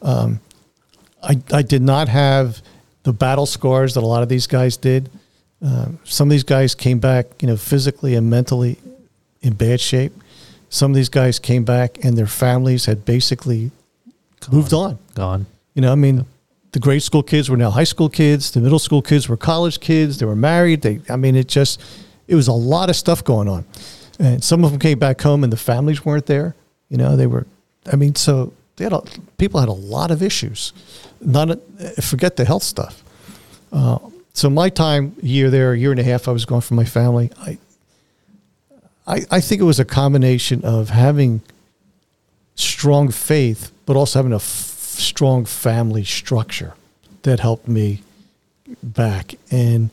Um, 0.03 0.41
I, 1.23 1.39
I 1.51 1.63
did 1.63 1.81
not 1.81 2.07
have 2.07 2.61
the 3.03 3.13
battle 3.13 3.45
scars 3.45 3.93
that 3.93 4.03
a 4.03 4.07
lot 4.07 4.23
of 4.23 4.29
these 4.29 4.47
guys 4.47 4.77
did. 4.77 5.09
Um, 5.61 5.99
some 6.03 6.27
of 6.27 6.31
these 6.31 6.43
guys 6.43 6.75
came 6.75 6.99
back, 6.99 7.41
you 7.41 7.47
know, 7.47 7.57
physically 7.57 8.15
and 8.15 8.29
mentally 8.29 8.77
in 9.41 9.53
bad 9.53 9.81
shape. 9.81 10.13
Some 10.69 10.91
of 10.91 10.95
these 10.95 11.09
guys 11.09 11.39
came 11.39 11.63
back 11.63 12.03
and 12.03 12.17
their 12.17 12.27
families 12.27 12.85
had 12.85 13.05
basically 13.05 13.71
moved 14.51 14.73
on. 14.73 14.99
Gone. 15.15 15.47
You 15.73 15.81
know, 15.81 15.91
I 15.91 15.95
mean, 15.95 16.25
the 16.71 16.79
grade 16.79 17.03
school 17.03 17.23
kids 17.23 17.49
were 17.49 17.57
now 17.57 17.71
high 17.71 17.83
school 17.83 18.09
kids. 18.09 18.51
The 18.51 18.61
middle 18.61 18.79
school 18.79 19.01
kids 19.01 19.27
were 19.27 19.37
college 19.37 19.79
kids. 19.79 20.19
They 20.19 20.25
were 20.25 20.35
married. 20.35 20.81
They, 20.81 21.01
I 21.09 21.15
mean, 21.15 21.35
it 21.35 21.47
just, 21.47 21.81
it 22.27 22.35
was 22.35 22.47
a 22.47 22.53
lot 22.53 22.89
of 22.89 22.95
stuff 22.95 23.23
going 23.23 23.49
on. 23.49 23.65
And 24.19 24.43
some 24.43 24.63
of 24.63 24.71
them 24.71 24.79
came 24.79 24.99
back 24.99 25.21
home 25.21 25.43
and 25.43 25.51
the 25.51 25.57
families 25.57 26.05
weren't 26.05 26.27
there. 26.27 26.55
You 26.89 26.97
know, 26.97 27.15
they 27.15 27.27
were, 27.27 27.47
I 27.91 27.95
mean, 27.95 28.15
so 28.15 28.53
they 28.79 28.85
had 28.85 28.93
a, 28.93 29.01
people 29.37 29.59
had 29.59 29.69
a 29.69 29.73
lot 29.73 30.09
of 30.09 30.23
issues. 30.23 30.71
Not 31.19 31.51
a, 31.51 31.57
forget 32.01 32.37
the 32.37 32.45
health 32.45 32.63
stuff. 32.63 33.03
Uh, 33.73 33.99
so 34.33 34.49
my 34.49 34.69
time 34.69 35.15
year 35.21 35.49
there, 35.49 35.73
a 35.73 35.77
year 35.77 35.91
and 35.91 35.99
a 35.99 36.03
half, 36.03 36.29
I 36.29 36.31
was 36.31 36.45
gone 36.45 36.61
from 36.61 36.77
my 36.77 36.85
family. 36.85 37.29
I, 37.41 37.57
I, 39.05 39.25
I 39.29 39.41
think 39.41 39.59
it 39.59 39.65
was 39.65 39.81
a 39.81 39.85
combination 39.85 40.63
of 40.63 40.91
having 40.91 41.41
strong 42.55 43.11
faith, 43.11 43.71
but 43.85 43.97
also 43.97 44.19
having 44.19 44.31
a 44.31 44.37
f- 44.37 44.41
strong 44.43 45.43
family 45.43 46.05
structure 46.05 46.73
that 47.23 47.41
helped 47.41 47.67
me 47.67 48.01
back. 48.81 49.35
And 49.51 49.89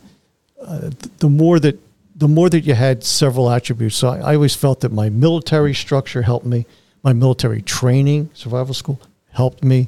uh, 0.62 0.90
th- 0.90 1.12
the 1.18 1.28
more 1.28 1.58
that 1.58 1.80
the 2.14 2.28
more 2.28 2.48
that 2.48 2.60
you 2.60 2.72
had 2.72 3.04
several 3.04 3.50
attributes, 3.50 3.96
so 3.96 4.08
I, 4.08 4.18
I 4.18 4.34
always 4.36 4.54
felt 4.54 4.80
that 4.80 4.92
my 4.92 5.10
military 5.10 5.74
structure 5.74 6.22
helped 6.22 6.46
me, 6.46 6.64
my 7.06 7.12
military 7.12 7.62
training, 7.62 8.28
survival 8.34 8.74
school 8.74 9.00
helped 9.30 9.62
me, 9.62 9.86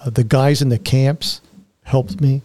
uh, 0.00 0.08
the 0.08 0.24
guys 0.24 0.62
in 0.62 0.70
the 0.70 0.78
camps 0.78 1.42
helped 1.82 2.22
me, 2.22 2.40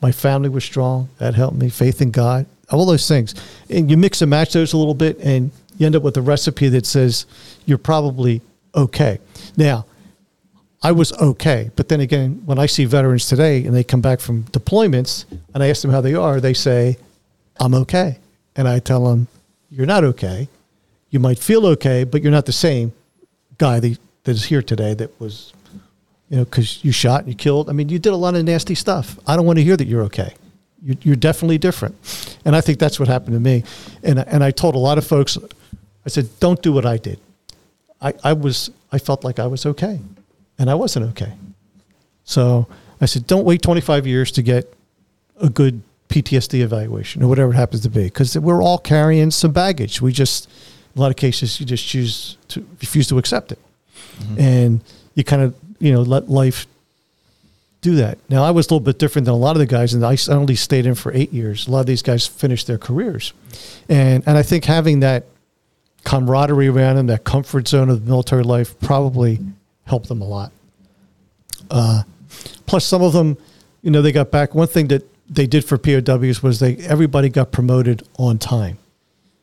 my 0.00 0.10
family 0.10 0.48
was 0.48 0.64
strong, 0.64 1.08
that 1.18 1.36
helped 1.36 1.56
me, 1.56 1.68
faith 1.68 2.02
in 2.02 2.10
God, 2.10 2.44
all 2.72 2.84
those 2.84 3.06
things, 3.06 3.36
and 3.70 3.88
you 3.88 3.96
mix 3.96 4.20
and 4.20 4.28
match 4.28 4.52
those 4.52 4.72
a 4.72 4.76
little 4.76 4.94
bit, 4.94 5.16
and 5.20 5.52
you 5.78 5.86
end 5.86 5.94
up 5.94 6.02
with 6.02 6.16
a 6.16 6.20
recipe 6.20 6.68
that 6.70 6.84
says 6.84 7.24
you're 7.64 7.78
probably 7.78 8.42
okay. 8.74 9.20
Now, 9.56 9.86
I 10.82 10.90
was 10.90 11.12
okay, 11.12 11.70
but 11.76 11.88
then 11.88 12.00
again, 12.00 12.42
when 12.44 12.58
I 12.58 12.66
see 12.66 12.84
veterans 12.84 13.28
today 13.28 13.64
and 13.64 13.72
they 13.72 13.84
come 13.84 14.00
back 14.00 14.18
from 14.18 14.42
deployments 14.46 15.24
and 15.54 15.62
I 15.62 15.68
ask 15.68 15.82
them 15.82 15.92
how 15.92 16.00
they 16.00 16.14
are, 16.14 16.40
they 16.40 16.54
say, 16.54 16.98
I'm 17.60 17.74
okay. 17.74 18.18
And 18.56 18.66
I 18.66 18.80
tell 18.80 19.04
them, 19.04 19.28
You're 19.70 19.86
not 19.86 20.02
okay. 20.02 20.48
You 21.10 21.20
might 21.20 21.38
feel 21.38 21.64
okay, 21.66 22.02
but 22.02 22.22
you're 22.22 22.32
not 22.32 22.46
the 22.46 22.52
same 22.52 22.92
guy 23.58 23.80
that, 23.80 23.98
that 24.24 24.32
is 24.32 24.44
here 24.44 24.62
today 24.62 24.94
that 24.94 25.18
was, 25.20 25.52
you 26.28 26.38
know, 26.38 26.44
because 26.44 26.84
you 26.84 26.92
shot 26.92 27.20
and 27.20 27.28
you 27.28 27.34
killed. 27.34 27.68
I 27.68 27.72
mean, 27.72 27.88
you 27.88 27.98
did 27.98 28.12
a 28.12 28.16
lot 28.16 28.34
of 28.34 28.44
nasty 28.44 28.74
stuff. 28.74 29.18
I 29.26 29.36
don't 29.36 29.46
want 29.46 29.58
to 29.58 29.64
hear 29.64 29.76
that 29.76 29.86
you're 29.86 30.02
okay. 30.04 30.34
You're, 30.82 30.96
you're 31.02 31.16
definitely 31.16 31.58
different. 31.58 31.94
And 32.44 32.56
I 32.56 32.60
think 32.60 32.78
that's 32.78 32.98
what 32.98 33.08
happened 33.08 33.34
to 33.34 33.40
me. 33.40 33.64
And, 34.02 34.18
and 34.18 34.42
I 34.42 34.50
told 34.50 34.74
a 34.74 34.78
lot 34.78 34.98
of 34.98 35.06
folks, 35.06 35.38
I 36.04 36.08
said, 36.08 36.28
Don't 36.40 36.60
do 36.62 36.72
what 36.72 36.84
I 36.86 36.96
did. 36.96 37.20
I, 38.00 38.14
I 38.24 38.32
was 38.32 38.70
I 38.90 38.98
felt 38.98 39.24
like 39.24 39.38
I 39.38 39.46
was 39.46 39.64
okay, 39.64 40.00
and 40.58 40.68
I 40.68 40.74
wasn't 40.74 41.06
okay. 41.10 41.32
So 42.24 42.66
I 43.00 43.06
said, 43.06 43.26
don't 43.26 43.44
wait 43.44 43.62
25 43.62 44.06
years 44.06 44.30
to 44.32 44.42
get 44.42 44.72
a 45.40 45.48
good 45.48 45.82
PTSD 46.08 46.60
evaluation 46.60 47.22
or 47.22 47.28
whatever 47.28 47.52
it 47.52 47.56
happens 47.56 47.82
to 47.82 47.90
be, 47.90 48.04
because 48.04 48.38
we're 48.38 48.62
all 48.62 48.78
carrying 48.78 49.30
some 49.30 49.52
baggage. 49.52 50.02
We 50.02 50.12
just, 50.12 50.48
a 50.94 51.00
lot 51.00 51.10
of 51.10 51.16
cases, 51.16 51.58
you 51.60 51.66
just 51.66 51.86
choose 51.86 52.36
to 52.48 52.66
refuse 52.80 53.08
to 53.08 53.18
accept 53.18 53.52
it, 53.52 53.58
and 54.38 54.80
you 55.14 55.24
kind 55.24 55.42
of 55.42 55.54
you 55.78 55.92
know 55.92 56.02
let 56.02 56.28
life 56.28 56.66
do 57.80 57.96
that. 57.96 58.18
Now 58.28 58.44
I 58.44 58.50
was 58.50 58.66
a 58.66 58.68
little 58.68 58.80
bit 58.80 58.98
different 58.98 59.26
than 59.26 59.34
a 59.34 59.38
lot 59.38 59.56
of 59.56 59.60
the 59.60 59.66
guys, 59.66 59.94
and 59.94 60.04
I 60.04 60.16
only 60.28 60.54
stayed 60.54 60.86
in 60.86 60.94
for 60.94 61.12
eight 61.12 61.32
years. 61.32 61.66
A 61.66 61.70
lot 61.70 61.80
of 61.80 61.86
these 61.86 62.02
guys 62.02 62.26
finished 62.26 62.66
their 62.66 62.78
careers, 62.78 63.32
and 63.88 64.22
and 64.26 64.38
I 64.38 64.42
think 64.42 64.64
having 64.64 65.00
that 65.00 65.26
camaraderie 66.04 66.68
around 66.68 66.96
them, 66.96 67.06
that 67.08 67.24
comfort 67.24 67.68
zone 67.68 67.88
of 67.88 68.06
military 68.06 68.42
life, 68.42 68.78
probably 68.80 69.40
helped 69.84 70.08
them 70.08 70.20
a 70.20 70.26
lot. 70.26 70.52
Uh, 71.70 72.02
plus, 72.66 72.84
some 72.84 73.02
of 73.02 73.12
them, 73.12 73.36
you 73.82 73.90
know, 73.90 74.02
they 74.02 74.12
got 74.12 74.30
back. 74.30 74.54
One 74.54 74.68
thing 74.68 74.88
that 74.88 75.08
they 75.28 75.46
did 75.46 75.64
for 75.64 75.78
POWs 75.78 76.42
was 76.42 76.60
they 76.60 76.76
everybody 76.76 77.28
got 77.28 77.52
promoted 77.52 78.06
on 78.18 78.38
time. 78.38 78.78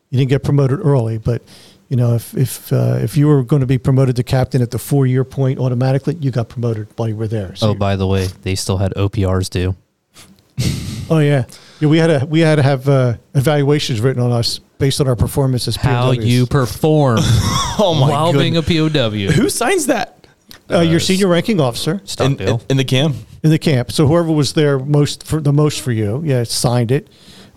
You 0.10 0.18
didn't 0.18 0.30
get 0.30 0.44
promoted 0.44 0.80
early, 0.80 1.18
but 1.18 1.41
you 1.90 1.95
know, 1.98 2.15
if 2.15 2.36
if 2.36 2.72
uh, 2.73 2.98
if 3.02 3.18
you 3.18 3.27
were 3.27 3.44
going 3.44 3.61
to 3.61 3.65
be 3.68 3.77
promoted 3.77 4.15
to 4.18 4.23
captain 4.23 4.61
at 4.61 4.72
the 4.72 4.80
four 4.80 5.06
year 5.07 5.23
point 5.23 5.60
automatically, 5.60 6.15
you 6.19 6.31
got 6.31 6.49
promoted 6.49 6.88
while 6.95 7.07
you 7.10 7.15
were 7.15 7.27
there. 7.27 7.56
So 7.56 7.69
Oh, 7.69 7.73
by 7.73 7.95
the 7.95 8.07
way, 8.07 8.27
they 8.44 8.56
still 8.56 8.77
had 8.77 8.94
OPRs 8.95 9.49
due. 9.49 9.76
oh 11.10 11.19
yeah, 11.19 11.45
yeah. 11.80 11.88
We 11.88 11.98
had 11.98 12.07
to 12.19 12.26
we 12.26 12.40
had 12.41 12.56
to 12.56 12.64
have 12.64 12.88
uh, 12.90 13.18
evaluations 13.36 14.02
written 14.02 14.22
on 14.22 14.31
us 14.31 14.60
based 14.77 14.99
on 15.02 15.07
our 15.07 15.15
performance 15.15 15.68
as 15.68 15.76
How 15.76 16.14
POWs. 16.14 16.26
you 16.26 16.45
perform 16.45 17.19
Oh 17.22 17.98
my 17.99 18.10
while 18.10 18.34
god! 18.34 18.40
being 18.40 18.57
a 18.57 18.61
POW. 18.61 19.10
Who 19.31 19.49
signs 19.49 19.88
that 19.88 20.27
uh, 20.69 20.81
your 20.81 20.99
senior 20.99 21.27
ranking 21.27 21.60
officer 21.60 21.94
in, 21.94 22.07
Stockdale. 22.07 22.56
in, 22.56 22.65
in 22.72 22.77
the 22.77 22.84
camp? 22.86 23.15
in 23.44 23.49
the 23.52 23.60
camp. 23.60 23.91
So 23.91 24.06
whoever 24.06 24.31
was 24.31 24.53
there 24.53 24.77
most 24.80 25.23
for 25.23 25.40
the 25.41 25.53
most 25.53 25.81
for 25.81 25.91
you, 25.91 26.22
yeah, 26.26 26.44
signed 26.44 26.91
it. 26.91 27.07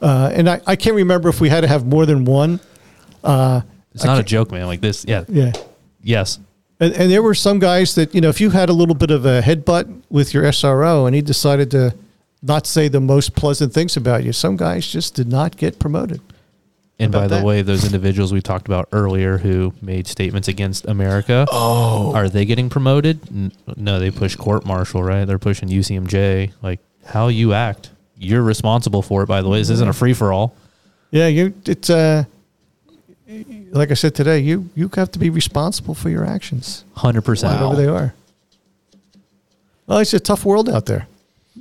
Uh, 0.03 0.31
and 0.35 0.51
I, 0.51 0.61
I 0.67 0.77
can't 0.77 0.97
remember 0.97 1.29
if 1.29 1.41
we 1.41 1.49
had 1.49 1.61
to 1.63 1.69
have 1.69 1.87
more 1.87 2.05
than 2.07 2.25
one. 2.25 2.59
Uh, 3.23 3.61
it's 3.95 4.05
not 4.05 4.19
a 4.19 4.23
joke, 4.23 4.51
man. 4.51 4.67
Like 4.67 4.81
this, 4.81 5.05
yeah, 5.07 5.25
yeah. 5.29 5.53
yes. 6.03 6.39
And, 6.81 6.93
and 6.95 7.11
there 7.11 7.23
were 7.23 7.35
some 7.35 7.59
guys 7.61 7.95
that, 7.95 8.13
you 8.15 8.21
know, 8.21 8.29
if 8.29 8.41
you 8.41 8.51
had 8.51 8.69
a 8.69 8.73
little 8.73 8.95
bit 8.97 9.11
of 9.13 9.25
a 9.27 9.41
headbutt 9.41 10.03
with 10.11 10.35
your 10.35 10.43
SRO 10.45 11.07
and 11.07 11.15
he 11.15 11.23
decided 11.23 11.71
to 11.71 11.95
not 12.43 12.67
say 12.67 12.89
the 12.89 13.01
most 13.01 13.37
pleasant 13.37 13.73
things 13.73 13.97
about 13.97 14.25
you, 14.25 14.33
some 14.33 14.57
guys 14.57 14.87
just 14.91 15.15
did 15.15 15.29
not 15.29 15.57
get 15.57 15.79
promoted. 15.79 16.21
And 16.99 17.15
How 17.15 17.21
by 17.21 17.25
about 17.27 17.35
the 17.37 17.41
that? 17.41 17.47
way, 17.47 17.63
those 17.63 17.85
individuals 17.85 18.33
we 18.33 18.41
talked 18.43 18.67
about 18.67 18.89
earlier 18.91 19.39
who 19.39 19.73
made 19.81 20.07
statements 20.09 20.49
against 20.49 20.87
America, 20.87 21.47
Oh, 21.53 22.13
are 22.15 22.29
they 22.29 22.45
getting 22.45 22.69
promoted? 22.69 23.21
N- 23.31 23.53
No, 23.77 24.01
they 24.01 24.11
push 24.11 24.35
court 24.35 24.65
martial, 24.67 25.03
right? 25.05 25.25
They're 25.25 25.39
pushing 25.39 25.69
UCMJ. 25.69 26.53
Like 26.63 26.81
how 27.07 27.29
you 27.29 27.53
act, 27.53 27.91
you're 28.23 28.43
responsible 28.43 29.03
for 29.03 29.23
it. 29.23 29.27
By 29.27 29.43
the 29.43 29.49
way, 29.49 29.59
this 29.59 29.71
isn't 29.71 29.89
a 29.89 29.93
free 29.93 30.15
for 30.15 30.33
all. 30.33 30.55
Yeah, 31.11 31.27
you 31.27 31.53
it's 31.67 31.91
uh 31.91 32.25
like 33.73 33.91
I 33.91 33.95
said 33.95 34.15
today, 34.15 34.39
you 34.41 34.69
you 34.75 34.91
have 34.95 35.11
to 35.13 35.19
be 35.19 35.31
responsible 35.31 35.95
for 35.95 36.09
your 36.11 36.25
actions, 36.25 36.85
Hundred 36.97 37.23
percent. 37.23 37.61
whatever 37.61 37.77
they 37.77 37.89
are. 37.89 38.15
Well, 39.87 39.99
it's 39.99 40.15
a 40.15 40.21
tough 40.21 40.45
world 40.45 40.69
out 40.69 40.87
there. 40.87 41.07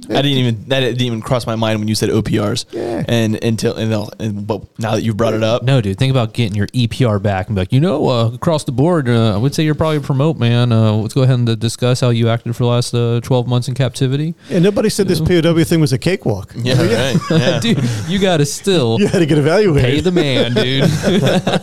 I 0.10 0.22
didn't 0.22 0.38
even 0.38 0.66
that 0.70 0.80
didn't 0.82 1.02
even 1.02 1.22
cross 1.22 1.46
my 1.46 1.56
mind 1.56 1.80
when 1.80 1.88
you 1.88 1.96
said 1.96 2.10
OPRs. 2.10 2.66
Yeah. 2.72 3.04
And 3.08 3.42
until 3.44 3.76
and, 3.76 3.94
and 4.20 4.48
but 4.48 4.64
now 4.80 4.92
that 4.96 5.02
you've 5.04 5.18
brought 5.18 5.34
it 5.34 5.44
up, 5.44 5.64
No, 5.64 5.82
dude. 5.82 5.98
Think 5.98 6.12
about 6.12 6.34
getting 6.34 6.56
your 6.56 6.68
EPR 6.68 7.22
back 7.22 7.48
and 7.48 7.56
be 7.56 7.62
like, 7.62 7.72
you 7.74 7.80
know, 7.80 8.08
uh, 8.10 8.32
across 8.34 8.64
the 8.64 8.72
board, 8.72 9.08
uh, 9.08 9.36
I 9.36 9.38
would 9.38 9.54
say 9.54 9.64
you're 9.64 9.76
probably 9.76 9.98
a 9.98 10.02
promote, 10.02 10.38
man. 10.38 10.72
Uh, 10.72 10.94
let's 10.94 11.14
go 11.14 11.22
ahead 11.24 11.40
and 11.40 11.50
uh, 11.50 11.56
discuss 11.56 12.00
how 12.00 12.10
you 12.10 12.30
acted 12.30 12.56
for 12.56 12.64
the 12.64 12.70
last 12.70 12.94
uh, 12.94 13.20
12 13.22 13.48
months 13.48 13.68
in 13.68 13.74
captivity. 13.76 14.34
And 14.50 14.64
nobody 14.64 14.90
said 14.90 15.08
this 15.08 15.20
POW 15.20 15.64
thing 15.64 15.80
was 15.82 15.94
a 15.94 15.98
cakewalk. 15.98 16.54
yeah, 16.58 16.82
right, 16.82 17.18
yeah. 17.30 17.60
dude, 17.62 17.80
you 18.08 18.20
got 18.20 18.38
to 18.38 18.46
still 18.46 19.00
You 19.00 19.08
had 19.08 19.20
to 19.20 19.26
get 19.26 19.38
evaluated. 19.38 19.84
pay 19.84 20.00
the 20.02 20.12
man, 20.12 20.54
dude. 20.54 20.90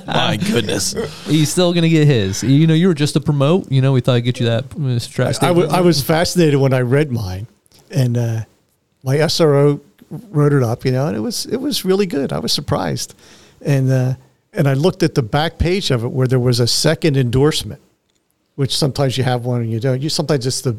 My 0.06 0.36
goodness. 0.36 0.94
He's 1.26 1.50
still 1.50 1.72
going 1.72 1.82
to 1.82 1.88
get 1.88 2.06
his. 2.06 2.42
You 2.42 2.66
know, 2.66 2.74
you 2.74 2.88
were 2.88 2.94
just 2.94 3.16
a 3.16 3.20
promote. 3.20 3.70
You 3.70 3.82
know, 3.82 3.92
we 3.92 4.00
thought 4.00 4.16
I'd 4.16 4.20
get 4.20 4.40
you 4.40 4.46
that 4.46 4.64
uh, 4.78 5.24
I, 5.42 5.48
w- 5.48 5.68
I 5.68 5.80
was 5.80 6.02
fascinated 6.02 6.60
when 6.60 6.72
I 6.72 6.80
read 6.80 7.10
mine, 7.10 7.46
and 7.90 8.16
uh, 8.16 8.40
my 9.02 9.16
SRO 9.16 9.80
wrote 10.10 10.52
it 10.52 10.62
up, 10.62 10.84
you 10.84 10.92
know, 10.92 11.06
and 11.06 11.16
it 11.16 11.20
was 11.20 11.46
it 11.46 11.58
was 11.58 11.84
really 11.84 12.06
good. 12.06 12.32
I 12.32 12.38
was 12.38 12.52
surprised, 12.52 13.14
and 13.64 13.90
uh, 13.90 14.14
and 14.52 14.68
I 14.68 14.74
looked 14.74 15.02
at 15.02 15.14
the 15.14 15.22
back 15.22 15.58
page 15.58 15.90
of 15.90 16.04
it 16.04 16.08
where 16.08 16.26
there 16.26 16.40
was 16.40 16.60
a 16.60 16.66
second 16.66 17.16
endorsement, 17.16 17.80
which 18.56 18.76
sometimes 18.76 19.18
you 19.18 19.24
have 19.24 19.44
one 19.44 19.62
and 19.62 19.70
you 19.70 19.80
don't. 19.80 20.00
You 20.00 20.08
sometimes 20.08 20.46
it's 20.46 20.60
the 20.60 20.76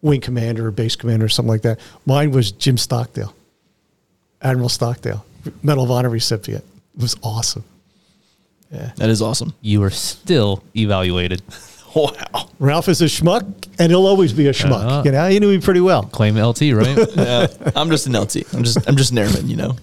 wing 0.00 0.20
commander 0.20 0.66
or 0.66 0.70
base 0.70 0.96
commander 0.96 1.26
or 1.26 1.28
something 1.28 1.50
like 1.50 1.62
that. 1.62 1.78
Mine 2.06 2.30
was 2.30 2.52
Jim 2.52 2.76
Stockdale, 2.76 3.34
Admiral 4.40 4.68
Stockdale, 4.68 5.24
Medal 5.62 5.84
of 5.84 5.90
Honor 5.90 6.10
recipient. 6.10 6.64
It 6.96 7.02
was 7.02 7.16
awesome. 7.22 7.64
Yeah. 8.70 8.92
That 8.96 9.10
is 9.10 9.20
awesome. 9.20 9.52
You 9.60 9.82
are 9.82 9.90
still 9.90 10.62
evaluated. 10.74 11.42
Wow. 11.96 12.48
Ralph 12.58 12.88
is 12.88 13.02
a 13.02 13.06
schmuck, 13.06 13.44
and 13.78 13.90
he'll 13.90 14.06
always 14.06 14.32
be 14.32 14.46
a 14.46 14.52
schmuck. 14.52 14.84
Uh-huh. 14.84 15.02
You 15.04 15.12
know, 15.12 15.28
he 15.28 15.38
knew 15.40 15.48
me 15.48 15.60
pretty 15.60 15.80
well. 15.80 16.04
Claim 16.04 16.38
LT, 16.38 16.60
right? 16.72 16.96
Yeah, 17.16 17.48
I'm 17.76 17.90
just 17.90 18.06
an 18.06 18.16
LT. 18.18 18.36
I'm 18.54 18.64
just 18.64 18.88
I'm 18.88 18.96
just 18.96 19.12
an 19.12 19.18
airman, 19.18 19.48
you 19.48 19.56
know. 19.56 19.76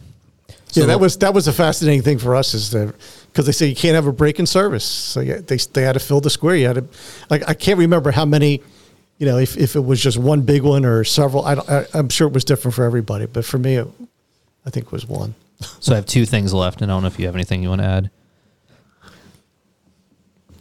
yeah, 0.74 0.86
that 0.86 1.00
was 1.00 1.18
that 1.18 1.34
was 1.34 1.48
a 1.48 1.54
fascinating 1.54 2.02
thing 2.02 2.18
for 2.18 2.36
us 2.36 2.54
is 2.54 2.72
that 2.72 2.96
because 3.28 3.46
they 3.46 3.52
say 3.52 3.68
you 3.68 3.76
can't 3.76 3.96
have 3.96 4.08
a 4.08 4.12
break 4.12 4.40
in 4.40 4.46
service, 4.48 4.84
so 4.86 5.20
yeah, 5.20 5.40
they 5.46 5.58
they 5.58 5.84
had 5.84 5.94
to 5.94 6.00
fill 6.00 6.22
the 6.22 6.30
square. 6.30 6.56
You 6.56 6.68
had 6.68 6.76
to, 6.78 6.86
like 7.30 7.48
I 7.48 7.54
can't 7.54 7.78
remember 7.78 8.12
how 8.12 8.26
many, 8.26 8.62
you 9.20 9.26
know, 9.28 9.38
if, 9.38 9.56
if 9.58 9.76
it 9.76 9.82
was 9.82 10.02
just 10.02 10.18
one 10.18 10.42
big 10.42 10.64
one 10.64 10.86
or 10.86 11.04
several. 11.04 11.46
I, 11.46 11.56
don't, 11.56 11.70
I 11.70 11.86
I'm 11.94 12.10
sure 12.10 12.28
it 12.28 12.34
was 12.34 12.44
different 12.44 12.74
for 12.76 12.86
everybody, 12.86 13.28
but 13.28 13.46
for 13.46 13.58
me, 13.60 13.76
it, 13.76 13.88
I 14.66 14.70
think 14.72 14.88
it 14.88 14.92
was 14.92 15.06
one. 15.06 15.36
So 15.80 15.92
I 15.94 15.96
have 15.98 16.06
two 16.06 16.26
things 16.26 16.54
left, 16.54 16.82
and 16.82 16.92
I 16.92 16.96
don't 16.96 17.04
know 17.04 17.08
if 17.08 17.20
you 17.20 17.26
have 17.26 17.36
anything 17.36 17.62
you 17.62 17.70
want 17.70 17.82
to 17.82 17.88
add. 17.88 18.10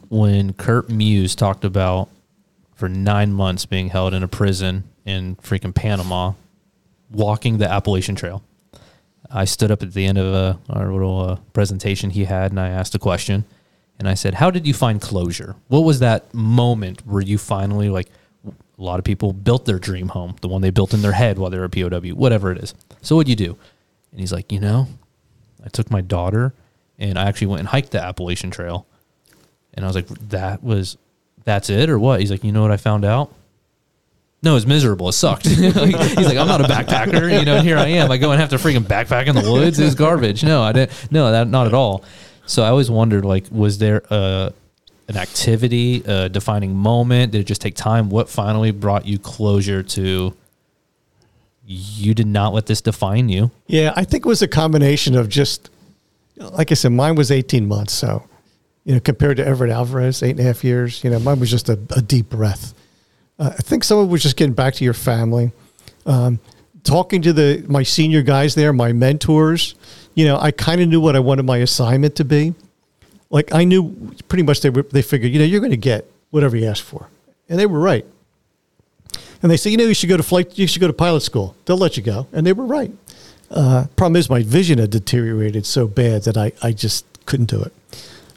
When 0.08 0.54
Kurt 0.54 0.88
Muse 0.88 1.34
talked 1.34 1.64
about 1.64 2.08
for 2.74 2.88
nine 2.88 3.32
months 3.32 3.66
being 3.66 3.88
held 3.88 4.14
in 4.14 4.22
a 4.22 4.28
prison 4.28 4.84
in 5.04 5.36
freaking 5.36 5.74
Panama, 5.74 6.32
walking 7.10 7.58
the 7.58 7.70
Appalachian 7.70 8.14
Trail, 8.14 8.42
I 9.30 9.44
stood 9.44 9.70
up 9.70 9.82
at 9.82 9.92
the 9.92 10.06
end 10.06 10.16
of 10.16 10.32
a, 10.32 10.58
our 10.70 10.90
little 10.90 11.20
uh, 11.20 11.36
presentation 11.52 12.10
he 12.10 12.24
had, 12.24 12.52
and 12.52 12.60
I 12.60 12.68
asked 12.68 12.94
a 12.94 12.98
question, 12.98 13.44
and 13.98 14.08
I 14.08 14.14
said, 14.14 14.34
"How 14.34 14.50
did 14.50 14.66
you 14.66 14.72
find 14.72 15.00
closure? 15.00 15.56
What 15.68 15.80
was 15.80 15.98
that 15.98 16.32
moment 16.32 17.06
where 17.06 17.22
you 17.22 17.36
finally 17.36 17.90
like?" 17.90 18.08
A 18.46 18.82
lot 18.82 19.00
of 19.00 19.04
people 19.04 19.32
built 19.32 19.64
their 19.64 19.80
dream 19.80 20.08
home, 20.08 20.36
the 20.40 20.46
one 20.46 20.62
they 20.62 20.70
built 20.70 20.94
in 20.94 21.02
their 21.02 21.12
head 21.12 21.36
while 21.36 21.50
they 21.50 21.58
were 21.58 21.64
a 21.64 21.68
POW, 21.68 22.14
whatever 22.14 22.52
it 22.52 22.58
is. 22.58 22.74
So 23.02 23.16
what'd 23.16 23.28
you 23.28 23.34
do? 23.34 23.58
And 24.12 24.20
he's 24.20 24.32
like, 24.32 24.52
you 24.52 24.60
know, 24.60 24.86
I 25.64 25.68
took 25.68 25.90
my 25.90 26.00
daughter 26.00 26.54
and 26.96 27.18
I 27.18 27.26
actually 27.26 27.48
went 27.48 27.58
and 27.58 27.68
hiked 27.68 27.90
the 27.90 28.00
Appalachian 28.00 28.52
Trail. 28.52 28.86
And 29.78 29.84
I 29.84 29.88
was 29.88 29.96
like, 29.96 30.08
that 30.28 30.62
was, 30.62 30.98
that's 31.44 31.70
it 31.70 31.88
or 31.88 31.98
what? 31.98 32.20
He's 32.20 32.30
like, 32.30 32.44
you 32.44 32.52
know 32.52 32.62
what 32.62 32.70
I 32.70 32.76
found 32.76 33.04
out? 33.04 33.32
No, 34.42 34.56
it's 34.56 34.66
miserable. 34.66 35.08
It 35.08 35.12
sucked. 35.12 35.46
he's 35.48 35.74
like, 35.74 36.36
I'm 36.36 36.46
not 36.46 36.60
a 36.60 36.64
backpacker, 36.64 37.38
you 37.38 37.44
know, 37.44 37.56
and 37.56 37.66
here 37.66 37.78
I 37.78 37.86
am. 37.86 38.10
I 38.10 38.18
go 38.18 38.30
and 38.30 38.40
have 38.40 38.50
to 38.50 38.56
freaking 38.56 38.84
backpack 38.84 39.26
in 39.26 39.34
the 39.34 39.50
woods. 39.50 39.78
It's 39.78 39.94
garbage. 39.94 40.44
No, 40.44 40.62
I 40.62 40.72
didn't. 40.72 41.12
No, 41.12 41.30
that 41.30 41.48
not 41.48 41.66
at 41.66 41.74
all. 41.74 42.04
So 42.46 42.62
I 42.62 42.68
always 42.68 42.90
wondered, 42.90 43.24
like, 43.24 43.46
was 43.50 43.78
there 43.78 44.02
a, 44.10 44.52
an 45.08 45.16
activity, 45.16 46.02
a 46.04 46.28
defining 46.28 46.74
moment? 46.76 47.32
Did 47.32 47.40
it 47.40 47.44
just 47.44 47.60
take 47.60 47.74
time? 47.74 48.10
What 48.10 48.28
finally 48.28 48.70
brought 48.70 49.06
you 49.06 49.18
closure 49.18 49.82
to 49.82 50.34
you 51.66 52.14
did 52.14 52.26
not 52.26 52.54
let 52.54 52.66
this 52.66 52.80
define 52.80 53.28
you? 53.28 53.50
Yeah, 53.66 53.92
I 53.94 54.04
think 54.04 54.24
it 54.24 54.28
was 54.28 54.40
a 54.40 54.48
combination 54.48 55.14
of 55.16 55.28
just, 55.28 55.68
like 56.36 56.70
I 56.70 56.74
said, 56.74 56.92
mine 56.92 57.14
was 57.14 57.30
18 57.30 57.68
months. 57.68 57.92
So, 57.92 58.24
you 58.88 58.94
know, 58.94 59.00
compared 59.00 59.36
to 59.36 59.46
Everett 59.46 59.70
Alvarez, 59.70 60.22
eight 60.22 60.30
and 60.30 60.40
a 60.40 60.44
half 60.44 60.64
years, 60.64 61.04
you 61.04 61.10
know, 61.10 61.18
mine 61.18 61.38
was 61.38 61.50
just 61.50 61.68
a, 61.68 61.78
a 61.94 62.00
deep 62.00 62.30
breath. 62.30 62.72
Uh, 63.38 63.50
I 63.52 63.60
think 63.60 63.84
some 63.84 63.98
of 63.98 64.08
it 64.08 64.10
was 64.10 64.22
just 64.22 64.38
getting 64.38 64.54
back 64.54 64.72
to 64.76 64.84
your 64.84 64.94
family. 64.94 65.52
Um, 66.06 66.40
talking 66.84 67.20
to 67.20 67.34
the 67.34 67.62
my 67.68 67.82
senior 67.82 68.22
guys 68.22 68.54
there, 68.54 68.72
my 68.72 68.94
mentors, 68.94 69.74
you 70.14 70.24
know, 70.24 70.38
I 70.40 70.52
kind 70.52 70.80
of 70.80 70.88
knew 70.88 71.02
what 71.02 71.16
I 71.16 71.20
wanted 71.20 71.42
my 71.42 71.58
assignment 71.58 72.16
to 72.16 72.24
be. 72.24 72.54
Like 73.28 73.52
I 73.52 73.64
knew 73.64 74.14
pretty 74.26 74.42
much 74.42 74.62
they 74.62 74.70
were, 74.70 74.84
they 74.84 75.02
figured, 75.02 75.32
you 75.32 75.38
know, 75.38 75.44
you're 75.44 75.60
going 75.60 75.70
to 75.70 75.76
get 75.76 76.10
whatever 76.30 76.56
you 76.56 76.66
ask 76.66 76.82
for, 76.82 77.10
and 77.50 77.58
they 77.58 77.66
were 77.66 77.80
right. 77.80 78.06
And 79.42 79.50
they 79.50 79.58
said, 79.58 79.68
you 79.68 79.76
know, 79.76 79.84
you 79.84 79.92
should 79.92 80.08
go 80.08 80.16
to 80.16 80.22
flight, 80.22 80.56
you 80.56 80.66
should 80.66 80.80
go 80.80 80.86
to 80.86 80.94
pilot 80.94 81.20
school. 81.20 81.54
They'll 81.66 81.76
let 81.76 81.98
you 81.98 82.02
go, 82.02 82.26
and 82.32 82.46
they 82.46 82.54
were 82.54 82.64
right. 82.64 82.90
Uh, 83.50 83.84
problem 83.96 84.16
is, 84.16 84.30
my 84.30 84.42
vision 84.42 84.78
had 84.78 84.88
deteriorated 84.88 85.66
so 85.66 85.86
bad 85.86 86.22
that 86.22 86.38
I, 86.38 86.52
I 86.62 86.72
just 86.72 87.04
couldn't 87.26 87.50
do 87.50 87.60
it. 87.60 87.74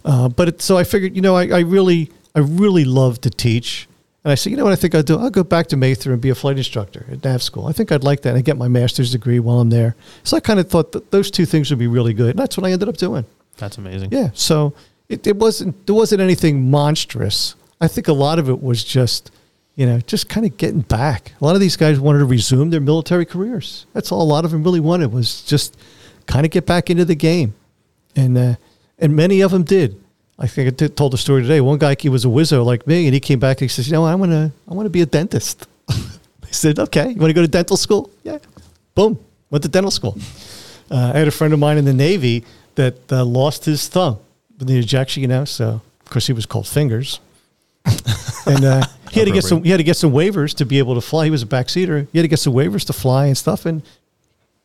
Uh, 0.03 0.29
but 0.29 0.47
it, 0.47 0.61
so 0.61 0.77
I 0.77 0.83
figured, 0.83 1.15
you 1.15 1.21
know, 1.21 1.35
I, 1.35 1.47
I 1.47 1.59
really 1.59 2.11
I 2.35 2.39
really 2.39 2.85
love 2.85 3.21
to 3.21 3.29
teach. 3.29 3.87
And 4.23 4.31
I 4.31 4.35
said, 4.35 4.51
you 4.51 4.57
know 4.57 4.63
what 4.63 4.73
I 4.73 4.75
think 4.75 4.93
I'll 4.93 5.01
do? 5.01 5.17
I'll 5.17 5.31
go 5.31 5.43
back 5.43 5.67
to 5.67 5.77
Mather 5.77 6.13
and 6.13 6.21
be 6.21 6.29
a 6.29 6.35
flight 6.35 6.57
instructor 6.57 7.07
at 7.11 7.23
NAV 7.23 7.41
school. 7.41 7.65
I 7.65 7.71
think 7.71 7.91
I'd 7.91 8.03
like 8.03 8.21
that. 8.21 8.29
And 8.29 8.37
I 8.37 8.41
get 8.41 8.55
my 8.55 8.67
master's 8.67 9.11
degree 9.11 9.39
while 9.39 9.59
I'm 9.59 9.71
there. 9.71 9.95
So 10.23 10.37
I 10.37 10.39
kind 10.39 10.59
of 10.59 10.69
thought 10.69 10.91
that 10.91 11.09
those 11.09 11.31
two 11.31 11.45
things 11.45 11.71
would 11.71 11.79
be 11.79 11.87
really 11.87 12.13
good. 12.13 12.31
And 12.31 12.39
that's 12.39 12.55
what 12.55 12.65
I 12.65 12.71
ended 12.71 12.87
up 12.87 12.97
doing. 12.97 13.25
That's 13.57 13.79
amazing. 13.79 14.09
Yeah. 14.11 14.29
So 14.35 14.73
it, 15.09 15.25
it 15.25 15.37
wasn't 15.37 15.85
there 15.87 15.95
wasn't 15.95 16.21
anything 16.21 16.69
monstrous. 16.69 17.55
I 17.79 17.87
think 17.87 18.07
a 18.07 18.13
lot 18.13 18.37
of 18.37 18.47
it 18.47 18.61
was 18.61 18.83
just, 18.83 19.31
you 19.75 19.87
know, 19.87 19.99
just 20.01 20.29
kind 20.29 20.45
of 20.45 20.55
getting 20.55 20.81
back. 20.81 21.33
A 21.41 21.43
lot 21.43 21.55
of 21.55 21.61
these 21.61 21.75
guys 21.75 21.99
wanted 21.99 22.19
to 22.19 22.25
resume 22.25 22.69
their 22.69 22.79
military 22.79 23.25
careers. 23.25 23.87
That's 23.93 24.11
all 24.11 24.21
a 24.21 24.23
lot 24.23 24.45
of 24.45 24.51
them 24.51 24.63
really 24.63 24.79
wanted 24.79 25.11
was 25.11 25.41
just 25.41 25.77
kind 26.27 26.45
of 26.45 26.51
get 26.51 26.67
back 26.67 26.91
into 26.91 27.05
the 27.05 27.15
game. 27.15 27.55
And 28.15 28.37
uh, 28.37 28.55
and 29.01 29.15
many 29.15 29.41
of 29.41 29.51
them 29.51 29.63
did. 29.63 30.01
I 30.39 30.47
think 30.47 30.67
I 30.67 30.71
did, 30.71 30.95
told 30.95 31.13
the 31.13 31.17
story 31.17 31.41
today. 31.41 31.61
One 31.61 31.77
guy, 31.77 31.95
he 31.99 32.09
was 32.09 32.25
a 32.25 32.27
Wizzo 32.27 32.65
like 32.65 32.87
me, 32.87 33.05
and 33.05 33.13
he 33.13 33.19
came 33.19 33.39
back 33.39 33.57
and 33.57 33.69
he 33.69 33.73
says, 33.73 33.87
"You 33.87 33.93
know, 33.93 34.05
I 34.05 34.15
want 34.15 34.31
to, 34.31 34.51
I 34.67 34.73
want 34.73 34.85
to 34.85 34.89
be 34.89 35.01
a 35.01 35.05
dentist." 35.05 35.67
I 35.89 36.51
said, 36.51 36.79
"Okay, 36.79 37.09
you 37.09 37.15
want 37.15 37.29
to 37.29 37.33
go 37.33 37.41
to 37.41 37.47
dental 37.47 37.77
school?" 37.77 38.09
Yeah. 38.23 38.37
Boom, 38.95 39.19
went 39.49 39.63
to 39.63 39.69
dental 39.69 39.91
school. 39.91 40.17
Uh, 40.89 41.11
I 41.13 41.19
had 41.19 41.27
a 41.27 41.31
friend 41.31 41.53
of 41.53 41.59
mine 41.59 41.77
in 41.77 41.85
the 41.85 41.93
Navy 41.93 42.43
that 42.75 43.11
uh, 43.11 43.23
lost 43.23 43.65
his 43.65 43.87
thumb 43.87 44.19
with 44.57 44.67
the 44.67 44.77
ejection, 44.77 45.21
you 45.21 45.27
know. 45.27 45.45
So, 45.45 45.81
of 46.01 46.09
course, 46.09 46.27
he 46.27 46.33
was 46.33 46.45
called 46.45 46.67
fingers, 46.67 47.19
and 48.45 48.65
uh, 48.65 48.85
he 49.11 49.19
had 49.19 49.27
to 49.27 49.33
get 49.33 49.43
some. 49.43 49.63
He 49.63 49.69
had 49.69 49.77
to 49.77 49.83
get 49.83 49.97
some 49.97 50.11
waivers 50.11 50.55
to 50.55 50.65
be 50.65 50.79
able 50.79 50.95
to 50.95 51.01
fly. 51.01 51.25
He 51.25 51.31
was 51.31 51.43
a 51.43 51.47
backseater. 51.47 52.07
He 52.11 52.17
had 52.17 52.23
to 52.23 52.27
get 52.27 52.39
some 52.39 52.53
waivers 52.53 52.85
to 52.87 52.93
fly 52.93 53.27
and 53.27 53.37
stuff, 53.37 53.65
and 53.65 53.83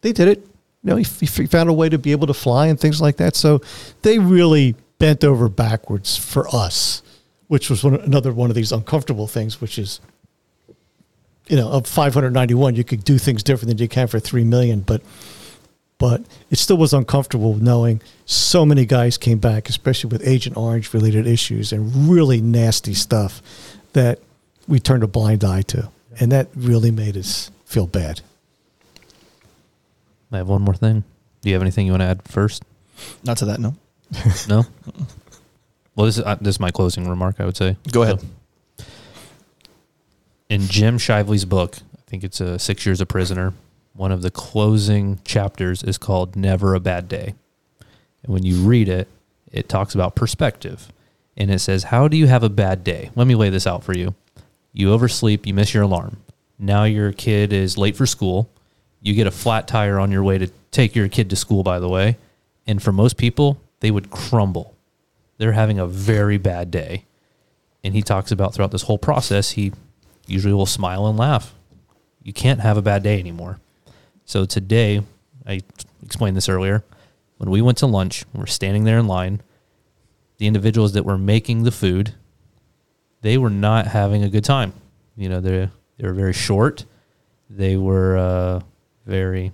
they 0.01 0.13
did 0.13 0.29
it. 0.29 0.47
Know, 0.87 0.97
he, 0.97 1.05
he 1.05 1.47
found 1.47 1.69
a 1.69 1.73
way 1.73 1.89
to 1.89 1.99
be 1.99 2.13
able 2.13 2.29
to 2.29 2.35
fly 2.35 2.69
and 2.69 2.79
things 2.79 3.01
like 3.01 3.17
that. 3.17 3.37
So, 3.37 3.61
they 4.03 4.19
really 4.19 4.77
bent 4.99 5.25
over 5.25 5.49
backwards 5.49 6.17
for 6.17 6.47
us, 6.55 7.03
which 7.49 7.69
was 7.69 7.85
one, 7.85 7.95
another 7.97 8.33
one 8.33 8.51
of 8.51 8.57
these 8.57 8.73
uncomfortable 8.73 9.27
things, 9.27 9.61
which 9.61 9.79
is, 9.79 10.01
you 11.49 11.57
know, 11.57 11.69
of 11.69 11.87
591, 11.87 12.75
you 12.75 12.85
could 12.85 13.05
do 13.05 13.19
things 13.19 13.43
different 13.43 13.69
than 13.69 13.79
you 13.79 13.89
can 13.89 14.09
for 14.09 14.19
3 14.19 14.45
million, 14.45 14.81
but, 14.81 15.03
but 15.99 16.23
it 16.51 16.59
still 16.59 16.77
was 16.77 16.93
uncomfortable 16.93 17.55
knowing 17.55 18.01
so 18.25 18.65
many 18.65 18.85
guys 18.87 19.19
came 19.19 19.39
back, 19.39 19.69
especially 19.69 20.09
with 20.09 20.27
Agent 20.27 20.57
Orange 20.57 20.93
related 20.93 21.27
issues 21.27 21.73
and 21.73 22.09
really 22.09 22.41
nasty 22.41 22.95
stuff 22.95 23.43
that 23.93 24.21
we 24.67 24.81
turned 24.81 25.03
a 25.03 25.07
blind 25.07 25.45
eye 25.45 25.63
to. 25.63 25.91
And 26.19 26.33
that 26.33 26.49
really 26.55 26.91
made 26.91 27.17
us 27.17 27.51
feel 27.65 27.87
bad. 27.87 28.23
I 30.33 30.39
have 30.39 30.49
one 30.49 30.63
more 30.63 30.75
thing. 30.75 31.05
Do 31.41 31.49
you 31.49 31.55
have 31.55 31.63
anything 31.63 31.87
you 31.87 31.93
want 31.93 32.03
to 32.03 32.07
add 32.07 32.23
first? 32.27 32.65
Not 33.25 33.37
to 33.39 33.45
that, 33.47 33.61
no. 33.61 33.75
No. 34.49 34.65
well, 35.95 36.07
this 36.07 36.19
is 36.19 36.25
uh, 36.25 36.37
this 36.41 36.57
is 36.57 36.61
my 36.61 36.71
closing 36.71 37.09
remark. 37.09 37.37
I 37.41 37.45
would 37.45 37.57
say. 37.57 37.77
Go 37.91 38.03
ahead. 38.03 38.21
So, 38.21 38.85
in 40.49 40.63
Jim 40.63 40.99
Shively's 40.99 41.45
book, 41.45 41.77
I 41.97 42.01
think 42.07 42.23
it's 42.25 42.41
uh, 42.41 42.59
Six 42.59 42.87
Years 42.87 43.01
a 43.01 43.07
Prisoner. 43.07 43.53
One 43.95 44.13
of 44.13 44.23
the 44.23 44.31
closing 44.31 45.19
chapters 45.25 45.83
is 45.83 45.99
called 45.99 46.37
"Never 46.37 46.75
a 46.75 46.81
Bad 46.81 47.09
Day," 47.09 47.35
and 48.23 48.33
when 48.33 48.45
you 48.45 48.59
read 48.63 48.89
it, 48.89 49.09
it 49.51 49.69
talks 49.69 49.95
about 49.95 50.15
perspective, 50.15 50.93
and 51.37 51.51
it 51.51 51.59
says, 51.61 51.85
"How 51.85 52.07
do 52.07 52.17
you 52.17 52.27
have 52.27 52.43
a 52.43 52.49
bad 52.51 52.85
day?" 52.85 53.11
Let 53.17 53.27
me 53.27 53.35
lay 53.35 53.51
this 53.51 53.67
out 53.67 53.83
for 53.83 53.97
you. 53.97 54.15
You 54.73 54.93
oversleep. 54.93 55.47
You 55.47 55.55
miss 55.55 55.75
your 55.75 55.83
alarm. 55.83 56.19
Now 56.59 56.85
your 56.85 57.13
kid 57.13 57.53
is 57.53 57.77
late 57.77 57.97
for 57.97 58.07
school. 58.07 58.51
You 59.01 59.15
get 59.15 59.27
a 59.27 59.31
flat 59.31 59.69
tire 59.69 59.99
on 59.99 60.11
your 60.11 60.23
way 60.23 60.39
to 60.39 60.49
take 60.71 60.95
your 60.95 61.09
kid 61.09 61.31
to 61.31 61.37
school. 61.37 61.63
By 61.63 61.79
the 61.79 61.89
way, 61.89 62.17
and 62.67 62.83
for 62.83 62.93
most 62.93 63.17
people, 63.17 63.61
they 63.81 63.91
would 63.91 64.11
crumble. 64.11 64.75
They're 65.39 65.53
having 65.53 65.79
a 65.79 65.87
very 65.87 66.39
bad 66.39 66.71
day. 66.71 67.05
And 67.85 67.95
he 67.95 68.03
talks 68.03 68.33
about 68.33 68.55
throughout 68.55 68.73
this 68.73 68.83
whole 68.83 68.99
process, 68.99 69.53
he 69.53 69.73
usually 70.27 70.55
will 70.55 70.67
smile 70.67 71.07
and 71.07 71.17
laugh. 71.17 71.55
You 72.23 72.33
can't 72.33 72.61
have 72.61 72.77
a 72.77 72.83
bad 72.83 73.03
day 73.03 73.21
anymore. 73.21 73.61
So 74.25 74.45
today, 74.45 75.03
I 75.47 75.61
explained 76.03 76.37
this 76.37 76.49
earlier. 76.49 76.83
When 77.37 77.51
we 77.51 77.63
went 77.63 77.79
to 77.79 77.87
lunch, 77.87 78.25
we 78.33 78.41
we're 78.41 78.47
standing 78.47 78.85
there 78.85 78.99
in 78.99 79.07
line. 79.07 79.41
The 80.39 80.47
individuals 80.47 80.95
that 80.95 81.05
were 81.05 81.19
making 81.19 81.63
the 81.63 81.71
food, 81.71 82.15
they 83.23 83.39
were 83.39 83.51
not 83.51 83.87
having 83.87 84.25
a 84.25 84.29
good 84.29 84.45
time. 84.45 84.73
You 85.17 85.29
know, 85.29 85.41
they 85.41 85.71
they 85.97 86.07
were 86.07 86.15
very 86.15 86.33
short. 86.33 86.85
They 87.49 87.77
were 87.77 88.17
uh, 88.17 88.61
very 89.07 89.53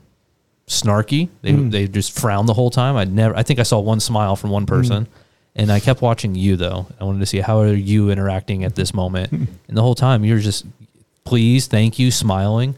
snarky. 0.66 1.29
They 1.43 1.53
Mm. 1.53 1.70
they 1.70 1.87
just 1.89 2.19
frowned 2.19 2.49
the 2.49 2.55
whole 2.55 2.70
time. 2.70 2.97
I 2.97 3.05
never. 3.05 3.37
I 3.37 3.43
think 3.43 3.61
I 3.61 3.65
saw 3.65 3.79
one 3.79 4.01
smile 4.01 4.37
from 4.37 4.51
one 4.51 4.66
person, 4.66 5.07
and 5.55 5.70
I 5.70 5.81
kept 5.81 6.01
watching 6.03 6.35
you 6.35 6.57
though. 6.57 6.87
I 7.01 7.05
wanted 7.05 7.20
to 7.20 7.27
see 7.27 7.41
how 7.41 7.59
are 7.61 7.73
you 7.74 8.11
interacting 8.11 8.65
at 8.65 8.74
this 8.74 8.95
moment, 8.95 9.33
and 9.69 9.77
the 9.77 9.83
whole 9.83 9.95
time 9.95 10.24
you're 10.24 10.39
just 10.39 10.65
please, 11.24 11.66
thank 11.69 11.99
you, 12.01 12.11
smiling, 12.11 12.74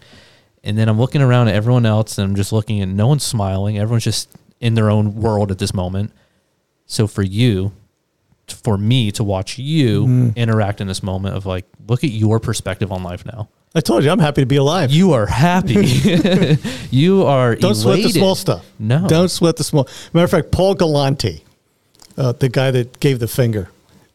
and 0.62 0.76
then 0.76 0.88
I'm 0.88 0.98
looking 0.98 1.22
around 1.22 1.48
at 1.48 1.54
everyone 1.54 1.86
else, 1.86 2.18
and 2.18 2.28
I'm 2.28 2.36
just 2.36 2.52
looking, 2.52 2.80
and 2.82 2.94
no 2.96 3.06
one's 3.08 3.22
smiling. 3.24 3.78
Everyone's 3.78 4.04
just 4.04 4.28
in 4.60 4.74
their 4.74 4.90
own 4.90 5.14
world 5.14 5.50
at 5.50 5.58
this 5.58 5.72
moment. 5.72 6.12
So 6.86 7.06
for 7.06 7.22
you, 7.22 7.72
for 8.46 8.76
me 8.76 9.10
to 9.12 9.24
watch 9.24 9.58
you 9.58 10.04
Mm. 10.06 10.36
interact 10.36 10.80
in 10.82 10.86
this 10.88 11.02
moment 11.02 11.34
of 11.36 11.46
like, 11.46 11.64
look 11.88 12.04
at 12.04 12.10
your 12.10 12.38
perspective 12.38 12.92
on 12.92 13.02
life 13.02 13.24
now. 13.24 13.48
I 13.74 13.80
told 13.80 14.04
you, 14.04 14.10
I'm 14.10 14.20
happy 14.20 14.42
to 14.42 14.46
be 14.46 14.56
alive. 14.56 14.92
You 14.92 15.12
are 15.12 15.26
happy. 15.26 15.74
you 16.90 17.24
are 17.24 17.56
Don't 17.56 17.74
sweat 17.74 17.96
the 17.96 18.02
elated. 18.02 18.20
small 18.20 18.34
stuff. 18.36 18.64
No. 18.78 19.06
Don't 19.08 19.28
sweat 19.30 19.56
the 19.56 19.64
small. 19.64 19.88
Matter 20.12 20.24
of 20.24 20.30
fact, 20.30 20.52
Paul 20.52 20.76
Galanti, 20.76 21.42
uh, 22.16 22.32
the 22.32 22.48
guy 22.48 22.70
that 22.70 23.00
gave 23.00 23.18
the 23.18 23.26
finger, 23.26 23.68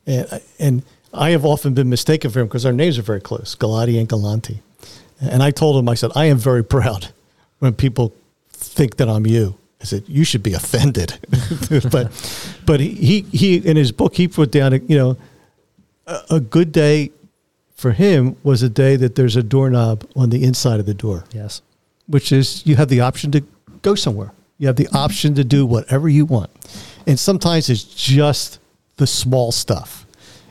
and, 0.07 0.41
and 0.59 0.83
I 1.13 1.31
have 1.31 1.43
often 1.45 1.73
been 1.73 1.89
mistaken 1.89 2.31
for 2.31 2.39
him 2.39 2.47
because 2.47 2.65
our 2.65 2.71
names 2.71 2.97
are 2.97 3.01
very 3.01 3.19
close, 3.19 3.55
Galati 3.55 3.99
and 3.99 4.07
Galanti. 4.07 4.59
And 5.19 5.43
I 5.43 5.51
told 5.51 5.77
him, 5.77 5.89
I 5.89 5.95
said, 5.95 6.11
I 6.15 6.25
am 6.25 6.37
very 6.37 6.63
proud 6.63 7.09
when 7.59 7.73
people 7.73 8.13
think 8.51 8.95
that 8.97 9.09
I'm 9.09 9.27
you. 9.27 9.57
I 9.81 9.85
said, 9.85 10.03
you 10.07 10.23
should 10.23 10.43
be 10.43 10.53
offended. 10.53 11.17
but 11.91 12.11
but 12.65 12.79
he, 12.79 12.91
he, 12.93 13.21
he, 13.21 13.57
in 13.57 13.75
his 13.75 13.91
book, 13.91 14.15
he 14.15 14.27
put 14.27 14.51
down, 14.51 14.73
you 14.87 14.97
know, 14.97 15.17
a, 16.07 16.21
a 16.31 16.39
good 16.39 16.71
day 16.71 17.11
for 17.79 17.91
him 17.91 18.35
was 18.43 18.61
a 18.61 18.69
day 18.69 18.95
that 18.97 19.15
there's 19.15 19.35
a 19.35 19.43
doorknob 19.43 20.03
on 20.15 20.29
the 20.29 20.43
inside 20.43 20.79
of 20.79 20.85
the 20.85 20.93
door 20.93 21.23
Yes. 21.33 21.61
which 22.07 22.31
is 22.31 22.65
you 22.65 22.75
have 22.75 22.89
the 22.89 23.01
option 23.01 23.31
to 23.31 23.41
go 23.81 23.95
somewhere. 23.95 24.31
You 24.57 24.67
have 24.67 24.75
the 24.75 24.89
option 24.93 25.35
to 25.35 25.43
do 25.43 25.65
whatever 25.65 26.09
you 26.09 26.25
want. 26.25 26.49
And 27.07 27.17
sometimes 27.17 27.69
it's 27.69 27.83
just 27.83 28.59
the 28.97 29.07
small 29.07 29.51
stuff. 29.53 30.05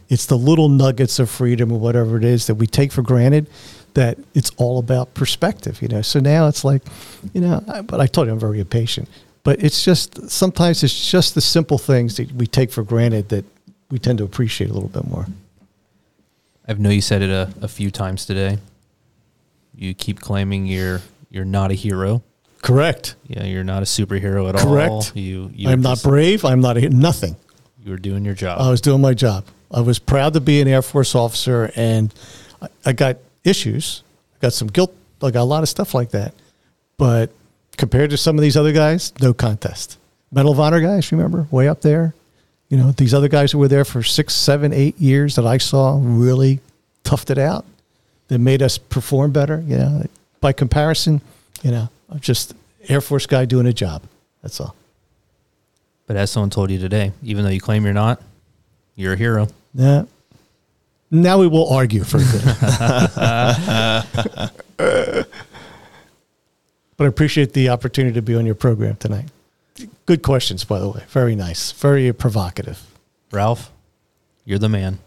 It's 0.09 0.25
the 0.27 0.39
little 0.39 0.71
nuggets 0.71 1.19
of 1.19 1.29
freedom 1.29 1.71
or 1.71 1.79
whatever 1.79 2.17
it 2.17 2.25
is 2.25 2.47
that 2.47 2.55
we 2.55 2.67
take 2.67 2.91
for 2.93 3.03
granted 3.03 3.47
that 3.93 4.17
it's 4.35 4.51
all 4.57 4.79
about 4.79 5.13
perspective, 5.13 5.83
you 5.83 5.89
know. 5.89 6.01
So 6.03 6.21
now 6.21 6.49
it's 6.49 6.65
like, 6.65 6.83
you 7.35 7.43
know, 7.43 7.63
I, 7.69 7.83
but 7.83 8.01
I 8.01 8.07
told 8.07 8.27
you 8.29 8.33
I'm 8.33 8.39
very 8.41 8.61
impatient. 8.61 9.09
But 9.45 9.63
it's 9.63 9.85
just 9.85 10.31
sometimes 10.31 10.83
it's 10.83 11.11
just 11.11 11.35
the 11.35 11.41
simple 11.43 11.77
things 11.79 12.17
that 12.17 12.33
we 12.33 12.47
take 12.47 12.71
for 12.71 12.83
granted 12.83 13.29
that 13.29 13.45
we 13.91 13.99
tend 13.99 14.19
to 14.19 14.25
appreciate 14.25 14.71
a 14.71 14.73
little 14.73 14.89
bit 14.89 15.07
more. 15.07 15.27
I 16.69 16.75
know 16.75 16.91
you 16.91 17.01
said 17.01 17.23
it 17.23 17.31
a, 17.31 17.53
a 17.63 17.69
few 17.69 17.91
times 17.91 18.27
today. 18.27 18.59
You 19.75 19.95
keep 19.95 20.21
claiming 20.21 20.67
you're 20.67 21.01
you're 21.31 21.45
not 21.45 21.71
a 21.71 21.75
hero. 21.75 22.23
Correct. 22.63 23.15
Yeah, 23.27 23.45
you're 23.45 23.65
not 23.65 23.83
a 23.83 23.87
superhero 23.87 24.49
at 24.49 24.57
all. 24.57 24.65
Correct. 24.65 25.17
You, 25.17 25.51
you 25.55 25.69
I'm 25.69 25.81
not 25.81 26.03
brave. 26.03 26.45
I'm 26.45 26.61
not 26.61 26.77
a, 26.77 26.89
nothing. 26.91 27.37
You 27.85 27.93
were 27.93 27.99
doing 27.99 28.25
your 28.25 28.35
job. 28.35 28.61
I 28.61 28.69
was 28.71 28.81
doing 28.81 29.01
my 29.01 29.15
job. 29.15 29.45
I 29.71 29.81
was 29.81 29.99
proud 29.99 30.33
to 30.35 30.41
be 30.41 30.61
an 30.61 30.69
Air 30.69 30.83
Force 30.83 31.15
officer, 31.15 31.71
and 31.77 32.13
I, 32.61 32.69
I 32.87 32.93
got 32.93 33.19
issues. 33.45 34.03
I 34.35 34.39
got 34.43 34.53
some 34.53 34.69
guilt. 34.69 34.95
I 35.23 35.31
got 35.31 35.43
a 35.43 35.45
lot 35.45 35.63
of 35.63 35.69
stuff 35.69 35.95
like 35.95 36.11
that. 36.11 36.35
But 36.97 37.31
compared 37.77 38.11
to 38.11 38.17
some 38.17 38.37
of 38.37 38.43
these 38.43 38.57
other 38.57 38.73
guys, 38.73 39.13
no 39.21 39.33
contest. 39.33 39.99
Medal 40.33 40.53
of 40.53 40.61
Honor 40.61 40.81
guys, 40.81 41.11
remember, 41.13 41.47
way 41.51 41.69
up 41.69 41.81
there. 41.81 42.15
You 42.69 42.77
know, 42.77 42.91
these 42.93 43.15
other 43.15 43.29
guys 43.29 43.53
who 43.53 43.59
were 43.59 43.69
there 43.69 43.85
for 43.85 44.03
six, 44.03 44.35
seven, 44.35 44.73
eight 44.73 44.99
years 45.01 45.37
that 45.37 45.47
I 45.47 45.59
saw 45.59 45.99
really 46.03 46.61
toughed 47.05 47.31
it 47.31 47.39
out. 47.39 47.65
That 48.29 48.41
made 48.41 48.61
us 48.61 48.77
perform 48.77 49.33
better. 49.33 49.65
You 49.67 49.79
know, 49.79 50.03
by 50.41 50.53
comparison, 50.53 51.23
you 51.63 51.71
know, 51.71 51.89
I'm 52.11 52.21
just 52.21 52.53
Air 52.89 53.01
Force 53.01 53.25
guy 53.25 53.47
doing 53.47 53.67
a 53.67 53.73
job. 53.73 54.03
That's 54.43 54.61
all. 54.61 54.75
but 56.07 56.17
as 56.17 56.31
someone 56.31 56.51
told 56.51 56.71
you 56.71 56.79
today, 56.79 57.13
even 57.23 57.45
though 57.45 57.51
you 57.51 57.61
claim 57.61 57.85
you're 57.85 57.95
not, 57.95 58.21
you're 58.97 59.15
a 59.15 59.17
hero. 59.17 59.49
Yeah. 59.75 60.05
Now 61.11 61.39
we 61.39 61.47
will 61.47 61.73
argue 61.73 62.05
for 62.05 62.19
a 62.19 62.21
bit. 62.21 62.45
but 66.99 67.05
I 67.05 67.07
appreciate 67.07 67.55
the 67.55 67.71
opportunity 67.71 68.13
to 68.15 68.23
be 68.23 68.35
on 68.35 68.45
your 68.45 68.55
program 68.55 68.97
tonight. 68.97 69.27
Good 70.09 70.23
questions, 70.23 70.65
by 70.65 70.79
the 70.79 70.89
way. 70.89 71.03
Very 71.11 71.37
nice. 71.37 71.71
Very 71.73 72.11
provocative. 72.15 72.83
Ralph, 73.31 73.71
you're 74.47 74.59
the 74.59 74.71
man. 74.71 75.01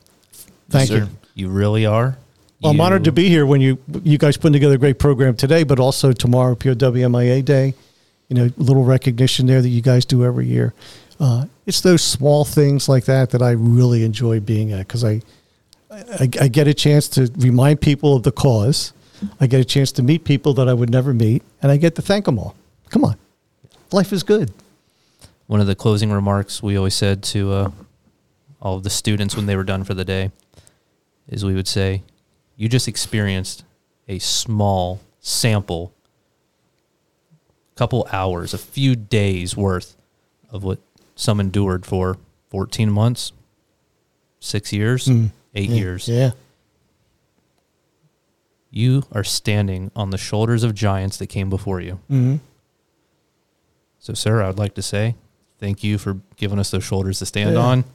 Thank 0.69 0.91
Yes, 0.91 0.99
you. 0.99 1.06
sir. 1.06 1.10
You 1.34 1.49
really 1.49 1.88
are. 1.88 2.19
Well, 2.61 2.69
I'm 2.69 2.76
You- 2.78 2.84
honored 2.84 3.06
to 3.06 3.11
be 3.11 3.28
here 3.28 3.48
when 3.48 3.61
you 3.61 3.80
you 4.03 4.19
guys 4.19 4.38
putting 4.38 4.53
together 4.53 4.76
a 4.76 4.78
great 4.78 4.99
program 4.99 5.36
today, 5.36 5.64
but 5.64 5.80
also 5.80 6.11
tomorrow 6.11 6.53
POWMIA 6.53 7.44
Day. 7.44 7.73
You 8.30 8.36
know, 8.36 8.45
a 8.45 8.61
little 8.61 8.84
recognition 8.84 9.48
there 9.48 9.60
that 9.60 9.69
you 9.69 9.82
guys 9.82 10.06
do 10.06 10.23
every 10.23 10.45
year. 10.45 10.72
Uh, 11.19 11.45
it's 11.65 11.82
those 11.82 12.03
small 12.03 12.45
things 12.45 12.88
like 12.88 13.06
that 13.06 13.32
that 13.32 13.41
I 13.41 13.52
really 13.53 14.03
enjoy 14.03 14.40
being 14.40 14.72
at 14.72 14.88
because 14.88 15.03
I, 15.03 15.23
I 15.91 16.30
I 16.41 16.48
get 16.48 16.68
a 16.68 16.76
chance 16.76 17.07
to 17.15 17.32
remind 17.38 17.82
people 17.82 18.15
of 18.15 18.22
the 18.22 18.32
cause. 18.32 18.94
I 19.40 19.48
get 19.48 19.60
a 19.61 19.65
chance 19.65 19.91
to 19.94 20.03
meet 20.03 20.26
people 20.26 20.53
that 20.53 20.69
I 20.69 20.76
would 20.76 20.91
never 20.91 21.11
meet, 21.11 21.41
and 21.64 21.72
I 21.72 21.78
get 21.78 21.95
to 21.95 22.03
thank 22.03 22.26
them 22.26 22.38
all. 22.38 22.53
Come 22.91 23.03
on, 23.03 23.15
life 23.91 24.14
is 24.14 24.22
good. 24.22 24.52
One 25.52 25.60
of 25.60 25.68
the 25.68 25.76
closing 25.76 26.14
remarks 26.14 26.64
we 26.64 26.78
always 26.78 26.95
said 26.95 27.22
to 27.23 27.52
uh, 27.52 27.72
all 28.61 28.78
of 28.78 28.84
the 28.84 28.90
students 28.90 29.36
when 29.36 29.48
they 29.48 29.57
were 29.57 29.65
done 29.65 29.84
for 29.84 29.94
the 29.94 30.06
day 30.06 30.32
is 31.28 31.44
we 31.44 31.53
would 31.53 31.68
say, 31.68 32.03
You 32.56 32.69
just 32.69 32.88
experienced 32.88 33.65
a 34.07 34.19
small 34.19 35.02
sample, 35.19 35.94
couple 37.76 38.07
hours, 38.14 38.53
a 38.53 38.57
few 38.57 38.95
days 38.95 39.57
worth 39.57 39.98
of 40.49 40.64
what 40.64 40.80
some 41.18 41.41
endured 41.41 41.86
for 41.86 42.15
14 42.49 42.90
months, 42.90 43.34
six 44.40 44.72
years, 44.72 45.06
Mm. 45.07 45.32
eight 45.53 45.69
Yeah, 45.69 45.76
years. 45.76 46.07
Yeah. 46.07 46.32
You 48.69 49.03
are 49.11 49.26
standing 49.26 49.91
on 49.98 50.11
the 50.11 50.18
shoulders 50.18 50.64
of 50.64 50.73
giants 50.73 51.18
that 51.18 51.28
came 51.28 51.49
before 51.49 51.82
you. 51.82 51.99
hmm 52.07 52.38
So, 53.99 54.14
sir, 54.14 54.41
I 54.41 54.48
would 54.48 54.57
like 54.57 54.76
to 54.76 54.82
say 54.82 55.15
thank 55.62 55.82
you 55.86 55.98
for 55.98 56.18
giving 56.36 56.60
us 56.60 56.72
those 56.72 56.84
shoulders 56.84 57.20
to 57.20 57.26
stand 57.26 57.54
Yeah. 57.54 57.62
on. 57.62 57.86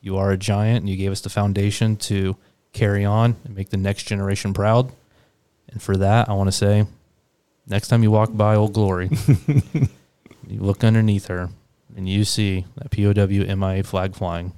You 0.00 0.16
are 0.16 0.30
a 0.30 0.38
giant, 0.38 0.78
and 0.80 0.88
you 0.88 0.96
gave 0.96 1.12
us 1.12 1.20
the 1.20 1.28
foundation 1.28 1.96
to 1.96 2.36
carry 2.72 3.04
on 3.04 3.36
and 3.44 3.54
make 3.54 3.68
the 3.68 3.76
next 3.76 4.04
generation 4.04 4.54
proud. 4.54 4.90
And 5.70 5.82
for 5.82 5.96
that, 5.98 6.30
I 6.30 6.32
want 6.32 6.48
to 6.48 6.52
say, 6.52 6.86
next 7.66 7.88
time 7.88 8.02
you 8.02 8.10
walk 8.10 8.30
by 8.34 8.54
Old 8.54 8.72
Glory, 8.72 9.10
you 10.46 10.60
look 10.60 10.82
underneath 10.84 11.26
her, 11.26 11.50
and 11.96 12.08
you 12.08 12.24
see 12.24 12.64
that 12.76 12.90
POW 12.90 13.54
MIA 13.56 13.82
flag 13.82 14.14
flying. 14.14 14.52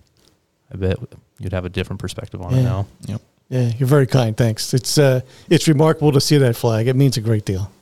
I 0.72 0.76
bet 0.76 0.98
you'd 1.40 1.52
have 1.52 1.64
a 1.64 1.68
different 1.70 1.98
perspective 2.00 2.40
on 2.42 2.54
it 2.54 2.62
now. 2.62 2.86
Yep. 3.06 3.22
Yeah, 3.48 3.72
you're 3.78 3.88
very 3.88 4.06
kind. 4.06 4.36
Thanks. 4.36 4.72
It's 4.74 4.96
uh, 4.98 5.22
it's 5.48 5.66
remarkable 5.66 6.12
to 6.12 6.20
see 6.20 6.36
that 6.38 6.54
flag. 6.54 6.86
It 6.86 6.94
means 6.94 7.16
a 7.16 7.20
great 7.20 7.44
deal. 7.44 7.72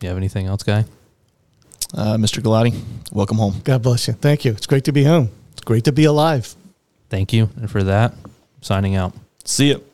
You 0.00 0.08
have 0.08 0.16
anything 0.18 0.46
else, 0.46 0.64
guy? 0.64 0.84
Uh, 1.96 2.16
Mr. 2.16 2.42
Galati, 2.42 2.74
welcome 3.12 3.38
home. 3.38 3.60
God 3.62 3.82
bless 3.82 4.08
you. 4.08 4.14
Thank 4.14 4.44
you. 4.44 4.52
It's 4.52 4.66
great 4.66 4.84
to 4.84 4.92
be 4.92 5.04
home. 5.04 5.30
It's 5.52 5.62
great 5.62 5.84
to 5.84 5.92
be 5.92 6.04
alive. 6.04 6.54
Thank 7.08 7.32
you. 7.32 7.50
And 7.56 7.70
for 7.70 7.84
that, 7.84 8.14
signing 8.60 8.96
out. 8.96 9.12
See 9.44 9.68
you. 9.68 9.84